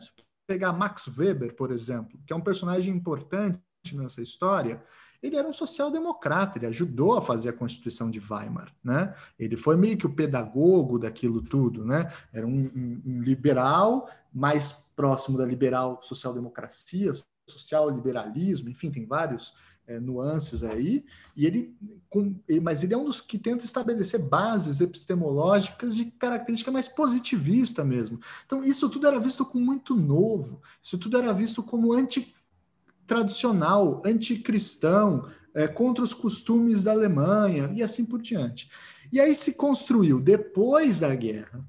Pegar 0.47 0.73
Max 0.73 1.07
Weber, 1.07 1.55
por 1.55 1.71
exemplo, 1.71 2.19
que 2.25 2.33
é 2.33 2.35
um 2.35 2.41
personagem 2.41 2.93
importante 2.93 3.59
nessa 3.93 4.21
história, 4.21 4.83
ele 5.21 5.35
era 5.35 5.47
um 5.47 5.53
social-democrata, 5.53 6.57
ele 6.57 6.67
ajudou 6.67 7.17
a 7.17 7.21
fazer 7.21 7.49
a 7.49 7.53
Constituição 7.53 8.11
de 8.11 8.19
Weimar, 8.19 8.71
né? 8.83 9.15
Ele 9.39 9.57
foi 9.57 9.75
meio 9.75 9.97
que 9.97 10.05
o 10.05 10.13
pedagogo 10.13 10.99
daquilo 10.99 11.41
tudo, 11.41 11.83
né? 11.83 12.11
Era 12.31 12.45
um, 12.45 12.71
um, 12.75 13.01
um 13.05 13.21
liberal 13.21 14.09
mais 14.31 14.85
próximo 14.95 15.37
da 15.37 15.45
liberal 15.45 15.99
social-democracia, 16.01 17.11
social-liberalismo, 17.47 18.69
enfim, 18.69 18.91
tem 18.91 19.05
vários 19.05 19.53
é, 19.87 19.99
nuances 19.99 20.63
aí, 20.63 21.03
e 21.35 21.45
ele, 21.45 21.75
com, 22.09 22.33
mas 22.61 22.81
ele 22.83 22.93
é 22.93 22.97
um 22.97 23.05
dos 23.05 23.19
que 23.21 23.37
tenta 23.37 23.65
estabelecer 23.65 24.19
bases 24.19 24.81
epistemológicas 24.81 25.95
de 25.95 26.05
característica 26.05 26.71
mais 26.71 26.87
positivista 26.87 27.83
mesmo. 27.83 28.19
Então, 28.45 28.63
isso 28.63 28.89
tudo 28.89 29.07
era 29.07 29.19
visto 29.19 29.45
como 29.45 29.65
muito 29.65 29.95
novo, 29.95 30.61
isso 30.81 30.97
tudo 30.97 31.17
era 31.17 31.33
visto 31.33 31.61
como 31.61 31.93
antitradicional, 31.93 34.01
anticristão, 34.05 35.29
é, 35.53 35.67
contra 35.67 36.03
os 36.03 36.13
costumes 36.13 36.83
da 36.83 36.91
Alemanha 36.91 37.69
e 37.73 37.81
assim 37.81 38.05
por 38.05 38.21
diante. 38.21 38.69
E 39.11 39.19
aí 39.19 39.35
se 39.35 39.53
construiu, 39.53 40.19
depois 40.19 40.99
da 40.99 41.15
guerra, 41.15 41.63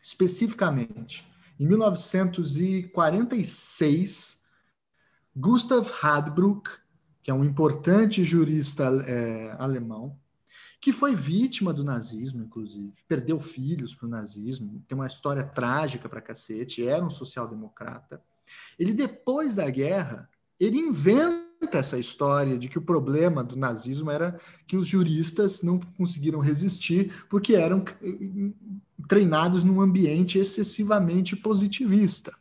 especificamente, 0.00 1.26
em 1.58 1.66
1946, 1.66 4.42
Gustav 5.36 5.90
Hadbruck, 6.02 6.81
que 7.22 7.30
é 7.30 7.34
um 7.34 7.44
importante 7.44 8.24
jurista 8.24 8.84
é, 9.06 9.54
alemão, 9.58 10.16
que 10.80 10.92
foi 10.92 11.14
vítima 11.14 11.72
do 11.72 11.84
nazismo, 11.84 12.42
inclusive, 12.42 12.92
perdeu 13.06 13.38
filhos 13.38 13.94
para 13.94 14.06
o 14.06 14.10
nazismo, 14.10 14.82
tem 14.88 14.98
uma 14.98 15.06
história 15.06 15.44
trágica 15.44 16.08
para 16.08 16.20
cacete, 16.20 16.84
era 16.84 17.04
um 17.04 17.10
social-democrata. 17.10 18.20
Ele, 18.76 18.92
depois 18.92 19.54
da 19.54 19.70
guerra, 19.70 20.28
ele 20.58 20.78
inventa 20.78 21.78
essa 21.78 21.96
história 21.96 22.58
de 22.58 22.68
que 22.68 22.78
o 22.78 22.82
problema 22.82 23.44
do 23.44 23.56
nazismo 23.56 24.10
era 24.10 24.38
que 24.66 24.76
os 24.76 24.88
juristas 24.88 25.62
não 25.62 25.78
conseguiram 25.78 26.40
resistir 26.40 27.24
porque 27.30 27.54
eram 27.54 27.84
eh, 28.02 28.50
treinados 29.08 29.62
num 29.62 29.80
ambiente 29.80 30.38
excessivamente 30.38 31.36
positivista 31.36 32.32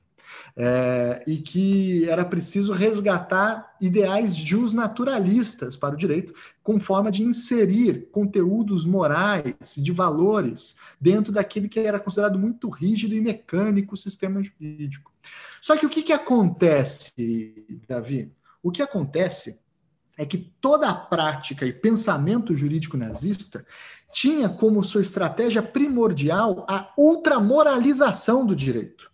é, 0.56 1.23
e 1.26 1.38
que 1.38 2.10
era 2.10 2.26
preciso 2.26 2.73
resgatar 2.73 3.76
ideais 3.80 4.36
justnaturalistas 4.36 5.76
para 5.76 5.95
o 5.95 5.98
direito, 5.98 6.34
com 6.61 6.80
forma 6.80 7.10
de 7.10 7.23
inserir 7.23 8.10
conteúdos 8.11 8.86
morais, 8.86 9.76
de 9.78 9.91
valores, 9.91 10.76
dentro 10.99 11.32
daquele 11.32 11.69
que 11.69 11.80
era 11.80 11.99
considerado 11.99 12.38
muito 12.38 12.69
rígido 12.69 13.15
e 13.15 13.22
mecânico 13.22 13.98
sistema 13.98 14.41
jurídico. 14.44 15.11
Só 15.61 15.78
que 15.78 15.86
o 15.86 15.90
que, 15.90 16.03
que 16.03 16.14
acontece, 16.14 17.65
Davi? 17.88 18.32
O 18.64 18.72
que 18.72 18.82
acontece 18.82 19.60
é 20.18 20.26
que 20.26 20.38
toda 20.38 20.90
a 20.90 20.94
prática 20.94 21.65
e 21.65 21.73
pensamento 21.73 22.56
jurídico 22.56 22.98
nazista 22.98 23.65
tinha 24.11 24.49
como 24.49 24.84
sua 24.84 25.02
estratégia 25.02 25.64
primordial 25.64 26.65
a 26.69 26.91
ultramoralização 26.98 28.45
do 28.45 28.56
direito. 28.56 29.11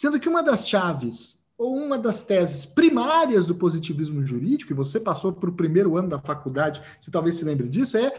Sendo 0.00 0.18
que 0.18 0.30
uma 0.30 0.42
das 0.42 0.66
chaves 0.66 1.44
ou 1.58 1.76
uma 1.76 1.98
das 1.98 2.22
teses 2.22 2.64
primárias 2.64 3.46
do 3.46 3.54
positivismo 3.54 4.26
jurídico, 4.26 4.72
e 4.72 4.74
você 4.74 4.98
passou 4.98 5.30
para 5.30 5.50
o 5.50 5.52
primeiro 5.52 5.94
ano 5.94 6.08
da 6.08 6.18
faculdade, 6.18 6.80
você 6.98 7.10
talvez 7.10 7.36
se 7.36 7.44
lembre 7.44 7.68
disso, 7.68 7.98
é 7.98 8.10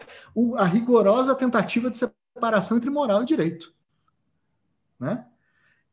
a 0.58 0.64
rigorosa 0.64 1.34
tentativa 1.34 1.90
de 1.90 1.98
separação 1.98 2.76
entre 2.76 2.88
moral 2.88 3.24
e 3.24 3.26
direito. 3.26 3.74
Né? 4.96 5.26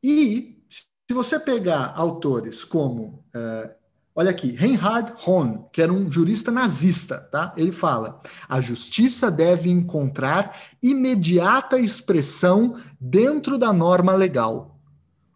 E 0.04 0.62
se 0.70 0.86
você 1.12 1.40
pegar 1.40 1.92
autores 1.96 2.64
como, 2.64 3.26
uh, 3.36 3.76
olha 4.14 4.30
aqui, 4.30 4.52
Reinhard 4.52 5.16
Hohn, 5.26 5.64
que 5.74 5.82
era 5.82 5.92
um 5.92 6.12
jurista 6.12 6.52
nazista, 6.52 7.18
tá? 7.32 7.52
ele 7.58 7.72
fala: 7.72 8.22
a 8.48 8.62
justiça 8.62 9.32
deve 9.32 9.72
encontrar 9.72 10.56
imediata 10.84 11.80
expressão 11.80 12.80
dentro 13.02 13.58
da 13.58 13.74
norma 13.74 14.14
legal. 14.14 14.79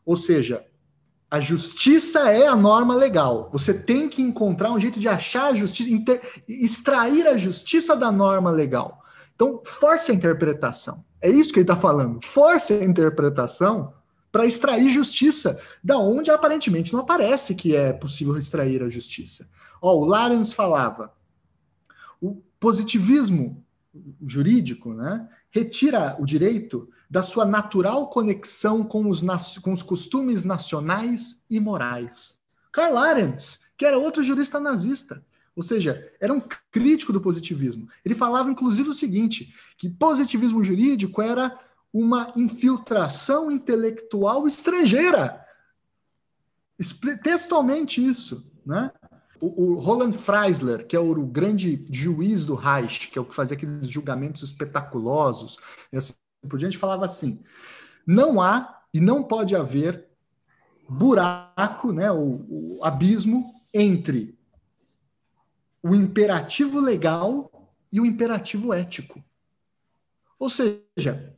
Ou 0.05 0.17
seja, 0.17 0.65
a 1.29 1.39
justiça 1.39 2.29
é 2.29 2.47
a 2.47 2.55
norma 2.55 2.95
legal. 2.95 3.49
Você 3.51 3.73
tem 3.73 4.07
que 4.07 4.21
encontrar 4.21 4.71
um 4.71 4.79
jeito 4.79 4.99
de 4.99 5.07
achar 5.07 5.45
a 5.45 5.55
justiça, 5.55 5.89
inter, 5.89 6.21
extrair 6.47 7.25
a 7.25 7.37
justiça 7.37 7.95
da 7.95 8.11
norma 8.11 8.51
legal. 8.51 9.03
Então, 9.33 9.61
force 9.65 10.11
a 10.11 10.15
interpretação. 10.15 11.03
É 11.19 11.29
isso 11.29 11.51
que 11.51 11.59
ele 11.59 11.63
está 11.63 11.75
falando. 11.75 12.19
Force 12.23 12.71
a 12.73 12.83
interpretação 12.83 13.93
para 14.31 14.45
extrair 14.45 14.89
justiça, 14.89 15.59
da 15.83 15.97
onde 15.97 16.31
aparentemente 16.31 16.91
não 16.91 16.99
aparece 16.99 17.55
que 17.55 17.75
é 17.75 17.93
possível 17.93 18.37
extrair 18.37 18.81
a 18.81 18.89
justiça. 18.89 19.47
Ó, 19.81 19.95
o 19.95 20.05
Larens 20.05 20.51
falava, 20.53 21.13
o 22.19 22.41
positivismo 22.59 23.63
jurídico, 24.25 24.93
né, 24.93 25.27
retira 25.51 26.15
o 26.19 26.25
direito 26.25 26.89
da 27.09 27.21
sua 27.21 27.45
natural 27.45 28.09
conexão 28.09 28.83
com 28.83 29.09
os, 29.09 29.21
com 29.61 29.71
os 29.71 29.83
costumes 29.83 30.43
nacionais 30.43 31.45
e 31.49 31.59
morais. 31.59 32.39
Karl 32.71 32.97
Arends, 32.97 33.59
que 33.77 33.85
era 33.85 33.97
outro 33.97 34.23
jurista 34.23 34.59
nazista, 34.59 35.23
Ou 35.55 35.61
seja, 35.61 36.11
era 36.19 36.33
um 36.33 36.41
crítico 36.71 37.13
do 37.13 37.21
positivismo. 37.21 37.87
Ele 38.03 38.15
falava, 38.15 38.49
inclusive, 38.49 38.89
o 38.89 38.93
seguinte: 38.93 39.53
que 39.77 39.87
positivismo 39.87 40.63
jurídico 40.63 41.21
era 41.21 41.59
uma 41.93 42.33
infiltração 42.35 43.51
intelectual 43.51 44.47
estrangeira. 44.47 45.45
Textualmente 47.21 48.03
isso, 48.03 48.51
né? 48.65 48.91
O, 49.39 49.73
o 49.73 49.75
Roland 49.75 50.13
Freisler, 50.13 50.87
que 50.87 50.95
é 50.95 50.99
o, 50.99 51.25
grande 51.25 51.85
juiz 51.91 52.45
do 52.45 52.55
Reich, 52.55 53.09
que 53.09 53.19
é 53.19 53.21
o 53.21 53.25
que 53.25 53.35
fazia 53.35 53.55
aqueles 53.55 53.87
julgamentos 53.87 54.41
espetaculosos, 54.41 55.57
assim 55.93 56.13
por 56.49 56.59
diante, 56.59 56.77
falava 56.77 57.05
assim: 57.05 57.39
não 58.05 58.41
há 58.41 58.81
e 58.93 58.99
não 58.99 59.23
pode 59.23 59.55
haver 59.55 60.07
buraco, 60.87 61.91
né, 61.91 62.11
o, 62.11 62.77
o 62.77 62.79
abismo 62.83 63.53
entre 63.73 64.37
o 65.81 65.95
imperativo 65.95 66.79
legal 66.79 67.51
e 67.91 67.99
o 67.99 68.05
imperativo 68.05 68.73
ético. 68.73 69.23
Ou 70.39 70.49
seja, 70.49 71.35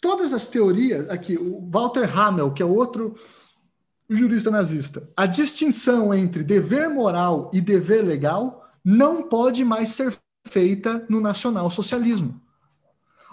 todas 0.00 0.32
as 0.32 0.48
teorias, 0.48 1.08
aqui, 1.10 1.36
o 1.36 1.68
Walter 1.70 2.18
Hamel, 2.18 2.52
que 2.52 2.62
é 2.62 2.66
outro 2.66 3.16
jurista 4.08 4.50
nazista, 4.50 5.08
a 5.16 5.26
distinção 5.26 6.14
entre 6.14 6.42
dever 6.42 6.88
moral 6.88 7.50
e 7.52 7.60
dever 7.60 8.02
legal 8.02 8.66
não 8.82 9.28
pode 9.28 9.64
mais 9.64 9.90
ser 9.90 10.16
feita 10.46 11.04
no 11.10 11.20
nacionalsocialismo. 11.20 12.40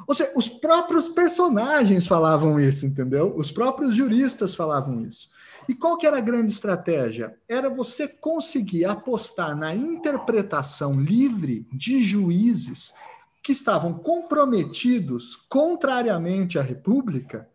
Ou 0.07 0.13
seja, 0.13 0.31
os 0.35 0.47
próprios 0.47 1.09
personagens 1.09 2.05
falavam 2.07 2.59
isso, 2.59 2.85
entendeu? 2.85 3.33
Os 3.35 3.51
próprios 3.51 3.95
juristas 3.95 4.53
falavam 4.53 5.01
isso. 5.01 5.29
E 5.67 5.73
qual 5.73 5.97
que 5.97 6.05
era 6.05 6.17
a 6.17 6.21
grande 6.21 6.51
estratégia? 6.51 7.37
Era 7.47 7.69
você 7.69 8.07
conseguir 8.07 8.85
apostar 8.85 9.55
na 9.55 9.73
interpretação 9.73 10.99
livre 10.99 11.67
de 11.71 12.03
juízes 12.03 12.93
que 13.41 13.51
estavam 13.51 13.93
comprometidos 13.93 15.35
contrariamente 15.35 16.59
à 16.59 16.61
República 16.61 17.47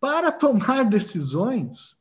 para 0.00 0.30
tomar 0.30 0.84
decisões 0.84 1.96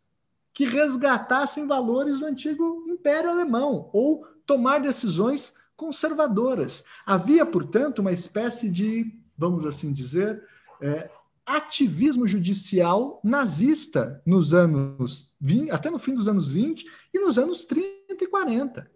que 0.53 0.65
resgatassem 0.65 1.67
valores 1.67 2.19
do 2.19 2.25
antigo 2.25 2.83
Império 2.87 3.29
Alemão 3.29 3.89
ou 3.91 4.25
tomar 4.45 4.79
decisões 4.79 5.53
conservadoras. 5.75 6.83
Havia, 7.05 7.45
portanto, 7.45 7.99
uma 7.99 8.11
espécie 8.11 8.69
de, 8.69 9.13
vamos 9.37 9.65
assim 9.65 9.91
dizer, 9.91 10.43
é, 10.81 11.09
ativismo 11.45 12.27
judicial 12.27 13.19
nazista 13.23 14.21
nos 14.25 14.53
anos 14.53 15.33
20, 15.39 15.71
até 15.71 15.89
no 15.89 15.99
fim 15.99 16.15
dos 16.15 16.27
anos 16.27 16.49
20 16.49 16.85
e 17.13 17.19
nos 17.19 17.37
anos 17.37 17.63
30 17.63 18.23
e 18.23 18.27
40. 18.27 18.95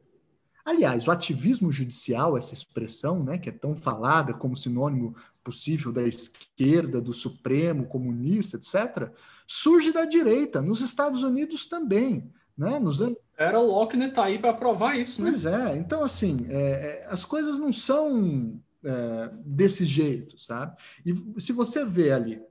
Aliás, 0.65 1.07
o 1.07 1.11
ativismo 1.11 1.71
judicial, 1.71 2.37
essa 2.37 2.53
expressão, 2.53 3.23
né, 3.23 3.37
que 3.37 3.49
é 3.49 3.51
tão 3.51 3.75
falada 3.75 4.33
como 4.33 4.57
sinônimo 4.57 5.15
possível 5.43 5.91
da 5.91 6.03
esquerda, 6.03 7.01
do 7.01 7.13
Supremo, 7.13 7.87
comunista, 7.87 8.57
etc., 8.57 9.11
surge 9.47 9.91
da 9.91 10.05
direita, 10.05 10.61
nos 10.61 10.81
Estados 10.81 11.23
Unidos 11.23 11.67
também. 11.67 12.31
Né? 12.57 12.77
Nos 12.77 13.01
anos... 13.01 13.17
Era 13.37 13.59
o 13.59 13.85
né, 13.93 14.09
tá 14.09 14.25
aí 14.25 14.37
para 14.37 14.53
provar 14.53 14.95
isso, 14.95 15.23
né? 15.23 15.31
Pois 15.31 15.45
é, 15.45 15.77
então 15.77 16.03
assim, 16.03 16.45
é, 16.49 16.61
é, 16.61 17.07
as 17.09 17.23
coisas 17.23 17.57
não 17.57 17.71
são 17.71 18.59
é, 18.83 19.31
desse 19.45 19.85
jeito, 19.85 20.39
sabe? 20.39 20.75
E 21.05 21.41
se 21.41 21.51
você 21.51 21.85
vê 21.85 22.11
ali 22.11 22.41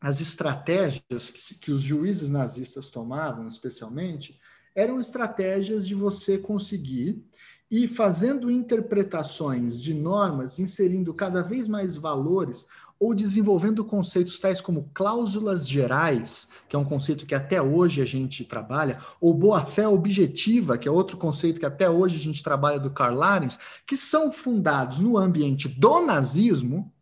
as 0.00 0.20
estratégias 0.20 1.30
que, 1.30 1.54
que 1.56 1.70
os 1.70 1.80
juízes 1.80 2.30
nazistas 2.30 2.90
tomavam, 2.90 3.46
especialmente, 3.46 4.40
eram 4.74 5.00
estratégias 5.00 5.86
de 5.86 5.94
você 5.94 6.38
conseguir 6.38 7.22
e 7.70 7.88
fazendo 7.88 8.50
interpretações 8.50 9.80
de 9.80 9.94
normas, 9.94 10.58
inserindo 10.58 11.14
cada 11.14 11.42
vez 11.42 11.68
mais 11.68 11.96
valores 11.96 12.66
ou 13.02 13.12
desenvolvendo 13.12 13.84
conceitos 13.84 14.38
tais 14.38 14.60
como 14.60 14.88
cláusulas 14.94 15.68
gerais, 15.68 16.48
que 16.68 16.76
é 16.76 16.78
um 16.78 16.84
conceito 16.84 17.26
que 17.26 17.34
até 17.34 17.60
hoje 17.60 18.00
a 18.00 18.04
gente 18.04 18.44
trabalha, 18.44 18.96
ou 19.20 19.34
boa-fé 19.34 19.88
objetiva, 19.88 20.78
que 20.78 20.86
é 20.86 20.90
outro 20.90 21.16
conceito 21.16 21.58
que 21.58 21.66
até 21.66 21.90
hoje 21.90 22.14
a 22.14 22.20
gente 22.20 22.44
trabalha 22.44 22.78
do 22.78 22.92
Karl 22.92 23.16
Larens, 23.16 23.58
que 23.84 23.96
são 23.96 24.30
fundados 24.30 25.00
no 25.00 25.18
ambiente 25.18 25.68
do 25.68 26.00
nazismo, 26.02 26.94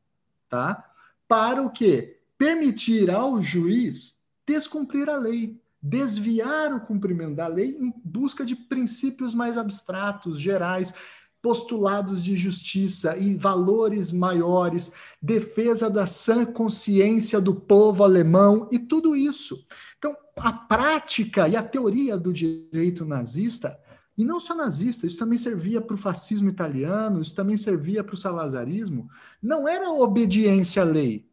tá? 0.48 0.90
Para 1.28 1.60
o 1.60 1.68
quê? 1.68 2.22
Permitir 2.38 3.10
ao 3.10 3.42
juiz 3.42 4.22
descumprir 4.46 5.06
a 5.06 5.16
lei, 5.16 5.60
desviar 5.82 6.72
o 6.72 6.80
cumprimento 6.80 7.36
da 7.36 7.46
lei 7.46 7.76
em 7.78 7.92
busca 8.02 8.42
de 8.42 8.56
princípios 8.56 9.34
mais 9.34 9.58
abstratos, 9.58 10.40
gerais, 10.40 10.94
postulados 11.42 12.22
de 12.22 12.36
justiça 12.36 13.16
e 13.16 13.34
valores 13.34 14.12
maiores, 14.12 14.92
defesa 15.20 15.88
da 15.88 16.06
sã 16.06 16.44
consciência 16.44 17.40
do 17.40 17.54
povo 17.54 18.04
alemão 18.04 18.68
e 18.70 18.78
tudo 18.78 19.16
isso. 19.16 19.66
Então, 19.98 20.16
a 20.36 20.52
prática 20.52 21.48
e 21.48 21.56
a 21.56 21.62
teoria 21.62 22.16
do 22.16 22.32
direito 22.32 23.04
nazista, 23.04 23.78
e 24.16 24.24
não 24.24 24.38
só 24.38 24.54
nazista, 24.54 25.06
isso 25.06 25.18
também 25.18 25.38
servia 25.38 25.80
para 25.80 25.94
o 25.94 25.98
fascismo 25.98 26.48
italiano, 26.48 27.22
isso 27.22 27.34
também 27.34 27.56
servia 27.56 28.04
para 28.04 28.14
o 28.14 28.18
salazarismo, 28.18 29.08
não 29.42 29.66
era 29.66 29.90
obediência 29.90 30.82
à 30.82 30.84
lei, 30.84 31.26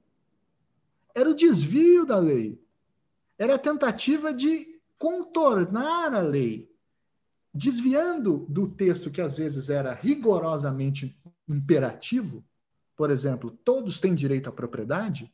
era 1.18 1.30
o 1.32 1.36
desvio 1.36 2.06
da 2.06 2.20
lei. 2.20 2.62
Era 3.40 3.56
a 3.56 3.60
tentativa 3.60 4.32
de 4.32 4.80
contornar 4.98 6.14
a 6.14 6.22
lei, 6.22 6.70
desviando 7.58 8.46
do 8.48 8.68
texto 8.68 9.10
que 9.10 9.20
às 9.20 9.38
vezes 9.38 9.70
era 9.70 9.92
rigorosamente 9.92 11.20
imperativo, 11.50 12.46
por 12.96 13.10
exemplo, 13.10 13.52
todos 13.52 14.00
têm 14.00 14.14
direito 14.14 14.48
à 14.48 14.52
propriedade, 14.52 15.34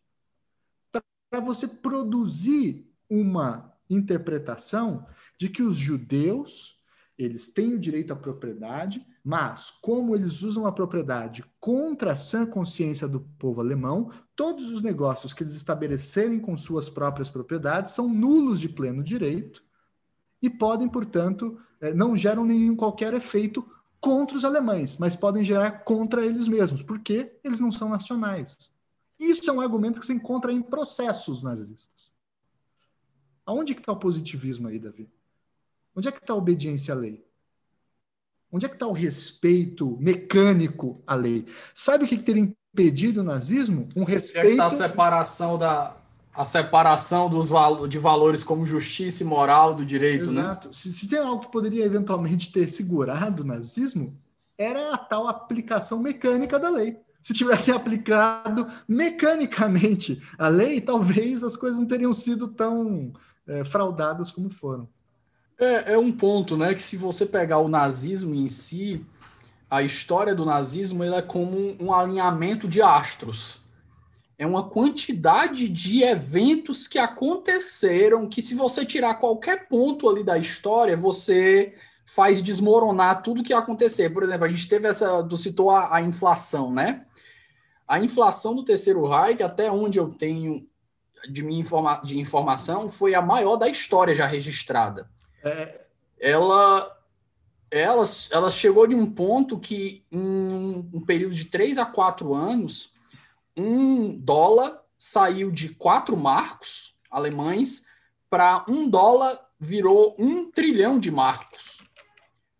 para 1.30 1.42
você 1.42 1.68
produzir 1.68 2.90
uma 3.10 3.74
interpretação 3.90 5.06
de 5.38 5.50
que 5.50 5.62
os 5.62 5.78
judeus 5.78 6.82
eles 7.18 7.48
têm 7.50 7.74
o 7.74 7.80
direito 7.80 8.12
à 8.12 8.16
propriedade, 8.16 9.06
mas 9.24 9.70
como 9.70 10.16
eles 10.16 10.42
usam 10.42 10.66
a 10.66 10.72
propriedade 10.72 11.46
contra 11.60 12.14
a 12.14 12.16
sã 12.16 12.46
consciência 12.46 13.08
do 13.08 13.22
povo 13.38 13.62
alemão, 13.62 14.12
todos 14.36 14.70
os 14.72 14.82
negócios 14.82 15.32
que 15.32 15.44
eles 15.44 15.56
estabelecerem 15.56 16.40
com 16.40 16.58
suas 16.58 16.90
próprias 16.90 17.30
propriedades 17.30 17.94
são 17.94 18.10
nulos 18.10 18.60
de 18.60 18.68
pleno 18.68 19.04
direito 19.04 19.64
e 20.42 20.50
podem, 20.50 20.90
portanto, 20.90 21.58
não 21.92 22.16
geram 22.16 22.46
nenhum 22.46 22.76
qualquer 22.76 23.14
efeito 23.14 23.68
contra 24.00 24.36
os 24.36 24.44
alemães, 24.44 24.98
mas 24.98 25.16
podem 25.16 25.44
gerar 25.44 25.84
contra 25.84 26.26
eles 26.26 26.48
mesmos, 26.48 26.82
porque 26.82 27.32
eles 27.44 27.60
não 27.60 27.72
são 27.72 27.88
nacionais. 27.88 28.72
Isso 29.20 29.50
é 29.50 29.54
um 29.54 29.62
argumento 29.62 30.00
que 30.00 30.06
se 30.06 30.14
encontra 30.14 30.52
em 30.52 30.62
processos 30.62 31.42
nazistas. 31.42 32.12
Aonde 33.46 33.74
que 33.74 33.82
está 33.82 33.92
o 33.92 33.98
positivismo 33.98 34.68
aí, 34.68 34.80
Davi? 34.80 35.10
Onde 35.96 36.08
é 36.08 36.12
que 36.12 36.20
está 36.20 36.34
a 36.34 36.38
obediência 36.38 36.94
à 36.94 36.98
lei? 36.98 37.26
Onde 38.52 38.66
é 38.66 38.70
que 38.70 38.76
está 38.76 38.88
o 38.88 38.94
respeito 38.94 39.98
mecânico 40.00 41.02
à 41.08 41.16
lei? 41.16 41.46
Sabe 41.74 42.06
o 42.06 42.08
que, 42.08 42.18
que 42.18 42.24
teria 42.24 42.44
impedido 42.74 43.22
o 43.22 43.24
nazismo? 43.24 43.88
Um 43.96 44.04
respeito. 44.04 44.40
Onde 44.40 44.48
é 44.48 44.56
que 44.56 44.62
está 44.62 44.66
a 44.66 44.90
separação 44.90 45.58
da 45.58 46.03
a 46.34 46.44
separação 46.44 47.30
dos 47.30 47.50
valo, 47.50 47.88
de 47.88 48.00
valores 48.00 48.44
como 48.44 48.66
justiça 48.66 49.24
e 49.24 49.26
moral 49.26 49.76
do 49.76 49.86
direito, 49.86 50.32
né? 50.32 50.42
Exato. 50.42 50.68
né? 50.70 50.74
Se, 50.74 50.92
se 50.92 51.08
tem 51.08 51.20
algo 51.20 51.42
que 51.42 51.52
poderia 51.52 51.86
eventualmente 51.86 52.52
ter 52.52 52.68
segurado 52.68 53.44
o 53.44 53.46
nazismo, 53.46 54.18
era 54.58 54.94
a 54.94 54.98
tal 54.98 55.28
aplicação 55.28 56.00
mecânica 56.00 56.58
da 56.60 56.70
lei. 56.70 56.98
Se 57.22 57.34
tivessem 57.34 57.74
aplicado 57.74 58.68
mecanicamente 58.88 60.22
a 60.38 60.48
lei, 60.48 60.82
talvez 60.82 61.44
as 61.44 61.56
coisas 61.56 61.80
não 61.80 61.88
teriam 61.88 62.12
sido 62.12 62.48
tão 62.48 63.14
é, 63.48 63.64
fraudadas 63.64 64.30
como 64.30 64.50
foram. 64.50 64.90
É, 65.58 65.94
é 65.94 65.98
um 65.98 66.12
ponto, 66.12 66.58
né? 66.58 66.74
Que 66.74 66.82
se 66.82 66.98
você 66.98 67.26
pegar 67.26 67.60
o 67.60 67.70
nazismo 67.70 68.34
em 68.34 68.50
si, 68.50 69.06
a 69.70 69.82
história 69.82 70.36
do 70.36 70.46
nazismo 70.46 71.04
ele 71.04 71.16
é 71.16 71.22
como 71.22 71.76
um 71.80 71.94
alinhamento 71.94 72.68
de 72.68 72.82
astros. 72.82 73.63
É 74.38 74.46
uma 74.46 74.70
quantidade 74.70 75.70
de 75.70 76.04
eventos 76.04 76.88
que 76.88 76.98
aconteceram 76.98 78.28
que, 78.28 78.42
se 78.42 78.56
você 78.56 78.86
tirar 78.86 79.16
qualquer 79.16 79.68
ponto 79.68 80.10
ali 80.10 80.24
da 80.24 80.38
história, 80.38 80.98
você 80.98 81.76
faz 82.06 82.42
desmoronar 82.42 83.22
tudo 83.22 83.44
que 83.44 83.54
acontecer. 83.54 84.10
Por 84.10 84.24
exemplo, 84.24 84.46
a 84.46 84.50
gente 84.50 84.68
teve 84.68 84.88
essa. 84.88 85.24
Tu 85.24 85.38
citou 85.38 85.70
a, 85.70 85.96
a 85.96 86.02
inflação, 86.02 86.72
né? 86.72 87.06
A 87.88 88.00
inflação 88.00 88.56
do 88.56 88.66
terceiro 88.66 89.08
Reich, 89.08 89.44
até 89.44 89.72
onde 89.72 90.00
eu 90.00 90.10
tenho 90.10 90.68
de 91.30 91.44
minha 91.44 91.60
informa 91.60 92.02
de 92.04 92.20
informação, 92.20 92.90
foi 92.90 93.16
a 93.16 93.22
maior 93.22 93.56
da 93.56 93.70
história 93.70 94.16
já 94.16 94.26
registrada. 94.26 95.10
É, 95.44 95.86
ela, 96.20 96.98
ela, 97.72 98.04
ela 98.32 98.52
chegou 98.52 98.88
de 98.88 98.96
um 98.96 99.10
ponto 99.10 99.60
que, 99.60 100.06
em 100.12 100.90
um 100.94 101.06
período 101.06 101.34
de 101.34 101.46
três 101.46 101.78
a 101.78 101.86
quatro 101.86 102.34
anos, 102.34 102.93
um 103.56 104.18
dólar 104.18 104.82
saiu 104.98 105.52
de 105.52 105.70
quatro 105.70 106.16
marcos 106.16 106.98
alemães 107.10 107.86
para 108.30 108.66
um 108.68 108.90
dólar 108.90 109.40
virou 109.60 110.16
um 110.18 110.50
trilhão 110.52 111.00
de 111.00 111.12
marcos. 111.12 111.82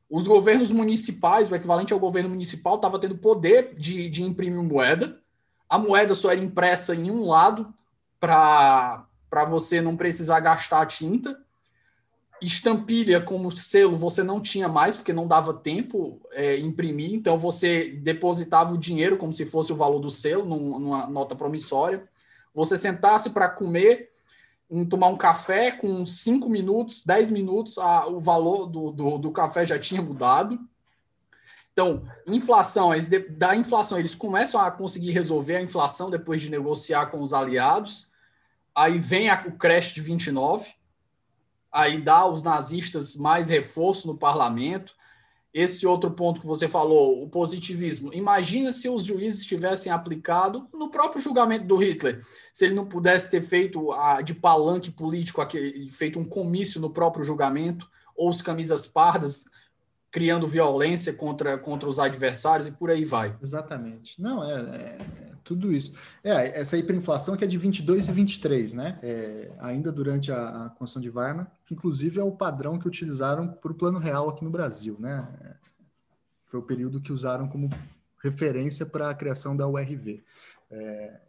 os 0.10 0.28
governos 0.28 0.72
municipais, 0.72 1.50
o 1.50 1.56
equivalente 1.56 1.92
ao 1.92 2.00
governo 2.00 2.30
municipal, 2.30 2.76
estava 2.76 3.00
tendo 3.00 3.18
poder 3.18 3.74
de, 3.74 4.10
de 4.10 4.22
imprimir 4.22 4.62
moeda. 4.62 5.20
A 5.68 5.80
moeda 5.80 6.14
só 6.14 6.32
era 6.32 6.40
impressa 6.40 6.94
em 6.94 7.10
um 7.10 7.26
lado 7.26 7.74
para 8.20 9.08
você 9.48 9.82
não 9.82 9.98
precisar 9.98 10.40
gastar 10.40 10.86
tinta. 10.86 11.43
Estampilha 12.44 13.22
como 13.22 13.50
selo 13.52 13.96
você 13.96 14.22
não 14.22 14.42
tinha 14.42 14.68
mais, 14.68 14.98
porque 14.98 15.14
não 15.14 15.28
dava 15.28 15.54
tempo 15.54 16.22
é, 16.32 16.60
imprimir, 16.60 17.14
então 17.14 17.38
você 17.38 17.92
depositava 18.02 18.74
o 18.74 18.78
dinheiro 18.78 19.18
como 19.18 19.32
se 19.32 19.46
fosse 19.46 19.72
o 19.72 19.76
valor 19.76 20.00
do 20.00 20.10
selo, 20.10 20.46
numa 20.46 21.08
nota 21.08 21.36
promissória. 21.36 22.08
Você 22.54 22.78
sentasse 22.78 23.30
para 23.30 23.50
comer, 23.50 24.12
um, 24.70 24.86
tomar 24.86 25.08
um 25.08 25.16
café 25.16 25.72
com 25.72 26.06
5 26.06 26.50
minutos, 26.50 27.04
10 27.06 27.32
minutos, 27.32 27.78
a, 27.78 28.08
o 28.08 28.20
valor 28.20 28.68
do, 28.68 28.92
do, 28.92 29.18
do, 29.18 29.32
café 29.32 29.66
já 29.66 29.80
tinha 29.80 30.02
mudado. 30.02 30.60
Então, 31.72 32.06
inflação, 32.28 32.94
eles, 32.94 33.10
da 33.32 33.56
inflação, 33.56 33.98
eles 33.98 34.14
começam 34.14 34.62
a 34.62 34.70
conseguir 34.70 35.12
resolver 35.12 35.56
a 35.56 35.62
inflação 35.62 36.10
depois 36.10 36.42
de 36.42 36.50
negociar 36.50 37.08
com 37.08 37.22
os 37.22 37.34
aliados. 37.34 38.12
Aí 38.76 39.00
vem 39.00 39.30
a, 39.30 39.44
o 39.48 39.54
crash 39.54 39.94
de 39.94 40.02
29, 40.02 40.74
aí 41.74 42.00
dá 42.00 42.26
os 42.26 42.44
nazistas 42.44 43.16
mais 43.16 43.50
reforço 43.50 44.08
no 44.08 44.18
parlamento 44.18 44.94
esse 45.54 45.86
outro 45.86 46.10
ponto 46.10 46.42
que 46.42 46.48
você 46.48 46.68
falou, 46.68 47.22
o 47.22 47.30
positivismo. 47.30 48.12
Imagina 48.12 48.74
se 48.74 48.90
os 48.90 49.04
juízes 49.06 49.46
tivessem 49.46 49.92
aplicado 49.92 50.68
no 50.74 50.90
próprio 50.90 51.22
julgamento 51.22 51.68
do 51.68 51.78
Hitler, 51.78 52.26
se 52.52 52.66
ele 52.66 52.74
não 52.74 52.88
pudesse 52.88 53.30
ter 53.30 53.42
feito 53.42 53.92
a, 53.92 54.22
de 54.24 54.34
palanque 54.34 54.90
político, 54.90 55.42
aquele, 55.42 55.90
feito 55.92 56.18
um 56.18 56.26
comício 56.26 56.82
no 56.82 56.90
próprio 56.90 57.24
julgamento, 57.24 57.88
ou 58.16 58.30
os 58.30 58.42
camisas 58.42 58.88
pardas 58.88 59.46
criando 60.10 60.48
violência 60.48 61.14
contra, 61.14 61.58
contra 61.58 61.88
os 61.88 62.00
adversários 62.00 62.68
e 62.68 62.72
por 62.72 62.90
aí 62.90 63.06
vai. 63.06 63.36
Exatamente. 63.42 64.20
Não, 64.20 64.44
é, 64.44 64.54
é 64.54 65.33
tudo 65.44 65.72
isso. 65.72 65.94
É, 66.24 66.60
essa 66.60 66.78
hiperinflação 66.78 67.36
que 67.36 67.44
é 67.44 67.48
de 67.48 67.58
22 67.58 68.08
e 68.08 68.12
23, 68.12 68.74
né? 68.74 69.00
É, 69.04 69.52
ainda 69.60 69.92
durante 69.92 70.32
a, 70.32 70.66
a 70.66 70.70
Constituição 70.70 71.02
de 71.02 71.10
Weimar, 71.10 71.52
que 71.66 71.74
inclusive 71.74 72.20
é 72.20 72.24
o 72.24 72.32
padrão 72.32 72.80
que 72.80 72.88
utilizaram 72.88 73.48
para 73.48 73.72
o 73.72 73.76
Plano 73.76 74.00
Real 74.00 74.30
aqui 74.30 74.44
no 74.44 74.50
Brasil, 74.50 74.96
né? 75.00 75.28
Foi 76.46 76.60
o 76.60 76.64
período 76.64 77.02
que 77.02 77.12
usaram 77.12 77.48
como 77.48 77.70
referência 78.24 78.86
para 78.86 79.10
a 79.10 79.16
criação 79.16 79.56
da 79.56 79.68
URV. 79.68 80.24
É, 80.72 81.20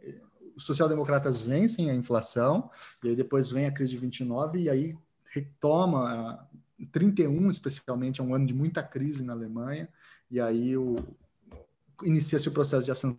os 0.55 0.65
social-democratas 0.65 1.43
vencem 1.43 1.91
a 1.91 1.95
inflação, 1.95 2.71
e 3.03 3.09
aí 3.09 3.17
depois 3.17 3.51
vem 3.51 3.67
a 3.67 3.73
crise 3.73 3.91
de 3.93 3.99
29, 3.99 4.61
e 4.61 4.71
aí 4.71 4.97
retoma 5.25 6.49
31, 6.93 7.51
especialmente, 7.51 8.21
é 8.21 8.25
um 8.25 8.35
ano 8.35 8.47
de 8.47 8.55
muita 8.55 8.83
crise 8.83 9.25
na 9.25 9.33
Alemanha, 9.33 9.89
e 10.31 10.41
aí 10.41 10.75
inicia-se 12.03 12.49
o 12.49 12.53
processo 12.53 12.85
de 12.85 12.93
ascensão 12.93 13.19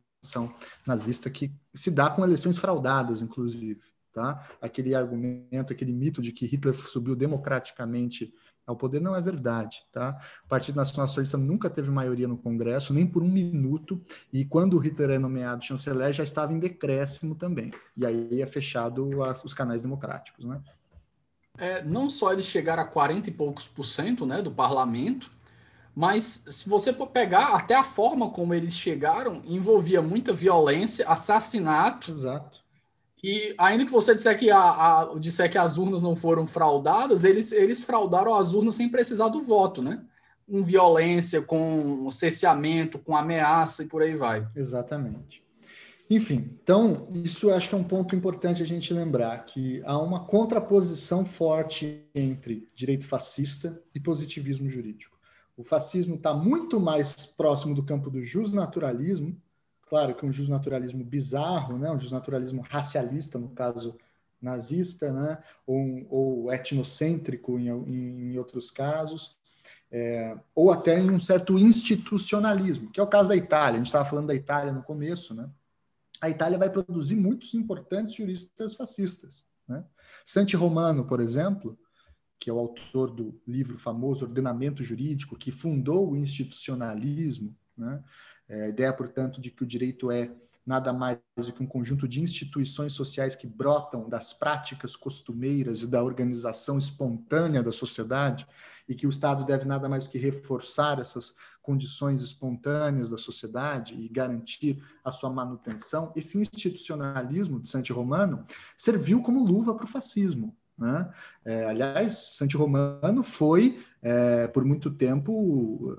nazista 0.86 1.30
que 1.30 1.54
se 1.74 1.92
dá 1.92 2.10
com 2.10 2.24
eleições 2.24 2.58
fraudadas, 2.58 3.22
inclusive. 3.22 3.82
Tá? 4.14 4.48
Aquele 4.62 4.96
argumento, 4.96 5.74
aquele 5.74 5.92
mito 5.92 6.22
de 6.22 6.32
que 6.32 6.46
Hitler 6.46 6.74
subiu 6.74 7.16
democraticamente 7.16 8.34
ao 8.66 8.76
poder 8.76 9.02
não 9.02 9.16
é 9.16 9.22
verdade. 9.22 9.84
Tá? 9.92 10.18
O 10.46 10.48
Partido 10.48 10.78
Nacional 10.78 11.08
Socialista 11.08 11.38
nunca 11.38 11.70
teve 11.70 11.92
maioria 11.92 12.28
no 12.28 12.38
Congresso, 12.38 12.94
nem 12.94 13.06
por 13.06 13.22
um 13.22 13.28
minuto, 13.28 14.02
e 14.32 14.46
quando 14.46 14.78
Hitler 14.78 15.12
é 15.12 15.20
nomeado 15.20 15.66
chanceler 15.66 16.14
já 16.14 16.24
estava 16.24 16.54
em 16.54 16.60
decréscimo 16.60 17.36
também. 17.36 17.72
E 17.96 18.06
aí 18.06 18.42
é 18.42 18.48
fechado 18.48 19.22
as, 19.22 19.44
os 19.44 19.54
canais 19.54 19.82
democráticos. 19.82 20.46
Né? 20.46 20.62
é, 21.58 21.84
não 21.84 22.10
só 22.10 22.34
eles 22.34 22.46
chegaram 22.46 22.84
a 22.84 22.88
40 22.88 23.30
e 23.30 23.34
poucos 23.34 23.68
por 23.68 23.86
cento 23.86 24.26
né, 24.26 24.42
do 24.42 24.52
parlamento, 24.52 25.30
mas 25.96 26.44
se 26.50 26.68
você 26.68 26.92
for 26.92 27.08
pegar 27.08 27.56
até 27.56 27.74
a 27.74 27.84
forma 27.84 28.30
como 28.30 28.54
eles 28.54 28.74
chegaram, 28.74 29.42
envolvia 29.46 30.02
muita 30.02 30.34
violência, 30.34 31.08
assassinato. 31.08 32.12
Exato. 32.12 32.66
E 33.24 33.56
ainda 33.58 33.86
que 33.86 33.92
você 33.92 34.14
disser 34.14 34.38
que, 34.38 34.52
a, 34.52 34.60
a, 34.60 35.16
disser 35.18 35.50
que 35.50 35.58
as 35.58 35.78
urnas 35.78 36.04
não 36.04 36.16
foram 36.16 36.46
fraudadas, 36.46 37.24
eles, 37.24 37.52
eles 37.54 37.82
fraudaram 37.82 38.36
as 38.36 38.54
urnas 38.54 38.76
sem 38.76 38.90
precisar 38.90 39.30
do 39.30 39.42
voto, 39.42 39.82
né? 39.82 40.04
Com 40.48 40.64
violência, 40.64 41.42
com 41.42 42.12
cerceamento, 42.12 43.00
com 43.00 43.16
ameaça 43.16 43.84
e 43.84 43.88
por 43.88 44.04
aí 44.04 44.16
vai. 44.16 44.46
Exatamente. 44.54 45.44
Enfim, 46.08 46.52
então, 46.62 47.02
isso 47.10 47.50
acho 47.52 47.70
que 47.70 47.74
é 47.74 47.78
um 47.78 47.84
ponto 47.84 48.16
importante 48.16 48.62
a 48.62 48.68
gente 48.68 48.94
lembrar, 48.94 49.44
que 49.46 49.82
há 49.86 49.98
uma 49.98 50.20
contraposição 50.20 51.26
forte 51.26 52.06
entre 52.14 52.68
direito 52.76 53.08
fascista 53.08 53.82
e 53.94 54.00
positivismo 54.00 54.70
jurídico. 54.70 55.15
O 55.58 55.64
fascismo 55.64 56.16
está 56.16 56.34
muito 56.34 56.80
mais 56.80 57.26
próximo 57.26 57.74
do 57.74 57.84
campo 57.84 58.10
do 58.10 58.24
justnaturalismo, 58.24 59.42
claro 59.88 60.14
que 60.16 60.26
um 60.26 60.32
justnaturalismo 60.32 61.04
bizarro, 61.04 61.78
né? 61.78 61.90
um 61.92 62.00
justnaturalismo 62.00 62.62
racialista, 62.62 63.40
no 63.40 63.50
caso 63.50 63.96
nazista, 64.42 65.12
né? 65.12 65.42
ou, 65.66 66.08
ou 66.10 66.54
etnocêntrico 66.54 67.58
em, 67.58 67.70
em, 67.70 68.38
outros 68.38 68.70
casos, 68.70 69.38
é, 69.90 70.38
ou 70.54 70.72
até 70.72 71.00
em 71.00 71.10
um 71.10 71.20
certo 71.20 71.58
institucionalismo, 71.58 72.92
que 72.92 73.00
é 73.00 73.04
o 73.04 73.08
caso 73.08 73.30
da 73.30 73.36
Itália. 73.36 73.76
A 73.76 73.78
gente 73.78 73.88
estava 73.88 74.10
falando 74.10 74.28
da 74.28 74.36
Itália 74.36 74.74
no 74.74 74.84
começo, 74.84 75.34
né? 75.34 75.50
a 76.20 76.30
Itália 76.30 76.58
vai 76.58 76.70
produzir 76.70 77.16
muitos 77.16 77.54
importantes 77.54 78.16
juristas 78.16 78.76
fascistas. 78.76 79.46
Né? 79.68 79.84
Santi 80.26 80.56
Romano, 80.56 81.06
por 81.06 81.20
exemplo, 81.20 81.78
que 82.40 82.50
é 82.50 82.54
o 82.54 82.60
autor 82.60 83.12
do 83.12 83.40
livro 83.48 83.78
famoso 83.78 84.26
Ordenamento 84.26 84.84
Jurídico, 84.84 85.38
que 85.38 85.52
fundou 85.52 86.12
o 86.12 86.16
institucionalismo, 86.16 87.56
né? 87.78 88.04
é, 88.48 88.64
a 88.64 88.70
ideia, 88.70 88.94
portanto, 88.94 89.42
de 89.42 89.50
que 89.50 89.64
o 89.64 89.68
direito 89.68 90.12
é 90.12 90.32
nada 90.66 90.92
mais 90.92 91.20
do 91.38 91.54
que 91.54 91.62
um 91.62 91.68
conjunto 91.68 92.08
de 92.08 92.22
instituições 92.22 92.94
sociais 92.94 93.36
que 93.36 93.46
brotam 93.46 94.10
das 94.10 94.34
práticas 94.34 94.96
costumeiras 94.96 95.84
e 95.84 95.88
da 95.88 96.04
organização 96.04 96.78
espontânea 96.78 97.62
da 97.62 97.72
sociedade, 97.72 98.48
e 98.90 98.96
que 98.96 99.06
o 99.06 99.10
Estado 99.10 99.46
deve 99.46 99.66
nada 99.66 99.88
mais 99.88 100.06
do 100.06 100.10
que 100.10 100.18
reforçar 100.18 101.00
essas 101.00 101.36
condições 101.62 102.22
espontâneas 102.22 103.10
da 103.10 103.18
sociedade 103.18 103.96
e 103.96 104.08
garantir 104.08 104.84
a 105.04 105.12
sua 105.12 105.32
manutenção, 105.32 106.12
esse 106.16 106.38
institucionalismo 106.38 107.60
de 107.60 107.70
Santi 107.70 107.92
Romano 107.92 108.46
serviu 108.78 109.22
como 109.22 109.46
luva 109.46 109.74
para 109.74 109.86
o 109.86 109.88
fascismo. 109.88 110.56
Né? 110.78 111.10
É, 111.44 111.66
aliás, 111.66 112.36
Santi 112.36 112.58
Romano 112.58 113.24
foi, 113.24 113.84
é, 114.02 114.48
por 114.48 114.66
muito 114.66 114.92
tempo, 114.92 115.98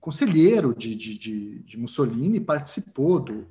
conselheiro 0.00 0.74
de, 0.74 0.94
de, 0.94 1.58
de, 1.60 1.78
Mussolini, 1.78 2.38
participou 2.38 3.20
do, 3.20 3.48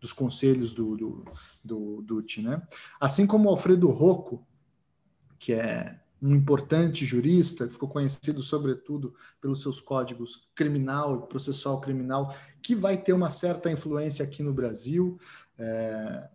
dos 0.00 0.12
conselhos 0.12 0.72
do, 0.72 0.96
do, 0.96 1.24
do 1.64 2.02
Dutti. 2.02 2.42
Né? 2.42 2.62
Assim 3.00 3.26
como 3.26 3.48
Alfredo 3.48 3.88
Rocco, 3.90 4.46
que 5.38 5.52
é 5.52 6.00
um 6.22 6.34
importante 6.34 7.04
jurista, 7.04 7.68
ficou 7.68 7.88
conhecido 7.88 8.40
sobretudo 8.40 9.14
pelos 9.40 9.60
seus 9.60 9.80
códigos 9.80 10.48
criminal 10.54 11.16
e 11.16 11.28
processual 11.28 11.80
criminal, 11.80 12.34
que 12.62 12.74
vai 12.74 12.96
ter 12.96 13.12
uma 13.12 13.30
certa 13.30 13.70
influência 13.70 14.24
aqui 14.24 14.42
no 14.42 14.54
Brasil. 14.54 15.18
É, 15.58 16.28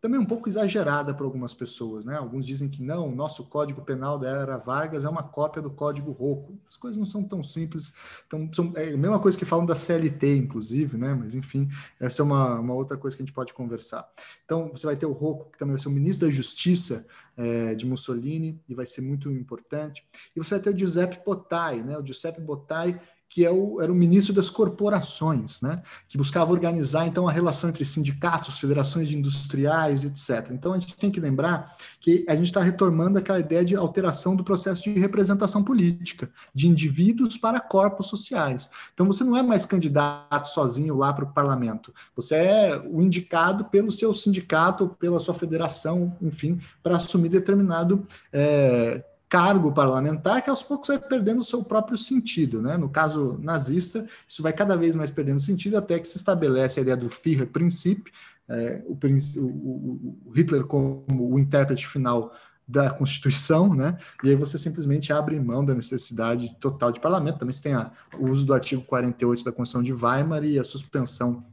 também 0.00 0.20
um 0.20 0.24
pouco 0.24 0.48
exagerada 0.48 1.14
para 1.14 1.24
algumas 1.24 1.54
pessoas, 1.54 2.04
né? 2.04 2.16
Alguns 2.16 2.46
dizem 2.46 2.68
que 2.68 2.82
não, 2.82 3.08
o 3.08 3.14
nosso 3.14 3.44
Código 3.48 3.82
Penal 3.82 4.18
da 4.18 4.28
era 4.28 4.58
Vargas 4.58 5.04
é 5.04 5.08
uma 5.08 5.22
cópia 5.22 5.62
do 5.62 5.70
Código 5.70 6.12
Rocco. 6.12 6.58
As 6.68 6.76
coisas 6.76 6.98
não 6.98 7.06
são 7.06 7.24
tão 7.24 7.42
simples, 7.42 7.94
tão, 8.28 8.52
são, 8.52 8.72
é 8.76 8.90
a 8.90 8.96
mesma 8.96 9.18
coisa 9.18 9.36
que 9.36 9.44
falam 9.44 9.64
da 9.64 9.74
CLT, 9.74 10.36
inclusive, 10.36 10.98
né? 10.98 11.14
Mas 11.14 11.34
enfim, 11.34 11.68
essa 11.98 12.22
é 12.22 12.24
uma, 12.24 12.60
uma 12.60 12.74
outra 12.74 12.96
coisa 12.96 13.16
que 13.16 13.22
a 13.22 13.26
gente 13.26 13.34
pode 13.34 13.54
conversar. 13.54 14.06
Então, 14.44 14.68
você 14.70 14.86
vai 14.86 14.96
ter 14.96 15.06
o 15.06 15.12
Rocco, 15.12 15.50
que 15.50 15.58
também 15.58 15.74
vai 15.74 15.82
ser 15.82 15.88
o 15.88 15.92
ministro 15.92 16.26
da 16.26 16.32
Justiça 16.32 17.06
é, 17.36 17.74
de 17.74 17.86
Mussolini, 17.86 18.60
e 18.68 18.74
vai 18.74 18.86
ser 18.86 19.00
muito 19.00 19.30
importante. 19.30 20.06
E 20.34 20.38
você 20.38 20.54
vai 20.54 20.62
ter 20.62 20.74
o 20.74 20.78
Giuseppe 20.78 21.24
Bottai, 21.24 21.82
né? 21.82 21.98
O 21.98 22.06
Giuseppe 22.06 22.40
Bottai 22.40 23.00
que 23.28 23.44
é 23.44 23.50
o, 23.50 23.80
era 23.80 23.90
o 23.90 23.94
ministro 23.94 24.32
das 24.32 24.48
corporações, 24.48 25.60
né? 25.60 25.82
que 26.08 26.16
buscava 26.16 26.52
organizar 26.52 27.06
então 27.06 27.28
a 27.28 27.32
relação 27.32 27.70
entre 27.70 27.84
sindicatos, 27.84 28.58
federações 28.58 29.08
de 29.08 29.16
industriais, 29.16 30.04
etc. 30.04 30.50
Então 30.52 30.72
a 30.72 30.78
gente 30.78 30.96
tem 30.96 31.10
que 31.10 31.20
lembrar 31.20 31.74
que 32.00 32.24
a 32.28 32.34
gente 32.34 32.46
está 32.46 32.60
retomando 32.60 33.18
aquela 33.18 33.40
ideia 33.40 33.64
de 33.64 33.74
alteração 33.74 34.36
do 34.36 34.44
processo 34.44 34.84
de 34.84 34.98
representação 34.98 35.62
política, 35.62 36.30
de 36.54 36.68
indivíduos 36.68 37.36
para 37.36 37.60
corpos 37.60 38.06
sociais. 38.06 38.70
Então 38.94 39.06
você 39.06 39.24
não 39.24 39.36
é 39.36 39.42
mais 39.42 39.66
candidato 39.66 40.48
sozinho 40.48 40.96
lá 40.96 41.12
para 41.12 41.24
o 41.24 41.32
parlamento, 41.32 41.92
você 42.14 42.36
é 42.36 42.82
o 42.90 43.02
indicado 43.02 43.64
pelo 43.66 43.90
seu 43.90 44.14
sindicato, 44.14 44.88
pela 44.98 45.20
sua 45.20 45.34
federação, 45.34 46.16
enfim, 46.22 46.60
para 46.82 46.96
assumir 46.96 47.28
determinado 47.28 48.06
é, 48.32 49.04
cargo 49.28 49.72
parlamentar 49.72 50.42
que 50.42 50.50
aos 50.50 50.62
poucos 50.62 50.88
vai 50.88 50.98
perdendo 50.98 51.40
o 51.40 51.44
seu 51.44 51.62
próprio 51.62 51.98
sentido. 51.98 52.62
Né? 52.62 52.76
No 52.76 52.88
caso 52.88 53.38
nazista, 53.42 54.06
isso 54.26 54.42
vai 54.42 54.52
cada 54.52 54.76
vez 54.76 54.94
mais 54.94 55.10
perdendo 55.10 55.40
sentido 55.40 55.76
até 55.76 55.98
que 55.98 56.06
se 56.06 56.16
estabelece 56.16 56.78
a 56.78 56.82
ideia 56.82 56.96
do 56.96 57.10
Führerprinzip, 57.10 58.12
é, 58.48 58.82
o, 58.86 58.96
o, 59.40 60.18
o, 60.26 60.30
Hitler 60.30 60.64
como 60.64 61.04
o 61.08 61.38
intérprete 61.38 61.86
final 61.86 62.32
da 62.66 62.90
Constituição, 62.90 63.72
né? 63.74 63.96
E 64.24 64.28
aí 64.28 64.34
você 64.34 64.58
simplesmente 64.58 65.12
abre 65.12 65.38
mão 65.38 65.64
da 65.64 65.74
necessidade 65.74 66.56
total 66.60 66.90
de 66.90 67.00
parlamento. 67.00 67.38
Também 67.38 67.52
você 67.52 67.62
tem 67.62 67.74
a, 67.74 67.92
o 68.18 68.28
uso 68.28 68.44
do 68.44 68.54
artigo 68.54 68.82
48 68.82 69.44
da 69.44 69.52
Constituição 69.52 69.82
de 69.82 69.92
Weimar 69.92 70.44
e 70.44 70.58
a 70.58 70.64
suspensão 70.64 71.44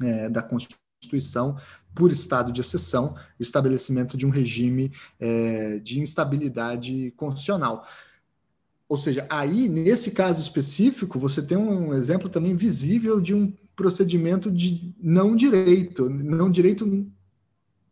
é, 0.00 0.28
da 0.28 0.42
Constituição 0.42 0.81
por 1.94 2.10
estado 2.10 2.52
de 2.52 2.60
exceção, 2.60 3.14
o 3.38 3.42
estabelecimento 3.42 4.16
de 4.16 4.26
um 4.26 4.30
regime 4.30 4.92
é, 5.20 5.78
de 5.78 6.00
instabilidade 6.00 7.12
constitucional. 7.16 7.86
Ou 8.88 8.98
seja, 8.98 9.26
aí, 9.30 9.68
nesse 9.68 10.10
caso 10.10 10.40
específico, 10.40 11.18
você 11.18 11.40
tem 11.40 11.56
um 11.56 11.94
exemplo 11.94 12.28
também 12.28 12.54
visível 12.54 13.20
de 13.20 13.34
um 13.34 13.52
procedimento 13.74 14.50
de 14.50 14.94
não 15.00 15.34
direito, 15.34 16.08
não 16.10 16.50
direito 16.50 17.06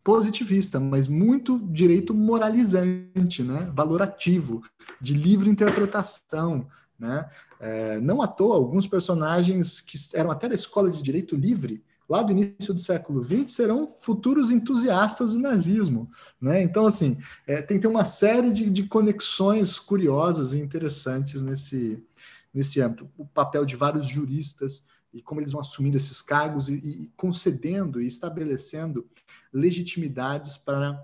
positivista, 0.05 0.81
mas 0.81 1.07
muito 1.07 1.59
direito 1.71 2.15
moralizante, 2.15 3.43
né? 3.43 3.71
valorativo, 3.75 4.63
de 5.01 5.15
livre 5.15 5.49
interpretação. 5.49 6.67
Né? 6.99 7.29
É, 7.59 8.01
não 8.01 8.21
à 8.21 8.27
toa, 8.27 8.57
alguns 8.57 8.87
personagens 8.87 9.81
que 9.81 9.97
eram 10.15 10.31
até 10.31 10.49
da 10.49 10.55
escola 10.55 10.91
de 10.91 11.03
direito 11.03 11.37
livre 11.37 11.83
lá 12.11 12.25
do 12.25 12.33
início 12.33 12.75
do 12.75 12.81
século 12.81 13.23
XX, 13.23 13.53
serão 13.53 13.87
futuros 13.87 14.51
entusiastas 14.51 15.33
do 15.33 15.39
nazismo. 15.39 16.11
Né? 16.41 16.61
Então, 16.61 16.85
assim, 16.85 17.17
é, 17.47 17.63
tem 17.63 17.77
que 17.77 17.83
ter 17.83 17.89
uma 17.89 18.05
série 18.05 18.51
de, 18.51 18.69
de 18.69 18.83
conexões 18.89 19.79
curiosas 19.79 20.53
e 20.53 20.59
interessantes 20.59 21.41
nesse, 21.41 22.05
nesse 22.53 22.81
âmbito. 22.81 23.09
O 23.17 23.25
papel 23.25 23.65
de 23.65 23.77
vários 23.77 24.09
juristas 24.09 24.85
e 25.15 25.23
como 25.23 25.41
eles 25.41 25.53
vão 25.53 25.61
assumindo 25.61 25.97
esses 25.97 26.21
cargos 26.21 26.69
e, 26.69 26.75
e 26.75 27.13
concedendo 27.17 28.01
e 28.01 28.09
estabelecendo 28.09 29.09
legitimidades 29.53 30.57
para, 30.57 31.01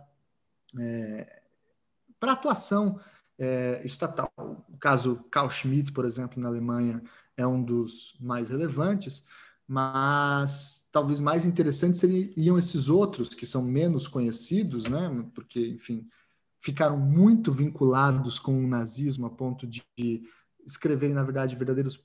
é, 0.76 1.42
para 2.18 2.32
atuação 2.32 2.98
é, 3.38 3.80
estatal. 3.84 4.32
O 4.36 4.76
caso 4.76 5.24
Carl 5.30 5.50
Schmitt, 5.50 5.92
por 5.92 6.04
exemplo, 6.04 6.42
na 6.42 6.48
Alemanha, 6.48 7.00
é 7.36 7.46
um 7.46 7.62
dos 7.62 8.16
mais 8.20 8.50
relevantes, 8.50 9.24
mas 9.68 10.88
talvez 10.92 11.20
mais 11.20 11.44
interessantes 11.44 12.00
seriam 12.00 12.58
esses 12.58 12.88
outros 12.88 13.30
que 13.30 13.44
são 13.44 13.62
menos 13.62 14.06
conhecidos, 14.06 14.86
né? 14.86 15.08
Porque, 15.34 15.66
enfim, 15.68 16.06
ficaram 16.60 16.96
muito 16.96 17.50
vinculados 17.50 18.38
com 18.38 18.64
o 18.64 18.68
nazismo 18.68 19.26
a 19.26 19.30
ponto 19.30 19.66
de 19.66 19.82
escreverem, 20.64 21.14
na 21.14 21.24
verdade, 21.24 21.56
verdadeiros 21.56 22.04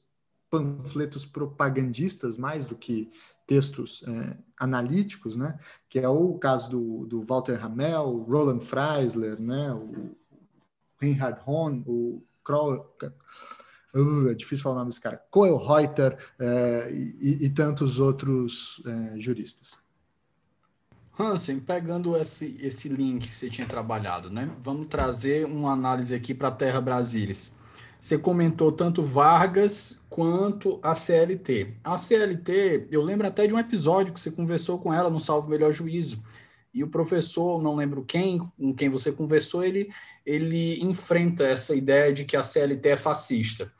panfletos 0.49 1.25
propagandistas 1.25 2.35
mais 2.35 2.65
do 2.65 2.75
que 2.75 3.09
textos 3.47 4.03
é, 4.07 4.38
analíticos, 4.57 5.35
né? 5.35 5.59
Que 5.89 5.99
é 5.99 6.09
o 6.09 6.38
caso 6.38 6.71
do, 6.71 7.05
do 7.05 7.23
Walter 7.23 7.63
Hamel, 7.63 8.25
Roland 8.27 8.59
Freisler, 8.59 9.39
né? 9.39 9.71
O 9.73 10.15
Reinhard 10.99 11.41
Hohn, 11.45 11.83
o 11.85 12.23
Kroll, 12.43 12.95
uh, 13.95 14.30
é 14.30 14.34
difícil 14.34 14.63
falar 14.63 14.76
o 14.76 14.77
nome 14.80 14.89
desse 14.89 15.01
cara, 15.01 15.22
Coel 15.30 15.57
Reuter 15.57 16.18
uh, 16.39 16.89
e, 16.93 17.45
e, 17.45 17.49
tantos 17.49 17.99
outros 17.99 18.80
uh, 18.80 19.19
juristas. 19.19 19.77
Hansen, 21.19 21.59
pegando 21.59 22.15
esse, 22.18 22.57
esse 22.61 22.89
link 22.89 23.27
que 23.27 23.35
você 23.35 23.49
tinha 23.49 23.68
trabalhado, 23.68 24.30
né? 24.30 24.49
Vamos 24.59 24.88
trazer 24.88 25.45
uma 25.45 25.72
análise 25.72 26.15
aqui 26.15 26.34
para 26.34 26.47
a 26.47 26.51
Terra 26.51 26.81
Brasilis. 26.81 27.55
Você 27.99 28.18
comentou 28.18 28.72
tanto 28.72 29.03
Vargas 29.03 30.01
quanto 30.09 30.80
a 30.81 30.95
CLT. 30.95 31.76
A 31.84 31.99
CLT, 31.99 32.88
eu 32.89 33.03
lembro 33.03 33.27
até 33.27 33.45
de 33.45 33.53
um 33.53 33.59
episódio 33.59 34.11
que 34.11 34.19
você 34.19 34.31
conversou 34.31 34.80
com 34.80 34.91
ela 34.91 35.09
no 35.09 35.19
Salvo 35.19 35.47
Melhor 35.47 35.72
Juízo. 35.72 36.19
E 36.73 36.84
o 36.84 36.88
professor, 36.88 37.61
não 37.61 37.76
lembro 37.76 38.03
quem, 38.03 38.39
com 38.39 38.73
quem 38.73 38.89
você 38.89 39.11
conversou, 39.11 39.63
ele, 39.63 39.91
ele 40.26 40.81
enfrenta 40.81 41.43
essa 41.43 41.76
ideia 41.76 42.11
de 42.11 42.26
que 42.26 42.35
a 42.35 42.43
CLT 42.43 42.89
é 42.89 42.97
fascista. 42.97 43.72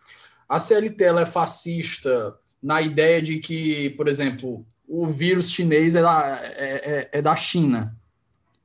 A 0.52 0.60
CLT 0.60 1.02
ela 1.02 1.22
é 1.22 1.26
fascista 1.26 2.38
na 2.62 2.82
ideia 2.82 3.22
de 3.22 3.40
que, 3.40 3.92
por 3.92 4.10
exemplo, 4.10 4.66
o 4.86 5.08
vírus 5.08 5.50
chinês 5.50 5.96
é 5.96 6.02
da, 6.02 6.42
é, 6.44 7.10
é, 7.14 7.20
é 7.20 7.22
da 7.22 7.34
China. 7.38 7.98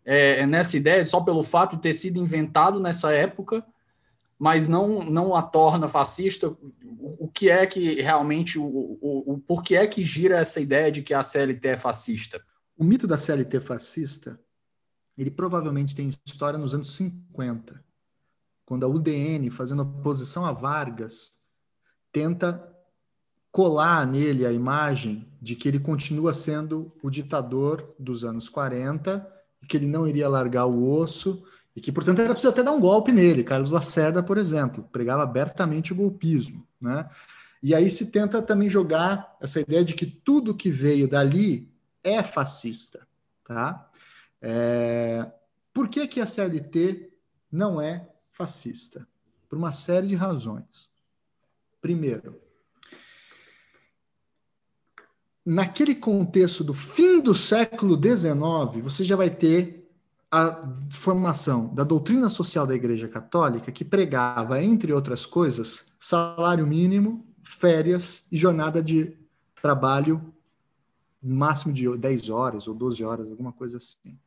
É, 0.04 0.40
é, 0.40 0.46
nessa 0.46 0.76
ideia, 0.76 1.06
só 1.06 1.20
pelo 1.20 1.44
fato 1.44 1.76
de 1.76 1.82
ter 1.82 1.92
sido 1.92 2.18
inventado 2.18 2.80
nessa 2.80 3.12
época, 3.12 3.64
mas 4.36 4.66
não, 4.66 5.04
não 5.04 5.36
a 5.36 5.42
torna 5.42 5.86
fascista. 5.86 6.48
O, 6.48 7.26
o 7.26 7.28
que 7.28 7.48
é 7.48 7.64
que 7.64 8.02
realmente, 8.02 8.58
o, 8.58 8.64
o, 8.64 9.34
o 9.34 9.38
por 9.38 9.62
que 9.62 9.76
é 9.76 9.86
que 9.86 10.02
gira 10.02 10.38
essa 10.38 10.60
ideia 10.60 10.90
de 10.90 11.04
que 11.04 11.14
a 11.14 11.22
CLT 11.22 11.68
é 11.68 11.76
fascista? 11.76 12.44
O 12.76 12.82
mito 12.82 13.06
da 13.06 13.16
CLT 13.16 13.60
fascista, 13.60 14.40
ele 15.16 15.30
provavelmente 15.30 15.94
tem 15.94 16.10
história 16.26 16.58
nos 16.58 16.74
anos 16.74 16.96
50, 16.96 17.80
quando 18.64 18.84
a 18.84 18.88
UDN, 18.88 19.50
fazendo 19.50 19.82
oposição 19.82 20.44
a 20.44 20.50
Vargas, 20.50 21.45
tenta 22.16 22.66
colar 23.52 24.06
nele 24.06 24.46
a 24.46 24.50
imagem 24.50 25.30
de 25.38 25.54
que 25.54 25.68
ele 25.68 25.78
continua 25.78 26.32
sendo 26.32 26.90
o 27.02 27.10
ditador 27.10 27.94
dos 27.98 28.24
anos 28.24 28.48
40, 28.48 29.30
que 29.68 29.76
ele 29.76 29.86
não 29.86 30.08
iria 30.08 30.26
largar 30.26 30.64
o 30.64 30.90
osso 30.90 31.46
e 31.74 31.80
que, 31.80 31.92
portanto, 31.92 32.20
era 32.20 32.30
preciso 32.30 32.50
até 32.50 32.62
dar 32.62 32.72
um 32.72 32.80
golpe 32.80 33.12
nele. 33.12 33.44
Carlos 33.44 33.70
Lacerda, 33.70 34.22
por 34.22 34.38
exemplo, 34.38 34.88
pregava 34.90 35.24
abertamente 35.24 35.92
o 35.92 35.96
golpismo. 35.96 36.66
Né? 36.80 37.06
E 37.62 37.74
aí 37.74 37.90
se 37.90 38.06
tenta 38.06 38.40
também 38.40 38.70
jogar 38.70 39.36
essa 39.38 39.60
ideia 39.60 39.84
de 39.84 39.92
que 39.92 40.06
tudo 40.06 40.56
que 40.56 40.70
veio 40.70 41.06
dali 41.06 41.70
é 42.02 42.22
fascista. 42.22 43.06
Tá? 43.44 43.90
É... 44.40 45.30
Por 45.70 45.90
que, 45.90 46.08
que 46.08 46.22
a 46.22 46.26
CLT 46.26 47.12
não 47.52 47.78
é 47.78 48.08
fascista? 48.32 49.06
Por 49.50 49.58
uma 49.58 49.70
série 49.70 50.06
de 50.06 50.14
razões. 50.14 50.95
Primeiro, 51.86 52.34
naquele 55.44 55.94
contexto 55.94 56.64
do 56.64 56.74
fim 56.74 57.20
do 57.20 57.32
século 57.32 57.94
XIX, 57.94 58.82
você 58.82 59.04
já 59.04 59.14
vai 59.14 59.30
ter 59.30 59.88
a 60.28 60.68
formação 60.90 61.72
da 61.72 61.84
doutrina 61.84 62.28
social 62.28 62.66
da 62.66 62.74
Igreja 62.74 63.06
Católica, 63.06 63.70
que 63.70 63.84
pregava, 63.84 64.60
entre 64.60 64.92
outras 64.92 65.24
coisas, 65.24 65.86
salário 66.00 66.66
mínimo, 66.66 67.24
férias 67.40 68.26
e 68.32 68.36
jornada 68.36 68.82
de 68.82 69.16
trabalho 69.62 70.34
máximo 71.22 71.72
de 71.72 71.96
10 71.96 72.30
horas 72.30 72.66
ou 72.66 72.74
12 72.74 73.04
horas, 73.04 73.30
alguma 73.30 73.52
coisa 73.52 73.76
assim. 73.76 74.18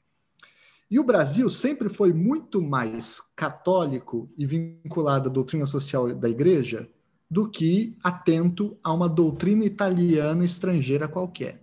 E 0.90 0.98
o 0.98 1.04
Brasil 1.04 1.50
sempre 1.50 1.90
foi 1.90 2.14
muito 2.14 2.62
mais 2.62 3.22
católico 3.36 4.32
e 4.38 4.46
vinculado 4.46 5.28
à 5.28 5.34
doutrina 5.34 5.66
social 5.66 6.16
da 6.16 6.30
Igreja 6.30 6.90
do 7.30 7.50
que 7.50 7.96
atento 8.04 8.78
a 8.84 8.92
uma 8.92 9.08
doutrina 9.08 9.64
italiana 9.64 10.44
estrangeira 10.44 11.08
qualquer. 11.08 11.62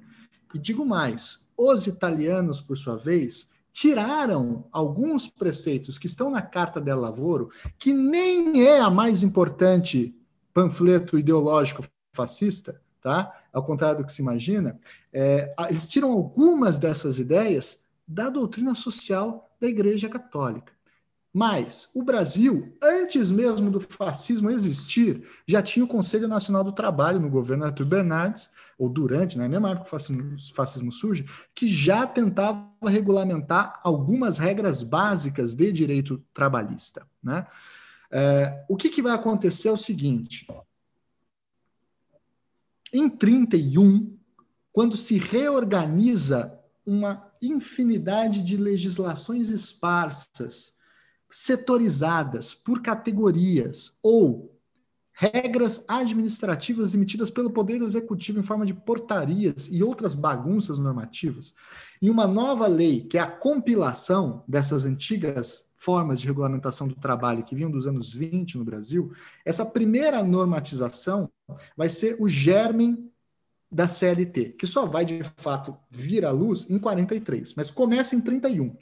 E 0.54 0.58
digo 0.58 0.86
mais, 0.86 1.40
os 1.56 1.86
italianos, 1.86 2.60
por 2.60 2.76
sua 2.76 2.96
vez, 2.96 3.50
tiraram 3.72 4.66
alguns 4.72 5.28
preceitos 5.28 5.98
que 5.98 6.06
estão 6.06 6.30
na 6.30 6.40
Carta 6.40 6.80
del 6.80 7.00
Lavoro, 7.00 7.50
que 7.78 7.92
nem 7.92 8.64
é 8.66 8.80
a 8.80 8.88
mais 8.90 9.22
importante 9.22 10.14
panfleto 10.54 11.18
ideológico 11.18 11.84
fascista, 12.14 12.80
tá? 13.02 13.30
Ao 13.52 13.62
contrário 13.62 13.98
do 13.98 14.06
que 14.06 14.12
se 14.12 14.22
imagina, 14.22 14.80
é, 15.12 15.54
eles 15.68 15.88
tiram 15.88 16.12
algumas 16.12 16.78
dessas 16.78 17.18
ideias 17.18 17.84
da 18.08 18.30
doutrina 18.30 18.74
social 18.74 19.50
da 19.60 19.66
Igreja 19.66 20.08
Católica. 20.08 20.72
Mas 21.36 21.90
o 21.92 22.02
Brasil, 22.02 22.74
antes 22.82 23.30
mesmo 23.30 23.70
do 23.70 23.78
fascismo 23.78 24.48
existir, 24.48 25.22
já 25.46 25.60
tinha 25.60 25.84
o 25.84 25.88
Conselho 25.88 26.26
Nacional 26.26 26.64
do 26.64 26.72
Trabalho 26.72 27.20
no 27.20 27.28
governo 27.28 27.66
Arthur 27.66 27.84
Bernardes, 27.84 28.48
ou 28.78 28.88
durante, 28.88 29.36
né, 29.36 29.46
mesmo 29.46 29.76
que 29.76 29.82
o 29.82 29.84
fascismo, 29.84 30.34
fascismo 30.54 30.90
surge, 30.90 31.26
que 31.54 31.68
já 31.68 32.06
tentava 32.06 32.66
regulamentar 32.86 33.78
algumas 33.84 34.38
regras 34.38 34.82
básicas 34.82 35.54
de 35.54 35.70
direito 35.72 36.24
trabalhista. 36.32 37.06
Né? 37.22 37.46
É, 38.10 38.64
o 38.66 38.74
que, 38.74 38.88
que 38.88 39.02
vai 39.02 39.12
acontecer 39.12 39.68
é 39.68 39.72
o 39.72 39.76
seguinte: 39.76 40.46
em 42.90 43.10
31, 43.10 44.16
quando 44.72 44.96
se 44.96 45.18
reorganiza 45.18 46.58
uma 46.86 47.30
infinidade 47.42 48.40
de 48.40 48.56
legislações 48.56 49.50
esparsas 49.50 50.75
setorizadas 51.30 52.54
por 52.54 52.80
categorias 52.82 53.98
ou 54.02 54.56
regras 55.18 55.84
administrativas 55.88 56.94
emitidas 56.94 57.30
pelo 57.30 57.50
Poder 57.50 57.80
Executivo 57.80 58.38
em 58.38 58.42
forma 58.42 58.66
de 58.66 58.74
portarias 58.74 59.66
e 59.70 59.82
outras 59.82 60.14
bagunças 60.14 60.76
normativas, 60.76 61.54
e 62.02 62.10
uma 62.10 62.26
nova 62.26 62.66
lei, 62.66 63.04
que 63.04 63.16
é 63.16 63.20
a 63.22 63.26
compilação 63.26 64.44
dessas 64.46 64.84
antigas 64.84 65.72
formas 65.74 66.20
de 66.20 66.26
regulamentação 66.26 66.86
do 66.86 66.94
trabalho 66.94 67.44
que 67.44 67.54
vinham 67.54 67.70
dos 67.70 67.86
anos 67.86 68.12
20 68.12 68.58
no 68.58 68.64
Brasil, 68.64 69.12
essa 69.44 69.64
primeira 69.64 70.22
normatização 70.22 71.30
vai 71.74 71.88
ser 71.88 72.16
o 72.20 72.28
germen 72.28 73.10
da 73.70 73.88
CLT, 73.88 74.56
que 74.58 74.66
só 74.66 74.84
vai 74.84 75.04
de 75.04 75.22
fato 75.36 75.76
vir 75.90 76.26
à 76.26 76.30
luz 76.30 76.68
em 76.68 76.78
43, 76.78 77.54
mas 77.54 77.70
começa 77.70 78.14
em 78.14 78.20
31. 78.20 78.76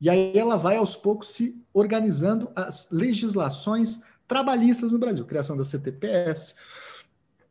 E 0.00 0.08
aí 0.08 0.36
ela 0.36 0.56
vai 0.56 0.76
aos 0.76 0.94
poucos 0.94 1.28
se 1.28 1.60
organizando 1.72 2.50
as 2.54 2.90
legislações 2.90 4.02
trabalhistas 4.26 4.92
no 4.92 4.98
Brasil, 4.98 5.24
criação 5.24 5.56
da 5.56 5.64
CTPS, 5.64 6.54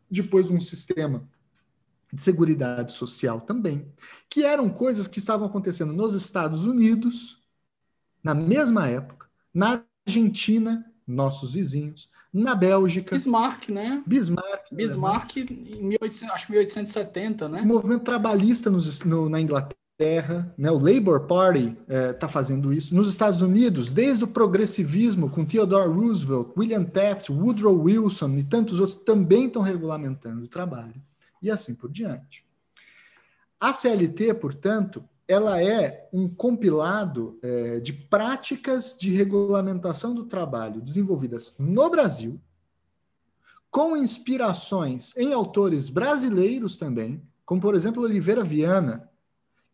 depois 0.10 0.50
um 0.50 0.60
sistema 0.60 1.28
de 2.12 2.22
seguridade 2.22 2.94
social 2.94 3.42
também, 3.42 3.86
que 4.30 4.44
eram 4.44 4.70
coisas 4.70 5.08
que 5.08 5.20
estavam 5.20 5.48
acontecendo 5.48 5.92
nos 5.92 6.14
Estados 6.14 6.64
Unidos 6.64 7.42
na 8.24 8.34
mesma 8.34 8.88
época, 8.88 9.28
na 9.54 9.84
Argentina, 10.06 10.86
nossos 11.06 11.54
vizinhos, 11.54 12.10
na 12.34 12.56
Bélgica. 12.56 13.16
Bismarck, 13.16 13.70
né? 13.70 14.04
Bismarck. 14.06 14.68
Bismarck, 14.72 15.38
em 15.38 15.84
1800, 15.84 16.36
acho 16.36 16.52
1870, 16.52 17.50
né? 17.50 17.62
O 17.62 17.66
movimento 17.66 18.04
trabalhista 18.04 18.70
nos, 18.70 19.02
no, 19.04 19.30
na 19.30 19.40
Inglaterra, 19.40 19.80
né? 20.58 20.70
o 20.70 20.78
Labour 20.78 21.22
Party 21.22 21.76
está 22.14 22.28
é, 22.28 22.30
fazendo 22.30 22.72
isso. 22.72 22.94
Nos 22.94 23.10
Estados 23.10 23.42
Unidos, 23.42 23.92
desde 23.92 24.24
o 24.24 24.28
progressivismo, 24.28 25.30
com 25.30 25.44
Theodore 25.44 25.90
Roosevelt, 25.90 26.50
William 26.56 26.84
Taft, 26.84 27.30
Woodrow 27.30 27.82
Wilson 27.82 28.38
e 28.38 28.44
tantos 28.44 28.80
outros, 28.80 28.98
também 28.98 29.48
estão 29.48 29.64
regulamentando 29.64 30.44
o 30.44 30.48
trabalho. 30.48 31.02
E 31.42 31.50
assim 31.50 31.74
por 31.74 31.92
diante. 31.92 32.46
A 33.60 33.74
CLT, 33.74 34.36
portanto, 34.36 35.04
ela 35.28 35.62
é 35.62 36.08
um 36.14 36.30
compilado 36.30 37.40
é, 37.42 37.80
de 37.80 37.92
práticas 37.92 38.96
de 38.98 39.12
regulamentação 39.12 40.14
do 40.14 40.26
trabalho 40.26 40.80
desenvolvidas 40.80 41.54
no 41.58 41.90
Brasil, 41.90 42.40
com 43.70 43.98
inspirações 43.98 45.16
em 45.18 45.34
autores 45.34 45.90
brasileiros 45.90 46.78
também, 46.78 47.22
como 47.44 47.60
por 47.60 47.76
exemplo 47.76 48.04
Oliveira 48.04 48.44
Viana, 48.44 49.10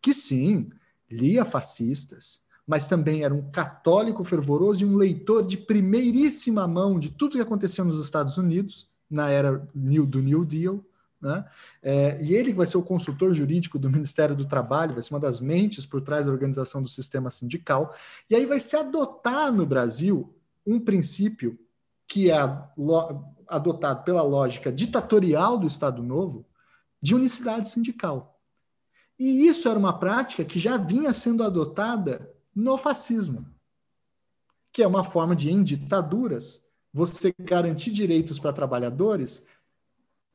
que 0.04 0.14
sim, 0.14 0.70
lia 1.10 1.44
fascistas, 1.44 2.44
mas 2.68 2.88
também 2.88 3.24
era 3.24 3.34
um 3.34 3.50
católico 3.50 4.24
fervoroso 4.24 4.84
e 4.84 4.86
um 4.86 4.96
leitor 4.96 5.44
de 5.44 5.58
primeiríssima 5.58 6.68
mão 6.68 7.00
de 7.00 7.10
tudo 7.10 7.38
que 7.38 7.42
acontecia 7.42 7.84
nos 7.84 8.00
Estados 8.00 8.38
Unidos 8.38 8.88
na 9.10 9.32
era 9.32 9.68
do 9.74 10.22
New 10.22 10.46
Deal 10.46 10.84
né? 11.24 11.46
É, 11.82 12.22
e 12.22 12.36
ele 12.36 12.54
vai 12.54 12.68
ser 12.68 12.78
o 12.78 12.84
consultor 12.84 13.34
jurídico 13.34 13.80
do 13.80 13.90
Ministério 13.90 14.36
do 14.36 14.46
Trabalho, 14.46 14.94
vai 14.94 15.02
ser 15.02 15.14
uma 15.14 15.22
das 15.22 15.40
mentes 15.40 15.86
por 15.86 16.02
trás 16.02 16.26
da 16.26 16.34
organização 16.34 16.84
do 16.84 16.90
sistema 16.90 17.30
sindical. 17.30 17.96
E 18.30 18.36
aí 18.36 18.46
vai 18.46 18.60
se 18.60 18.76
adotar 18.76 19.50
no 19.52 19.66
Brasil 19.66 20.36
um 20.68 20.82
princípio 20.82 21.58
que 22.06 22.30
é 22.30 22.38
adotado 23.48 24.04
pela 24.04 24.22
lógica 24.22 24.70
ditatorial 24.70 25.58
do 25.58 25.66
Estado 25.66 26.04
Novo 26.04 26.46
de 27.02 27.16
unicidade 27.16 27.70
sindical. 27.70 28.33
E 29.20 29.48
isso 29.48 29.70
era 29.70 29.78
uma 29.78 29.98
prática 29.98 30.44
que 30.44 30.60
já 30.60 30.78
vinha 30.78 31.14
sendo 31.14 31.44
adotada 31.44 32.32
no 32.56 32.78
fascismo, 32.78 33.46
que 34.72 34.82
é 34.82 34.88
uma 34.88 35.04
forma 35.04 35.36
de, 35.36 35.52
em 35.52 35.64
ditaduras, 35.64 36.68
você 36.92 37.34
garantir 37.40 37.92
direitos 37.92 38.40
para 38.40 38.54
trabalhadores 38.54 39.46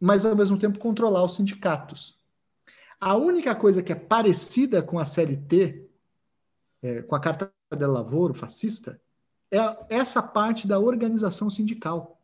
mas 0.00 0.24
ao 0.24 0.36
mesmo 0.36 0.58
tempo 0.58 0.78
controlar 0.78 1.24
os 1.24 1.34
sindicatos. 1.34 2.16
A 3.00 3.16
única 3.16 3.54
coisa 3.54 3.82
que 3.82 3.92
é 3.92 3.96
parecida 3.96 4.82
com 4.82 4.98
a 4.98 5.04
CLT, 5.04 5.88
é, 6.82 7.02
com 7.02 7.14
a 7.14 7.20
Carta 7.20 7.52
de 7.76 7.86
Lavoro 7.86 8.34
fascista, 8.34 9.00
é 9.50 9.58
essa 9.88 10.22
parte 10.22 10.66
da 10.66 10.78
organização 10.78 11.48
sindical, 11.48 12.20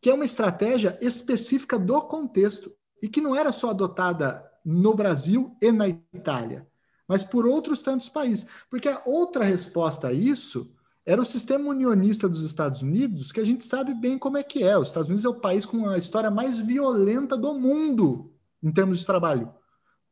que 0.00 0.10
é 0.10 0.14
uma 0.14 0.24
estratégia 0.24 0.98
específica 1.00 1.78
do 1.78 2.00
contexto 2.02 2.74
e 3.00 3.08
que 3.08 3.20
não 3.20 3.34
era 3.34 3.52
só 3.52 3.70
adotada 3.70 4.50
no 4.64 4.94
Brasil 4.94 5.56
e 5.60 5.72
na 5.72 5.88
Itália, 5.88 6.66
mas 7.06 7.24
por 7.24 7.46
outros 7.46 7.82
tantos 7.82 8.08
países. 8.08 8.46
Porque 8.70 8.88
a 8.88 9.02
outra 9.04 9.44
resposta 9.44 10.08
a 10.08 10.12
isso 10.12 10.72
era 11.04 11.20
o 11.20 11.26
sistema 11.26 11.68
unionista 11.68 12.28
dos 12.28 12.42
Estados 12.42 12.82
Unidos, 12.82 13.32
que 13.32 13.40
a 13.40 13.44
gente 13.44 13.64
sabe 13.64 13.92
bem 13.92 14.18
como 14.18 14.38
é 14.38 14.42
que 14.42 14.62
é. 14.62 14.78
Os 14.78 14.88
Estados 14.88 15.08
Unidos 15.08 15.24
é 15.24 15.28
o 15.28 15.40
país 15.40 15.66
com 15.66 15.88
a 15.88 15.98
história 15.98 16.30
mais 16.30 16.56
violenta 16.56 17.36
do 17.36 17.54
mundo 17.54 18.32
em 18.62 18.70
termos 18.70 19.00
de 19.00 19.06
trabalho. 19.06 19.52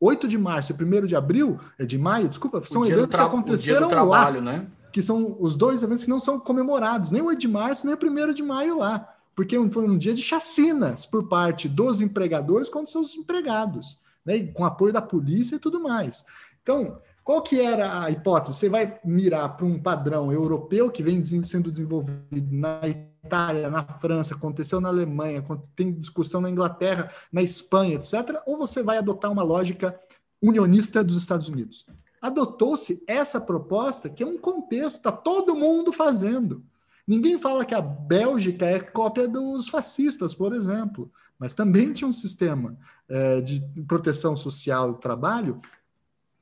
8 0.01 0.27
de 0.27 0.39
março 0.39 0.73
e 0.73 0.85
1 0.85 1.07
de 1.07 1.15
abril, 1.15 1.61
é 1.79 1.85
de 1.85 1.99
maio, 1.99 2.29
desculpa, 2.29 2.63
são 2.65 2.85
eventos 2.87 3.15
que 3.15 3.23
aconteceram 3.23 3.87
trabalho, 3.87 4.43
lá, 4.43 4.53
né? 4.53 4.67
que 4.93 5.03
são 5.03 5.37
os 5.39 5.57
dois 5.57 5.83
eventos 5.83 6.05
que 6.05 6.11
não 6.11 6.19
são 6.19 6.41
comemorados, 6.41 7.11
nem 7.11 7.21
o 7.21 7.27
8 7.27 7.39
de 7.39 7.49
março, 7.49 7.87
nem 7.87 7.95
o 7.95 8.31
1 8.31 8.33
de 8.33 8.43
maio 8.43 8.79
lá, 8.79 9.07
porque 9.37 9.57
foi 9.71 9.85
um 9.85 9.99
dia 9.99 10.15
de 10.15 10.23
chacinas 10.23 11.05
por 11.05 11.29
parte 11.29 11.69
dos 11.69 12.01
empregadores 12.01 12.71
contra 12.71 12.91
seus 12.91 13.15
empregados, 13.15 13.99
né? 14.25 14.47
com 14.47 14.65
apoio 14.65 14.93
da 14.93 15.03
polícia 15.03 15.57
e 15.57 15.59
tudo 15.59 15.81
mais. 15.81 16.25
Então, 16.63 16.99
qual 17.25 17.43
que 17.43 17.61
era 17.61 18.03
a 18.03 18.11
hipótese? 18.11 18.57
Você 18.57 18.69
vai 18.69 18.99
mirar 19.05 19.57
para 19.57 19.67
um 19.67 19.81
padrão 19.81 20.33
europeu 20.33 20.91
que 20.91 21.03
vem 21.03 21.23
sendo 21.45 21.71
desenvolvido 21.71 22.55
na 22.55 22.81
Itália, 22.87 23.71
na 23.71 23.85
França, 23.85 24.35
aconteceu 24.35 24.81
na 24.81 24.89
Alemanha, 24.89 25.45
tem 25.77 25.93
discussão 25.93 26.41
na 26.41 26.51
Inglaterra, 26.51 27.11
na 27.33 27.43
Espanha, 27.43 27.97
etc. 27.97 28.43
Ou 28.47 28.59
você 28.59 28.83
vai 28.83 28.99
adotar 28.99 29.31
uma 29.31 29.43
lógica 29.43 29.99
unionista 30.43 31.05
dos 31.05 31.17
Estados 31.17 31.49
Unidos? 31.49 31.87
Adotou-se 32.21 33.03
essa 33.07 33.41
proposta, 33.41 34.11
que 34.11 34.23
é 34.23 34.27
um 34.27 34.39
contexto, 34.39 34.97
está 34.97 35.13
todo 35.13 35.55
mundo 35.55 35.93
fazendo. 35.93 36.63
Ninguém 37.07 37.39
fala 37.39 37.65
que 37.65 37.75
a 37.75 37.81
Bélgica 37.81 38.67
é 38.67 38.79
cópia 38.79 39.27
dos 39.27 39.69
fascistas, 39.69 40.35
por 40.35 40.53
exemplo, 40.55 41.11
mas 41.41 41.55
também 41.55 41.93
tinha 41.95 42.07
um 42.07 42.13
sistema 42.13 42.79
é, 43.09 43.41
de 43.41 43.61
proteção 43.89 44.37
social 44.37 44.93
do 44.93 44.99
trabalho 44.99 45.59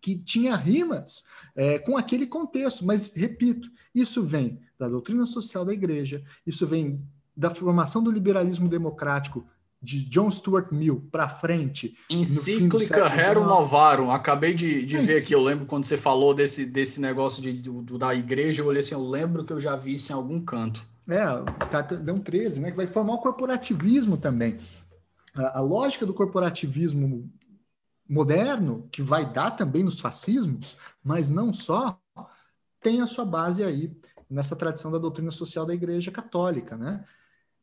que 0.01 0.17
tinha 0.17 0.57
rimas 0.57 1.25
é, 1.55 1.79
com 1.79 1.97
aquele 1.97 2.27
contexto. 2.27 2.85
Mas, 2.85 3.15
repito, 3.15 3.71
isso 3.95 4.25
vem 4.25 4.61
da 4.77 4.89
doutrina 4.89 5.25
social 5.25 5.65
da 5.65 5.73
igreja, 5.73 6.23
isso 6.45 6.67
vem 6.67 7.01
da 7.37 7.51
formação 7.51 8.03
do 8.03 8.11
liberalismo 8.11 8.69
democrático 8.69 9.47
de 9.81 10.05
John 10.07 10.29
Stuart 10.29 10.73
Mill 10.73 11.07
para 11.13 11.29
frente. 11.29 11.97
Encíclica 12.11 13.07
Rerum 13.07 13.45
Novarum. 13.45 14.11
Acabei 14.11 14.53
de, 14.53 14.85
de 14.85 14.99
ver 14.99 15.23
aqui, 15.23 15.33
eu 15.33 15.43
lembro 15.43 15.67
quando 15.67 15.85
você 15.85 15.97
falou 15.97 16.35
desse, 16.35 16.67
desse 16.67 17.01
negócio 17.01 17.41
de, 17.41 17.53
do, 17.53 17.97
da 17.97 18.13
igreja, 18.13 18.63
eu 18.63 18.67
olhei 18.67 18.81
assim, 18.81 18.95
eu 18.95 19.09
lembro 19.09 19.45
que 19.45 19.53
eu 19.53 19.61
já 19.61 19.77
vi 19.77 19.95
isso 19.95 20.11
em 20.11 20.17
algum 20.17 20.41
canto. 20.41 20.85
É, 21.09 21.25
Cartão 21.71 22.19
13, 22.19 22.61
né, 22.61 22.71
que 22.71 22.77
vai 22.77 22.87
formar 22.87 23.15
o 23.15 23.19
corporativismo 23.19 24.17
também. 24.17 24.59
A, 25.39 25.61
lógica 25.61 26.05
do 26.05 26.15
corporativismo 26.15 27.31
moderno, 28.09 28.89
que 28.91 29.03
vai 29.03 29.31
dar 29.33 29.53
também 29.53 29.85
nos 29.85 30.01
fascismos, 30.01 30.77
mas 31.03 31.29
não 31.29 31.53
só, 31.53 32.01
tem 32.81 33.01
a 33.01 33.07
sua 33.07 33.25
base 33.25 33.63
aí 33.63 33.97
nessa 34.29 34.57
tradição 34.57 34.91
da 34.91 34.99
doutrina 34.99 35.31
social 35.31 35.65
da 35.65 35.75
Igreja 35.75 36.11
Católica, 36.11 36.77
né? 36.77 37.05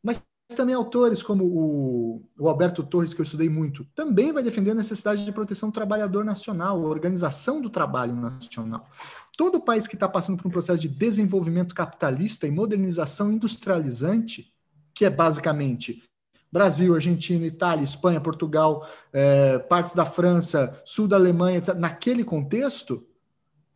Mas 0.01 0.25
também 0.55 0.75
autores 0.75 1.23
como 1.23 1.43
o, 1.43 2.29
o, 2.37 2.47
Alberto 2.47 2.83
Torres, 2.83 3.13
que 3.13 3.21
eu 3.21 3.23
estudei 3.23 3.49
muito, 3.49 3.83
também 3.95 4.31
vai 4.31 4.43
defender 4.43 4.71
a 4.71 4.75
necessidade 4.75 5.25
de 5.25 5.31
proteção 5.31 5.69
do 5.69 5.73
trabalhador 5.73 6.23
nacional, 6.23 6.85
a 6.85 6.89
organização 6.89 7.59
do 7.59 7.69
trabalho 7.69 8.15
nacional. 8.15 8.87
Todo 9.35 9.59
país 9.59 9.87
que 9.87 9.95
está 9.95 10.07
passando 10.07 10.37
por 10.37 10.47
um 10.47 10.51
processo 10.51 10.79
de 10.79 10.87
desenvolvimento 10.87 11.73
capitalista 11.73 12.45
e 12.45 12.51
modernização 12.51 13.31
industrializante, 13.31 14.53
que 14.93 15.03
é 15.03 15.09
basicamente 15.09 16.03
Brasil, 16.55 16.95
Argentina, 16.95 17.45
Itália, 17.45 17.83
Espanha, 17.83 18.21
Portugal, 18.21 18.87
é, 19.11 19.59
partes 19.59 19.93
da 19.93 20.05
França, 20.05 20.81
sul 20.85 21.05
da 21.05 21.17
Alemanha, 21.17 21.57
etc., 21.57 21.75
naquele 21.75 22.23
contexto, 22.23 23.05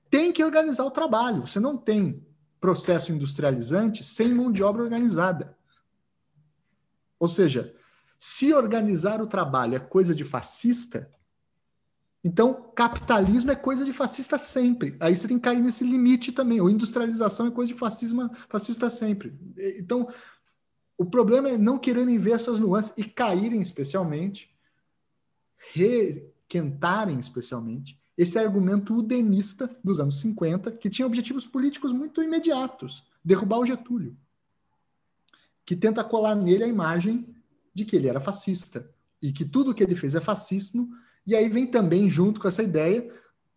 tem 0.10 0.32
que 0.32 0.42
organizar 0.42 0.86
o 0.86 0.90
trabalho. 0.90 1.46
Você 1.46 1.60
não 1.60 1.76
tem 1.76 2.26
processo 2.58 3.12
industrializante 3.12 4.02
sem 4.02 4.34
mão 4.34 4.50
de 4.50 4.64
obra 4.64 4.82
organizada. 4.82 5.58
Ou 7.20 7.28
seja, 7.28 7.76
se 8.18 8.54
organizar 8.54 9.22
o 9.22 9.28
trabalho 9.28 9.76
é 9.76 9.80
coisa 9.80 10.16
de 10.16 10.24
fascista, 10.24 11.12
então 12.24 12.72
capitalismo 12.74 13.52
é 13.52 13.56
coisa 13.56 13.84
de 13.84 13.92
fascista 13.92 14.38
sempre. 14.38 14.96
Aí 15.02 15.18
você 15.18 15.28
tem 15.28 15.38
que 15.38 15.44
cair 15.44 15.62
nesse 15.62 15.84
limite 15.84 16.32
também. 16.32 16.62
Ou 16.62 16.70
industrialização 16.70 17.48
é 17.48 17.52
coisa 17.52 17.74
de 17.74 17.78
fascismo, 17.78 18.30
fascista 18.48 18.90
sempre. 18.90 19.38
Então, 19.78 20.08
o 21.00 21.06
problema 21.06 21.48
é 21.48 21.58
não 21.58 21.80
quererem 21.80 22.18
ver 22.18 22.32
essas 22.32 22.60
nuances 22.60 22.92
e 22.98 23.06
caírem 23.06 23.62
especialmente, 23.62 24.54
requentarem 25.74 27.18
especialmente, 27.18 27.98
esse 28.18 28.38
argumento 28.38 28.94
udenista 28.94 29.74
dos 29.82 30.02
anos 30.02 30.20
50, 30.20 30.74
que 30.74 30.90
tinha 30.90 31.06
objetivos 31.06 31.46
políticos 31.46 31.94
muito 31.94 32.22
imediatos, 32.22 33.06
derrubar 33.24 33.60
o 33.60 33.66
Getúlio, 33.66 34.18
que 35.66 35.74
tenta 35.74 36.04
colar 36.04 36.36
nele 36.36 36.66
a 36.66 36.68
imagem 36.68 37.34
de 37.74 37.86
que 37.86 37.96
ele 37.96 38.10
era 38.10 38.20
fascista 38.20 38.94
e 39.22 39.32
que 39.32 39.46
tudo 39.46 39.74
que 39.74 39.82
ele 39.82 39.96
fez 39.96 40.16
é 40.16 40.20
fascismo, 40.20 40.90
e 41.26 41.34
aí 41.34 41.48
vem 41.48 41.66
também 41.66 42.10
junto 42.10 42.42
com 42.42 42.50
essa 42.50 42.62
ideia 42.62 43.10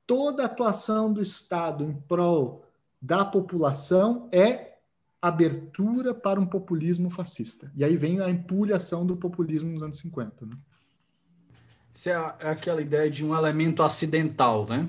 toda 0.07 0.45
a 0.45 0.47
atuação 0.47 1.13
do 1.13 1.21
Estado 1.21 1.83
em 1.83 1.93
prol 1.93 2.65
da 3.01 3.25
população 3.25 4.29
é 4.31 4.72
abertura 5.23 6.13
para 6.13 6.41
um 6.41 6.47
populismo 6.47 7.09
fascista. 7.09 7.71
E 7.77 7.85
aí 7.85 7.97
vem 7.97 8.21
a 8.21 8.29
empulhação 8.29 9.07
do 9.07 9.17
populismo 9.17 9.73
nos 9.73 9.83
anos 9.83 9.99
50. 9.99 10.45
Né? 10.45 10.57
Isso 11.95 12.11
é, 12.11 12.35
é 12.41 12.51
aquela 12.51 12.83
ideia 12.83 13.09
de 13.09 13.25
um 13.25 13.35
elemento 13.35 13.83
acidental, 13.83 14.67
né? 14.69 14.89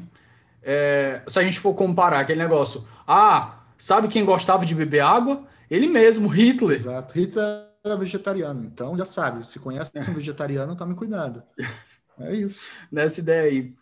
é, 0.63 1.21
se 1.27 1.37
a 1.37 1.43
gente 1.43 1.59
for 1.59 1.73
comparar 1.73 2.21
aquele 2.21 2.41
negócio, 2.41 2.87
ah, 3.05 3.59
sabe 3.77 4.07
quem 4.07 4.25
gostava 4.25 4.65
de 4.65 4.73
beber 4.73 5.01
água? 5.01 5.43
Ele 5.69 5.87
mesmo, 5.87 6.27
Hitler. 6.27 6.77
Exato. 6.77 7.13
Hitler 7.13 7.65
era 7.83 7.97
vegetariano, 7.97 8.63
então 8.63 8.97
já 8.97 9.05
sabe, 9.05 9.45
se 9.45 9.59
conhece 9.59 9.91
um 9.97 10.13
vegetariano, 10.13 10.75
tome 10.75 10.95
cuidado. 10.95 11.43
É 12.19 12.31
isso. 12.31 12.69
Nessa 12.91 13.21
ideia 13.21 13.49
aí. 13.49 13.73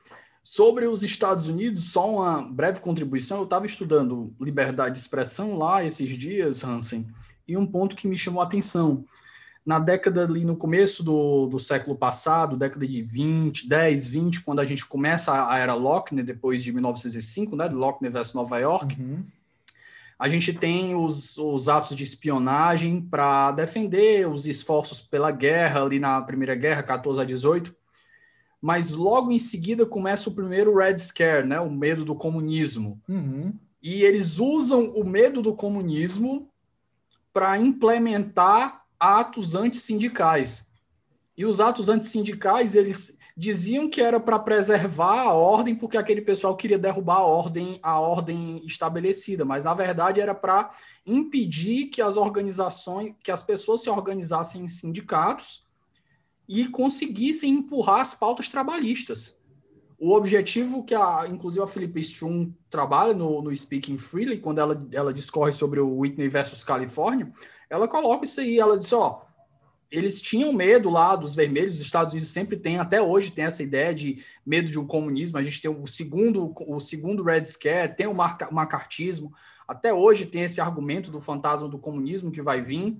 Sobre 0.43 0.87
os 0.87 1.03
Estados 1.03 1.47
Unidos, 1.47 1.91
só 1.91 2.09
uma 2.09 2.41
breve 2.41 2.79
contribuição. 2.79 3.37
Eu 3.37 3.43
estava 3.43 3.65
estudando 3.65 4.33
liberdade 4.39 4.95
de 4.95 4.99
expressão 4.99 5.55
lá 5.55 5.83
esses 5.83 6.17
dias, 6.17 6.63
Hansen, 6.63 7.07
e 7.47 7.55
um 7.55 7.65
ponto 7.65 7.95
que 7.95 8.07
me 8.07 8.17
chamou 8.17 8.41
a 8.41 8.45
atenção. 8.45 9.05
Na 9.63 9.77
década 9.77 10.23
ali, 10.23 10.43
no 10.43 10.57
começo 10.57 11.03
do, 11.03 11.45
do 11.45 11.59
século 11.59 11.95
passado, 11.95 12.57
década 12.57 12.87
de 12.87 13.03
20, 13.03 13.69
10, 13.69 14.07
20, 14.07 14.41
quando 14.41 14.59
a 14.59 14.65
gente 14.65 14.83
começa 14.83 15.47
a 15.47 15.59
era 15.59 15.75
Lochner, 15.75 16.25
depois 16.25 16.63
de 16.63 16.73
1905, 16.73 17.55
né, 17.55 17.69
de 17.69 17.75
Lochner 17.75 18.11
versus 18.11 18.33
Nova 18.33 18.57
York, 18.57 18.99
uhum. 18.99 19.23
a 20.17 20.27
gente 20.27 20.51
tem 20.51 20.95
os, 20.95 21.37
os 21.37 21.69
atos 21.69 21.95
de 21.95 22.03
espionagem 22.03 22.99
para 22.99 23.51
defender 23.51 24.27
os 24.27 24.47
esforços 24.47 24.99
pela 24.99 25.29
guerra, 25.29 25.83
ali 25.83 25.99
na 25.99 26.19
Primeira 26.23 26.55
Guerra, 26.55 26.81
14 26.81 27.21
a 27.21 27.23
18, 27.23 27.75
mas 28.61 28.91
logo 28.91 29.31
em 29.31 29.39
seguida 29.39 29.85
começa 29.85 30.29
o 30.29 30.35
primeiro 30.35 30.75
Red 30.75 30.99
Scare, 30.99 31.47
né? 31.47 31.59
O 31.59 31.71
medo 31.71 32.05
do 32.05 32.15
comunismo. 32.15 33.01
Uhum. 33.09 33.53
E 33.81 34.03
eles 34.03 34.37
usam 34.37 34.91
o 34.91 35.03
medo 35.03 35.41
do 35.41 35.55
comunismo 35.55 36.47
para 37.33 37.57
implementar 37.57 38.83
atos 38.99 39.55
antissindicais. 39.55 40.69
E 41.35 41.43
os 41.43 41.59
atos 41.59 41.89
antissindicais, 41.89 42.75
eles 42.75 43.17
diziam 43.35 43.89
que 43.89 43.99
era 43.99 44.19
para 44.19 44.37
preservar 44.37 45.21
a 45.21 45.33
ordem, 45.33 45.75
porque 45.75 45.97
aquele 45.97 46.21
pessoal 46.21 46.55
queria 46.55 46.77
derrubar 46.77 47.17
a 47.17 47.25
ordem, 47.25 47.79
a 47.81 47.99
ordem 47.99 48.61
estabelecida, 48.65 49.43
mas 49.43 49.63
na 49.63 49.73
verdade 49.73 50.21
era 50.21 50.35
para 50.35 50.69
impedir 51.03 51.85
que 51.87 52.01
as 52.01 52.17
organizações, 52.17 53.15
que 53.23 53.31
as 53.31 53.41
pessoas 53.41 53.81
se 53.81 53.89
organizassem 53.89 54.63
em 54.63 54.67
sindicatos 54.67 55.65
e 56.51 56.67
conseguissem 56.67 57.53
empurrar 57.53 58.01
as 58.01 58.13
pautas 58.13 58.49
trabalhistas. 58.49 59.39
O 59.97 60.13
objetivo 60.13 60.83
que, 60.83 60.93
a, 60.93 61.25
inclusive, 61.29 61.63
a 61.63 61.67
Felipe 61.67 62.01
Strum 62.01 62.51
trabalha 62.69 63.13
no, 63.13 63.41
no 63.41 63.55
Speaking 63.55 63.97
Freely, 63.97 64.37
quando 64.37 64.59
ela, 64.59 64.85
ela 64.91 65.13
discorre 65.13 65.53
sobre 65.53 65.79
o 65.79 65.99
Whitney 65.99 66.27
versus 66.27 66.61
Califórnia, 66.61 67.31
ela 67.69 67.87
coloca 67.87 68.25
isso 68.25 68.41
aí, 68.41 68.59
ela 68.59 68.77
diz, 68.77 68.91
ó, 68.91 69.25
eles 69.89 70.21
tinham 70.21 70.51
medo 70.51 70.89
lá 70.89 71.15
dos 71.15 71.35
vermelhos, 71.35 71.75
os 71.75 71.81
Estados 71.81 72.11
Unidos 72.11 72.31
sempre 72.31 72.57
tem, 72.57 72.79
até 72.79 73.01
hoje 73.01 73.31
tem 73.31 73.45
essa 73.45 73.63
ideia 73.63 73.95
de 73.95 74.21
medo 74.45 74.69
de 74.69 74.77
um 74.77 74.85
comunismo, 74.85 75.37
a 75.37 75.43
gente 75.43 75.61
tem 75.61 75.71
o 75.71 75.87
segundo, 75.87 76.53
o 76.67 76.81
segundo 76.81 77.23
Red 77.23 77.45
Scare, 77.45 77.95
tem 77.95 78.07
o 78.07 78.13
macartismo, 78.13 79.31
até 79.65 79.93
hoje 79.93 80.25
tem 80.25 80.43
esse 80.43 80.59
argumento 80.59 81.09
do 81.09 81.21
fantasma 81.21 81.69
do 81.69 81.79
comunismo 81.79 82.29
que 82.29 82.41
vai 82.41 82.61
vir, 82.61 82.97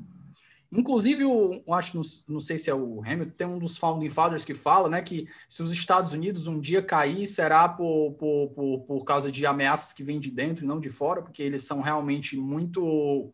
Inclusive, 0.73 1.23
eu 1.23 1.63
acho, 1.73 1.99
não, 2.29 2.39
sei 2.39 2.57
se 2.57 2.69
é 2.69 2.73
o 2.73 3.01
Hamilton, 3.03 3.35
tem 3.37 3.47
um 3.47 3.59
dos 3.59 3.77
Founding 3.77 4.09
Fathers 4.09 4.45
que 4.45 4.53
fala 4.53 4.87
né, 4.87 5.01
que 5.01 5.27
se 5.49 5.61
os 5.61 5.69
Estados 5.69 6.13
Unidos 6.13 6.47
um 6.47 6.61
dia 6.61 6.81
cair, 6.81 7.27
será 7.27 7.67
por, 7.67 8.13
por, 8.13 8.49
por, 8.51 8.79
por 8.85 9.03
causa 9.03 9.29
de 9.29 9.45
ameaças 9.45 9.91
que 9.91 10.01
vêm 10.01 10.17
de 10.17 10.31
dentro 10.31 10.63
e 10.63 10.67
não 10.67 10.79
de 10.79 10.89
fora, 10.89 11.21
porque 11.21 11.43
eles 11.43 11.65
são 11.65 11.81
realmente 11.81 12.37
muito 12.37 13.33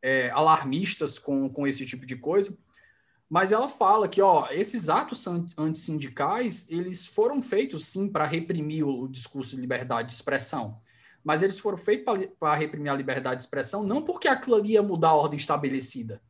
é, 0.00 0.30
alarmistas 0.30 1.18
com, 1.18 1.48
com 1.48 1.66
esse 1.66 1.84
tipo 1.84 2.06
de 2.06 2.14
coisa. 2.14 2.56
Mas 3.28 3.50
ela 3.50 3.68
fala 3.68 4.06
que 4.06 4.22
ó, 4.22 4.46
esses 4.52 4.88
atos 4.88 5.26
antissindicais, 5.58 6.70
eles 6.70 7.04
foram 7.04 7.42
feitos 7.42 7.86
sim 7.86 8.08
para 8.08 8.26
reprimir 8.26 8.86
o 8.86 9.08
discurso 9.08 9.56
de 9.56 9.60
liberdade 9.60 10.10
de 10.10 10.14
expressão. 10.14 10.80
Mas 11.24 11.42
eles 11.42 11.58
foram 11.58 11.78
feitos 11.78 12.28
para 12.38 12.54
reprimir 12.54 12.92
a 12.92 12.96
liberdade 12.96 13.38
de 13.38 13.42
expressão 13.42 13.82
não 13.82 14.02
porque 14.02 14.28
aquilo 14.28 14.54
ali 14.54 14.72
ia 14.72 14.82
mudar 14.84 15.08
a 15.08 15.14
ordem 15.14 15.36
estabelecida, 15.36 16.22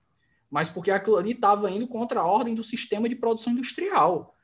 mas 0.55 0.69
porque 0.69 0.93
aquilo 0.93 1.17
ali 1.17 1.33
estava 1.33 1.69
indo 1.69 1.89
contra 1.89 2.21
a 2.21 2.25
ordem 2.25 2.55
do 2.55 2.63
sistema 2.63 3.09
de 3.09 3.17
produção 3.17 3.53
industrial. 3.53 4.37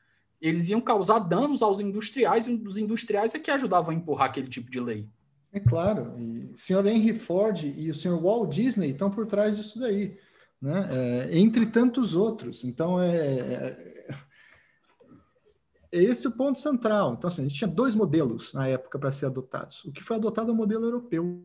Eles 0.42 0.68
iam 0.68 0.80
causar 0.80 1.20
danos 1.20 1.62
aos 1.62 1.78
industriais, 1.78 2.48
e 2.48 2.50
os 2.50 2.76
industriais 2.76 3.32
é 3.32 3.38
que 3.38 3.48
ajudavam 3.48 3.92
a 3.92 3.94
empurrar 3.94 4.28
aquele 4.28 4.48
tipo 4.48 4.68
de 4.68 4.80
lei. 4.80 5.08
É 5.52 5.60
claro, 5.60 6.12
e 6.18 6.50
o 6.52 6.56
senhor 6.56 6.84
Henry 6.84 7.16
Ford 7.16 7.62
e 7.62 7.88
o 7.88 7.94
senhor 7.94 8.20
Walt 8.20 8.52
Disney 8.52 8.90
estão 8.90 9.08
por 9.08 9.24
trás 9.24 9.56
disso 9.56 9.78
daí, 9.78 10.18
né? 10.60 10.88
É, 10.90 11.38
entre 11.38 11.64
tantos 11.64 12.16
outros. 12.16 12.64
Então, 12.64 13.00
é, 13.00 13.16
é, 13.16 14.08
é 15.92 16.02
esse 16.02 16.26
o 16.26 16.32
ponto 16.32 16.58
central. 16.58 17.14
Então, 17.16 17.28
assim, 17.28 17.42
a 17.42 17.48
gente 17.48 17.56
tinha 17.56 17.70
dois 17.70 17.94
modelos 17.94 18.52
na 18.52 18.66
época 18.66 18.98
para 18.98 19.12
ser 19.12 19.26
adotados. 19.26 19.84
O 19.84 19.92
que 19.92 20.02
foi 20.02 20.16
adotado 20.16 20.50
é 20.50 20.52
o 20.52 20.56
modelo 20.56 20.86
europeu, 20.86 21.40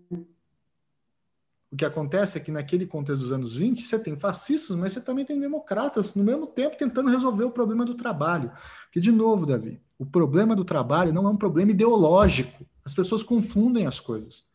o 1.71 1.75
que 1.75 1.85
acontece 1.85 2.37
é 2.37 2.41
que 2.41 2.51
naquele 2.51 2.85
contexto 2.85 3.19
dos 3.19 3.31
anos 3.31 3.57
20, 3.57 3.83
você 3.83 3.99
tem 3.99 4.17
fascistas, 4.17 4.77
mas 4.77 4.93
você 4.93 5.01
também 5.01 5.25
tem 5.25 5.39
democratas 5.39 6.15
no 6.15 6.23
mesmo 6.23 6.47
tempo 6.47 6.77
tentando 6.77 7.09
resolver 7.09 7.43
o 7.43 7.51
problema 7.51 7.83
do 7.83 7.95
trabalho. 7.95 8.51
Que, 8.91 8.99
de 8.99 9.11
novo, 9.11 9.45
Davi, 9.45 9.81
o 9.97 10.05
problema 10.05 10.55
do 10.55 10.63
trabalho 10.63 11.13
não 11.13 11.25
é 11.25 11.29
um 11.29 11.37
problema 11.37 11.71
ideológico. 11.71 12.65
As 12.83 12.93
pessoas 12.93 13.23
confundem 13.23 13.87
as 13.87 13.99
coisas. 13.99 14.45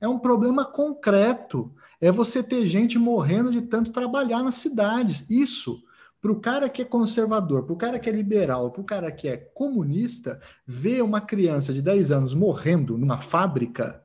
É 0.00 0.08
um 0.08 0.18
problema 0.18 0.64
concreto. 0.64 1.72
É 2.00 2.10
você 2.10 2.42
ter 2.42 2.66
gente 2.66 2.98
morrendo 2.98 3.52
de 3.52 3.60
tanto 3.60 3.92
trabalhar 3.92 4.42
nas 4.42 4.54
cidades. 4.54 5.26
Isso, 5.28 5.82
para 6.20 6.32
o 6.32 6.40
cara 6.40 6.68
que 6.68 6.82
é 6.82 6.84
conservador, 6.84 7.64
para 7.64 7.74
o 7.74 7.78
cara 7.78 7.98
que 7.98 8.08
é 8.08 8.12
liberal, 8.12 8.70
para 8.70 8.80
o 8.80 8.84
cara 8.84 9.12
que 9.12 9.28
é 9.28 9.36
comunista, 9.36 10.40
ver 10.66 11.02
uma 11.02 11.20
criança 11.20 11.72
de 11.72 11.82
10 11.82 12.10
anos 12.10 12.34
morrendo 12.34 12.96
numa 12.96 13.18
fábrica 13.18 14.02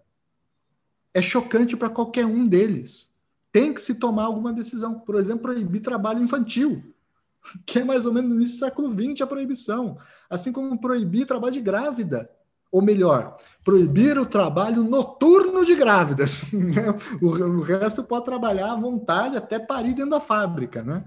é 1.15 1.21
chocante 1.21 1.77
para 1.77 1.89
qualquer 1.89 2.25
um 2.25 2.45
deles. 2.45 3.15
Tem 3.49 3.73
que 3.73 3.79
se 3.79 3.95
tomar 3.95 4.25
alguma 4.25 4.51
decisão. 4.51 4.99
Por 4.99 5.15
exemplo, 5.15 5.43
proibir 5.43 5.81
trabalho 5.81 6.21
infantil, 6.21 6.83
que 7.65 7.79
é 7.79 7.85
mais 7.85 8.05
ou 8.05 8.13
menos 8.13 8.29
no 8.29 8.35
início 8.35 8.57
do 8.57 8.65
século 8.65 8.93
XX 8.93 9.21
a 9.21 9.27
proibição. 9.27 9.97
Assim 10.29 10.51
como 10.51 10.77
proibir 10.77 11.25
trabalho 11.25 11.53
de 11.53 11.61
grávida. 11.61 12.29
Ou 12.69 12.81
melhor, 12.81 13.37
proibir 13.63 14.19
o 14.19 14.25
trabalho 14.25 14.83
noturno 14.83 15.63
de 15.63 15.75
grávidas. 15.75 16.47
Né? 16.53 16.93
o, 17.21 17.61
resto 17.61 18.03
pode 18.03 18.25
trabalhar 18.25 18.73
à 18.73 18.75
vontade 18.75 19.37
até 19.37 19.57
parir 19.57 19.93
dentro 19.93 20.11
da 20.11 20.19
fábrica, 20.19 20.83
né? 20.83 21.05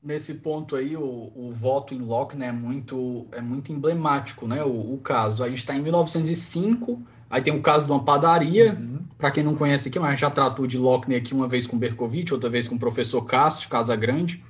Nesse 0.00 0.34
ponto 0.34 0.76
aí, 0.76 0.96
o, 0.96 1.32
o 1.34 1.50
voto 1.52 1.94
em 1.94 1.98
Locke 1.98 2.36
né, 2.36 2.48
é, 2.48 2.52
muito, 2.52 3.26
é 3.32 3.40
muito 3.40 3.72
emblemático, 3.72 4.46
né? 4.46 4.62
O, 4.62 4.94
o 4.94 4.98
caso. 4.98 5.42
A 5.42 5.48
gente 5.48 5.58
está 5.58 5.74
em 5.74 5.82
1905, 5.82 7.02
Aí 7.34 7.42
tem 7.42 7.52
o 7.52 7.60
caso 7.60 7.84
de 7.84 7.90
uma 7.90 8.04
padaria, 8.04 8.78
uhum. 8.80 9.00
para 9.18 9.28
quem 9.28 9.42
não 9.42 9.56
conhece 9.56 9.88
aqui, 9.88 9.98
mas 9.98 10.20
já 10.20 10.30
tratou 10.30 10.68
de 10.68 10.78
Lockney 10.78 11.16
aqui 11.16 11.34
uma 11.34 11.48
vez 11.48 11.66
com 11.66 11.76
Berkovitch, 11.76 12.30
outra 12.30 12.48
vez 12.48 12.68
com 12.68 12.76
o 12.76 12.78
professor 12.78 13.22
Cássio, 13.22 13.68
Casa 13.68 13.96
Grande. 13.96 14.40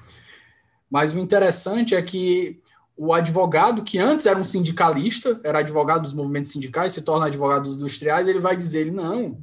Mas 0.91 1.15
o 1.15 1.19
interessante 1.19 1.95
é 1.95 2.03
que 2.03 2.59
o 2.95 3.15
advogado, 3.15 3.85
que 3.85 3.99
antes 3.99 4.27
era 4.27 4.39
um 4.39 4.45
sindicalista, 4.45 5.41
era 5.43 5.61
advogado 5.61 6.03
dos 6.03 6.13
movimentos 6.13 6.53
sindicais, 6.53 6.93
se 6.93 7.01
torna 7.01 7.25
advogado 7.25 7.63
dos 7.63 7.79
industriais, 7.79 8.29
ele 8.29 8.39
vai 8.39 8.55
dizer, 8.55 8.83
ele, 8.83 8.91
não, 8.91 9.39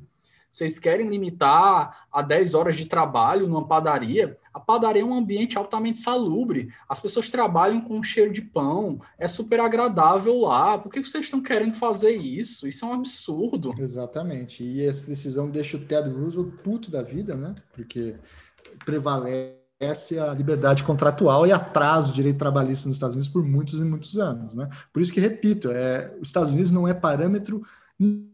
vocês 0.51 0.77
querem 0.77 1.09
limitar 1.09 2.07
a 2.11 2.21
10 2.21 2.53
horas 2.53 2.75
de 2.75 2.85
trabalho 2.85 3.47
numa 3.47 3.65
padaria? 3.65 4.37
A 4.53 4.59
padaria 4.59 5.01
é 5.01 5.05
um 5.05 5.13
ambiente 5.13 5.57
altamente 5.57 5.99
salubre. 5.99 6.73
As 6.89 6.99
pessoas 6.99 7.29
trabalham 7.29 7.79
com 7.79 7.97
um 7.97 8.03
cheiro 8.03 8.33
de 8.33 8.41
pão, 8.41 8.99
é 9.17 9.27
super 9.27 9.61
agradável 9.61 10.41
lá. 10.41 10.77
Por 10.77 10.91
que 10.91 11.01
vocês 11.01 11.25
estão 11.25 11.41
querendo 11.41 11.73
fazer 11.73 12.17
isso? 12.17 12.67
Isso 12.67 12.83
é 12.83 12.87
um 12.89 12.93
absurdo. 12.93 13.73
Exatamente. 13.77 14.63
E 14.63 14.85
essa 14.85 15.07
decisão 15.07 15.49
deixa 15.49 15.77
o 15.77 15.85
Ted 15.85 16.09
Roosevelt 16.09 16.51
puto 16.61 16.91
da 16.91 17.01
vida, 17.01 17.35
né? 17.35 17.55
Porque 17.73 18.15
prevalece 18.85 20.19
a 20.19 20.33
liberdade 20.33 20.83
contratual 20.83 21.47
e 21.47 21.51
atrasa 21.51 22.09
o 22.09 22.13
direito 22.13 22.37
trabalhista 22.37 22.87
nos 22.87 22.97
Estados 22.97 23.15
Unidos 23.15 23.31
por 23.31 23.43
muitos 23.43 23.79
e 23.79 23.85
muitos 23.85 24.17
anos, 24.17 24.53
né? 24.53 24.69
Por 24.91 25.01
isso 25.01 25.13
que 25.13 25.19
repito, 25.19 25.71
é, 25.71 26.13
os 26.21 26.27
Estados 26.27 26.51
Unidos 26.51 26.71
não 26.71 26.85
é 26.85 26.93
parâmetro 26.93 27.63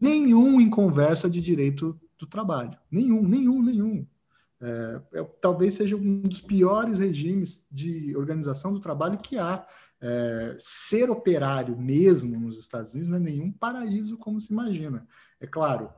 nenhum 0.00 0.60
em 0.60 0.68
conversa 0.68 1.28
de 1.28 1.40
direito 1.40 1.98
do 2.18 2.26
trabalho. 2.26 2.76
Nenhum, 2.90 3.22
nenhum, 3.22 3.62
nenhum. 3.62 4.06
É, 4.60 5.00
é, 5.14 5.24
talvez 5.40 5.74
seja 5.74 5.96
um 5.96 6.22
dos 6.22 6.40
piores 6.40 6.98
regimes 6.98 7.66
de 7.70 8.16
organização 8.16 8.72
do 8.72 8.80
trabalho 8.80 9.18
que 9.18 9.38
há. 9.38 9.66
É, 10.00 10.56
ser 10.60 11.10
operário 11.10 11.76
mesmo 11.76 12.38
nos 12.38 12.56
Estados 12.56 12.92
Unidos 12.92 13.10
não 13.10 13.16
é 13.16 13.20
nenhum 13.20 13.50
paraíso 13.50 14.16
como 14.16 14.40
se 14.40 14.52
imagina. 14.52 15.06
É 15.40 15.46
claro, 15.46 15.90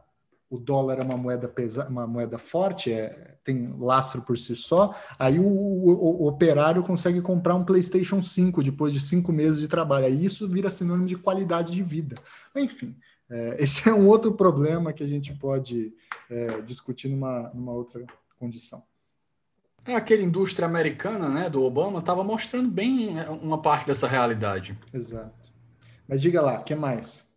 o 0.49 0.59
dólar 0.59 0.99
é 0.99 1.03
uma 1.03 1.17
moeda 1.17 1.47
pesa 1.47 1.87
uma 1.87 2.07
moeda 2.07 2.39
forte, 2.39 2.91
é, 2.91 3.37
tem 3.45 3.73
lastro 3.79 4.23
por 4.23 4.37
si 4.37 4.57
só. 4.57 4.95
Aí 5.19 5.39
o, 5.39 5.47
o, 5.47 6.23
o, 6.25 6.27
operário 6.27 6.83
consegue 6.83 7.21
comprar 7.21 7.55
um 7.55 7.65
PlayStation 7.65 8.21
5 8.21 8.63
depois 8.63 8.93
de 8.93 9.01
cinco 9.01 9.33
meses 9.33 9.61
de 9.61 9.69
trabalho. 9.69 10.07
Aí 10.07 10.25
isso 10.25 10.49
vira 10.49 10.71
sinônimo 10.71 11.07
de 11.07 11.17
qualidade 11.17 11.73
de 11.73 11.83
vida. 11.83 12.17
Enfim, 12.57 12.97
esse 13.59 13.87
é 13.89 13.93
um 13.93 14.09
outro 14.09 14.33
problema 14.33 14.93
que 14.93 15.03
a 15.03 15.07
gente 15.07 15.33
pode 15.35 15.95
é, 16.31 16.61
discutir 16.63 17.09
numa, 17.09 17.51
numa 17.55 17.73
outra 17.73 18.05
condição. 18.39 18.83
É, 19.85 19.95
aquela 19.95 20.23
indústria 20.23 20.67
americana 20.67 21.29
né, 21.29 21.49
do 21.49 21.63
Obama 21.63 22.01
estava 22.01 22.23
mostrando 22.23 22.69
bem 22.69 23.19
é, 23.19 23.29
uma 23.31 23.61
parte 23.63 23.87
dessa 23.87 24.07
realidade. 24.07 24.79
Exato. 24.93 25.51
Mas 26.07 26.21
diga 26.21 26.43
lá, 26.43 26.61
o 26.61 26.65
que 26.65 26.75
mais? 26.75 27.29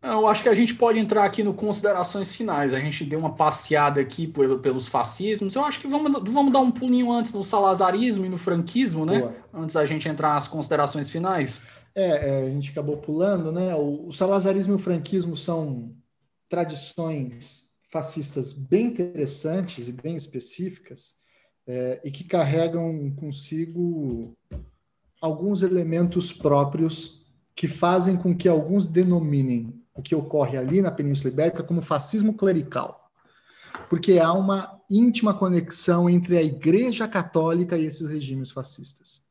Eu 0.00 0.28
acho 0.28 0.44
que 0.44 0.48
a 0.48 0.54
gente 0.54 0.74
pode 0.74 0.98
entrar 0.98 1.24
aqui 1.24 1.42
no 1.42 1.52
considerações 1.52 2.32
finais. 2.32 2.72
A 2.72 2.78
gente 2.78 3.04
deu 3.04 3.18
uma 3.18 3.34
passeada 3.34 4.00
aqui 4.00 4.28
por, 4.28 4.60
pelos 4.60 4.86
fascismos. 4.86 5.56
Eu 5.56 5.64
acho 5.64 5.80
que 5.80 5.88
vamos, 5.88 6.12
vamos 6.30 6.52
dar 6.52 6.60
um 6.60 6.70
pulinho 6.70 7.10
antes 7.10 7.32
no 7.32 7.42
salazarismo 7.42 8.24
e 8.24 8.28
no 8.28 8.38
franquismo, 8.38 9.04
né? 9.04 9.18
Boa. 9.18 9.34
Antes 9.52 9.74
da 9.74 9.84
gente 9.84 10.08
entrar 10.08 10.34
nas 10.34 10.46
considerações 10.46 11.10
finais. 11.10 11.62
É, 11.98 12.28
é, 12.28 12.42
a 12.42 12.50
gente 12.50 12.70
acabou 12.70 12.96
pulando, 12.98 13.50
né? 13.50 13.74
O, 13.74 14.06
o 14.06 14.12
salazarismo 14.12 14.74
e 14.74 14.76
o 14.76 14.78
franquismo 14.78 15.36
são 15.36 15.96
tradições 16.48 17.70
fascistas 17.90 18.52
bem 18.52 18.86
interessantes 18.86 19.88
e 19.88 19.92
bem 19.92 20.14
específicas 20.14 21.16
é, 21.66 22.00
e 22.04 22.12
que 22.12 22.22
carregam 22.22 23.12
consigo 23.16 24.32
alguns 25.20 25.64
elementos 25.64 26.32
próprios 26.32 27.26
que 27.56 27.66
fazem 27.66 28.16
com 28.16 28.32
que 28.36 28.48
alguns 28.48 28.86
denominem 28.86 29.74
o 29.92 30.00
que 30.00 30.14
ocorre 30.14 30.56
ali 30.56 30.80
na 30.80 30.92
Península 30.92 31.32
Ibérica 31.32 31.64
como 31.64 31.82
fascismo 31.82 32.32
clerical, 32.32 33.10
porque 33.90 34.20
há 34.20 34.32
uma 34.32 34.80
íntima 34.88 35.34
conexão 35.34 36.08
entre 36.08 36.38
a 36.38 36.42
Igreja 36.44 37.08
Católica 37.08 37.76
e 37.76 37.86
esses 37.86 38.06
regimes 38.06 38.52
fascistas. 38.52 39.27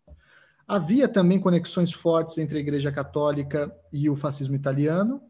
Havia 0.68 1.08
também 1.08 1.40
conexões 1.40 1.94
fortes 1.94 2.38
entre 2.38 2.58
a 2.58 2.60
Igreja 2.60 2.92
Católica 2.92 3.74
e 3.92 4.10
o 4.10 4.16
fascismo 4.18 4.56
italiano, 4.56 5.22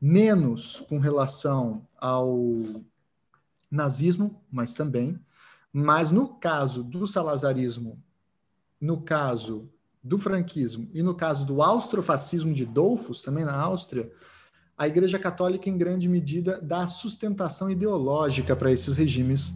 menos 0.00 0.80
com 0.88 0.98
relação 0.98 1.86
ao 1.98 2.48
nazismo, 3.68 4.40
mas 4.50 4.72
também. 4.72 5.18
Mas 5.72 6.12
no 6.12 6.28
caso 6.28 6.84
do 6.84 7.06
salazarismo, 7.06 8.00
no 8.80 9.00
caso 9.00 9.68
do 10.02 10.18
franquismo 10.18 10.88
e 10.94 11.02
no 11.02 11.14
caso 11.14 11.44
do 11.44 11.62
austrofascismo 11.62 12.54
de 12.54 12.64
Dolfos, 12.64 13.22
também 13.22 13.44
na 13.44 13.54
Áustria, 13.54 14.10
a 14.78 14.86
Igreja 14.86 15.18
Católica, 15.18 15.68
em 15.68 15.76
grande 15.76 16.08
medida, 16.08 16.60
dá 16.62 16.86
sustentação 16.86 17.70
ideológica 17.70 18.56
para 18.56 18.72
esses 18.72 18.96
regimes 18.96 19.54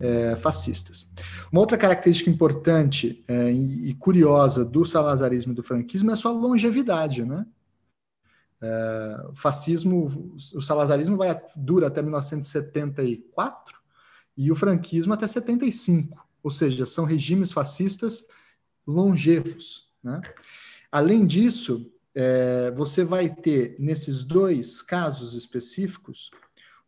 é, 0.00 0.34
fascistas. 0.34 1.12
Uma 1.52 1.60
outra 1.60 1.76
característica 1.76 2.30
importante 2.30 3.22
é, 3.28 3.52
e 3.52 3.94
curiosa 3.94 4.64
do 4.64 4.84
salazarismo 4.84 5.52
e 5.52 5.54
do 5.54 5.62
franquismo 5.62 6.10
é 6.10 6.14
a 6.14 6.16
sua 6.16 6.32
longevidade, 6.32 7.24
né? 7.24 7.46
É, 8.62 9.26
o 9.30 9.34
fascismo, 9.34 10.34
o 10.54 10.60
salazarismo 10.60 11.16
vai 11.16 11.38
dura 11.56 11.86
até 11.86 12.02
1974 12.02 13.78
e 14.36 14.50
o 14.50 14.56
franquismo 14.56 15.14
até 15.14 15.26
75, 15.26 16.26
ou 16.42 16.50
seja, 16.50 16.84
são 16.84 17.04
regimes 17.04 17.52
fascistas 17.52 18.26
longevos. 18.86 19.90
Né? 20.02 20.20
Além 20.92 21.26
disso, 21.26 21.90
é, 22.14 22.70
você 22.72 23.02
vai 23.02 23.30
ter, 23.30 23.76
nesses 23.78 24.24
dois 24.24 24.82
casos 24.82 25.34
específicos, 25.34 26.30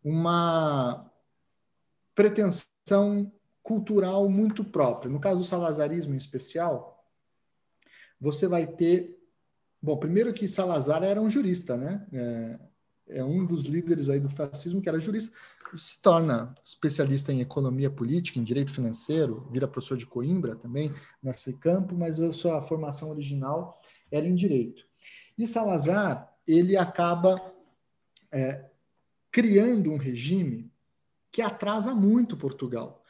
uma 0.04 1.10
pretensão 2.14 2.71
cultural 3.62 4.28
muito 4.28 4.64
própria. 4.64 5.10
No 5.10 5.20
caso 5.20 5.40
do 5.40 5.46
salazarismo 5.46 6.14
em 6.14 6.18
especial, 6.18 7.04
você 8.20 8.46
vai 8.46 8.66
ter. 8.66 9.18
Bom, 9.80 9.96
primeiro 9.96 10.32
que 10.32 10.48
Salazar 10.48 11.02
era 11.02 11.20
um 11.20 11.28
jurista, 11.28 11.76
né? 11.76 12.06
É, 12.12 12.58
é 13.18 13.24
um 13.24 13.44
dos 13.44 13.64
líderes 13.64 14.08
aí 14.08 14.20
do 14.20 14.30
fascismo 14.30 14.80
que 14.80 14.88
era 14.88 14.98
jurista, 14.98 15.36
se 15.74 16.00
torna 16.02 16.54
especialista 16.64 17.32
em 17.32 17.40
economia 17.40 17.90
política, 17.90 18.38
em 18.38 18.44
direito 18.44 18.70
financeiro, 18.70 19.48
vira 19.50 19.66
professor 19.66 19.96
de 19.96 20.06
Coimbra 20.06 20.54
também 20.54 20.94
nesse 21.22 21.54
campo, 21.54 21.94
mas 21.94 22.20
a 22.20 22.32
sua 22.32 22.62
formação 22.62 23.10
original 23.10 23.80
era 24.10 24.26
em 24.26 24.34
direito. 24.34 24.84
E 25.36 25.46
Salazar, 25.46 26.32
ele 26.46 26.76
acaba 26.76 27.36
é, 28.30 28.70
criando 29.30 29.90
um 29.90 29.96
regime 29.96 30.71
que 31.32 31.40
atrasa 31.40 31.94
muito 31.94 32.36
Portugal. 32.36 33.02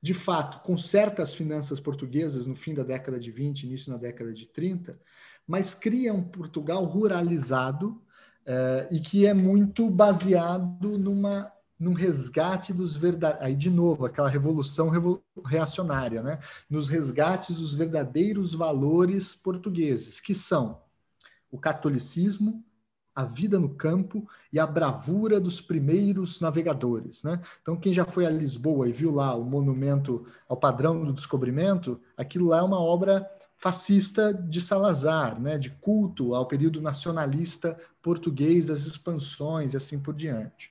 De 0.00 0.14
fato, 0.14 0.60
conserta 0.60 1.22
as 1.22 1.34
finanças 1.34 1.80
portuguesas 1.80 2.46
no 2.46 2.54
fim 2.54 2.72
da 2.72 2.84
década 2.84 3.18
de 3.18 3.30
20, 3.30 3.64
início 3.64 3.92
na 3.92 3.98
década 3.98 4.32
de 4.32 4.46
30, 4.46 4.98
mas 5.46 5.74
cria 5.74 6.14
um 6.14 6.22
Portugal 6.22 6.84
ruralizado 6.84 8.00
é, 8.44 8.86
e 8.90 9.00
que 9.00 9.26
é 9.26 9.34
muito 9.34 9.90
baseado 9.90 10.96
numa 10.96 11.52
num 11.78 11.92
resgate 11.92 12.72
dos 12.72 12.96
verdadeiros. 12.96 13.46
Aí, 13.46 13.54
de 13.54 13.68
novo, 13.68 14.06
aquela 14.06 14.30
revolução 14.30 14.90
reacionária, 15.44 16.22
né? 16.22 16.38
Nos 16.70 16.88
resgates 16.88 17.56
dos 17.56 17.74
verdadeiros 17.74 18.54
valores 18.54 19.34
portugueses, 19.34 20.18
que 20.18 20.34
são 20.34 20.80
o 21.50 21.58
catolicismo, 21.58 22.64
a 23.16 23.24
vida 23.24 23.58
no 23.58 23.70
campo 23.70 24.28
e 24.52 24.60
a 24.60 24.66
bravura 24.66 25.40
dos 25.40 25.58
primeiros 25.58 26.38
navegadores. 26.38 27.24
Né? 27.24 27.40
Então, 27.62 27.74
quem 27.74 27.90
já 27.90 28.04
foi 28.04 28.26
a 28.26 28.30
Lisboa 28.30 28.86
e 28.86 28.92
viu 28.92 29.10
lá 29.10 29.34
o 29.34 29.42
monumento 29.42 30.26
ao 30.46 30.58
padrão 30.58 31.02
do 31.02 31.14
descobrimento, 31.14 31.98
aquilo 32.14 32.48
lá 32.48 32.58
é 32.58 32.62
uma 32.62 32.78
obra 32.78 33.26
fascista 33.56 34.34
de 34.34 34.60
Salazar, 34.60 35.40
né? 35.40 35.56
de 35.56 35.70
culto 35.70 36.34
ao 36.34 36.46
período 36.46 36.82
nacionalista 36.82 37.78
português 38.02 38.66
das 38.66 38.82
expansões 38.82 39.72
e 39.72 39.78
assim 39.78 39.98
por 39.98 40.14
diante. 40.14 40.70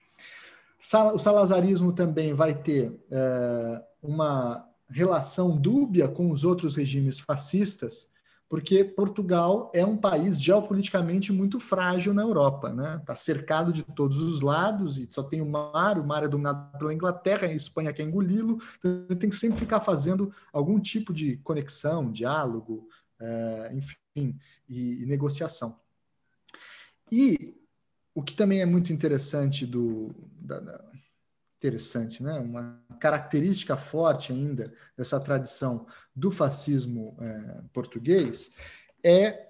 O 1.16 1.18
salazarismo 1.18 1.92
também 1.92 2.36
vai 2.36 2.54
ter 2.54 2.94
é, 3.10 3.84
uma 4.04 4.70
relação 4.88 5.58
dúbia 5.58 6.08
com 6.08 6.30
os 6.30 6.44
outros 6.44 6.76
regimes 6.76 7.20
fascistas, 7.20 8.14
porque 8.56 8.86
Portugal 8.86 9.70
é 9.76 9.86
um 9.86 9.98
país 9.98 10.42
geopoliticamente 10.42 11.34
muito 11.34 11.60
frágil 11.60 12.14
na 12.14 12.22
Europa, 12.22 12.72
né? 12.72 13.00
Está 13.02 13.14
cercado 13.14 13.74
de 13.74 13.84
todos 13.84 14.22
os 14.22 14.40
lados 14.40 14.98
e 14.98 15.10
só 15.12 15.22
tem 15.22 15.42
o 15.42 15.46
mar, 15.46 16.00
o 16.00 16.08
mar 16.08 16.24
é 16.24 16.28
dominado 16.30 16.72
pela 16.78 16.94
Inglaterra, 16.94 17.48
a 17.48 17.52
Espanha 17.52 17.92
quer 17.92 18.04
engoli-lo, 18.04 18.58
então 18.80 19.18
tem 19.18 19.30
que 19.30 19.36
sempre 19.36 19.60
ficar 19.60 19.82
fazendo 19.82 20.34
algum 20.54 20.80
tipo 20.80 21.14
de 21.14 21.36
conexão, 21.44 22.10
diálogo, 22.10 22.88
é, 23.20 23.74
enfim, 23.74 24.40
e, 24.70 25.04
e 25.04 25.06
negociação. 25.06 25.78
E 27.12 27.58
o 28.14 28.24
que 28.24 28.34
também 28.34 28.62
é 28.62 28.66
muito 28.66 28.94
interessante 28.94 29.66
do 29.66 30.16
da, 30.40 30.62
interessante, 31.66 32.22
né? 32.22 32.40
Uma 32.40 32.82
característica 33.00 33.76
forte 33.76 34.32
ainda 34.32 34.74
dessa 34.98 35.20
tradição 35.20 35.88
do 36.16 36.32
fascismo 36.32 37.18
é, 37.20 37.62
português 37.74 38.56
é 39.04 39.50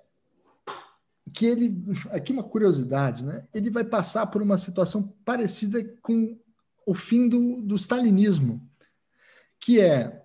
que 1.33 1.45
ele, 1.45 1.75
aqui 2.11 2.31
uma 2.31 2.43
curiosidade, 2.43 3.23
né? 3.23 3.47
Ele 3.53 3.69
vai 3.69 3.83
passar 3.83 4.27
por 4.27 4.41
uma 4.41 4.57
situação 4.57 5.15
parecida 5.23 5.83
com 6.01 6.39
o 6.85 6.93
fim 6.93 7.27
do, 7.27 7.61
do 7.61 7.75
stalinismo, 7.75 8.61
que 9.59 9.81
é 9.81 10.23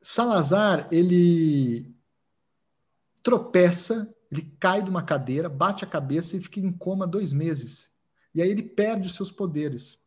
Salazar, 0.00 0.88
ele 0.90 1.94
tropeça 3.22 4.12
ele 4.32 4.50
cai 4.58 4.82
de 4.82 4.88
uma 4.88 5.02
cadeira, 5.02 5.46
bate 5.46 5.84
a 5.84 5.86
cabeça 5.86 6.34
e 6.34 6.40
fica 6.40 6.58
em 6.58 6.72
coma 6.72 7.06
dois 7.06 7.34
meses. 7.34 7.94
E 8.34 8.40
aí 8.40 8.48
ele 8.48 8.62
perde 8.62 9.06
os 9.06 9.14
seus 9.14 9.30
poderes. 9.30 10.01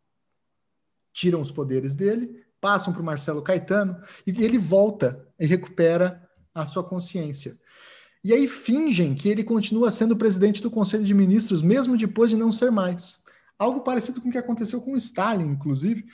Tiram 1.15 1.39
os 1.39 1.49
poderes 1.49 1.95
dele, 1.95 2.43
passam 2.59 2.91
para 2.91 3.01
o 3.01 3.05
Marcelo 3.05 3.41
Caetano 3.41 3.97
e 4.27 4.31
ele 4.43 4.57
volta 4.57 5.25
e 5.39 5.45
recupera 5.45 6.21
a 6.53 6.65
sua 6.65 6.83
consciência. 6.83 7.57
E 8.21 8.33
aí 8.33 8.49
fingem 8.49 9.15
que 9.15 9.29
ele 9.29 9.41
continua 9.41 9.91
sendo 9.91 10.17
presidente 10.17 10.61
do 10.61 10.69
Conselho 10.69 11.05
de 11.05 11.13
Ministros, 11.13 11.61
mesmo 11.61 11.95
depois 11.95 12.29
de 12.29 12.35
não 12.35 12.51
ser 12.51 12.69
mais. 12.69 13.23
Algo 13.57 13.79
parecido 13.79 14.19
com 14.19 14.27
o 14.27 14.31
que 14.31 14.37
aconteceu 14.37 14.81
com 14.81 14.97
Stalin, 14.97 15.47
inclusive, 15.47 16.05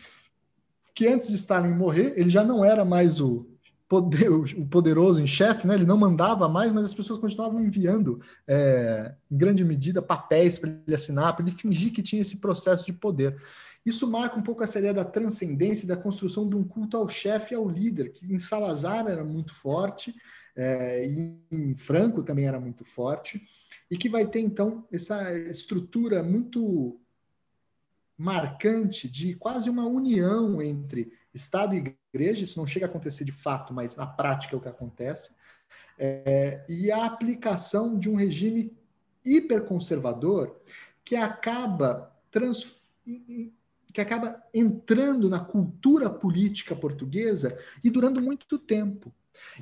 que 0.94 1.08
antes 1.08 1.30
de 1.30 1.36
Stalin 1.36 1.72
morrer, 1.72 2.14
ele 2.16 2.30
já 2.30 2.44
não 2.44 2.64
era 2.64 2.86
mais 2.86 3.20
o 3.20 3.50
poder, 3.90 4.30
o 4.30 4.66
poderoso 4.68 5.20
em 5.20 5.28
chefe, 5.28 5.66
né? 5.66 5.74
ele 5.74 5.86
não 5.86 5.98
mandava 5.98 6.48
mais, 6.48 6.72
mas 6.72 6.86
as 6.86 6.94
pessoas 6.94 7.20
continuavam 7.20 7.60
enviando, 7.60 8.22
é, 8.48 9.16
em 9.32 9.36
grande 9.36 9.66
medida, 9.66 10.00
papéis 10.00 10.60
para 10.60 10.70
ele 10.70 10.96
assinar, 10.96 11.36
para 11.36 11.44
ele 11.44 11.56
fingir 11.56 11.92
que 11.92 12.04
tinha 12.04 12.22
esse 12.22 12.38
processo 12.38 12.86
de 12.86 12.94
poder. 12.94 13.36
Isso 13.86 14.10
marca 14.10 14.38
um 14.38 14.44
pouco 14.44 14.64
essa 14.64 14.80
ideia 14.80 14.94
da 14.94 15.06
transcendência 15.06 15.88
da 15.88 15.98
construção 15.98 16.48
de 16.48 16.56
um 16.56 16.64
culto 16.64 16.98
ao 16.98 17.10
chefe 17.10 17.54
e 17.54 17.58
ao 17.58 17.68
líder, 17.68 18.12
que 18.12 18.32
em 18.32 18.38
Salazar 18.38 19.08
era 19.08 19.24
muito 19.24 19.54
forte, 19.54 20.14
é, 20.56 21.06
em 21.52 21.76
Franco 21.78 22.22
também 22.22 22.46
era 22.46 22.60
muito 22.60 22.86
forte, 22.86 23.42
e 23.90 23.98
que 23.98 24.10
vai 24.10 24.26
ter, 24.28 24.40
então, 24.40 24.88
essa 24.92 25.34
estrutura 25.34 26.22
muito 26.22 27.00
marcante 28.18 29.10
de 29.10 29.34
quase 29.36 29.70
uma 29.70 29.86
união 29.86 30.62
entre 30.62 31.12
Estado 31.34 31.74
e 31.74 31.96
igreja, 32.14 32.44
isso 32.44 32.60
não 32.60 32.68
chega 32.68 32.86
a 32.86 32.90
acontecer 32.90 33.26
de 33.26 33.32
fato, 33.32 33.74
mas 33.74 33.96
na 33.96 34.06
prática 34.06 34.56
é 34.56 34.58
o 34.58 34.62
que 34.62 34.70
acontece, 34.70 35.32
é, 35.98 36.64
e 36.70 36.92
a 36.92 37.06
aplicação 37.06 37.98
de 37.98 38.10
um 38.10 38.16
regime 38.16 38.78
hiperconservador 39.26 40.56
que 41.04 41.16
acaba 41.16 42.16
trans, 42.30 42.78
que 43.94 44.02
acaba 44.02 44.42
entrando 44.54 45.30
na 45.30 45.40
cultura 45.40 46.10
política 46.10 46.76
portuguesa 46.76 47.58
e 47.84 47.90
durando 47.90 48.22
muito 48.22 48.58
tempo. 48.58 49.14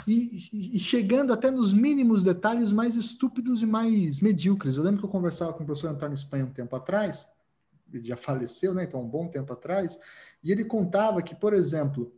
E, 0.08 0.76
e, 0.76 0.80
chegando 0.80 1.32
até 1.32 1.52
nos 1.52 1.74
mínimos 1.74 2.24
detalhes 2.24 2.74
mais 2.74 2.96
estúpidos 2.96 3.62
e 3.62 3.66
mais 3.66 4.20
medíocres. 4.20 4.76
Eu 4.76 4.84
lembro 4.84 5.00
que 5.00 5.06
eu 5.06 5.12
conversava 5.12 5.54
com 5.54 5.64
o 5.64 5.66
professor 5.66 5.90
Antônio 5.90 6.16
Espanha 6.16 6.46
um 6.46 6.52
tempo 6.52 6.76
atrás, 6.76 7.28
ele 7.92 8.06
já 8.06 8.18
faleceu, 8.18 8.74
né? 8.74 8.84
Então, 8.84 9.02
um 9.02 9.08
bom 9.08 9.28
tempo 9.28 9.52
atrás, 9.54 10.00
e 10.44 10.52
ele 10.52 10.66
contava 10.66 11.22
que, 11.22 11.36
por 11.36 11.54
exemplo, 11.54 12.12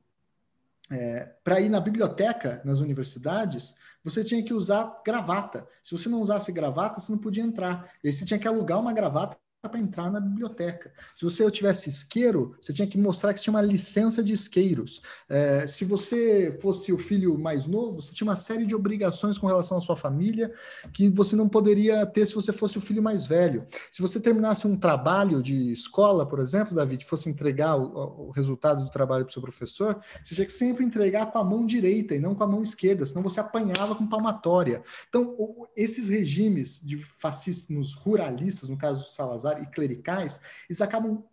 é, 0.90 1.34
para 1.44 1.62
ir 1.62 1.70
na 1.70 1.80
biblioteca 1.80 2.62
nas 2.66 2.80
universidades, 2.80 3.76
você 4.04 4.24
tinha 4.24 4.44
que 4.44 4.54
usar 4.54 5.02
gravata. 5.06 5.68
Se 5.84 5.92
você 5.92 6.10
não 6.10 6.22
usasse 6.22 6.52
gravata, 6.52 7.00
você 7.00 7.12
não 7.12 7.20
podia 7.20 7.44
entrar. 7.44 7.94
E 8.04 8.08
aí 8.08 8.14
você 8.14 8.26
tinha 8.26 8.40
que 8.40 8.48
alugar 8.48 8.80
uma 8.80 8.94
gravata 8.94 9.38
para 9.70 9.80
entrar 9.80 10.12
na 10.12 10.20
biblioteca. 10.20 10.92
Se 11.16 11.24
você 11.24 11.50
tivesse 11.52 11.88
isqueiro, 11.88 12.56
você 12.60 12.74
tinha 12.74 12.88
que 12.88 12.98
mostrar 12.98 13.32
que 13.32 13.42
tinha 13.42 13.54
uma 13.54 13.62
licença 13.62 14.24
de 14.24 14.34
isqueiros. 14.34 15.04
É, 15.30 15.68
se 15.68 15.86
você 15.86 16.58
fosse 16.60 16.92
o 16.92 16.98
filho 16.98 17.38
mais 17.38 17.68
novo, 17.68 18.02
você 18.02 18.12
tinha 18.12 18.28
uma 18.28 18.36
série 18.36 18.66
de 18.66 18.74
obrigações 18.74 19.38
com 19.38 19.46
relação 19.46 19.78
à 19.78 19.82
sua 19.82 19.96
família 19.96 20.52
que 20.92 21.10
você 21.10 21.36
não 21.36 21.48
poderia 21.48 22.04
ter 22.08 22.26
se 22.26 22.34
você 22.34 22.52
fosse 22.52 22.80
o 22.80 22.82
filho 22.82 23.04
mais 23.04 23.28
velho. 23.28 23.66
Se 23.92 24.02
você 24.02 24.20
terminasse 24.20 24.66
um 24.66 24.76
trabalho 24.76 25.44
de 25.44 25.72
escola, 25.72 26.26
por 26.26 26.40
exemplo, 26.40 26.74
David, 26.74 27.06
fosse 27.06 27.30
entregar 27.30 27.76
o, 27.76 28.30
o 28.30 28.32
resultado 28.32 28.84
do 28.84 28.90
trabalho 28.90 29.26
para 29.26 29.30
o 29.30 29.34
seu 29.34 29.44
professor, 29.44 30.02
você 30.24 30.34
tinha 30.34 30.48
que 30.48 30.54
sempre 30.54 30.84
entregar 30.84 31.28
com 31.28 31.38
a 31.38 31.44
mão 31.44 31.68
direita 31.68 32.16
e 32.16 32.20
não 32.20 32.34
com 32.34 32.44
a 32.44 32.48
mão 32.48 32.64
esquerda, 32.64 33.06
senão 33.06 33.22
você 33.22 33.40
apanhava 33.40 33.94
com 33.94 34.08
palmatória. 34.08 34.82
Então, 35.08 35.36
esses 35.76 36.10
regimes 36.10 36.82
de 36.84 36.98
fascismos 37.20 37.94
ruralistas, 37.94 38.68
no 38.68 38.78
caso 38.78 39.04
do 39.04 39.12
Salazar, 39.12 39.51
e 39.60 39.66
clericais, 39.66 40.40
eles 40.70 40.82
acabam 40.82 41.24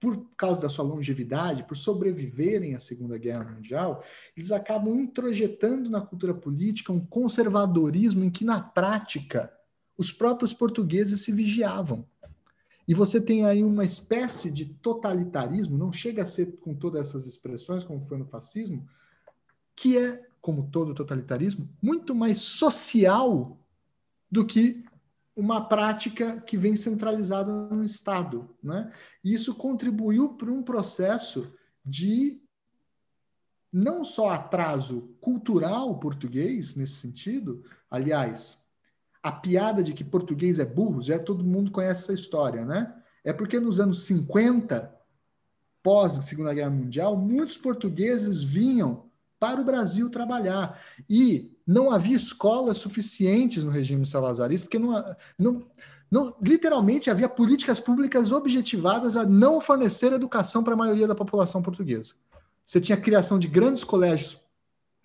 por 0.00 0.28
causa 0.36 0.60
da 0.60 0.68
sua 0.68 0.84
longevidade, 0.84 1.64
por 1.64 1.76
sobreviverem 1.76 2.74
à 2.74 2.78
Segunda 2.78 3.18
Guerra 3.18 3.44
Mundial, 3.44 4.04
eles 4.36 4.52
acabam 4.52 4.96
introjetando 4.96 5.90
na 5.90 6.00
cultura 6.00 6.32
política 6.32 6.92
um 6.92 7.04
conservadorismo 7.04 8.24
em 8.24 8.30
que, 8.30 8.44
na 8.44 8.60
prática, 8.60 9.52
os 9.96 10.12
próprios 10.12 10.54
portugueses 10.54 11.22
se 11.22 11.32
vigiavam. 11.32 12.06
E 12.86 12.94
você 12.94 13.20
tem 13.20 13.44
aí 13.44 13.62
uma 13.62 13.84
espécie 13.84 14.50
de 14.50 14.66
totalitarismo, 14.66 15.76
não 15.76 15.92
chega 15.92 16.22
a 16.22 16.26
ser 16.26 16.58
com 16.58 16.74
todas 16.74 17.08
essas 17.08 17.26
expressões, 17.26 17.84
como 17.84 18.00
foi 18.00 18.16
no 18.16 18.24
fascismo, 18.24 18.88
que 19.74 19.98
é, 19.98 20.24
como 20.40 20.70
todo 20.70 20.94
totalitarismo, 20.94 21.68
muito 21.82 22.14
mais 22.14 22.38
social 22.38 23.58
do 24.30 24.46
que 24.46 24.84
uma 25.38 25.68
prática 25.68 26.40
que 26.40 26.58
vem 26.58 26.74
centralizada 26.74 27.52
no 27.52 27.84
Estado. 27.84 28.50
Né? 28.60 28.92
E 29.22 29.32
isso 29.32 29.54
contribuiu 29.54 30.30
para 30.30 30.50
um 30.50 30.64
processo 30.64 31.54
de 31.84 32.42
não 33.72 34.04
só 34.04 34.30
atraso 34.30 35.16
cultural 35.20 35.96
português 36.00 36.74
nesse 36.74 36.94
sentido, 36.94 37.62
aliás, 37.88 38.66
a 39.22 39.30
piada 39.30 39.80
de 39.80 39.92
que 39.92 40.02
português 40.02 40.58
é 40.58 40.64
burro, 40.64 41.00
já 41.02 41.20
todo 41.20 41.44
mundo 41.44 41.70
conhece 41.70 42.02
essa 42.02 42.14
história, 42.14 42.64
né? 42.64 42.92
É 43.22 43.32
porque 43.32 43.60
nos 43.60 43.78
anos 43.78 44.06
50, 44.06 44.92
pós 45.82 46.14
Segunda 46.24 46.52
Guerra 46.52 46.70
Mundial, 46.70 47.16
muitos 47.16 47.56
portugueses 47.56 48.42
vinham 48.42 49.08
para 49.38 49.60
o 49.60 49.64
Brasil 49.64 50.10
trabalhar. 50.10 50.80
E 51.08 51.56
não 51.68 51.90
havia 51.90 52.16
escolas 52.16 52.78
suficientes 52.78 53.62
no 53.62 53.70
regime 53.70 54.06
salazarista, 54.06 54.66
porque 54.66 54.78
não, 54.78 55.04
não, 55.38 55.66
não, 56.10 56.34
literalmente 56.40 57.10
havia 57.10 57.28
políticas 57.28 57.78
públicas 57.78 58.32
objetivadas 58.32 59.18
a 59.18 59.26
não 59.26 59.60
fornecer 59.60 60.10
educação 60.14 60.64
para 60.64 60.72
a 60.72 60.76
maioria 60.76 61.06
da 61.06 61.14
população 61.14 61.60
portuguesa. 61.60 62.14
Você 62.64 62.80
tinha 62.80 62.96
a 62.96 63.00
criação 63.00 63.38
de 63.38 63.46
grandes 63.46 63.84
colégios 63.84 64.40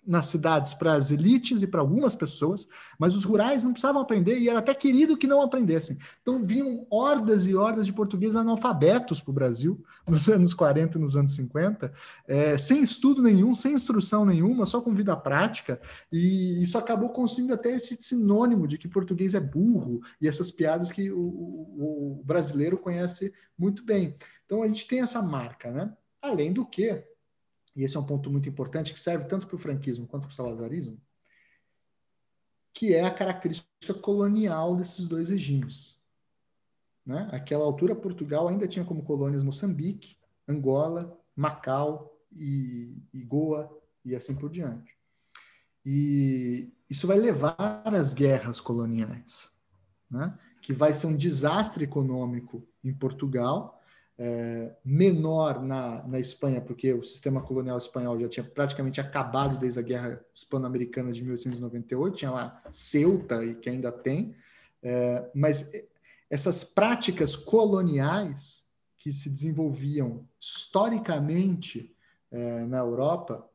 nas 0.06 0.26
cidades 0.26 0.74
para 0.74 0.94
as 0.94 1.10
elites 1.10 1.62
e 1.62 1.66
para 1.66 1.80
algumas 1.80 2.14
pessoas, 2.14 2.68
mas 2.98 3.16
os 3.16 3.24
rurais 3.24 3.64
não 3.64 3.72
precisavam 3.72 4.02
aprender 4.02 4.38
e 4.38 4.48
era 4.48 4.58
até 4.58 4.74
querido 4.74 5.16
que 5.16 5.26
não 5.26 5.40
aprendessem. 5.40 5.98
Então 6.20 6.44
vinham 6.44 6.86
hordas 6.90 7.46
e 7.46 7.54
hordas 7.54 7.86
de 7.86 7.92
portugueses 7.92 8.36
analfabetos 8.36 9.20
para 9.20 9.30
o 9.30 9.34
Brasil 9.34 9.82
nos 10.06 10.28
anos 10.28 10.52
40 10.52 10.98
e 10.98 11.00
nos 11.00 11.16
anos 11.16 11.34
50, 11.34 11.92
é, 12.26 12.58
sem 12.58 12.82
estudo 12.82 13.22
nenhum, 13.22 13.54
sem 13.54 13.72
instrução 13.72 14.24
nenhuma, 14.24 14.66
só 14.66 14.80
com 14.80 14.94
vida 14.94 15.16
prática, 15.16 15.80
e 16.12 16.60
isso 16.62 16.76
acabou 16.76 17.08
construindo 17.08 17.54
até 17.54 17.74
esse 17.74 17.96
sinônimo 17.96 18.68
de 18.68 18.76
que 18.76 18.88
português 18.88 19.34
é 19.34 19.40
burro 19.40 20.02
e 20.20 20.28
essas 20.28 20.50
piadas 20.50 20.92
que 20.92 21.10
o, 21.10 21.18
o, 21.18 22.20
o 22.20 22.24
brasileiro 22.24 22.76
conhece 22.76 23.32
muito 23.58 23.84
bem. 23.84 24.14
Então 24.44 24.62
a 24.62 24.68
gente 24.68 24.86
tem 24.86 25.00
essa 25.00 25.22
marca, 25.22 25.70
né? 25.70 25.92
Além 26.20 26.52
do 26.52 26.64
que, 26.64 27.04
e 27.74 27.82
esse 27.82 27.96
é 27.96 28.00
um 28.00 28.06
ponto 28.06 28.30
muito 28.30 28.48
importante 28.48 28.92
que 28.92 29.00
serve 29.00 29.24
tanto 29.26 29.46
para 29.46 29.56
o 29.56 29.58
franquismo 29.58 30.06
quanto 30.06 30.26
para 30.26 30.32
o 30.32 30.34
salazarismo, 30.34 31.00
que 32.72 32.94
é 32.94 33.04
a 33.04 33.10
característica 33.10 33.94
colonial 33.94 34.76
desses 34.76 35.06
dois 35.06 35.28
regimes. 35.28 36.00
Né? 37.04 37.28
Aquela 37.32 37.64
altura, 37.64 37.94
Portugal 37.94 38.48
ainda 38.48 38.66
tinha 38.66 38.84
como 38.84 39.02
colônias 39.02 39.44
Moçambique, 39.44 40.16
Angola, 40.48 41.18
Macau 41.36 42.16
e, 42.32 42.96
e 43.12 43.22
Goa 43.22 43.70
e 44.04 44.14
assim 44.14 44.34
por 44.34 44.50
diante. 44.50 44.96
E 45.84 46.72
isso 46.88 47.06
vai 47.06 47.18
levar 47.18 47.56
às 47.58 48.14
guerras 48.14 48.60
coloniais, 48.60 49.50
né? 50.10 50.38
que 50.62 50.72
vai 50.72 50.94
ser 50.94 51.06
um 51.06 51.16
desastre 51.16 51.84
econômico 51.84 52.66
em 52.82 52.92
Portugal, 52.92 53.73
é, 54.18 54.74
menor 54.84 55.62
na, 55.62 56.06
na 56.06 56.20
Espanha, 56.20 56.60
porque 56.60 56.92
o 56.92 57.02
sistema 57.02 57.40
colonial 57.40 57.78
espanhol 57.78 58.18
já 58.20 58.28
tinha 58.28 58.44
praticamente 58.44 59.00
acabado 59.00 59.58
desde 59.58 59.78
a 59.78 59.82
Guerra 59.82 60.24
Hispano-Americana 60.32 61.12
de 61.12 61.22
1898, 61.22 62.16
tinha 62.16 62.30
lá 62.30 62.62
Ceuta, 62.70 63.44
e 63.44 63.54
que 63.54 63.68
ainda 63.68 63.90
tem, 63.90 64.36
é, 64.82 65.30
mas 65.34 65.70
essas 66.30 66.62
práticas 66.62 67.34
coloniais 67.34 68.68
que 68.98 69.12
se 69.12 69.28
desenvolviam 69.28 70.26
historicamente 70.40 71.94
é, 72.30 72.64
na 72.66 72.78
Europa 72.78 73.48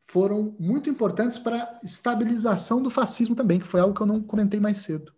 foram 0.00 0.56
muito 0.58 0.88
importantes 0.88 1.38
para 1.38 1.62
a 1.62 1.80
estabilização 1.84 2.82
do 2.82 2.90
fascismo 2.90 3.34
também, 3.34 3.60
que 3.60 3.66
foi 3.66 3.80
algo 3.80 3.94
que 3.94 4.00
eu 4.00 4.06
não 4.06 4.22
comentei 4.22 4.58
mais 4.58 4.78
cedo. 4.78 5.12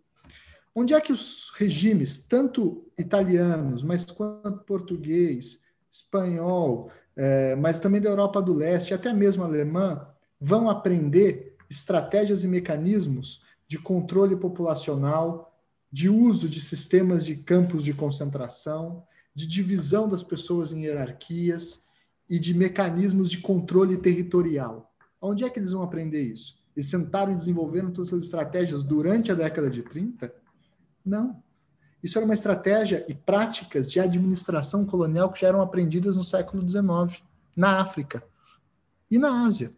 Onde 0.74 0.94
é 0.94 1.00
que 1.00 1.12
os 1.12 1.50
regimes, 1.56 2.20
tanto 2.20 2.86
italianos, 2.96 3.82
mas 3.82 4.04
quanto 4.04 4.64
português, 4.64 5.62
espanhol, 5.90 6.90
é, 7.16 7.56
mas 7.56 7.80
também 7.80 8.00
da 8.00 8.08
Europa 8.08 8.40
do 8.40 8.54
Leste, 8.54 8.94
até 8.94 9.12
mesmo 9.12 9.42
alemã, 9.42 10.06
vão 10.40 10.70
aprender 10.70 11.56
estratégias 11.68 12.44
e 12.44 12.48
mecanismos 12.48 13.44
de 13.66 13.78
controle 13.78 14.36
populacional, 14.36 15.52
de 15.92 16.08
uso 16.08 16.48
de 16.48 16.60
sistemas 16.60 17.24
de 17.24 17.36
campos 17.36 17.84
de 17.84 17.92
concentração, 17.92 19.04
de 19.34 19.46
divisão 19.46 20.08
das 20.08 20.22
pessoas 20.22 20.72
em 20.72 20.84
hierarquias 20.84 21.84
e 22.28 22.38
de 22.38 22.54
mecanismos 22.54 23.30
de 23.30 23.38
controle 23.38 23.96
territorial. 23.96 24.92
Onde 25.20 25.44
é 25.44 25.50
que 25.50 25.58
eles 25.58 25.72
vão 25.72 25.82
aprender 25.82 26.22
isso? 26.22 26.60
Eles 26.76 26.88
sentaram 26.88 27.32
e 27.32 27.36
desenvolveram 27.36 27.90
todas 27.90 28.08
essas 28.08 28.24
estratégias 28.24 28.82
durante 28.82 29.32
a 29.32 29.34
década 29.34 29.68
de 29.68 29.82
30? 29.82 30.32
Não. 31.04 31.42
Isso 32.02 32.18
era 32.18 32.24
uma 32.24 32.34
estratégia 32.34 33.04
e 33.08 33.14
práticas 33.14 33.86
de 33.86 34.00
administração 34.00 34.86
colonial 34.86 35.32
que 35.32 35.40
já 35.40 35.48
eram 35.48 35.60
aprendidas 35.60 36.16
no 36.16 36.24
século 36.24 36.66
XIX, 36.66 37.22
na 37.54 37.80
África 37.80 38.24
e 39.10 39.18
na 39.18 39.44
Ásia. 39.44 39.74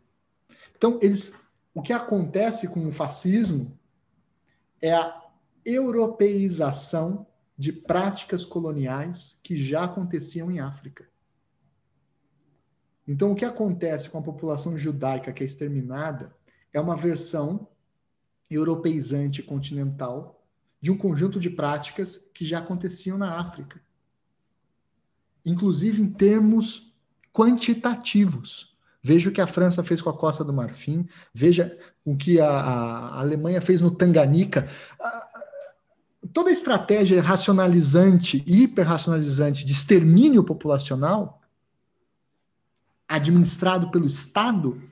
Então, 0.77 0.99
eles, 1.03 1.41
o 1.75 1.83
que 1.83 1.93
acontece 1.93 2.69
com 2.69 2.87
o 2.87 2.93
fascismo 2.93 3.77
é 4.81 4.95
a 4.95 5.23
europeização 5.65 7.27
de 7.57 7.73
práticas 7.73 8.45
coloniais 8.45 9.39
que 9.43 9.61
já 9.61 9.85
aconteciam 9.85 10.51
em 10.51 10.61
África. 10.61 11.09
Então, 13.07 13.33
o 13.33 13.35
que 13.35 13.45
acontece 13.45 14.09
com 14.09 14.19
a 14.19 14.23
população 14.23 14.77
judaica 14.79 15.33
que 15.33 15.43
é 15.43 15.47
exterminada 15.47 16.35
é 16.73 16.81
uma 16.81 16.97
versão 16.97 17.69
europeizante 18.49 19.43
continental 19.43 20.42
de 20.83 20.91
um 20.91 20.97
conjunto 20.97 21.39
de 21.39 21.49
práticas 21.49 22.29
que 22.35 22.45
já 22.45 22.59
aconteciam 22.59 23.17
na 23.17 23.39
África, 23.39 23.81
inclusive 25.47 26.03
em 26.03 26.13
termos 26.13 26.93
quantitativos. 27.33 28.77
Veja 29.01 29.31
o 29.31 29.33
que 29.33 29.41
a 29.41 29.47
França 29.47 29.83
fez 29.85 30.03
com 30.03 30.11
a 30.11 30.17
Costa 30.17 30.45
do 30.45 30.53
Marfim, 30.53 31.09
veja 31.33 31.79
o 32.05 32.17
que 32.17 32.41
a, 32.41 32.49
a 32.49 33.21
Alemanha 33.21 33.61
fez 33.61 33.81
no 33.81 33.93
Tanganica. 33.93 34.69
Toda 36.33 36.51
a 36.51 36.53
estratégia 36.53 37.23
racionalizante, 37.23 38.43
hiperracionalizante 38.47 39.65
de 39.65 39.73
extermínio 39.73 40.43
populacional, 40.43 41.41
administrado 43.07 43.91
pelo 43.91 44.07
Estado, 44.07 44.83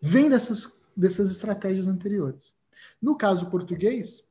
vem 0.00 0.30
dessas, 0.30 0.80
dessas 0.96 1.30
estratégias 1.30 1.88
anteriores. 1.88 2.54
No 3.00 3.16
caso 3.16 3.46
português, 3.46 4.27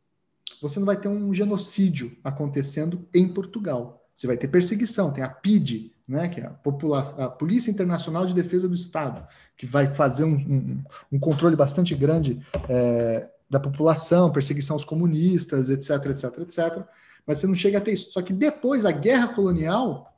você 0.61 0.79
não 0.79 0.85
vai 0.85 0.97
ter 0.97 1.07
um 1.07 1.33
genocídio 1.33 2.17
acontecendo 2.23 3.07
em 3.13 3.27
Portugal. 3.27 4.07
Você 4.13 4.25
vai 4.25 4.37
ter 4.37 4.47
perseguição, 4.47 5.11
tem 5.11 5.23
a 5.23 5.29
PIDE, 5.29 5.93
né, 6.07 6.27
que 6.27 6.39
é 6.39 6.45
a, 6.45 7.25
a, 7.25 7.29
Polícia 7.29 7.69
Internacional 7.69 8.25
de 8.25 8.33
Defesa 8.33 8.67
do 8.67 8.73
Estado, 8.73 9.27
que 9.55 9.65
vai 9.65 9.93
fazer 9.93 10.23
um, 10.23 10.35
um, 10.35 10.83
um 11.11 11.19
controle 11.19 11.55
bastante 11.55 11.93
grande 11.93 12.41
é, 12.69 13.29
da 13.49 13.59
população, 13.59 14.31
perseguição 14.31 14.75
aos 14.75 14.85
comunistas, 14.85 15.69
etc, 15.69 16.05
etc, 16.07 16.37
etc. 16.39 16.85
Mas 17.25 17.39
você 17.39 17.47
não 17.47 17.55
chega 17.55 17.77
a 17.77 17.81
ter 17.81 17.91
isso. 17.91 18.11
Só 18.11 18.21
que 18.21 18.33
depois, 18.33 18.85
a 18.85 18.91
guerra 18.91 19.27
colonial, 19.27 20.17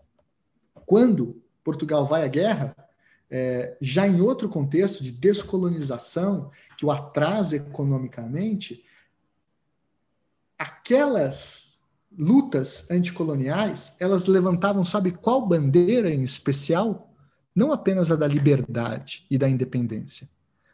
quando 0.86 1.42
Portugal 1.64 2.06
vai 2.06 2.24
à 2.24 2.28
guerra, 2.28 2.76
é, 3.30 3.78
já 3.82 4.08
em 4.08 4.22
outro 4.22 4.48
contexto 4.48 5.04
de 5.04 5.12
descolonização, 5.12 6.52
que 6.78 6.86
o 6.86 6.92
atrasa 6.92 7.56
economicamente, 7.56 8.84
aquelas 10.60 11.82
lutas 12.16 12.86
anticoloniais, 12.92 13.94
elas 13.98 14.28
levantavam, 14.28 14.84
sabe 14.84 15.12
qual 15.12 15.48
bandeira 15.48 16.12
em 16.12 16.22
especial? 16.22 17.16
Não 17.56 17.72
apenas 17.72 18.12
a 18.12 18.16
da 18.18 18.28
liberdade 18.28 19.26
e 19.32 19.38
da 19.38 19.50
independência, 19.50 20.30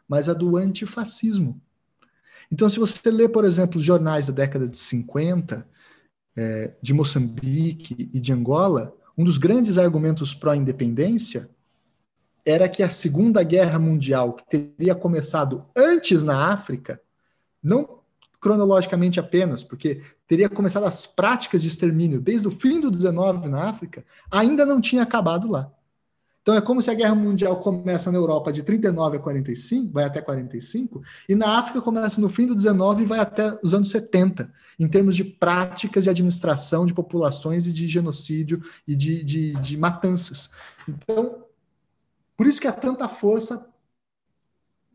mas 0.08 0.28
a 0.28 0.34
do 0.34 0.56
antifascismo. 0.56 1.60
Então, 2.50 2.68
se 2.68 2.78
você 2.78 3.10
lê, 3.10 3.28
por 3.28 3.44
exemplo, 3.44 3.78
os 3.78 3.84
jornais 3.84 4.26
da 4.26 4.32
década 4.32 4.68
de 4.68 4.78
50, 4.78 5.68
é, 6.36 6.74
de 6.82 6.92
Moçambique 6.92 8.10
e 8.12 8.20
de 8.20 8.32
Angola, 8.32 8.94
um 9.16 9.24
dos 9.24 9.38
grandes 9.38 9.78
argumentos 9.78 10.34
pró-independência 10.34 11.48
era 12.44 12.68
que 12.68 12.82
a 12.82 12.90
Segunda 12.90 13.42
Guerra 13.42 13.78
Mundial, 13.78 14.34
que 14.34 14.44
teria 14.44 14.94
começado 14.94 15.64
antes 15.76 16.22
na 16.22 16.52
África, 16.52 17.00
não 17.62 17.95
cronologicamente 18.46 19.18
apenas, 19.18 19.64
porque 19.64 20.02
teria 20.24 20.48
começado 20.48 20.84
as 20.84 21.04
práticas 21.04 21.62
de 21.62 21.66
extermínio 21.66 22.20
desde 22.20 22.46
o 22.46 22.50
fim 22.52 22.80
do 22.80 22.92
19 22.92 23.48
na 23.48 23.68
África, 23.68 24.04
ainda 24.30 24.64
não 24.64 24.80
tinha 24.80 25.02
acabado 25.02 25.50
lá. 25.50 25.72
Então 26.42 26.54
é 26.54 26.60
como 26.60 26.80
se 26.80 26.88
a 26.88 26.94
Guerra 26.94 27.16
Mundial 27.16 27.56
começa 27.56 28.12
na 28.12 28.18
Europa 28.18 28.52
de 28.52 28.62
39 28.62 29.16
a 29.16 29.20
45, 29.20 29.92
vai 29.92 30.04
até 30.04 30.20
45, 30.20 31.02
e 31.28 31.34
na 31.34 31.58
África 31.58 31.80
começa 31.80 32.20
no 32.20 32.28
fim 32.28 32.46
do 32.46 32.54
19 32.54 33.02
e 33.02 33.06
vai 33.06 33.18
até 33.18 33.58
os 33.64 33.74
anos 33.74 33.90
70, 33.90 34.48
em 34.78 34.86
termos 34.86 35.16
de 35.16 35.24
práticas 35.24 36.04
de 36.04 36.10
administração 36.10 36.86
de 36.86 36.94
populações 36.94 37.66
e 37.66 37.72
de 37.72 37.88
genocídio 37.88 38.62
e 38.86 38.94
de, 38.94 39.24
de, 39.24 39.52
de 39.54 39.76
matanças. 39.76 40.48
Então, 40.88 41.42
por 42.36 42.46
isso 42.46 42.60
que 42.60 42.68
há 42.68 42.72
tanta 42.72 43.08
força 43.08 43.66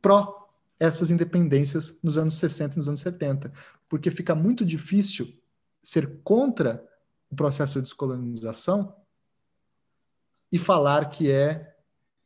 pró 0.02 0.41
essas 0.82 1.12
independências 1.12 2.00
nos 2.02 2.18
anos 2.18 2.40
60 2.40 2.74
e 2.74 2.78
nos 2.78 2.88
anos 2.88 3.02
70, 3.02 3.54
porque 3.88 4.10
fica 4.10 4.34
muito 4.34 4.66
difícil 4.66 5.32
ser 5.84 6.22
contra 6.24 6.84
o 7.30 7.36
processo 7.36 7.76
de 7.76 7.84
descolonização 7.84 8.96
e 10.52 10.58
falar 10.58 11.12
que 11.12 11.30
é 11.30 11.76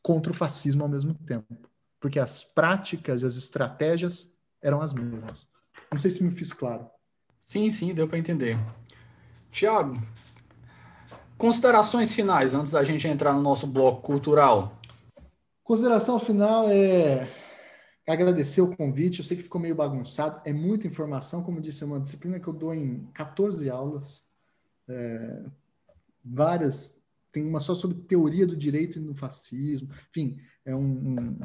contra 0.02 0.32
o 0.32 0.34
fascismo 0.34 0.84
ao 0.84 0.90
mesmo 0.90 1.14
tempo, 1.14 1.53
porque 1.99 2.18
as 2.18 2.45
práticas 2.45 3.23
e 3.23 3.26
as 3.26 3.36
estratégias 3.36 4.34
eram 4.61 4.82
as 4.82 4.94
mesmas. 4.94 5.49
Não 5.91 5.98
sei 5.98 6.10
se 6.10 6.23
me 6.23 6.32
fiz 6.32 6.53
claro. 6.53 6.90
Sim, 7.44 7.69
sim, 7.73 7.94
deu 7.94 8.07
para 8.07 8.18
entender. 8.18 8.57
Tiago, 9.52 10.02
considerações 11.38 12.14
finais 12.14 12.56
antes 12.56 12.72
da 12.72 12.86
gente 12.86 13.06
entrar 13.06 13.34
no 13.34 13.41
nosso 13.41 13.68
bloco 13.68 14.02
cultural. 14.02 14.80
Consideração 15.61 16.18
final 16.18 16.69
é 16.69 17.30
agradecer 18.14 18.61
o 18.61 18.76
convite. 18.76 19.19
Eu 19.19 19.26
sei 19.26 19.38
que 19.38 19.44
ficou 19.44 19.60
meio 19.60 19.76
bagunçado, 19.76 20.41
é 20.45 20.53
muita 20.53 20.88
informação. 20.88 21.44
Como 21.44 21.61
disse, 21.61 21.84
é 21.84 21.88
uma 21.88 21.99
disciplina 21.99 22.40
que 22.40 22.48
eu 22.48 22.53
dou 22.53 22.73
em 22.73 23.06
14 23.14 23.69
aulas, 23.69 24.23
é, 24.88 25.44
várias. 26.23 26.95
Tem 27.32 27.45
uma 27.45 27.60
só 27.60 27.73
sobre 27.73 27.98
teoria 27.98 28.45
do 28.45 28.56
direito 28.56 28.98
e 28.98 29.02
do 29.02 29.15
fascismo. 29.15 29.90
Enfim, 30.10 30.40
é 30.64 30.76
um, 30.76 30.80
um, 30.80 31.40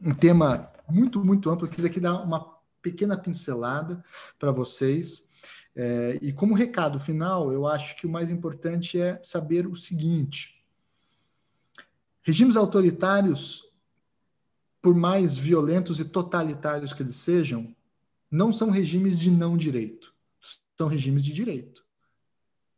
um 0.00 0.14
tema 0.14 0.70
muito, 0.88 1.24
muito 1.24 1.50
amplo. 1.50 1.66
Eu 1.66 1.70
quis 1.70 1.84
aqui 1.84 1.98
dar 1.98 2.22
uma 2.22 2.54
pequena 2.82 3.16
pincelada 3.16 4.04
para 4.38 4.52
vocês. 4.52 5.26
É, 5.74 6.18
e 6.22 6.32
como 6.32 6.54
recado 6.54 7.00
final, 7.00 7.50
eu 7.50 7.66
acho 7.66 7.96
que 7.96 8.06
o 8.06 8.10
mais 8.10 8.30
importante 8.30 9.00
é 9.00 9.18
saber 9.22 9.66
o 9.66 9.74
seguinte: 9.74 10.62
regimes 12.22 12.56
autoritários 12.56 13.73
por 14.84 14.94
mais 14.94 15.38
violentos 15.38 15.98
e 15.98 16.04
totalitários 16.04 16.92
que 16.92 17.02
eles 17.02 17.16
sejam, 17.16 17.74
não 18.30 18.52
são 18.52 18.68
regimes 18.68 19.18
de 19.18 19.30
não 19.30 19.56
direito, 19.56 20.12
são 20.76 20.88
regimes 20.88 21.24
de 21.24 21.32
direito. 21.32 21.82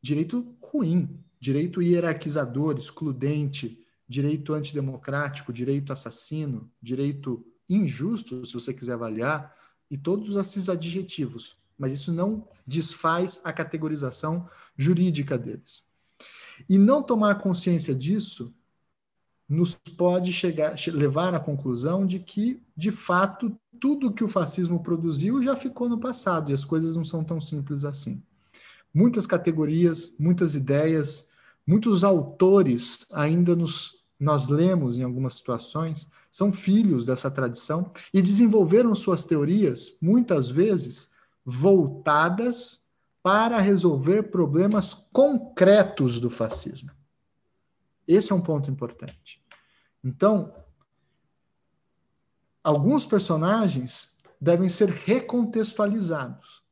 Direito 0.01 0.57
ruim, 0.63 1.19
direito 1.41 1.83
hierarquizador, 1.83 2.79
excludente, 2.79 3.85
direito 4.09 4.55
antidemocrático, 4.55 5.53
direito 5.53 5.93
assassino, 5.93 6.71
direito 6.81 7.45
injusto, 7.69 8.47
se 8.47 8.55
você 8.55 8.73
quiser 8.73 8.93
avaliar, 8.93 9.53
e 9.91 9.99
todos 9.99 10.37
esses 10.37 10.69
adjetivos. 10.69 11.57
Mas 11.77 11.93
isso 11.93 12.13
não 12.13 12.47
desfaz 12.65 13.41
a 13.43 13.53
categorização 13.53 14.49
jurídica 14.77 15.37
deles. 15.37 15.83
E 16.69 16.79
não 16.79 17.03
tomar 17.03 17.35
consciência 17.41 17.93
disso 17.93 18.55
nos 19.49 19.75
pode 19.75 20.33
chegar, 20.33 20.75
levar 20.89 21.35
à 21.35 21.41
conclusão 21.41 22.07
de 22.07 22.19
que, 22.19 22.61
de 22.77 22.91
fato, 22.91 23.57
tudo 23.81 24.13
que 24.13 24.25
o 24.25 24.29
fascismo 24.29 24.83
produziu 24.83 25.43
já 25.43 25.55
ficou 25.55 25.89
no 25.89 25.99
passado 25.99 26.51
e 26.51 26.55
as 26.55 26.65
coisas 26.65 26.97
não 26.97 27.05
são 27.05 27.23
tão 27.23 27.41
simples 27.41 27.85
assim. 27.85 28.21
Muitas 28.93 29.27
categorias, 29.27 30.15
muitas 30.19 30.55
ideias, 30.55 31.29
muitos 31.67 32.03
autores 32.03 33.07
ainda 33.13 33.55
nos, 33.55 34.03
nós 34.19 34.49
lemos 34.49 34.99
em 34.99 35.03
algumas 35.03 35.35
situações, 35.35 36.09
são 36.31 36.53
filhos 36.53 37.07
dessa 37.07 37.31
tradição 37.31 37.91
e 38.13 38.21
desenvolveram 38.21 38.95
suas 38.95 39.25
teorias, 39.25 39.97
muitas 40.01 40.49
vezes, 40.49 41.11
voltadas 41.45 42.87
para 43.23 43.59
resolver 43.59 44.25
problemas 44.25 44.95
concretos 45.13 46.21
do 46.21 46.31
fascismo. 46.31 46.91
Esse 48.07 48.33
é 48.33 48.35
um 48.35 48.41
ponto 48.41 48.71
importante. 48.71 49.43
Então, 50.03 50.55
alguns 52.63 53.05
personagens 53.05 54.17
devem 54.41 54.69
ser 54.69 54.89
recontextualizados, 54.89 56.63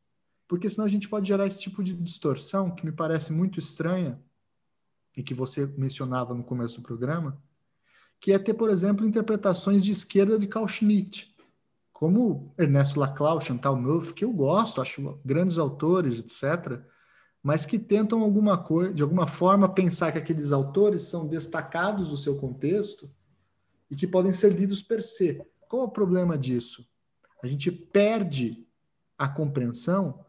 porque 0.47 0.69
senão 0.69 0.85
a 0.85 0.91
gente 0.91 1.09
pode 1.09 1.27
gerar 1.27 1.47
esse 1.47 1.61
tipo 1.61 1.83
de 1.83 1.95
distorção 1.95 2.71
que 2.71 2.85
me 2.85 2.93
parece 2.93 3.33
muito 3.33 3.59
estranha 3.59 4.23
e 5.17 5.23
que 5.23 5.35
você 5.35 5.67
mencionava 5.79 6.35
no 6.35 6.45
começo 6.45 6.81
do 6.81 6.87
programa, 6.87 7.41
que 8.21 8.33
é 8.33 8.39
ter, 8.39 8.55
por 8.55 8.71
exemplo, 8.71 9.07
interpretações 9.07 9.85
de 9.85 9.91
esquerda 9.91 10.39
de 10.39 10.47
Carl 10.47 10.67
Schmitt, 10.67 11.35
como 11.93 12.53
Ernesto 12.59 12.99
Laclau, 12.99 13.41
Chantal 13.41 13.77
Mouffe, 13.77 14.15
que 14.15 14.25
eu 14.25 14.33
gosto, 14.33 14.81
acho 14.81 15.19
grandes 15.25 15.59
autores, 15.59 16.19
etc., 16.19 16.83
mas 17.45 17.67
que 17.67 17.79
tentam 17.79 18.23
alguma 18.23 18.57
coisa, 18.57 18.95
de 18.95 19.03
alguma 19.03 19.27
forma 19.27 19.69
pensar 19.69 20.11
que 20.11 20.17
aqueles 20.17 20.51
autores 20.51 21.03
são 21.03 21.29
destacados 21.29 22.09
do 22.09 22.17
seu 22.17 22.37
contexto 22.37 23.11
e 23.91 23.95
que 23.95 24.07
podem 24.07 24.33
ser 24.33 24.51
lidos 24.51 24.81
per 24.81 25.05
se. 25.05 25.45
Qual 25.69 25.83
é 25.83 25.85
o 25.85 25.91
problema 25.91 26.39
disso? 26.39 26.89
A 27.43 27.47
gente 27.47 27.71
perde 27.71 28.67
a 29.19 29.29
compreensão 29.29 30.25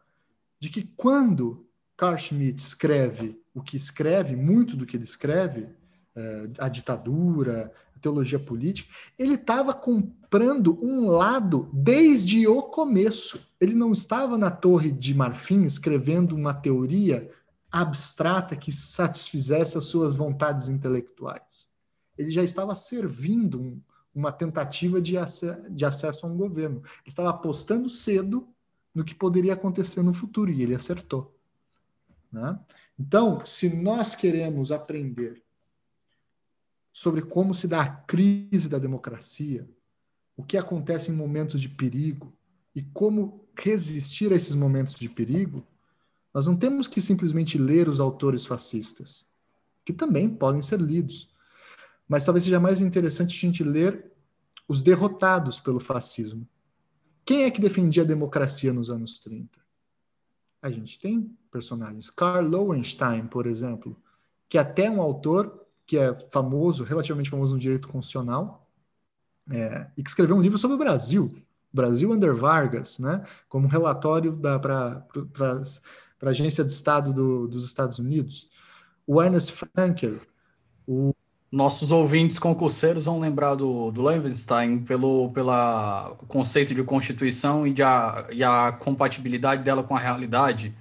de 0.60 0.70
que 0.70 0.84
quando 0.98 1.66
Carl 1.96 2.18
Schmitt 2.18 2.62
escreve 2.62 3.42
o 3.54 3.62
que 3.62 3.78
escreve, 3.78 4.36
muito 4.36 4.76
do 4.76 4.86
que 4.86 4.98
ele 4.98 5.06
escreve, 5.06 5.70
é, 6.14 6.50
a 6.60 6.68
ditadura, 6.68 7.72
a 7.96 8.00
teologia 8.00 8.40
política, 8.40 8.94
ele 9.18 9.36
estava 9.36 9.74
comprando 9.74 10.78
um 10.84 11.08
lado 11.08 11.70
desde 11.72 12.48
o 12.48 12.62
começo. 12.62 13.48
Ele 13.60 13.74
não 13.74 13.92
estava 13.92 14.38
na 14.38 14.52
Torre 14.52 14.92
de 14.92 15.14
Marfim 15.14 15.64
escrevendo 15.64 16.36
uma 16.36 16.54
teoria 16.54 17.32
abstrata 17.72 18.56
que 18.56 18.72
satisfizesse 18.72 19.78
as 19.78 19.86
suas 19.86 20.16
vontades 20.16 20.68
intelectuais. 20.68 21.70
Ele 22.18 22.32
já 22.32 22.44
estava 22.44 22.74
servindo 22.76 23.60
um, 23.60 23.82
uma 24.14 24.32
tentativa 24.32 25.02
de, 25.02 25.16
de 25.70 25.86
acesso 25.86 26.26
a 26.26 26.30
um 26.30 26.38
governo. 26.38 26.78
Ele 26.78 27.08
estava 27.08 27.30
apostando 27.30 27.90
cedo 27.90 28.48
no 28.94 29.04
que 29.04 29.14
poderia 29.14 29.54
acontecer 29.54 30.02
no 30.02 30.14
futuro 30.14 30.52
e 30.52 30.64
ele 30.64 30.74
acertou. 30.74 31.36
Né? 32.32 32.58
Então, 32.98 33.46
se 33.46 33.76
nós 33.76 34.16
queremos 34.16 34.72
aprender 34.72 35.45
sobre 36.96 37.22
como 37.22 37.54
se 37.54 37.68
dá 37.68 37.82
a 37.82 37.90
crise 37.90 38.70
da 38.70 38.80
democracia, 38.80 39.70
o 40.38 40.42
que 40.42 40.58
acontece 40.58 41.12
em 41.12 41.14
momentos 41.14 41.60
de 41.60 41.68
perigo 41.68 42.34
e 42.74 42.82
como 42.82 43.46
resistir 43.54 44.32
a 44.32 44.36
esses 44.38 44.56
momentos 44.56 44.98
de 44.98 45.10
perigo, 45.10 45.68
nós 46.34 46.46
não 46.46 46.56
temos 46.56 46.88
que 46.88 47.02
simplesmente 47.02 47.58
ler 47.58 47.90
os 47.90 48.00
autores 48.00 48.46
fascistas, 48.46 49.28
que 49.84 49.92
também 49.92 50.30
podem 50.30 50.62
ser 50.62 50.80
lidos, 50.80 51.36
mas 52.08 52.24
talvez 52.24 52.46
seja 52.46 52.62
mais 52.62 52.80
interessante 52.80 53.36
a 53.36 53.42
gente 53.42 53.62
ler 53.62 54.14
os 54.66 54.82
derrotados 54.82 55.60
pelo 55.60 55.82
fascismo. 55.82 56.48
Quem 57.26 57.44
é 57.44 57.52
que 57.52 57.60
defendia 57.60 58.04
a 58.04 58.08
democracia 58.08 58.72
nos 58.72 58.90
anos 58.90 59.20
30? 59.20 59.50
A 60.62 60.72
gente 60.72 60.98
tem 60.98 61.38
personagens. 61.52 62.10
Karl 62.10 62.48
Lowenstein, 62.48 63.28
por 63.28 63.48
exemplo, 63.48 64.02
que 64.48 64.58
até 64.58 64.90
um 64.90 65.02
autor 65.02 65.65
que 65.86 65.98
é 65.98 66.18
famoso, 66.32 66.84
relativamente 66.84 67.30
famoso 67.30 67.54
no 67.54 67.60
direito 67.60 67.88
constitucional, 67.88 68.68
é, 69.52 69.88
e 69.96 70.04
que 70.04 70.10
escreveu 70.10 70.36
um 70.36 70.42
livro 70.42 70.58
sobre 70.58 70.76
o 70.76 70.80
Brasil, 70.80 71.32
Brasil 71.72 72.12
under 72.12 72.34
Vargas, 72.34 73.00
né, 73.00 73.24
como 73.48 73.68
relatório 73.68 74.36
para 74.36 75.06
a 76.22 76.30
Agência 76.30 76.64
de 76.64 76.72
Estado 76.72 77.14
do, 77.14 77.48
dos 77.48 77.66
Estados 77.66 78.00
Unidos. 78.00 78.50
O 79.06 79.22
Ernest 79.22 79.52
Frankel, 79.52 80.20
o 80.88 81.14
nossos 81.56 81.90
ouvintes 81.90 82.38
concurseiros 82.38 83.06
vão 83.06 83.18
lembrar 83.18 83.56
do, 83.56 83.90
do 83.90 84.04
Levenstein 84.04 84.80
pelo 84.80 85.32
pela 85.32 86.18
conceito 86.28 86.76
de 86.76 86.84
constituição 86.84 87.66
e, 87.66 87.72
de 87.72 87.82
a, 87.82 88.28
e 88.30 88.44
a 88.44 88.74
compatibilidade 88.74 89.64
dela 89.64 89.82
com 89.82 89.96
a 89.96 90.00
realidade. 90.00 90.76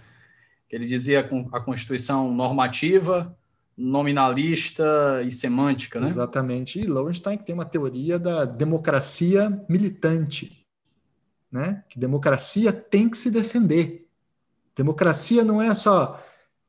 Ele 0.69 0.87
dizia 0.87 1.21
a 1.53 1.61
constituição 1.61 2.35
normativa, 2.35 3.37
nominalista 3.77 5.23
e 5.27 5.33
semântica, 5.33 6.01
né? 6.01 6.09
Exatamente. 6.09 6.79
E 6.79 6.87
Lowenstein 6.87 7.39
tem 7.39 7.55
uma 7.55 7.65
teoria 7.65 8.19
da 8.19 8.45
democracia 8.45 9.65
militante, 9.69 10.65
né? 11.51 11.83
Que 11.89 11.99
democracia 11.99 12.73
tem 12.73 13.09
que 13.09 13.19
se 13.19 13.31
defender. 13.31 14.07
Democracia 14.77 15.45
não 15.45 15.61
é 15.61 15.75
só 15.75 16.23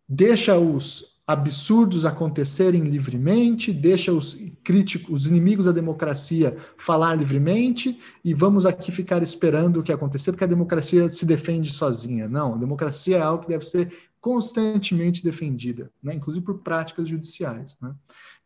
deixa 0.08 0.58
os 0.58 1.16
absurdos 1.28 2.06
acontecerem 2.06 2.84
livremente, 2.84 3.74
deixa 3.74 4.14
os 4.14 4.38
críticos, 4.64 5.22
os 5.22 5.26
inimigos 5.26 5.66
da 5.66 5.72
democracia 5.72 6.56
falar 6.78 7.16
livremente 7.16 8.00
e 8.24 8.32
vamos 8.32 8.64
aqui 8.64 8.92
ficar 8.92 9.24
esperando 9.24 9.80
o 9.80 9.84
que 9.84 9.92
acontecer, 9.92 10.32
porque 10.32 10.44
a 10.44 10.48
democracia 10.48 11.10
se 11.10 11.26
defende 11.26 11.74
sozinha. 11.74 12.30
Não, 12.30 12.54
a 12.54 12.58
democracia 12.58 13.18
é 13.18 13.22
algo 13.22 13.44
que 13.44 13.50
deve 13.50 13.66
ser 13.66 13.92
constantemente 14.26 15.24
defendida, 15.24 15.92
né? 16.02 16.16
inclusive 16.16 16.44
por 16.44 16.58
práticas 16.64 17.08
judiciais. 17.08 17.78
Né? 17.80 17.96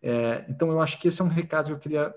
É, 0.01 0.45
então, 0.49 0.69
eu 0.69 0.81
acho 0.81 0.99
que 0.99 1.07
esse 1.07 1.21
é 1.21 1.23
um 1.23 1.29
recado 1.29 1.67
que 1.67 1.71
eu 1.71 1.79
queria 1.79 2.13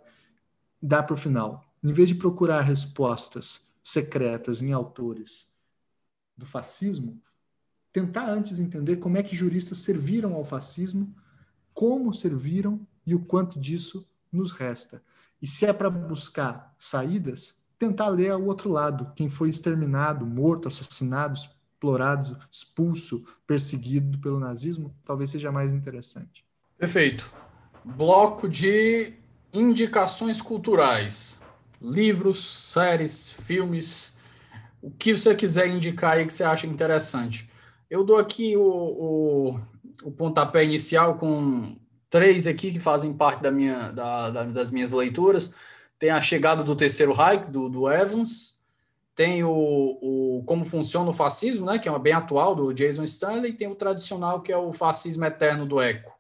dar 0.83 1.05
para 1.05 1.15
o 1.15 1.17
final. 1.17 1.65
Em 1.81 1.93
vez 1.93 2.09
de 2.09 2.17
procurar 2.17 2.63
respostas 2.63 3.63
secretas 3.81 4.63
em 4.63 4.73
autores 4.73 5.47
do 6.37 6.45
fascismo, 6.45 7.23
tentar 7.93 8.29
antes 8.29 8.59
entender 8.59 8.97
como 8.97 9.17
é 9.17 9.23
que 9.23 9.37
juristas 9.37 9.79
serviram 9.79 10.35
ao 10.35 10.43
fascismo, 10.43 11.15
como 11.73 12.13
serviram 12.13 12.85
e 13.07 13.15
o 13.15 13.21
quanto 13.21 13.61
disso 13.61 14.11
nos 14.33 14.51
resta. 14.51 15.01
E 15.41 15.47
se 15.47 15.67
é 15.67 15.73
para 15.73 15.89
buscar 15.89 16.75
saídas, 16.77 17.61
tentar 17.79 18.09
ler 18.09 18.35
o 18.35 18.45
outro 18.45 18.73
lado, 18.73 19.13
quem 19.15 19.31
foi 19.31 19.51
exterminado, 19.51 20.27
morto, 20.27 20.67
assassinado, 20.67 21.39
explorado, 21.83 22.39
expulso, 22.49 23.27
perseguido 23.45 24.17
pelo 24.19 24.39
nazismo, 24.39 24.95
talvez 25.05 25.31
seja 25.31 25.51
mais 25.51 25.75
interessante. 25.75 26.45
Perfeito. 26.79 27.29
Bloco 27.85 28.49
de 28.49 29.15
indicações 29.53 30.41
culturais. 30.41 31.43
Livros, 31.81 32.71
séries, 32.73 33.31
filmes, 33.31 34.17
o 34.81 34.93
que 34.93 35.17
você 35.17 35.35
quiser 35.35 35.67
indicar 35.69 36.13
aí 36.13 36.25
que 36.25 36.33
você 36.33 36.45
acha 36.45 36.69
interessante. 36.69 37.51
Eu 37.91 38.05
dou 38.05 38.17
aqui 38.17 38.57
o, 38.57 38.63
o, 38.63 39.61
o 40.05 40.13
pontapé 40.13 40.65
inicial 40.65 41.17
com 41.17 41.77
três 42.09 42.47
aqui 42.47 42.71
que 42.71 42.79
fazem 42.79 43.13
parte 43.13 43.43
da 43.43 43.51
minha, 43.51 43.91
da, 43.91 44.31
da, 44.31 44.45
das 44.45 44.71
minhas 44.71 44.93
leituras. 44.93 45.57
Tem 45.99 46.11
a 46.11 46.21
chegada 46.21 46.63
do 46.63 46.77
terceiro 46.77 47.13
Reich, 47.13 47.51
do, 47.51 47.69
do 47.69 47.91
Evans. 47.91 48.62
Tem 49.15 49.45
o, 49.45 49.51
o 49.51 50.43
Como 50.47 50.65
Funciona 50.65 51.11
o 51.11 51.13
Fascismo, 51.13 51.67
né, 51.67 51.79
que 51.79 51.89
é 51.89 51.99
bem 51.99 52.13
atual, 52.13 52.55
do 52.55 52.73
Jason 52.73 53.05
Stanley. 53.05 53.53
E 53.53 53.57
tem 53.57 53.69
o 53.69 53.75
tradicional, 53.75 54.41
que 54.41 54.51
é 54.51 54.57
o 54.57 54.73
Fascismo 54.73 55.25
Eterno, 55.25 55.67
do 55.67 55.81
Eco. 55.81 56.13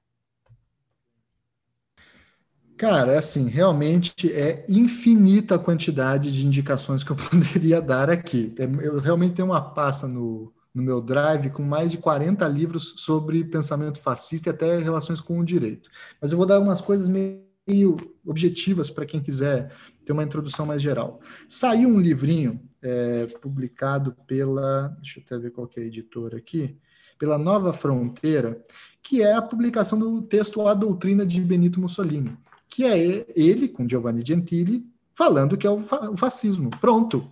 Cara, 2.77 3.12
é 3.12 3.19
assim, 3.19 3.48
realmente 3.48 4.32
é 4.32 4.66
infinita 4.69 5.55
a 5.55 5.59
quantidade 5.59 6.32
de 6.32 6.44
indicações 6.44 7.05
que 7.05 7.12
eu 7.12 7.16
poderia 7.31 7.81
dar 7.81 8.10
aqui. 8.10 8.52
Eu 8.59 8.98
realmente 8.98 9.35
tenho 9.35 9.48
uma 9.48 9.60
pasta 9.60 10.09
no, 10.09 10.52
no 10.74 10.82
meu 10.82 11.01
drive 11.01 11.51
com 11.51 11.62
mais 11.62 11.93
de 11.93 11.98
40 11.98 12.47
livros 12.48 12.94
sobre 12.97 13.44
pensamento 13.44 14.01
fascista 14.01 14.48
e 14.48 14.51
até 14.51 14.78
relações 14.78 15.20
com 15.20 15.39
o 15.39 15.44
direito. 15.44 15.89
Mas 16.20 16.32
eu 16.32 16.39
vou 16.39 16.47
dar 16.47 16.59
umas 16.59 16.81
coisas 16.81 17.09
meio 17.09 17.94
objetivas 18.27 18.90
para 18.90 19.06
quem 19.06 19.23
quiser 19.23 19.73
ter 20.05 20.12
uma 20.12 20.24
introdução 20.24 20.66
mais 20.66 20.83
geral. 20.83 21.20
Saiu 21.49 21.89
um 21.89 22.01
livrinho 22.01 22.61
é, 22.83 23.27
publicado 23.41 24.16
pela, 24.27 24.89
deixa 25.01 25.20
eu 25.20 25.24
até 25.24 25.39
ver 25.39 25.51
qual 25.51 25.70
é 25.77 25.81
a 25.81 25.85
editora 25.85 26.39
aqui, 26.39 26.77
pela 27.19 27.39
Nova 27.39 27.73
Fronteira, 27.73 28.61
que 29.03 29.23
é 29.23 29.33
a 29.33 29.43
publicação 29.43 29.99
do 29.99 30.23
texto 30.23 30.66
A 30.66 30.74
Doutrina 30.74 31.24
de 31.24 31.41
Benito 31.41 31.81
Mussolini, 31.81 32.37
que 32.69 32.85
é 32.85 33.27
ele, 33.37 33.69
com 33.69 33.89
Giovanni 33.89 34.24
Gentili, 34.24 34.87
falando 35.15 35.57
que 35.57 35.66
é 35.66 35.70
o 35.70 35.79
fascismo. 36.16 36.70
Pronto, 36.81 37.31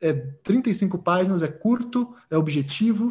é 0.00 0.12
35 0.12 0.98
páginas, 0.98 1.42
é 1.42 1.48
curto, 1.48 2.14
é 2.30 2.36
objetivo 2.36 3.10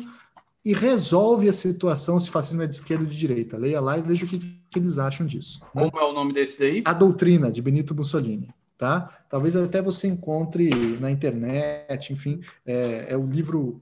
e 0.64 0.74
resolve 0.74 1.50
a 1.50 1.54
situação 1.54 2.20
se 2.20 2.30
fascismo 2.30 2.62
é 2.62 2.68
de 2.68 2.76
esquerda 2.76 3.04
ou 3.04 3.10
de 3.10 3.18
direita. 3.18 3.58
Leia 3.58 3.82
lá 3.82 3.98
e 3.98 4.02
veja 4.02 4.26
o 4.26 4.28
que, 4.28 4.38
que 4.38 4.80
eles 4.80 4.98
acham 4.98 5.26
disso. 5.26 5.60
Né? 5.74 5.90
Como 5.90 6.04
é 6.04 6.08
o 6.08 6.14
nome 6.14 6.34
desse 6.34 6.60
daí? 6.60 6.84
A 6.86 6.94
Doutrina, 6.94 7.52
de 7.52 7.62
Benito 7.62 7.96
Mussolini. 7.96 8.50
Tá? 8.82 9.26
Talvez 9.30 9.56
até 9.56 9.80
você 9.80 10.08
encontre 10.08 10.72
na 11.00 11.12
internet, 11.12 12.12
enfim, 12.12 12.42
é, 12.66 13.14
é 13.14 13.16
o 13.16 13.28
livro 13.28 13.80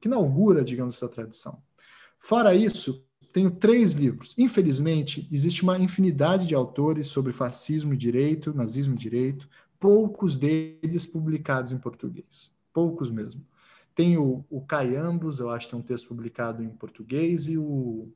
que 0.00 0.08
inaugura, 0.08 0.64
digamos, 0.64 0.94
essa 0.94 1.10
tradição. 1.10 1.62
Fora 2.18 2.54
isso, 2.54 3.04
tenho 3.34 3.50
três 3.50 3.92
livros. 3.92 4.34
Infelizmente, 4.38 5.28
existe 5.30 5.62
uma 5.62 5.78
infinidade 5.78 6.46
de 6.46 6.54
autores 6.54 7.08
sobre 7.08 7.34
fascismo 7.34 7.92
e 7.92 7.98
direito, 7.98 8.54
nazismo 8.54 8.94
e 8.94 8.98
direito, 8.98 9.46
poucos 9.78 10.38
deles 10.38 11.04
publicados 11.04 11.72
em 11.72 11.78
português. 11.78 12.56
Poucos 12.72 13.10
mesmo. 13.10 13.44
Tem 13.94 14.16
o, 14.16 14.42
o 14.48 14.62
Caiambos, 14.62 15.38
eu 15.38 15.50
acho 15.50 15.66
que 15.66 15.72
tem 15.72 15.80
um 15.80 15.84
texto 15.84 16.08
publicado 16.08 16.62
em 16.62 16.70
português, 16.70 17.46
e 17.46 17.58
o. 17.58 18.08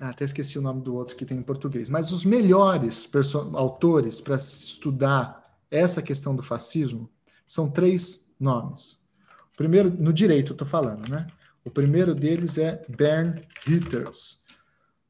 Ah, 0.00 0.08
até 0.08 0.24
esqueci 0.24 0.58
o 0.58 0.62
nome 0.62 0.82
do 0.82 0.94
outro 0.94 1.16
que 1.16 1.24
tem 1.24 1.38
em 1.38 1.42
português. 1.42 1.88
Mas 1.88 2.10
os 2.10 2.24
melhores 2.24 3.08
autores 3.54 4.20
para 4.20 4.36
estudar 4.36 5.58
essa 5.70 6.02
questão 6.02 6.34
do 6.34 6.42
fascismo 6.42 7.08
são 7.46 7.70
três 7.70 8.30
nomes. 8.38 9.02
O 9.52 9.56
primeiro, 9.56 9.90
no 9.90 10.12
direito, 10.12 10.52
estou 10.52 10.66
falando, 10.66 11.08
né? 11.08 11.26
O 11.64 11.70
primeiro 11.70 12.14
deles 12.14 12.58
é 12.58 12.84
Bern 12.88 13.40
Hütters. 13.66 14.42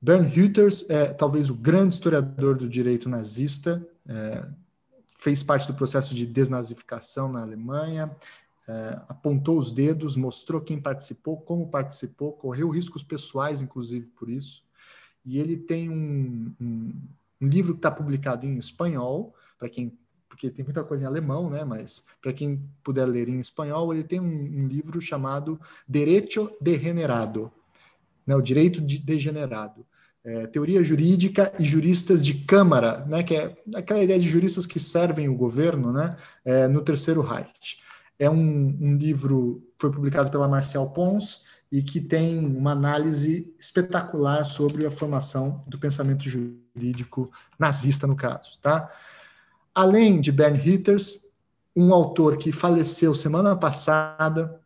Bern 0.00 0.28
Hütters 0.28 0.88
é 0.90 1.06
talvez 1.06 1.48
o 1.48 1.54
grande 1.54 1.94
historiador 1.94 2.56
do 2.56 2.68
direito 2.68 3.08
nazista 3.08 3.84
é, 4.06 4.46
fez 5.06 5.42
parte 5.42 5.66
do 5.66 5.74
processo 5.74 6.14
de 6.14 6.26
desnazificação 6.26 7.32
na 7.32 7.40
Alemanha, 7.40 8.14
é, 8.68 9.00
apontou 9.08 9.58
os 9.58 9.72
dedos, 9.72 10.16
mostrou 10.16 10.60
quem 10.60 10.80
participou, 10.80 11.38
como 11.40 11.70
participou, 11.70 12.32
correu 12.32 12.68
riscos 12.68 13.02
pessoais, 13.02 13.62
inclusive, 13.62 14.06
por 14.08 14.28
isso. 14.28 14.62
E 15.24 15.38
ele 15.38 15.56
tem 15.56 15.88
um, 15.88 16.52
um, 16.60 16.92
um 17.40 17.46
livro 17.46 17.72
que 17.72 17.78
está 17.78 17.90
publicado 17.90 18.46
em 18.46 18.56
espanhol, 18.56 19.34
para 19.58 19.68
quem 19.68 19.96
porque 20.28 20.50
tem 20.50 20.64
muita 20.64 20.82
coisa 20.82 21.04
em 21.04 21.06
alemão, 21.06 21.48
né? 21.48 21.64
Mas 21.64 22.04
para 22.20 22.32
quem 22.32 22.60
puder 22.82 23.06
ler 23.06 23.28
em 23.28 23.38
espanhol, 23.38 23.94
ele 23.94 24.02
tem 24.02 24.18
um, 24.18 24.24
um 24.24 24.66
livro 24.66 25.00
chamado 25.00 25.60
Derecho 25.86 26.50
Degenerado, 26.60 27.52
né? 28.26 28.34
O 28.34 28.42
direito 28.42 28.80
de 28.80 28.98
degenerado 28.98 29.86
é, 30.24 30.46
teoria 30.46 30.82
jurídica 30.82 31.52
e 31.58 31.64
juristas 31.64 32.24
de 32.24 32.34
câmara, 32.34 33.04
né, 33.06 33.22
que 33.22 33.36
é 33.36 33.54
aquela 33.74 34.02
ideia 34.02 34.18
de 34.18 34.28
juristas 34.28 34.64
que 34.64 34.80
servem 34.80 35.28
o 35.28 35.36
governo 35.36 35.92
né, 35.92 36.16
é, 36.44 36.66
no 36.66 36.80
Terceiro 36.80 37.20
Reich. 37.20 37.78
É 38.18 38.30
um, 38.30 38.78
um 38.80 38.96
livro 38.96 39.62
foi 39.76 39.92
publicado 39.92 40.30
pela 40.30 40.48
Marcial 40.48 40.90
Pons 40.90 41.44
e 41.74 41.82
que 41.82 42.00
tem 42.00 42.38
uma 42.38 42.70
análise 42.70 43.52
espetacular 43.58 44.44
sobre 44.44 44.86
a 44.86 44.92
formação 44.92 45.60
do 45.66 45.76
pensamento 45.76 46.22
jurídico 46.22 47.32
nazista, 47.58 48.06
no 48.06 48.14
caso. 48.14 48.60
Tá? 48.62 48.88
Além 49.74 50.20
de 50.20 50.30
Bern 50.30 50.56
Hitters, 50.56 51.24
um 51.74 51.92
autor 51.92 52.36
que 52.36 52.52
faleceu 52.52 53.12
semana 53.12 53.56
passada, 53.56 54.60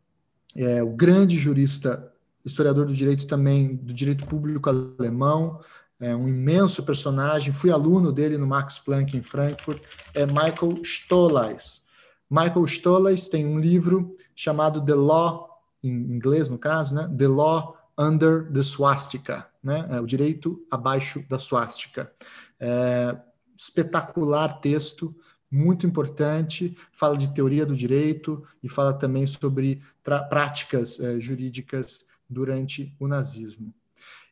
é, 0.55 0.83
o 0.83 0.91
grande 0.91 1.39
jurista 1.39 2.13
historiador 2.45 2.85
do 2.85 2.93
direito 2.93 3.27
também, 3.27 3.75
do 3.77 3.95
direito 3.95 4.27
público 4.27 4.69
alemão, 4.69 5.63
é 5.99 6.15
um 6.15 6.29
imenso 6.29 6.83
personagem, 6.83 7.55
fui 7.55 7.71
aluno 7.71 8.13
dele 8.13 8.37
no 8.37 8.47
Max 8.47 8.79
Planck 8.79 9.17
em 9.17 9.23
Frankfurt, 9.23 9.83
é 10.13 10.27
Michael 10.27 10.83
Stolleis. 10.83 11.87
Michael 12.31 12.67
Stolleis 12.67 13.29
tem 13.29 13.47
um 13.47 13.59
livro 13.59 14.15
chamado 14.37 14.85
The 14.85 14.95
Law, 14.95 15.48
em 15.83 15.91
inglês 15.91 16.49
no 16.49 16.59
caso, 16.59 16.95
né? 16.95 17.09
The 17.17 17.29
Law 17.29 17.77
Under 17.99 18.51
the 18.53 18.63
Swastika, 18.63 19.47
né? 19.63 19.87
É 19.91 20.01
o 20.01 20.07
direito 20.07 20.65
abaixo 20.71 21.25
da 21.29 21.39
swastika. 21.39 22.13
É, 22.61 23.17
espetacular 23.57 24.61
texto, 24.61 25.15
muito 25.51 25.87
importante, 25.87 26.77
fala 26.93 27.17
de 27.17 27.33
teoria 27.33 27.65
do 27.65 27.75
direito 27.75 28.45
e 28.63 28.69
fala 28.69 28.93
também 28.93 29.27
sobre 29.27 29.83
práticas 30.03 31.01
é, 31.01 31.19
jurídicas 31.19 32.07
durante 32.29 32.95
o 33.01 33.09
nazismo. 33.09 33.73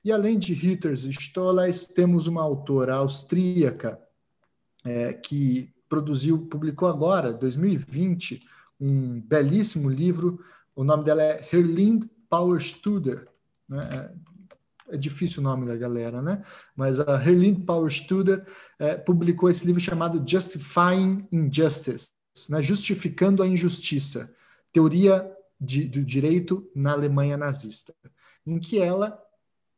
E 0.05 0.13
além 0.13 0.39
de 0.39 0.53
Hitters 0.53 1.05
e 1.05 1.11
Stollers, 1.11 1.87
temos 1.87 2.29
uma 2.29 2.43
autora 2.43 2.95
austríaca 2.95 3.99
é, 4.85 5.13
que 5.13 5.73
produziu, 5.89 6.47
publicou 6.47 6.89
agora, 6.89 7.33
2020, 7.33 8.47
um 8.81 9.21
belíssimo 9.21 9.89
livro. 9.89 10.39
O 10.77 10.85
nome 10.85 11.03
dela 11.03 11.23
é 11.23 11.49
Herlind 11.53 12.05
Powerstuder. 12.29 13.27
Né? 13.69 14.13
É, 14.91 14.95
é 14.95 14.97
difícil 14.97 15.41
o 15.41 15.43
nome 15.43 15.67
da 15.67 15.77
galera, 15.77 16.23
né? 16.23 16.45
Mas 16.77 17.01
a 17.01 17.15
Herlind 17.15 17.65
Powerstuder 17.65 18.47
é, 18.79 18.95
publicou 18.95 19.51
esse 19.51 19.67
livro 19.67 19.81
chamado 19.81 20.23
Justifying 20.25 21.27
Injustice, 21.33 22.11
né? 22.51 22.63
Justificando 22.63 23.43
a 23.43 23.47
Injustiça, 23.47 24.33
Teoria 24.73 25.29
de, 25.59 25.89
do 25.89 26.05
Direito 26.05 26.71
na 26.75 26.93
Alemanha 26.93 27.37
Nazista, 27.37 27.95
em 28.47 28.59
que 28.59 28.79
ela 28.79 29.19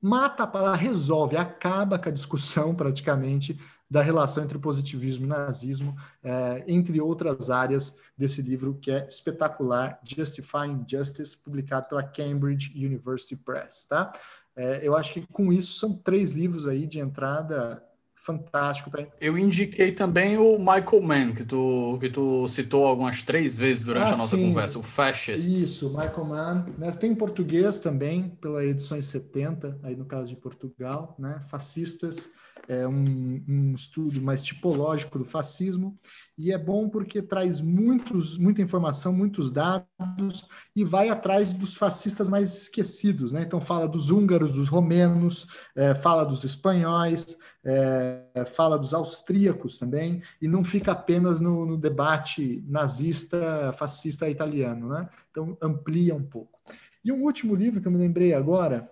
mata, 0.02 0.50
ela 0.52 0.74
resolve, 0.74 1.36
acaba 1.36 1.98
com 1.98 2.08
a 2.08 2.12
discussão 2.12 2.74
praticamente 2.74 3.58
da 3.90 4.02
relação 4.02 4.44
entre 4.44 4.56
o 4.56 4.60
positivismo 4.60 5.24
e 5.24 5.26
o 5.26 5.28
nazismo, 5.28 5.96
é, 6.22 6.64
entre 6.66 7.00
outras 7.00 7.50
áreas 7.50 7.98
desse 8.16 8.42
livro 8.42 8.78
que 8.80 8.90
é 8.90 9.06
espetacular, 9.08 9.98
Justifying 10.04 10.84
Justice, 10.86 11.36
publicado 11.36 11.88
pela 11.88 12.02
Cambridge 12.02 12.72
University 12.74 13.36
Press, 13.36 13.84
tá? 13.88 14.12
É, 14.54 14.80
eu 14.82 14.96
acho 14.96 15.12
que 15.12 15.26
com 15.32 15.52
isso 15.52 15.78
são 15.78 15.94
três 15.94 16.32
livros 16.32 16.66
aí 16.66 16.86
de 16.86 16.98
entrada 16.98 17.82
fantástico. 18.28 18.90
Pra... 18.90 19.06
Eu 19.20 19.38
indiquei 19.38 19.92
também 19.92 20.36
o 20.36 20.58
Michael 20.58 21.00
Mann, 21.00 21.32
que 21.32 21.44
tu, 21.44 21.96
que 21.98 22.10
tu 22.10 22.46
citou 22.48 22.86
algumas 22.86 23.22
três 23.22 23.56
vezes 23.56 23.82
durante 23.84 24.10
ah, 24.10 24.14
a 24.14 24.16
nossa 24.16 24.36
sim. 24.36 24.48
conversa, 24.48 24.78
o 24.78 24.82
Fascist. 24.82 25.48
Isso, 25.48 25.88
Michael 25.90 26.24
Mann. 26.24 26.66
Mas 26.76 26.96
tem 26.96 27.12
em 27.12 27.14
português 27.14 27.78
também, 27.80 28.28
pela 28.40 28.62
edição 28.64 29.00
70, 29.00 29.78
aí 29.82 29.96
no 29.96 30.04
caso 30.04 30.26
de 30.26 30.36
Portugal, 30.36 31.16
né? 31.18 31.40
Fascistas 31.48 32.30
é 32.68 32.86
um, 32.86 33.42
um, 33.48 33.72
estudo 33.74 34.20
mais 34.20 34.42
tipológico 34.42 35.18
do 35.18 35.24
fascismo, 35.24 35.98
e 36.36 36.52
é 36.52 36.58
bom 36.58 36.88
porque 36.88 37.22
traz 37.22 37.62
muitos, 37.62 38.36
muita 38.36 38.60
informação, 38.60 39.12
muitos 39.12 39.50
dados, 39.50 40.46
e 40.76 40.84
vai 40.84 41.08
atrás 41.08 41.54
dos 41.54 41.74
fascistas 41.74 42.28
mais 42.28 42.56
esquecidos. 42.56 43.32
Né? 43.32 43.42
Então, 43.42 43.60
fala 43.60 43.88
dos 43.88 44.10
húngaros, 44.10 44.52
dos 44.52 44.68
romenos, 44.68 45.46
é, 45.74 45.94
fala 45.94 46.24
dos 46.24 46.44
espanhóis, 46.44 47.38
é, 47.64 48.44
fala 48.54 48.78
dos 48.78 48.92
austríacos 48.92 49.78
também, 49.78 50.22
e 50.40 50.46
não 50.46 50.62
fica 50.62 50.92
apenas 50.92 51.40
no, 51.40 51.64
no 51.64 51.78
debate 51.78 52.62
nazista, 52.68 53.72
fascista 53.72 54.28
italiano. 54.28 54.90
Né? 54.90 55.08
Então, 55.30 55.56
amplia 55.62 56.14
um 56.14 56.22
pouco. 56.22 56.60
E 57.02 57.10
um 57.10 57.22
último 57.22 57.54
livro 57.54 57.80
que 57.80 57.88
eu 57.88 57.92
me 57.92 57.98
lembrei 57.98 58.34
agora 58.34 58.88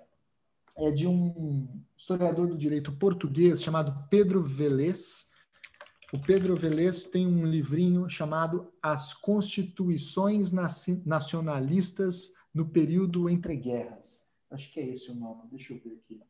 é 0.76 0.90
de 0.90 1.06
um 1.06 1.82
historiador 1.96 2.46
do 2.46 2.56
direito 2.56 2.92
português 2.92 3.62
chamado 3.62 4.06
Pedro 4.10 4.42
Velez. 4.42 5.30
O 6.12 6.20
Pedro 6.20 6.54
Velez 6.56 7.06
tem 7.06 7.26
um 7.26 7.46
livrinho 7.46 8.08
chamado 8.08 8.72
As 8.82 9.14
Constituições 9.14 10.52
Nacionalistas 11.04 12.32
no 12.52 12.68
Período 12.68 13.28
entre 13.28 13.56
Guerras. 13.56 14.26
Acho 14.50 14.70
que 14.70 14.78
é 14.78 14.88
esse 14.88 15.10
o 15.10 15.14
nome, 15.14 15.42
deixa 15.50 15.72
eu 15.72 15.80
ver 15.80 16.00
aqui. 16.04 16.20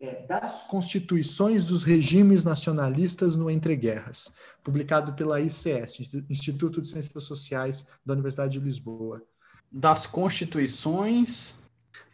É, 0.00 0.26
das 0.26 0.64
Constituições 0.64 1.64
dos 1.64 1.84
Regimes 1.84 2.44
Nacionalistas 2.44 3.36
no 3.36 3.48
Entreguerras, 3.48 4.34
publicado 4.64 5.14
pela 5.14 5.40
ICS, 5.40 6.00
Instituto 6.28 6.82
de 6.82 6.88
Ciências 6.88 7.22
Sociais 7.22 7.86
da 8.04 8.14
Universidade 8.14 8.58
de 8.58 8.64
Lisboa. 8.64 9.22
Das 9.70 10.04
Constituições 10.04 11.54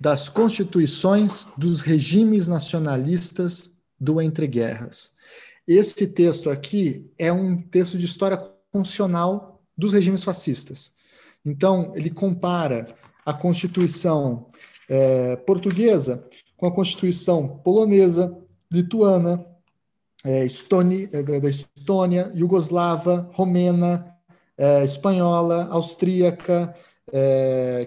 das 0.01 0.29
constituições 0.29 1.47
dos 1.57 1.81
regimes 1.81 2.47
nacionalistas 2.47 3.77
do 3.99 4.23
entreguerras. 4.23 5.13
Esse 5.67 6.07
texto 6.07 6.49
aqui 6.49 7.11
é 7.19 7.33
um 7.33 7.61
texto 7.61 7.99
de 7.99 8.07
história 8.07 8.37
constitucional 8.71 9.61
dos 9.77 9.93
regimes 9.93 10.25
fascistas. 10.25 10.93
Então, 11.45 11.93
ele 11.95 12.11
compara 12.11 12.87
a 13.25 13.33
Constituição 13.33 14.47
é, 14.89 15.37
portuguesa 15.37 16.25
com 16.57 16.67
a 16.67 16.73
Constituição 16.73 17.47
polonesa, 17.47 18.37
lituana, 18.71 19.45
é, 20.25 20.45
Estônia, 20.45 21.09
é, 21.13 21.23
da 21.23 21.49
Estônia, 21.49 22.33
Yugoslava, 22.35 23.31
romena, 23.33 24.15
espanhola, 24.85 25.69
austríaca, 25.71 26.75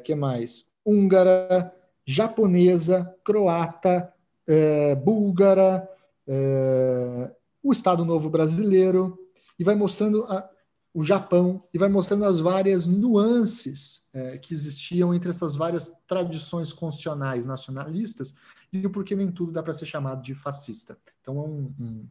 que 0.05 0.15
mais? 0.15 0.67
Húngara, 0.85 1.69
japonesa, 2.11 3.15
croata, 3.23 4.13
é, 4.47 4.95
búlgara, 4.95 5.87
é, 6.27 7.31
o 7.63 7.71
Estado 7.71 8.03
Novo 8.03 8.29
Brasileiro, 8.29 9.17
e 9.57 9.63
vai 9.63 9.75
mostrando 9.75 10.23
a, 10.25 10.49
o 10.93 11.03
Japão, 11.03 11.63
e 11.73 11.77
vai 11.77 11.87
mostrando 11.87 12.25
as 12.25 12.39
várias 12.39 12.85
nuances 12.85 14.07
é, 14.13 14.37
que 14.37 14.53
existiam 14.53 15.13
entre 15.13 15.29
essas 15.29 15.55
várias 15.55 15.93
tradições 16.05 16.73
constitucionais 16.73 17.45
nacionalistas 17.45 18.35
e 18.73 18.85
o 18.85 18.89
porquê 18.89 19.15
nem 19.15 19.31
tudo 19.31 19.51
dá 19.51 19.63
para 19.63 19.73
ser 19.73 19.85
chamado 19.85 20.21
de 20.21 20.35
fascista. 20.35 20.97
Então, 21.21 21.37
é 21.37 21.41
um, 21.41 21.73
um, 21.79 22.07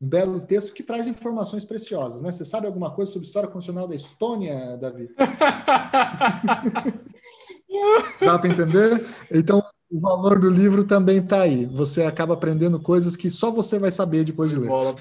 um, 0.00 0.08
belo 0.08 0.40
texto 0.40 0.74
que 0.74 0.82
traz 0.82 1.06
informações 1.06 1.64
preciosas. 1.64 2.20
Né? 2.20 2.30
Você 2.30 2.44
sabe 2.44 2.66
alguma 2.66 2.90
coisa 2.90 3.12
sobre 3.12 3.26
a 3.26 3.28
história 3.28 3.48
constitucional 3.48 3.88
da 3.88 3.94
Estônia, 3.94 4.76
Davi? 4.76 5.08
Dá 8.20 8.38
para 8.38 8.50
entender? 8.50 9.04
Então, 9.30 9.62
o 9.90 10.00
valor 10.00 10.38
do 10.38 10.50
livro 10.50 10.84
também 10.84 11.18
está 11.18 11.42
aí. 11.42 11.64
Você 11.66 12.02
acaba 12.02 12.34
aprendendo 12.34 12.78
coisas 12.78 13.16
que 13.16 13.30
só 13.30 13.50
você 13.50 13.78
vai 13.78 13.90
saber 13.90 14.24
depois 14.24 14.50
de 14.50 14.56
ler. 14.56 14.68
Bola. 14.68 14.96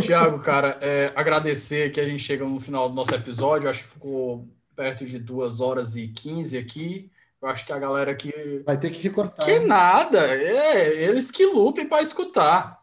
Tiago, 0.00 0.38
cara, 0.40 0.78
é, 0.80 1.12
agradecer 1.14 1.90
que 1.90 2.00
a 2.00 2.04
gente 2.04 2.22
chega 2.22 2.44
no 2.44 2.58
final 2.58 2.88
do 2.88 2.94
nosso 2.94 3.14
episódio. 3.14 3.68
Acho 3.68 3.82
que 3.82 3.90
ficou 3.90 4.48
perto 4.74 5.04
de 5.04 5.18
duas 5.18 5.60
horas 5.60 5.96
e 5.96 6.08
quinze 6.08 6.56
aqui. 6.56 7.10
Eu 7.42 7.48
acho 7.48 7.66
que 7.66 7.72
a 7.72 7.78
galera 7.78 8.12
aqui. 8.12 8.32
Vai 8.64 8.78
ter 8.78 8.90
que 8.90 9.02
recortar. 9.02 9.44
Que 9.44 9.58
nada! 9.58 10.20
É, 10.20 11.02
eles 11.02 11.30
que 11.30 11.44
lutem 11.44 11.86
para 11.86 12.00
escutar. 12.00 12.81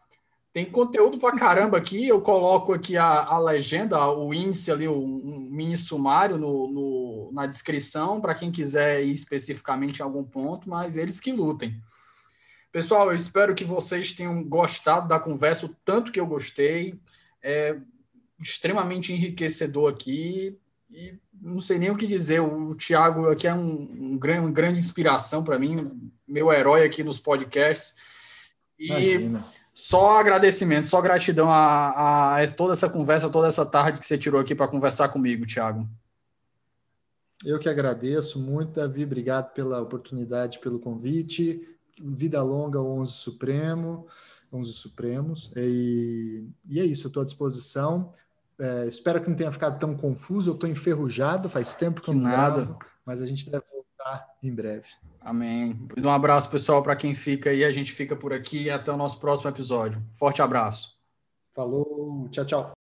Tem 0.52 0.64
conteúdo 0.64 1.18
para 1.18 1.36
caramba 1.36 1.78
aqui. 1.78 2.06
Eu 2.06 2.20
coloco 2.20 2.72
aqui 2.72 2.96
a, 2.96 3.06
a 3.06 3.38
legenda, 3.38 4.10
o 4.10 4.34
índice 4.34 4.72
ali, 4.72 4.88
um 4.88 5.48
mini 5.50 5.76
sumário 5.76 6.36
no, 6.36 6.68
no 6.68 7.30
na 7.32 7.46
descrição 7.46 8.20
para 8.20 8.34
quem 8.34 8.50
quiser 8.50 9.04
ir 9.04 9.14
especificamente 9.14 10.00
em 10.00 10.02
algum 10.02 10.24
ponto, 10.24 10.68
mas 10.68 10.96
eles 10.96 11.20
que 11.20 11.30
lutem. 11.30 11.80
Pessoal, 12.72 13.10
eu 13.10 13.16
espero 13.16 13.54
que 13.54 13.64
vocês 13.64 14.12
tenham 14.12 14.42
gostado 14.42 15.06
da 15.06 15.20
conversa, 15.20 15.66
o 15.66 15.76
tanto 15.84 16.10
que 16.10 16.18
eu 16.18 16.26
gostei. 16.26 16.98
É 17.42 17.76
extremamente 18.40 19.12
enriquecedor 19.12 19.90
aqui 19.90 20.58
e 20.90 21.14
não 21.32 21.60
sei 21.60 21.78
nem 21.78 21.90
o 21.90 21.96
que 21.96 22.06
dizer. 22.06 22.40
O 22.40 22.74
Thiago 22.74 23.28
aqui 23.28 23.46
é 23.46 23.54
um, 23.54 23.88
um 24.12 24.18
grande, 24.18 24.40
uma 24.40 24.50
grande 24.50 24.80
inspiração 24.80 25.44
para 25.44 25.58
mim, 25.58 26.10
meu 26.26 26.52
herói 26.52 26.84
aqui 26.84 27.04
nos 27.04 27.20
podcasts. 27.20 27.94
E 28.78 28.86
Imagina 28.86 29.59
só 29.72 30.18
agradecimento, 30.18 30.86
só 30.86 31.00
gratidão 31.00 31.50
a, 31.50 32.38
a, 32.42 32.48
toda 32.48 32.72
essa 32.72 32.88
conversa, 32.88 33.30
toda 33.30 33.48
essa 33.48 33.64
tarde 33.64 34.00
que 34.00 34.06
você 34.06 34.18
tirou 34.18 34.40
aqui 34.40 34.54
para 34.54 34.68
conversar 34.68 35.08
comigo, 35.08 35.46
Thiago. 35.46 35.88
Eu 37.44 37.58
que 37.58 37.68
agradeço 37.68 38.38
muito, 38.38 38.72
Davi. 38.72 39.04
Obrigado 39.04 39.52
pela 39.54 39.80
oportunidade, 39.80 40.58
pelo 40.58 40.78
convite. 40.78 41.66
Vida 41.98 42.42
longa 42.42 42.78
ao 42.78 42.86
11 42.98 43.12
Supremo, 43.12 44.06
11 44.52 44.72
Supremos. 44.72 45.50
E, 45.56 46.44
e 46.68 46.80
é 46.80 46.84
isso, 46.84 47.06
eu 47.06 47.08
estou 47.08 47.22
à 47.22 47.26
disposição. 47.26 48.12
É, 48.58 48.86
espero 48.86 49.22
que 49.22 49.30
não 49.30 49.36
tenha 49.36 49.50
ficado 49.50 49.78
tão 49.78 49.96
confuso. 49.96 50.50
Eu 50.50 50.54
estou 50.54 50.68
enferrujado, 50.68 51.48
faz 51.48 51.74
tempo 51.74 52.02
que 52.02 52.10
eu 52.10 52.14
não 52.14 52.22
Nada. 52.22 52.64
gravo, 52.64 52.78
mas 53.06 53.22
a 53.22 53.26
gente 53.26 53.48
deve 53.50 53.64
voltar 54.00 54.34
em 54.42 54.52
breve. 54.52 54.86
Amém. 55.20 55.78
Um 55.98 56.10
abraço, 56.10 56.50
pessoal, 56.50 56.82
para 56.82 56.96
quem 56.96 57.14
fica 57.14 57.50
aí. 57.50 57.64
A 57.64 57.70
gente 57.70 57.92
fica 57.92 58.16
por 58.16 58.32
aqui 58.32 58.64
e 58.64 58.70
até 58.70 58.90
o 58.90 58.96
nosso 58.96 59.20
próximo 59.20 59.50
episódio. 59.50 60.02
Forte 60.18 60.40
abraço. 60.40 60.98
Falou, 61.54 62.28
tchau, 62.30 62.44
tchau. 62.44 62.79